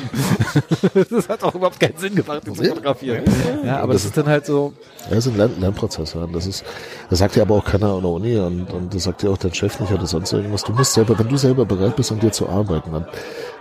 das 1.09 1.29
hat 1.29 1.43
auch 1.43 1.55
überhaupt 1.55 1.79
keinen 1.79 1.97
Sinn 1.97 2.15
gemacht, 2.15 2.41
die 2.45 2.53
zu 2.53 2.63
fotografieren. 2.63 3.23
Ja, 3.63 3.79
aber 3.79 3.93
das 3.93 4.05
ist 4.05 4.17
dann 4.17 4.27
halt 4.27 4.45
so, 4.45 4.73
Ja, 5.09 5.15
das 5.15 5.25
ist 5.25 5.33
ein 5.33 5.37
Lern 5.37 5.59
Lernprozess. 5.59 6.13
Ja. 6.13 6.27
Das 6.27 6.47
ist, 6.47 6.63
das 7.09 7.19
sagt 7.19 7.35
ja 7.35 7.43
aber 7.43 7.55
auch 7.55 7.65
keiner 7.65 7.93
an 7.93 8.01
der 8.01 8.11
Uni 8.11 8.37
und, 8.37 8.71
und 8.71 8.93
das 8.93 9.03
sagt 9.03 9.23
ja 9.23 9.29
auch 9.29 9.37
dein 9.37 9.53
Chef 9.53 9.79
nicht 9.79 9.91
oder 9.91 10.05
sonst 10.05 10.33
irgendwas. 10.33 10.63
Du 10.63 10.73
musst 10.73 10.93
selber, 10.93 11.17
wenn 11.17 11.27
du 11.27 11.37
selber 11.37 11.65
bereit 11.65 11.95
bist, 11.95 12.11
an 12.11 12.19
dir 12.19 12.31
zu 12.31 12.47
arbeiten, 12.49 12.91
dann, 12.91 13.05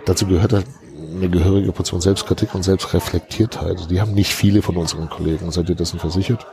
dazu 0.05 0.27
gehört 0.27 0.53
halt 0.53 0.65
eine 1.15 1.29
gehörige 1.29 1.71
Portion 1.71 2.01
Selbstkritik 2.01 2.55
und 2.55 2.63
Selbstreflektiertheit. 2.63 3.89
Die 3.89 4.01
haben 4.01 4.13
nicht 4.13 4.33
viele 4.33 4.61
von 4.61 4.77
unseren 4.77 5.09
Kollegen. 5.09 5.51
Seid 5.51 5.69
ihr 5.69 5.75
dessen 5.75 5.99
versichert? 5.99 6.45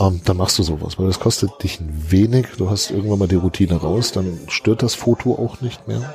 Ähm, 0.00 0.20
dann 0.24 0.38
machst 0.38 0.58
du 0.58 0.62
sowas, 0.62 0.98
weil 0.98 1.06
das 1.06 1.20
kostet 1.20 1.62
dich 1.62 1.78
ein 1.78 2.06
wenig. 2.10 2.46
Du 2.56 2.70
hast 2.70 2.90
irgendwann 2.90 3.18
mal 3.18 3.28
die 3.28 3.36
Routine 3.36 3.76
raus, 3.76 4.12
dann 4.12 4.40
stört 4.48 4.82
das 4.82 4.94
Foto 4.94 5.34
auch 5.34 5.60
nicht 5.60 5.86
mehr. 5.86 6.14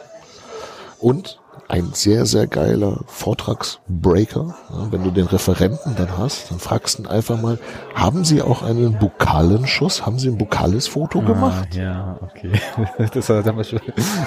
Und 0.99 1.39
ein 1.67 1.91
sehr, 1.93 2.25
sehr 2.25 2.45
geiler 2.45 3.01
Vortragsbreaker. 3.07 4.55
Ja, 4.69 4.91
wenn 4.91 5.03
du 5.03 5.09
den 5.09 5.25
Referenten 5.25 5.95
dann 5.95 6.17
hast, 6.17 6.51
dann 6.51 6.59
fragst 6.59 6.99
du 6.99 7.03
ihn 7.03 7.07
einfach 7.07 7.41
mal, 7.41 7.57
haben 7.95 8.23
Sie 8.23 8.41
auch 8.41 8.61
einen 8.61 8.99
Bukalenschuss? 8.99 10.05
Haben 10.05 10.19
Sie 10.19 10.27
ein 10.27 10.37
bukales 10.37 10.87
Foto 10.87 11.21
gemacht? 11.21 11.69
Ah, 11.73 11.77
ja, 11.77 12.19
okay. 12.21 12.51
Das, 13.13 13.29
haben 13.29 13.57
wir 13.57 13.63
schon, 13.63 13.79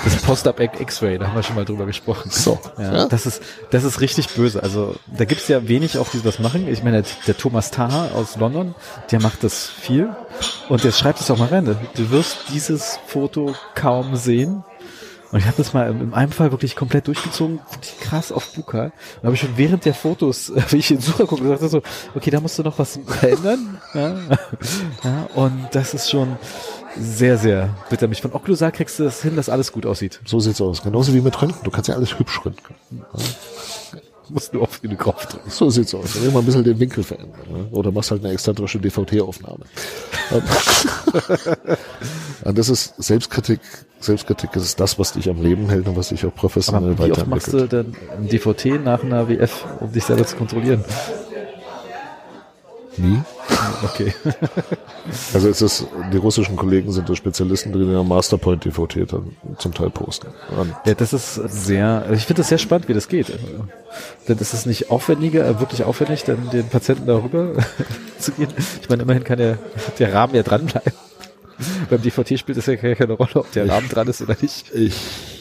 das 0.05 0.16
Post-Up 0.22 0.61
X-Ray, 0.61 1.18
da 1.18 1.28
haben 1.28 1.36
wir 1.36 1.43
schon 1.43 1.57
mal 1.57 1.64
drüber 1.64 1.86
gesprochen. 1.86 2.30
So, 2.30 2.59
Ja, 2.76 2.93
ja. 2.95 3.07
Das 3.07 3.26
ist, 3.26 3.43
das 3.70 3.84
ist 3.84 4.01
richtig 4.01 4.28
böse. 4.30 4.62
Also, 4.62 4.97
da 5.07 5.24
gibt's 5.24 5.49
ja 5.49 5.68
wenig 5.68 5.99
auch, 5.99 6.09
die 6.09 6.20
das 6.22 6.39
machen. 6.39 6.66
Ich 6.68 6.82
meine, 6.82 7.03
der, 7.03 7.12
der 7.28 7.36
Thomas 7.36 7.70
Taha 7.70 8.09
aus 8.14 8.36
London, 8.36 8.74
der 9.11 9.20
macht 9.20 9.45
das 9.45 9.66
viel. 9.66 10.09
Und 10.68 10.84
der 10.84 10.93
schreibt 10.93 11.20
es 11.20 11.30
auch 11.30 11.39
mal 11.39 11.49
rein. 11.49 11.76
Du 11.95 12.11
wirst 12.11 12.39
dieses 12.53 12.99
Foto 13.07 13.55
kaum 13.74 14.16
sehen. 14.16 14.64
Und 15.31 15.41
ich 15.41 15.47
habe 15.47 15.57
das 15.57 15.74
mal 15.74 15.91
in 15.91 16.01
in 16.01 16.14
einem 16.14 16.33
Fall 16.33 16.51
wirklich 16.53 16.74
komplett 16.74 17.07
durchgezogen, 17.07 17.61
wirklich 17.70 17.99
krass 18.01 18.33
auf 18.33 18.55
Bukal. 18.55 18.93
Und 19.18 19.24
habe 19.24 19.35
ich 19.35 19.41
schon 19.41 19.57
während 19.57 19.85
der 19.85 19.95
Fotos, 19.95 20.51
äh, 20.51 20.62
wie 20.70 20.79
ich 20.79 20.91
in 20.91 21.01
Sucher 21.01 21.26
gucke, 21.26 21.43
gesagt 21.43 21.70
so, 21.70 21.83
okay, 22.14 22.31
da 22.31 22.41
musst 22.41 22.59
du 22.59 22.62
noch 22.62 22.79
was 22.79 22.99
verändern. 23.07 23.79
Ja. 23.95 24.16
ja, 25.03 25.29
und 25.35 25.68
das 25.72 25.95
ist 25.95 26.11
schon 26.11 26.37
sehr, 26.97 27.39
sehr 27.39 27.70
bitter. 27.89 28.07
Mich 28.07 28.20
von 28.20 28.33
Occlusal 28.33 28.70
kriegst 28.70 28.99
du 28.99 29.05
das 29.05 29.22
hin, 29.22 29.35
dass 29.35 29.49
alles 29.49 29.72
gut 29.72 29.87
aussieht. 29.87 30.20
So 30.24 30.41
sieht's 30.41 30.61
aus. 30.61 30.83
Genauso 30.83 31.14
wie 31.14 31.20
mit 31.20 31.41
Röntgen. 31.41 31.62
Du 31.64 31.70
kannst 31.70 31.89
ja 31.89 31.95
alles 31.95 32.18
hübsch 32.18 32.45
röntgen. 32.45 32.76
Du 32.91 33.18
musst 34.35 34.53
nur 34.53 34.62
auf 34.62 34.81
genug 34.81 34.99
Kopf 34.99 35.26
drücken. 35.26 35.51
So 35.51 35.70
sieht's 35.70 35.95
aus. 35.95 36.14
Dann 36.14 36.24
immer 36.29 36.41
ein 36.41 36.45
bisschen 36.45 36.64
den 36.64 36.79
Winkel 36.79 37.03
verändern. 37.03 37.41
Ja? 37.51 37.76
Oder 37.76 37.93
machst 37.93 38.11
halt 38.11 38.24
eine 38.24 38.33
exzentrische 38.33 38.79
DVT-Aufnahme. 38.79 39.64
und 42.45 42.59
das 42.59 42.68
ist 42.68 42.95
Selbstkritik. 42.99 43.61
Selbstkritik 44.01 44.55
ist 44.57 44.79
das, 44.79 44.99
was 44.99 45.12
dich 45.12 45.29
am 45.29 45.43
Leben 45.43 45.68
hält 45.68 45.89
und 45.89 45.97
was 45.97 46.09
dich 46.11 46.24
auch 46.24 46.35
professionell 46.35 46.93
Aber 46.93 47.07
wie 47.07 47.12
oft 47.12 47.26
machst 47.26 47.53
du 47.53 47.66
denn 47.66 47.95
ein 48.16 48.29
DVT 48.29 48.85
nach 48.85 49.03
einer 49.03 49.29
WF, 49.29 49.64
um 49.81 49.93
dich 49.93 50.05
selber 50.05 50.24
zu 50.24 50.37
kontrollieren? 50.37 50.85
Nie. 52.97 53.20
Okay. 53.84 54.14
Also 55.32 55.49
es 55.49 55.62
ist, 55.62 55.86
die 56.12 56.18
russischen 56.18 56.55
Kollegen 56.55 56.92
sind 56.92 57.09
da 57.09 57.16
Spezialisten 57.16 57.72
drin, 57.72 57.86
die 57.88 57.92
ja 57.94 58.03
Masterpoint 58.03 58.62
DVT 58.62 59.11
dann 59.11 59.34
zum 59.57 59.72
Teil 59.72 59.88
posten. 59.88 60.28
Und 60.55 60.74
Ja, 60.84 60.92
das 60.92 61.14
ist 61.14 61.34
sehr, 61.34 62.07
ich 62.12 62.26
finde 62.26 62.40
das 62.42 62.49
sehr 62.51 62.59
spannend, 62.59 62.88
wie 62.90 62.92
das 62.94 63.09
geht. 63.09 63.28
Denn 64.28 64.36
das 64.36 64.53
ist 64.53 64.66
nicht 64.66 64.90
aufwendiger, 64.90 65.46
äh, 65.49 65.61
wirklich 65.61 65.84
aufwendig, 65.84 66.24
dann 66.24 66.51
den 66.51 66.68
Patienten 66.68 67.07
darüber 67.07 67.53
zu 68.18 68.32
gehen. 68.32 68.49
Ich 68.82 68.88
meine, 68.90 69.03
immerhin 69.05 69.24
kann 69.24 69.38
der, 69.38 69.57
der 69.99 70.12
Rahmen 70.12 70.34
ja 70.34 70.42
dranbleiben. 70.42 70.92
Beim 71.88 72.03
DVT 72.03 72.38
spielt 72.38 72.59
es 72.59 72.66
ja 72.66 72.76
keine 72.76 73.14
Rolle, 73.14 73.36
ob 73.36 73.51
der 73.53 73.66
Rahmen 73.66 73.88
dran 73.88 74.09
ist 74.09 74.20
oder 74.20 74.36
nicht. 74.40 74.74
ich 74.74 74.94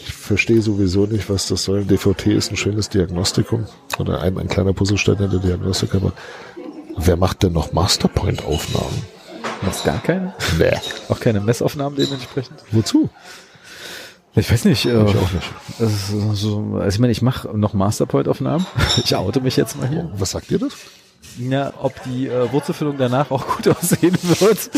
verstehe 0.07 0.61
sowieso 0.61 1.05
nicht, 1.05 1.29
was 1.29 1.47
das 1.47 1.63
soll. 1.65 1.83
DVT 1.83 2.27
ist 2.27 2.51
ein 2.51 2.57
schönes 2.57 2.87
Diagnostikum 2.89 3.65
oder 3.99 4.21
ein, 4.21 4.37
ein 4.37 4.47
kleiner 4.47 4.73
Puzzlestein 4.73 5.17
in 5.17 5.29
der 5.29 5.39
Diagnostik, 5.39 5.93
aber 5.93 6.13
wer 6.97 7.15
macht 7.17 7.43
denn 7.43 7.53
noch 7.53 7.71
Masterpoint-Aufnahmen? 7.73 9.03
Machst 9.61 9.85
gar 9.85 9.99
keine? 10.01 10.33
Nee. 10.57 10.71
Auch 11.09 11.19
keine 11.19 11.39
Messaufnahmen 11.39 11.97
dementsprechend? 11.97 12.59
Wozu? 12.71 13.09
Ich 14.35 14.51
weiß 14.51 14.65
nicht. 14.65 14.85
Äh, 14.85 15.03
Ich 15.03 15.15
auch 15.15 15.31
nicht. 15.31 15.49
so, 15.79 16.77
also 16.79 16.87
ich 16.87 16.99
meine, 16.99 17.11
ich 17.11 17.21
mache 17.23 17.47
noch 17.57 17.73
Masterpoint-Aufnahmen. 17.73 18.65
Ich 19.03 19.15
oute 19.15 19.41
mich 19.41 19.55
jetzt 19.57 19.77
mal 19.79 19.87
hier. 19.89 20.11
Was 20.15 20.31
sagt 20.31 20.51
ihr 20.51 20.59
das? 20.59 20.73
Ja, 21.37 21.71
ob 21.81 21.93
die 22.03 22.27
äh, 22.27 22.51
Wurzelfüllung 22.51 22.97
danach 22.97 23.29
auch 23.31 23.45
gut 23.57 23.67
aussehen 23.77 24.17
wird. 24.21 24.69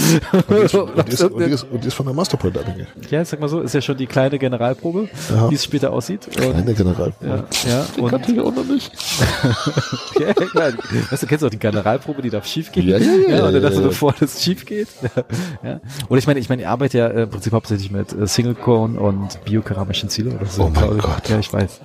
Und 0.47 0.49
die 0.49 0.63
ist, 0.63 0.73
und 0.75 1.09
ist, 1.09 1.21
und 1.23 1.41
ist, 1.41 1.63
und 1.63 1.83
die 1.83 1.87
ist 1.87 1.93
von 1.93 2.05
der 2.05 2.15
Masterpoint 2.15 2.57
abhängig. 2.57 2.87
ja, 3.09 3.23
sag 3.23 3.39
mal 3.39 3.47
so, 3.47 3.61
ist 3.61 3.73
ja 3.73 3.81
schon 3.81 3.97
die 3.97 4.07
kleine 4.07 4.37
Generalprobe, 4.37 5.07
Ja. 5.29 5.49
wie 5.49 5.55
es 5.55 5.63
später 5.63 5.91
aussieht. 5.93 6.27
Kleine 6.31 6.73
General. 6.73 7.13
ja, 7.21 7.43
ja, 7.67 7.85
Die 7.95 8.01
und, 8.01 8.09
kannte 8.11 8.31
ich 8.31 8.39
auch 8.39 8.53
noch 8.53 8.65
nicht. 8.65 8.91
ja, 10.19 10.33
klar. 10.33 10.71
Weißt 11.09 11.23
du, 11.23 11.27
kennst 11.27 11.41
du 11.43 11.47
auch 11.47 11.51
die 11.51 11.59
Generalprobe, 11.59 12.21
die 12.21 12.29
darf 12.29 12.45
schief 12.45 12.71
gehen? 12.71 12.87
Ja, 12.87 12.97
ja, 12.97 13.05
ja, 13.05 13.45
und 13.45 13.53
dann 13.53 13.53
ja, 13.55 13.59
dachte, 13.61 13.81
ja. 13.81 13.87
bevor 13.87 14.13
das 14.19 14.43
schief 14.43 14.65
geht. 14.65 14.87
ja. 15.63 15.79
Oder 16.09 16.19
ich 16.19 16.27
meine, 16.27 16.39
ich 16.39 16.49
meine, 16.49 16.63
ich 16.63 16.67
arbeite 16.67 16.97
ja 16.97 17.07
äh, 17.07 17.23
im 17.23 17.29
Prinzip 17.29 17.53
hauptsächlich 17.53 17.91
mit 17.91 18.11
äh, 18.13 18.27
Single 18.27 18.55
Cone 18.55 18.99
und 18.99 19.43
biokeramischen 19.45 20.09
Ziele 20.09 20.31
oder 20.31 20.45
so. 20.45 20.63
Oh 20.65 20.69
mein 20.73 20.97
ich. 20.97 21.03
Gott. 21.03 21.29
Ja, 21.29 21.39
ich 21.39 21.51
weiß. 21.51 21.79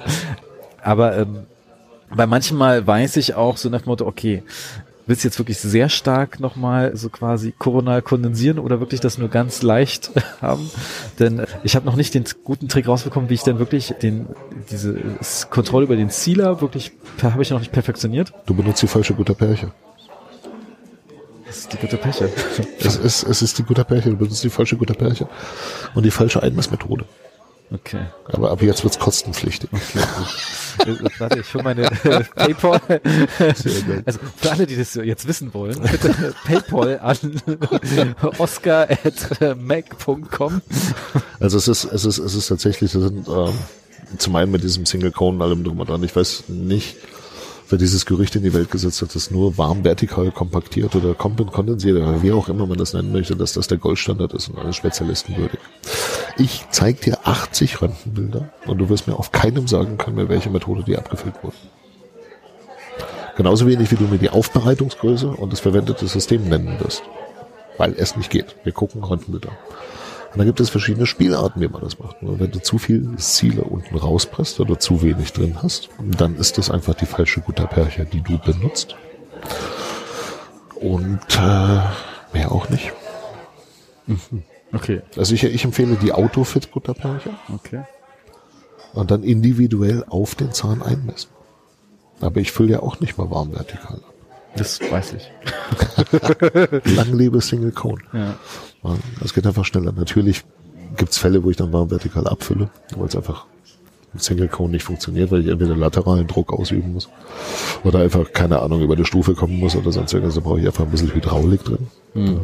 Aber 0.83 1.17
ähm, 1.17 1.47
bei 2.17 2.27
manchmal 2.27 2.87
weiß 2.87 3.17
ich 3.17 3.35
auch 3.35 3.57
so 3.57 3.69
nach 3.69 3.83
dem 3.83 3.89
Motto, 3.89 4.07
okay, 4.07 4.43
willst 5.07 5.25
du 5.25 5.29
jetzt 5.29 5.39
wirklich 5.39 5.59
sehr 5.59 5.89
stark 5.89 6.41
nochmal 6.41 6.97
so 6.97 7.09
quasi 7.09 7.53
koronal 7.57 8.03
kondensieren 8.03 8.59
oder 8.59 8.81
wirklich 8.81 9.01
das 9.01 9.19
nur 9.19 9.29
ganz 9.29 9.63
leicht 9.63 10.11
haben? 10.41 10.71
Denn 11.19 11.45
ich 11.63 11.77
habe 11.77 11.87
noch 11.87 11.97
nicht 11.97 12.15
den 12.15 12.25
guten 12.45 12.69
Trick 12.69 12.89
rausbekommen, 12.89 13.31
wie 13.31 13.35
ich 13.35 13.43
denn 13.43 13.59
wirklich 13.59 13.95
den 14.03 14.27
diese 14.71 14.97
Kontrolle 15.51 15.85
über 15.85 15.97
den 15.97 16.11
Sealer 16.11 16.61
wirklich 16.61 16.93
habe 17.23 17.43
ich 17.43 17.51
noch 17.51 17.61
nicht 17.61 17.73
perfektioniert. 17.73 18.33
Du 18.47 18.55
benutzt 18.55 18.83
die 18.83 18.87
falsche 18.87 19.15
Gutterperche. 19.15 19.73
Das 21.47 21.59
ist 21.59 21.73
die 21.73 21.77
gute 21.77 21.97
Peche. 21.97 22.31
Es 22.81 22.97
ist, 22.97 23.23
es 23.23 23.43
ist 23.43 23.59
die 23.59 23.63
Gutterperche, 23.63 24.11
du 24.11 24.17
benutzt 24.17 24.43
die 24.43 24.51
falsche 24.51 24.77
Gutterperche 24.77 25.29
und 25.95 26.05
die 26.05 26.11
falsche 26.11 26.43
Einmessmethode. 26.43 27.05
Okay. 27.71 28.07
Aber 28.27 28.51
ab 28.51 28.61
jetzt 28.63 28.83
wird's 28.85 28.99
kostenpflichtig. 28.99 29.71
Äh, 29.73 29.79
Warte, 31.19 31.39
ich 31.39 31.55
hole 31.55 31.63
meine 31.63 31.85
äh, 31.85 32.25
Paypal. 32.35 32.81
Also 34.05 34.19
für 34.37 34.51
alle, 34.51 34.67
die 34.67 34.77
das 34.77 34.95
jetzt 34.95 35.29
wissen 35.29 35.55
wollen, 35.55 35.81
bitte 35.81 36.35
Paypal 36.45 36.99
an 37.01 37.41
oscar.mac.com. 38.39 40.63
Also 41.39 41.59
es 41.59 41.69
ist, 41.69 41.85
es 41.85 42.05
ist, 42.05 42.19
es 42.19 42.35
ist 42.35 42.49
tatsächlich, 42.49 42.91
das 42.93 43.03
sind 43.03 43.29
ähm, 43.29 43.55
zum 44.19 44.37
einen 44.37 44.51
mit 44.51 44.63
diesem 44.63 44.87
Single 44.87 45.13
Cone 45.13 45.37
und 45.37 45.43
allem 45.43 45.65
drum 45.65 45.81
und 45.81 45.89
dran. 45.89 46.03
Ich 46.03 46.15
weiß 46.15 46.45
nicht, 46.49 46.97
wer 47.69 47.79
dieses 47.79 48.07
Gerücht 48.07 48.37
in 48.37 48.43
die 48.43 48.55
Welt 48.55 48.71
gesetzt 48.71 49.03
hat, 49.03 49.15
dass 49.15 49.31
nur 49.31 49.57
warm 49.59 49.85
vertikal 49.85 50.31
kompaktiert 50.31 50.95
oder 50.95 51.15
kondensiert 51.15 51.97
oder 51.97 52.23
wie 52.23 52.33
auch 52.33 52.49
immer 52.49 52.67
man 52.67 52.79
das 52.79 52.93
nennen 52.93 53.13
möchte, 53.13 53.37
dass 53.37 53.53
das 53.53 53.69
der 53.69 53.79
Goldstandard 53.79 54.33
ist 54.35 54.49
und 54.49 54.59
alles 54.59 54.77
Spezialisten 54.77 55.37
würdig. 55.37 55.61
Ich 56.37 56.65
zeig 56.71 57.01
dir 57.01 57.19
80 57.25 57.81
Röntgenbilder 57.81 58.51
und 58.67 58.79
du 58.79 58.89
wirst 58.89 59.07
mir 59.07 59.17
auf 59.17 59.33
keinem 59.33 59.69
sagen 59.69 59.99
können, 59.99 60.17
mit 60.17 60.29
welcher 60.29 60.51
Methode 60.51 60.83
die 60.83 60.97
abgefüllt 60.97 61.37
wurden. 61.43 61.57
Genauso 63.37 63.67
wenig 63.67 63.91
wie 63.91 63.97
du 63.97 64.05
mir 64.05 64.19
die 64.19 64.31
Aufbereitungsgröße 64.31 65.29
und 65.29 65.53
das 65.53 65.61
verwendete 65.61 66.07
System 66.07 66.49
nennen 66.49 66.79
wirst. 66.81 67.03
Weil 67.79 67.95
es 67.97 68.17
nicht 68.17 68.31
geht. 68.31 68.55
Wir 68.63 68.73
gucken 68.73 69.03
Röntgenbilder. 69.03 69.51
Und 70.35 70.41
da 70.41 70.45
gibt 70.47 70.59
es 70.59 70.69
verschiedene 70.69 71.07
Spielarten, 71.07 71.63
wie 71.63 71.69
man 71.69 71.81
das 71.81 72.01
macht. 72.01 72.17
Wenn 72.21 72.51
du 72.51 72.61
zu 72.61 72.79
viel 72.79 73.09
Ziele 73.19 73.63
unten 73.63 73.97
rauspresst 73.97 74.59
oder 74.59 74.81
zu 74.81 75.01
wenig 75.01 75.33
drin 75.33 75.63
hast, 75.63 75.91
dann 76.19 76.35
ist 76.35 76.59
das 76.59 76.73
einfach 76.73 76.95
die 76.95 77.07
falsche 77.07 77.41
Gutterperche, 77.41 78.05
die 78.05 78.21
du 78.21 78.39
benutzt. 78.39 78.97
Und 80.75 81.21
äh, 81.37 81.81
mehr 82.33 82.51
auch 82.51 82.69
nicht. 82.69 82.93
Okay, 84.73 85.03
Also 85.17 85.35
ich, 85.35 85.45
ich 85.45 85.65
empfehle 85.65 85.95
die 85.95 86.13
Autofit 86.13 86.73
Gutterperche 86.73 87.31
okay. 87.55 87.85
und 88.93 89.13
dann 89.13 89.23
individuell 89.23 90.05
auf 90.09 90.35
den 90.35 90.51
Zahn 90.51 90.83
einmessen. 90.83 91.31
Aber 92.21 92.41
ich 92.41 92.51
fülle 92.51 92.73
ja 92.73 92.81
auch 92.81 92.99
nicht 92.99 93.17
mal 93.17 93.31
warm 93.31 93.53
vertikal 93.53 93.99
ab. 93.99 94.15
Das 94.57 94.81
weiß 94.81 95.15
ich. 95.15 95.31
Lang 96.97 97.13
lebe 97.13 97.41
Single 97.41 97.71
Cone. 97.71 98.03
Ja. 98.13 98.35
Es 99.25 99.35
geht 99.35 99.47
einfach 99.47 99.65
schneller. 99.65 99.93
Natürlich 99.93 100.45
gibt's 100.97 101.19
Fälle, 101.19 101.43
wo 101.43 101.51
ich 101.51 101.57
dann 101.57 101.73
warm 101.73 101.91
vertikal 101.91 102.27
abfülle, 102.27 102.71
weil 102.97 103.07
es 103.07 103.17
einfach 103.17 103.47
mit 104.13 104.23
Single 104.23 104.49
Cone 104.49 104.73
nicht 104.73 104.85
funktioniert, 104.85 105.31
weil 105.31 105.41
ich 105.41 105.49
entweder 105.49 105.75
lateralen 105.75 106.27
Druck 106.27 106.53
ausüben 106.53 106.93
muss 106.93 107.09
oder 107.83 108.01
einfach, 108.01 108.33
keine 108.33 108.61
Ahnung, 108.61 108.81
über 108.81 108.95
die 108.95 109.05
Stufe 109.05 109.35
kommen 109.35 109.59
muss 109.59 109.75
oder 109.75 109.91
sonst 109.91 110.13
irgendwas. 110.13 110.37
Da 110.37 110.41
brauche 110.41 110.61
ich 110.61 110.67
einfach 110.67 110.85
ein 110.85 110.91
bisschen 110.91 111.13
Hydraulik 111.13 111.65
drin. 111.65 111.89
Ja. 112.15 112.37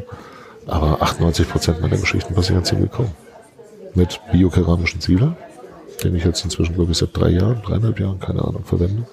Aber 0.66 1.00
98 1.02 1.48
Prozent 1.48 1.80
meiner 1.80 1.96
Geschichten 1.96 2.34
passieren 2.34 2.64
Single 2.64 2.88
Cone. 2.88 3.12
Mit 3.94 4.20
biokeramischen 4.32 5.00
Zielen, 5.00 5.36
den 6.02 6.14
ich 6.14 6.24
jetzt 6.24 6.44
inzwischen, 6.44 6.74
glaube 6.74 6.92
ich, 6.92 6.98
seit 6.98 7.16
drei 7.16 7.30
Jahren, 7.30 7.62
dreieinhalb 7.62 7.98
Jahren, 7.98 8.20
keine 8.20 8.42
Ahnung, 8.42 8.64
verwende. 8.64 9.06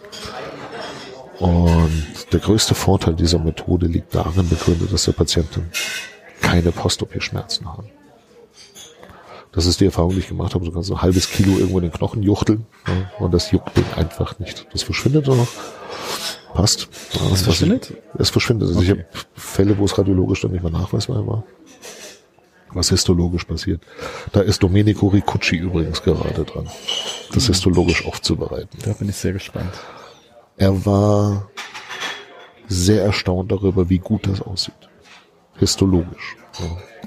Und 1.39 2.05
der 2.31 2.39
größte 2.39 2.73
Vorteil 2.73 3.15
dieser 3.15 3.39
Methode 3.39 3.87
liegt 3.87 4.15
darin 4.15 4.49
begründet, 4.49 4.91
dass 4.91 5.05
der 5.05 5.11
Patienten 5.11 5.69
keine 6.41 6.71
Post-OP-Schmerzen 6.71 7.67
haben. 7.67 7.89
Das 9.51 9.65
ist 9.65 9.79
die 9.79 9.85
Erfahrung, 9.85 10.11
die 10.11 10.19
ich 10.19 10.27
gemacht 10.27 10.53
habe. 10.53 10.65
Du 10.65 10.71
kannst 10.71 10.91
ein 10.91 11.01
halbes 11.01 11.29
Kilo 11.29 11.57
irgendwo 11.57 11.79
in 11.79 11.85
den 11.85 11.91
Knochen 11.91 12.21
juchteln 12.21 12.65
ja, 12.87 13.11
und 13.19 13.33
das 13.33 13.51
juckt 13.51 13.75
den 13.75 13.85
einfach 13.95 14.37
nicht. 14.39 14.67
Das 14.71 14.83
verschwindet 14.83 15.27
auch. 15.29 15.47
Passt. 16.53 16.89
Was 17.29 17.41
verschwindet? 17.41 17.93
Es 18.17 18.29
verschwindet. 18.29 18.69
Also 18.69 18.81
ich 18.81 18.89
habe 18.89 19.05
Fälle, 19.35 19.77
wo 19.77 19.85
es 19.85 19.97
radiologisch 19.97 20.41
dann 20.41 20.51
nicht 20.51 20.61
mehr 20.63 20.71
nachweisbar 20.71 21.25
war. 21.25 21.43
Was 22.69 22.89
histologisch 22.89 23.45
passiert. 23.45 23.81
Da 24.31 24.41
ist 24.41 24.61
Domenico 24.61 25.07
Ricucci 25.07 25.55
übrigens 25.55 26.03
gerade 26.03 26.43
dran, 26.43 26.69
das 27.33 27.47
histologisch 27.47 28.05
aufzubereiten. 28.05 28.77
Da 28.83 28.93
bin 28.93 29.09
ich 29.09 29.15
sehr 29.15 29.33
gespannt. 29.33 29.73
Er 30.57 30.85
war 30.85 31.49
sehr 32.67 33.03
erstaunt 33.03 33.51
darüber, 33.51 33.89
wie 33.89 33.99
gut 33.99 34.27
das 34.27 34.41
aussieht. 34.41 34.86
Histologisch. 35.59 36.35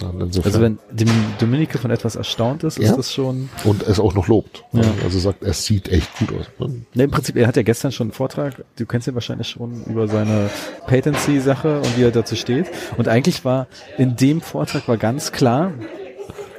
Ja, 0.00 0.10
Also 0.44 0.60
wenn 0.60 0.78
Dom- 0.92 1.08
Dominike 1.40 1.78
von 1.78 1.90
etwas 1.90 2.14
erstaunt 2.16 2.62
ist, 2.62 2.78
ist 2.78 2.90
Ja. 2.90 2.96
das 2.96 3.12
schon. 3.12 3.48
und 3.64 3.82
es 3.82 3.98
auch 3.98 4.14
noch 4.14 4.28
lobt. 4.28 4.64
Ja. 4.72 4.82
Also 5.02 5.18
sagt, 5.18 5.42
es 5.42 5.64
sieht 5.64 5.88
echt 5.88 6.08
gut 6.18 6.28
aus. 6.32 6.68
Ne, 6.94 7.04
Im 7.04 7.10
Prinzip, 7.10 7.36
er 7.36 7.48
hat 7.48 7.56
ja 7.56 7.62
gestern 7.62 7.90
schon 7.92 8.06
einen 8.08 8.12
Vortrag, 8.12 8.64
du 8.76 8.86
kennst 8.86 9.08
ihn 9.08 9.14
wahrscheinlich 9.14 9.48
schon 9.48 9.84
über 9.86 10.06
seine 10.08 10.48
Patency-Sache 10.86 11.78
und 11.80 11.98
wie 11.98 12.02
er 12.04 12.12
dazu 12.12 12.36
steht. 12.36 12.66
Und 12.96 13.08
eigentlich 13.08 13.44
war 13.44 13.66
in 13.98 14.14
dem 14.16 14.40
Vortrag 14.40 14.86
war 14.88 14.96
ganz 14.96 15.32
klar, 15.32 15.72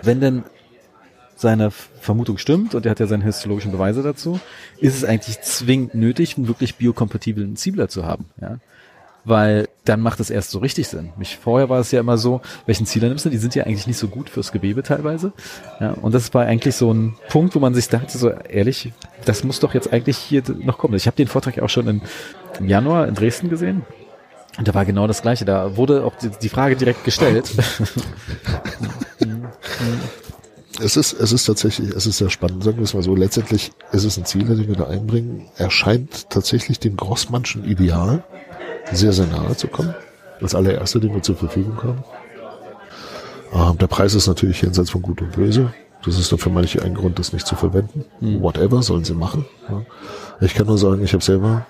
wenn 0.03 0.19
denn 0.19 0.43
seine 1.35 1.71
Vermutung 1.71 2.37
stimmt 2.37 2.75
und 2.75 2.85
er 2.85 2.91
hat 2.91 2.99
ja 2.99 3.07
seine 3.07 3.23
histologischen 3.23 3.71
Beweise 3.71 4.03
dazu, 4.03 4.39
ist 4.79 4.95
es 4.95 5.03
eigentlich 5.05 5.41
zwingend 5.41 5.95
nötig, 5.95 6.37
einen 6.37 6.47
wirklich 6.47 6.75
biokompatiblen 6.75 7.55
Ziebler 7.55 7.87
zu 7.87 8.05
haben. 8.05 8.25
Ja? 8.39 8.57
Weil 9.23 9.67
dann 9.85 10.01
macht 10.01 10.19
es 10.19 10.29
erst 10.29 10.51
so 10.51 10.59
richtig 10.59 10.87
Sinn. 10.87 11.11
Mich, 11.17 11.37
vorher 11.37 11.69
war 11.69 11.79
es 11.79 11.91
ja 11.91 11.99
immer 11.99 12.17
so, 12.17 12.41
welchen 12.65 12.85
Zieler 12.85 13.07
nimmst 13.07 13.25
du? 13.25 13.29
Die 13.29 13.37
sind 13.37 13.53
ja 13.53 13.65
eigentlich 13.65 13.87
nicht 13.87 13.97
so 13.97 14.07
gut 14.07 14.29
fürs 14.29 14.51
Gewebe 14.51 14.81
teilweise. 14.81 15.31
Ja, 15.79 15.91
und 15.91 16.13
das 16.13 16.33
war 16.33 16.45
eigentlich 16.45 16.75
so 16.75 16.91
ein 16.91 17.15
Punkt, 17.29 17.53
wo 17.55 17.59
man 17.59 17.73
sich 17.73 17.87
dachte, 17.87 18.17
so 18.17 18.29
ehrlich, 18.29 18.91
das 19.25 19.43
muss 19.43 19.59
doch 19.59 19.73
jetzt 19.73 19.93
eigentlich 19.93 20.17
hier 20.17 20.43
noch 20.59 20.77
kommen. 20.77 20.95
Ich 20.95 21.05
habe 21.05 21.17
den 21.17 21.27
Vortrag 21.27 21.59
auch 21.59 21.69
schon 21.69 21.87
in, 21.87 22.01
im 22.59 22.67
Januar 22.67 23.07
in 23.07 23.15
Dresden 23.15 23.49
gesehen. 23.49 23.83
Und 24.57 24.67
da 24.67 24.73
war 24.73 24.85
genau 24.85 25.07
das 25.07 25.21
Gleiche. 25.21 25.45
Da 25.45 25.77
wurde 25.77 26.03
auch 26.03 26.15
die, 26.15 26.29
die 26.41 26.49
Frage 26.49 26.75
direkt 26.75 27.03
gestellt. 27.03 27.51
Es 30.83 30.97
ist, 30.97 31.13
es 31.13 31.31
ist 31.31 31.45
tatsächlich, 31.45 31.89
es 31.89 32.07
ist 32.07 32.17
sehr 32.17 32.29
spannend, 32.29 32.63
sagen 32.63 32.77
wir 32.77 32.83
es 32.83 32.93
mal 32.93 33.03
so. 33.03 33.15
Letztendlich 33.15 33.71
ist 33.91 34.03
es 34.03 34.17
ein 34.17 34.25
Ziel, 34.25 34.45
den 34.45 34.67
wir 34.67 34.75
da 34.75 34.87
einbringen. 34.87 35.47
Er 35.57 35.69
scheint 35.69 36.29
tatsächlich 36.29 36.79
dem 36.79 36.97
Grossmannschen 36.97 37.65
Ideal 37.65 38.23
sehr, 38.91 39.13
sehr 39.13 39.27
nahe 39.27 39.55
zu 39.55 39.67
kommen. 39.67 39.93
Als 40.41 40.55
allererster, 40.55 40.99
den 40.99 41.13
wir 41.13 41.21
zur 41.21 41.35
Verfügung 41.35 41.77
haben. 41.83 42.03
Ähm, 43.53 43.77
der 43.77 43.87
Preis 43.87 44.15
ist 44.15 44.27
natürlich 44.27 44.61
jenseits 44.61 44.89
von 44.89 45.01
Gut 45.01 45.21
und 45.21 45.33
Böse. 45.33 45.73
Das 46.03 46.17
ist 46.17 46.31
dann 46.31 46.39
für 46.39 46.49
manche 46.49 46.81
ein 46.81 46.95
Grund, 46.95 47.19
das 47.19 47.31
nicht 47.31 47.45
zu 47.45 47.55
verwenden. 47.55 48.05
Whatever, 48.41 48.81
sollen 48.81 49.03
sie 49.03 49.13
machen. 49.13 49.45
Ja. 49.69 49.81
Ich 50.39 50.55
kann 50.55 50.65
nur 50.65 50.77
sagen, 50.77 51.03
ich 51.03 51.13
habe 51.13 51.23
selber 51.23 51.65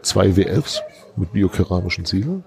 zwei 0.00 0.36
WFs 0.36 0.80
mit 1.16 1.32
biokeramischen 1.32 2.06
Ziegeln. 2.06 2.44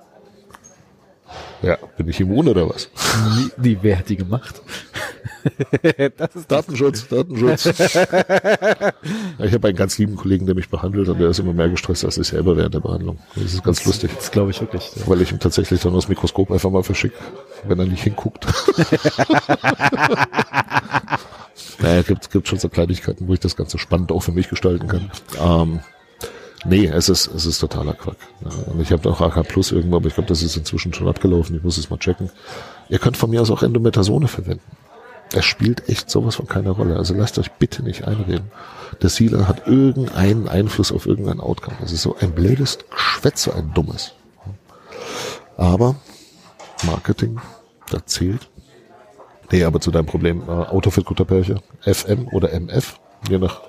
Ja, 1.61 1.77
bin 1.97 2.07
ich 2.07 2.19
immun 2.19 2.47
oder 2.47 2.69
was? 2.69 2.89
nie, 3.35 3.69
nie 3.69 3.77
wer 3.81 3.99
hat 3.99 4.09
die 4.09 4.15
gemacht? 4.15 4.61
Das 6.17 6.35
ist 6.35 6.51
Datenschutz, 6.51 7.07
Datenschutz. 7.07 7.65
Ja, 7.65 7.73
ich 9.45 9.53
habe 9.53 9.67
einen 9.67 9.77
ganz 9.77 9.97
lieben 9.97 10.15
Kollegen, 10.15 10.45
der 10.45 10.55
mich 10.55 10.69
behandelt 10.69 11.09
und 11.09 11.19
der 11.19 11.29
ist 11.29 11.39
immer 11.39 11.53
mehr 11.53 11.69
gestresst 11.69 12.05
als 12.05 12.17
ich 12.17 12.27
selber 12.27 12.57
während 12.57 12.73
der 12.73 12.79
Behandlung. 12.79 13.19
Das 13.35 13.53
ist 13.53 13.63
ganz 13.63 13.85
lustig, 13.85 14.11
Das 14.15 14.31
glaube 14.31 14.51
ich 14.51 14.61
wirklich. 14.61 14.91
weil 15.05 15.21
ich 15.21 15.31
ihm 15.31 15.39
tatsächlich 15.39 15.81
dann 15.81 15.93
das 15.93 16.07
Mikroskop 16.07 16.51
einfach 16.51 16.69
mal 16.69 16.83
verschicke, 16.83 17.15
wenn 17.67 17.79
er 17.79 17.85
nicht 17.85 18.03
hinguckt. 18.03 18.45
Naja, 21.79 22.01
gibt, 22.01 22.31
gibt 22.31 22.47
schon 22.47 22.59
so 22.59 22.69
Kleinigkeiten, 22.69 23.27
wo 23.27 23.33
ich 23.33 23.39
das 23.39 23.55
Ganze 23.55 23.77
spannend 23.77 24.11
auch 24.11 24.21
für 24.21 24.31
mich 24.31 24.49
gestalten 24.49 24.87
kann. 24.87 25.11
Ähm, 25.39 25.79
nee, 26.65 26.87
es 26.87 27.07
ist, 27.07 27.27
es 27.27 27.45
ist 27.45 27.59
totaler 27.59 27.93
Quack. 27.93 28.17
Ja, 28.43 28.49
und 28.71 28.81
ich 28.81 28.91
habe 28.91 29.07
auch 29.09 29.21
AK 29.21 29.47
Plus 29.47 29.71
irgendwo, 29.71 29.97
aber 29.97 30.07
ich 30.07 30.15
glaube, 30.15 30.27
das 30.27 30.41
ist 30.41 30.57
inzwischen 30.57 30.93
schon 30.93 31.07
abgelaufen. 31.07 31.55
Ich 31.55 31.63
muss 31.63 31.77
es 31.77 31.89
mal 31.89 31.97
checken. 31.99 32.31
Ihr 32.89 32.97
könnt 32.99 33.15
von 33.17 33.29
mir 33.29 33.41
aus 33.41 33.51
auch 33.51 33.61
Endometasone 33.61 34.27
verwenden. 34.27 34.63
Es 35.33 35.45
spielt 35.45 35.89
echt 35.89 36.09
sowas 36.09 36.35
von 36.35 36.47
keiner 36.47 36.71
Rolle. 36.71 36.95
Also 36.95 37.13
lasst 37.13 37.37
euch 37.37 37.51
bitte 37.51 37.83
nicht 37.83 38.07
einreden. 38.07 38.51
Der 39.01 39.09
Sealer 39.09 39.47
hat 39.47 39.67
irgendeinen 39.67 40.47
Einfluss 40.47 40.91
auf 40.91 41.05
irgendein 41.05 41.39
Outcome. 41.39 41.77
Das 41.81 41.91
ist 41.91 42.01
so 42.01 42.15
ein 42.19 42.31
blödes 42.31 42.79
Geschwätz, 42.89 43.43
so 43.43 43.51
ein 43.51 43.73
dummes. 43.73 44.13
Aber 45.57 45.95
Marketing, 46.85 47.39
das 47.89 48.05
zählt. 48.05 48.47
Nee, 49.51 49.63
aber 49.63 49.79
zu 49.79 49.91
deinem 49.91 50.05
Problem, 50.05 50.43
äh, 50.47 50.51
Autofit 50.51 51.05
guter 51.05 51.25
FM 51.25 52.27
oder 52.31 52.51
MF, 52.53 52.99
je 53.29 53.37
nach 53.37 53.61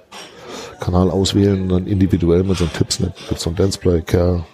Kanal 0.80 1.11
auswählen, 1.11 1.68
dann 1.68 1.86
individuell 1.86 2.42
mit 2.44 2.56
so 2.59 2.64
einem 2.64 2.72
Tipps-Net, 2.72 3.14
gibt's 3.28 3.44
so 3.44 3.50
ein 3.50 3.56
Danceplay, 3.56 4.02
Care, 4.02 4.44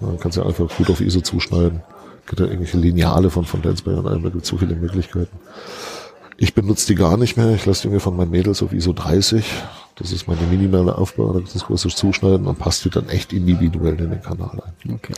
dann 0.00 0.18
kannst 0.18 0.38
du 0.38 0.42
einfach 0.42 0.68
gut 0.76 0.90
auf 0.90 1.00
ISO 1.00 1.20
zuschneiden, 1.20 1.82
gibt 2.26 2.40
da 2.40 2.44
irgendwelche 2.44 2.78
Lineale 2.78 3.30
von, 3.30 3.44
von 3.44 3.62
Danceplay 3.62 3.94
und 3.94 4.06
allem, 4.06 4.22
da 4.22 4.30
gibt's 4.30 4.48
so 4.48 4.56
viele 4.56 4.74
Möglichkeiten. 4.74 5.38
Ich 6.42 6.54
benutze 6.54 6.88
die 6.88 6.96
gar 6.96 7.16
nicht 7.18 7.36
mehr, 7.36 7.54
ich 7.54 7.66
lasse 7.66 7.82
die 7.82 7.94
mir 7.94 8.00
von 8.00 8.16
meinen 8.16 8.32
Mädels 8.32 8.64
auf 8.64 8.72
ISO 8.72 8.92
30, 8.92 9.44
das 9.94 10.10
ist 10.10 10.26
meine 10.26 10.42
minimale 10.50 10.98
Aufbau, 10.98 11.38
das 11.38 11.64
große 11.64 11.90
Zuschneiden 11.90 12.48
und 12.48 12.58
passt 12.58 12.84
die 12.84 12.90
dann 12.90 13.08
echt 13.10 13.32
individuell 13.32 13.96
in 14.00 14.10
den 14.10 14.20
Kanal 14.20 14.60
ein. 14.60 14.94
Okay. 14.94 15.14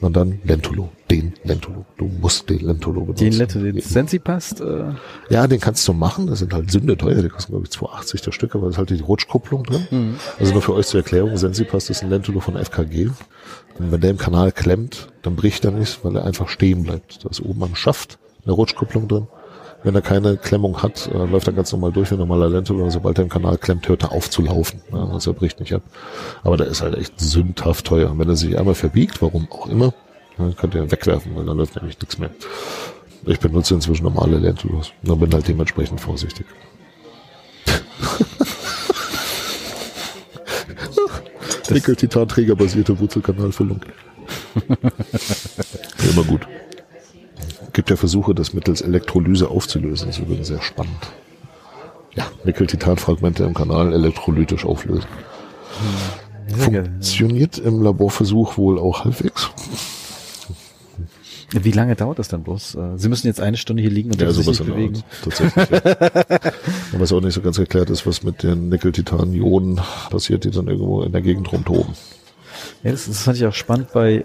Und 0.00 0.16
dann 0.16 0.40
Lentolo, 0.42 0.90
den 1.08 1.34
Lentolo. 1.44 1.84
Du 1.96 2.06
musst 2.06 2.50
den 2.50 2.58
Lentolo 2.58 3.02
benutzen. 3.02 3.30
Den 3.30 3.34
Lentolo, 3.34 3.64
den 3.66 3.80
Sensi 3.82 4.18
passt. 4.18 4.60
Äh 4.60 4.94
Ja, 5.30 5.46
den 5.46 5.60
kannst 5.60 5.86
du 5.86 5.92
machen. 5.92 6.26
Das 6.26 6.40
sind 6.40 6.52
halt 6.52 6.72
Sünde 6.72 6.96
teuer. 6.96 7.22
Die 7.22 7.28
kosten, 7.28 7.52
glaube 7.52 7.68
ich, 7.70 7.78
2,80 7.78 8.24
der 8.24 8.32
Stück, 8.32 8.56
aber 8.56 8.64
da 8.64 8.70
ist 8.70 8.78
halt 8.78 8.90
die 8.90 8.98
Rutschkupplung 8.98 9.62
drin. 9.62 9.86
Mhm. 9.92 10.16
Also 10.40 10.54
nur 10.54 10.62
für 10.62 10.74
euch 10.74 10.88
zur 10.88 11.02
Erklärung. 11.02 11.36
Sensi 11.36 11.62
passt 11.62 11.88
ist 11.88 12.02
ein 12.02 12.10
Lentolo 12.10 12.40
von 12.40 12.56
FKG. 12.56 13.10
Und 13.78 13.92
wenn 13.92 14.00
der 14.00 14.10
im 14.10 14.18
Kanal 14.18 14.50
klemmt, 14.50 15.06
dann 15.22 15.36
bricht 15.36 15.64
er 15.64 15.70
nicht, 15.70 16.04
weil 16.04 16.16
er 16.16 16.24
einfach 16.24 16.48
stehen 16.48 16.82
bleibt. 16.82 17.24
Da 17.24 17.28
ist 17.28 17.40
oben 17.40 17.62
am 17.62 17.76
Schaft 17.76 18.18
eine 18.44 18.54
Rutschkupplung 18.54 19.06
drin. 19.06 19.28
Wenn 19.84 19.96
er 19.96 20.02
keine 20.02 20.36
Klemmung 20.36 20.80
hat, 20.82 21.10
äh, 21.12 21.26
läuft 21.26 21.48
er 21.48 21.52
ganz 21.52 21.72
normal 21.72 21.90
durch 21.90 22.10
wie 22.10 22.14
ein 22.14 22.20
normaler 22.20 22.48
Lentolo. 22.48 22.88
Sobald 22.90 23.18
er 23.18 23.24
im 23.24 23.30
Kanal 23.30 23.58
klemmt, 23.58 23.88
hört 23.88 24.04
er 24.04 24.12
auf 24.12 24.30
zu 24.30 24.42
laufen. 24.42 24.80
Ja, 24.92 25.08
also 25.08 25.32
er 25.32 25.34
bricht 25.34 25.58
nicht 25.58 25.74
ab. 25.74 25.82
Aber 26.44 26.56
der 26.56 26.68
ist 26.68 26.82
halt 26.82 26.96
echt 26.96 27.18
sündhaft 27.18 27.84
teuer. 27.86 28.10
Und 28.10 28.20
wenn 28.20 28.28
er 28.28 28.36
sich 28.36 28.56
einmal 28.56 28.76
verbiegt, 28.76 29.20
warum 29.22 29.48
auch 29.50 29.68
immer, 29.68 29.92
dann 30.38 30.54
könnt 30.56 30.76
ihr 30.76 30.88
wegwerfen, 30.90 31.34
weil 31.34 31.46
dann 31.46 31.58
läuft 31.58 31.74
nämlich 31.76 31.98
nichts 31.98 32.18
mehr. 32.18 32.30
Ich 33.26 33.40
benutze 33.40 33.74
inzwischen 33.74 34.04
normale 34.04 34.38
Lentolos. 34.38 34.92
Nur 35.02 35.18
bin 35.18 35.34
halt 35.34 35.48
dementsprechend 35.48 36.00
vorsichtig. 36.00 36.46
Nickel-Titan-Trägerbasierte 41.70 42.98
Wurzelkanalfüllung. 42.98 43.80
Immer 46.10 46.24
gut 46.24 46.46
gibt 47.72 47.90
ja 47.90 47.96
Versuche, 47.96 48.34
das 48.34 48.52
mittels 48.52 48.80
Elektrolyse 48.80 49.48
aufzulösen. 49.48 50.08
Das 50.08 50.16
ist 50.18 50.22
übrigens 50.22 50.48
sehr 50.48 50.62
spannend. 50.62 51.12
Ja, 52.14 52.26
Nickel-Titan-Fragmente 52.44 53.44
im 53.44 53.54
Kanal 53.54 53.92
elektrolytisch 53.92 54.64
auflösen. 54.64 55.06
Funktioniert 56.48 57.58
im 57.58 57.82
Laborversuch 57.82 58.58
wohl 58.58 58.78
auch 58.78 59.04
halbwegs. 59.04 59.50
Wie 61.54 61.70
lange 61.70 61.96
dauert 61.96 62.18
das 62.18 62.28
dann 62.28 62.42
bloß? 62.42 62.76
Äh, 62.76 62.96
Sie 62.96 63.08
müssen 63.08 63.26
jetzt 63.26 63.40
eine 63.40 63.56
Stunde 63.58 63.82
hier 63.82 63.90
liegen 63.90 64.10
und 64.10 64.20
ja, 64.20 64.30
sowas 64.32 64.56
sich 64.56 64.66
bewegen. 64.66 65.02
Tatsächlich. 65.22 65.70
Ja. 65.70 66.52
was 66.98 67.12
auch 67.12 67.20
nicht 67.20 67.34
so 67.34 67.42
ganz 67.42 67.58
erklärt 67.58 67.90
ist, 67.90 68.06
was 68.06 68.22
mit 68.22 68.42
den 68.42 68.70
Nickel-Titan-Ionen 68.70 69.80
passiert, 70.08 70.44
die 70.44 70.50
dann 70.50 70.68
irgendwo 70.68 71.02
in 71.02 71.12
der 71.12 71.20
Gegend 71.20 71.52
rumtoben. 71.52 71.94
Ja, 72.82 72.92
das, 72.92 73.06
das 73.06 73.22
fand 73.22 73.36
ich 73.36 73.46
auch 73.46 73.52
spannend 73.52 73.92
bei 73.92 74.24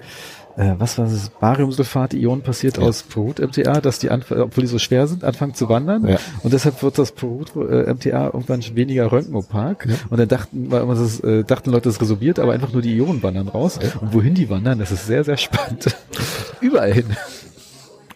äh, 0.58 0.74
was 0.80 0.98
war 0.98 1.06
das, 1.06 1.30
Bariumsulfat-Ion 1.30 2.42
passiert 2.42 2.78
ja. 2.78 2.84
aus 2.84 3.04
Perut-MTA, 3.04 3.80
dass 3.80 4.00
die, 4.00 4.10
obwohl 4.10 4.62
die 4.62 4.68
so 4.68 4.80
schwer 4.80 5.06
sind, 5.06 5.24
anfangen 5.24 5.54
zu 5.54 5.70
wandern. 5.70 6.08
Ja. 6.08 6.18
Und 6.42 6.52
deshalb 6.52 6.82
wird 6.82 6.98
das 6.98 7.12
Perut-MTA 7.12 8.26
irgendwann 8.26 8.64
weniger 8.74 9.12
röntgenopak. 9.12 9.86
Ja. 9.88 9.96
Und 10.10 10.20
dann 10.20 10.28
dachten, 10.28 10.70
das, 10.70 11.20
äh, 11.20 11.44
dachten 11.44 11.72
Leute, 11.72 11.90
das 11.90 12.02
resorbiert, 12.02 12.40
aber 12.40 12.54
einfach 12.54 12.74
nur 12.74 12.82
die 12.82 12.98
Ionen 12.98 13.22
wandern 13.22 13.48
raus. 13.48 13.80
Und 14.02 14.14
wohin 14.14 14.34
die 14.34 14.50
wandern, 14.50 14.80
das 14.80 14.92
ist 14.92 15.06
sehr, 15.06 15.24
sehr 15.24 15.38
spannend. 15.38 15.96
Überall 16.62 16.92
hin 16.92 17.06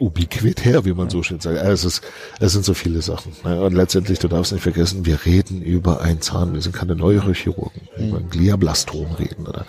ubiquitär, 0.02 0.84
wie 0.84 0.94
man 0.94 1.12
so 1.12 1.22
schön 1.22 1.40
sagt. 1.40 1.58
Es, 1.58 1.86
ist, 1.86 2.02
es 2.40 2.54
sind 2.54 2.66
so 2.66 2.74
viele 2.74 3.04
Sachen. 3.04 3.34
Ne? 3.44 3.62
Und 3.62 3.74
letztendlich, 3.74 4.18
du 4.18 4.28
darfst 4.28 4.52
nicht 4.52 4.64
vergessen, 4.64 5.06
wir 5.06 5.26
reden 5.26 5.62
über 5.62 6.02
einen 6.02 6.22
Zahn. 6.22 6.56
Wir 6.56 6.62
sind 6.62 6.76
keine 6.76 6.96
Neurochirurgen. 6.96 7.84
Mhm. 7.96 8.08
Über 8.08 8.18
ein 8.18 8.30
Gliablastom 8.30 9.12
reden 9.20 9.46
oder 9.46 9.68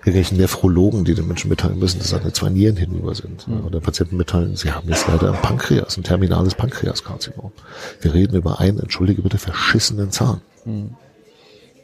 irgendwelchen 0.00 0.38
Nephrologen, 0.38 1.04
die 1.04 1.14
den 1.14 1.26
Menschen 1.26 1.50
mitteilen 1.50 1.78
müssen, 1.78 1.98
dass 1.98 2.10
seine 2.10 2.32
zwei 2.32 2.48
Nieren 2.50 2.76
hinüber 2.76 3.14
sind. 3.14 3.46
Mhm. 3.48 3.64
Oder 3.64 3.80
Patienten 3.80 4.16
mitteilen, 4.16 4.56
sie 4.56 4.72
haben 4.72 4.88
jetzt 4.88 5.06
leider 5.08 5.32
ein 5.32 5.42
Pankreas, 5.42 5.96
ein 5.96 6.04
terminales 6.04 6.54
Pankreaskarzinom. 6.54 7.52
Wir 8.00 8.14
reden 8.14 8.36
über 8.36 8.60
einen, 8.60 8.78
entschuldige 8.78 9.22
bitte, 9.22 9.38
verschissenen 9.38 10.10
Zahn. 10.10 10.40
Mhm. 10.64 10.90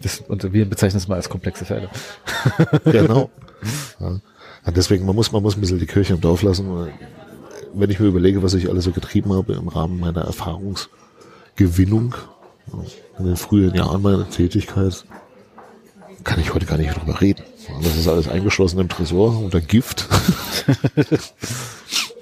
Das, 0.02 0.20
und 0.20 0.52
wir 0.52 0.68
bezeichnen 0.68 0.98
es 0.98 1.08
mal 1.08 1.16
als 1.16 1.28
komplexe 1.28 1.64
Fälle. 1.64 1.88
genau. 2.84 3.30
Ja. 3.98 4.20
deswegen, 4.66 5.06
man 5.06 5.16
muss, 5.16 5.32
man 5.32 5.42
muss 5.42 5.56
ein 5.56 5.60
bisschen 5.60 5.78
die 5.78 5.86
Kirche 5.86 6.14
im 6.14 6.20
Dorf 6.20 6.42
lassen. 6.42 6.68
Wenn 7.72 7.90
ich 7.90 7.98
mir 7.98 8.06
überlege, 8.06 8.42
was 8.42 8.54
ich 8.54 8.68
alles 8.68 8.84
so 8.84 8.90
getrieben 8.92 9.32
habe 9.32 9.54
im 9.54 9.68
Rahmen 9.68 9.98
meiner 9.98 10.22
Erfahrungsgewinnung 10.22 12.14
in 13.18 13.24
den 13.24 13.36
frühen 13.36 13.74
Jahren 13.74 14.02
meiner 14.02 14.28
Tätigkeit, 14.28 15.04
kann 16.22 16.40
ich 16.40 16.54
heute 16.54 16.66
gar 16.66 16.78
nicht 16.78 16.94
drüber 16.94 17.20
reden. 17.20 17.42
Das 17.82 17.96
ist 17.96 18.08
alles 18.08 18.28
eingeschlossen 18.28 18.78
im 18.80 18.88
Tresor 18.88 19.38
unter 19.38 19.60
Gift. 19.60 20.08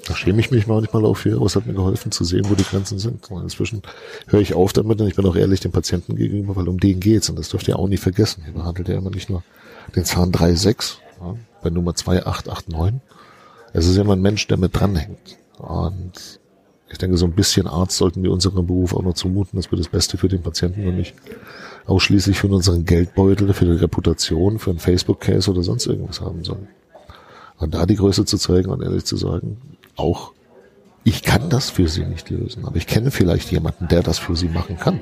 da 0.07 0.16
schäme 0.16 0.40
ich 0.40 0.50
mich 0.50 0.66
manchmal 0.66 1.05
auf 1.05 1.22
hier, 1.22 1.36
aber 1.36 1.46
es 1.46 1.57
hat 1.57 1.66
mir 1.66 1.74
geholfen 1.74 2.11
zu 2.12 2.24
sehen, 2.24 2.48
wo 2.48 2.55
die 2.55 2.64
Grenzen 2.64 2.98
sind. 2.98 3.30
Und 3.30 3.42
inzwischen 3.42 3.82
höre 4.26 4.40
ich 4.40 4.55
auf 4.55 4.72
damit 4.72 5.00
und 5.00 5.09
ich 5.09 5.14
bin 5.14 5.26
auch 5.26 5.36
ehrlich 5.36 5.61
dem 5.61 5.72
Patienten 5.72 6.16
gegenüber, 6.16 6.57
weil 6.57 6.68
um 6.68 6.80
den 6.80 7.00
geht's 7.00 7.28
und 7.28 7.38
das 7.38 7.48
dürft 7.48 7.68
ihr 7.68 7.78
auch 7.78 7.88
nie 7.88 7.96
vergessen. 7.96 8.42
Hier 8.44 8.55
behandelt 8.55 8.88
er 8.88 8.96
immer 8.96 9.11
nicht 9.11 9.30
nur 9.30 9.42
den 9.94 10.05
Zahn 10.05 10.32
3,6 10.32 10.96
ja, 11.20 11.36
bei 11.62 11.70
Nummer 11.70 11.94
2889. 11.94 13.00
Es 13.72 13.86
ist 13.86 13.96
immer 13.96 14.14
ein 14.14 14.22
Mensch, 14.22 14.46
der 14.48 14.59
mit 14.59 14.78
dranhängt. 14.78 15.38
Und 15.59 16.40
ich 16.90 16.98
denke, 16.98 17.16
so 17.16 17.24
ein 17.26 17.32
bisschen 17.32 17.66
Arzt 17.66 17.96
sollten 17.96 18.22
wir 18.22 18.32
unserem 18.32 18.66
Beruf 18.66 18.94
auch 18.94 19.03
noch 19.03 19.14
zumuten, 19.14 19.59
dass 19.59 19.70
wir 19.70 19.78
das 19.78 19.88
Beste 19.88 20.18
für 20.18 20.28
den 20.28 20.42
Patienten 20.42 20.86
und 20.86 20.96
nicht 20.96 21.14
ausschließlich 21.87 22.39
für 22.39 22.49
unseren 22.49 22.85
Geldbeutel, 22.85 23.53
für 23.53 23.64
die 23.64 23.72
Reputation, 23.72 24.59
für 24.59 24.70
einen 24.70 24.78
Facebook-Case 24.78 25.51
oder 25.51 25.62
sonst 25.62 25.87
irgendwas 25.87 26.20
haben 26.20 26.45
sollen. 26.45 26.68
Und 27.59 27.74
da 27.74 27.87
die 27.87 27.97
Größe 27.97 28.24
zu 28.24 28.39
zeigen 28.39 28.70
und 28.70 28.83
ehrlich 28.83 29.05
zu 29.05 29.16
sagen, 29.16 29.61
auch 29.97 30.33
ich 31.05 31.22
kann 31.22 31.51
das 31.51 31.70
für 31.70 31.89
sie 31.89 32.05
nicht 32.05 32.30
lösen, 32.30 32.64
aber 32.64 32.76
ich 32.76 32.87
kenne 32.87 33.11
vielleicht 33.11 33.51
jemanden, 33.51 33.89
der 33.89 34.03
das 34.03 34.18
für 34.18 34.37
sie 34.37 34.49
machen 34.49 34.78
kann. 34.78 35.01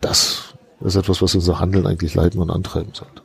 Das 0.00 0.54
ist 0.80 0.96
etwas, 0.96 1.22
was 1.22 1.34
unser 1.34 1.60
Handeln 1.60 1.86
eigentlich 1.86 2.14
leiten 2.14 2.40
und 2.40 2.50
antreiben 2.50 2.92
sollte. 2.92 3.22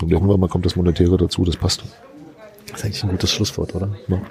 Und 0.00 0.10
irgendwann 0.10 0.40
mal 0.40 0.48
kommt 0.48 0.64
das 0.64 0.76
Monetäre 0.76 1.16
dazu, 1.16 1.44
das 1.44 1.56
passt. 1.56 1.82
Das 2.70 2.80
ist 2.80 2.84
eigentlich 2.84 3.02
ein 3.02 3.10
gutes 3.10 3.32
Schlusswort, 3.32 3.74
oder? 3.74 3.90
Ja. 4.06 4.22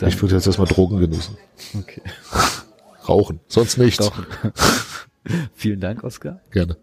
ich 0.06 0.22
würde 0.22 0.36
jetzt 0.36 0.46
erstmal 0.46 0.68
Drogen 0.68 0.98
genießen. 0.98 1.36
Okay. 1.78 2.02
Rauchen, 3.08 3.40
sonst 3.48 3.78
nichts. 3.78 4.10
Vielen 5.54 5.80
Dank, 5.80 6.04
Oskar. 6.04 6.40
Gerne. 6.50 6.76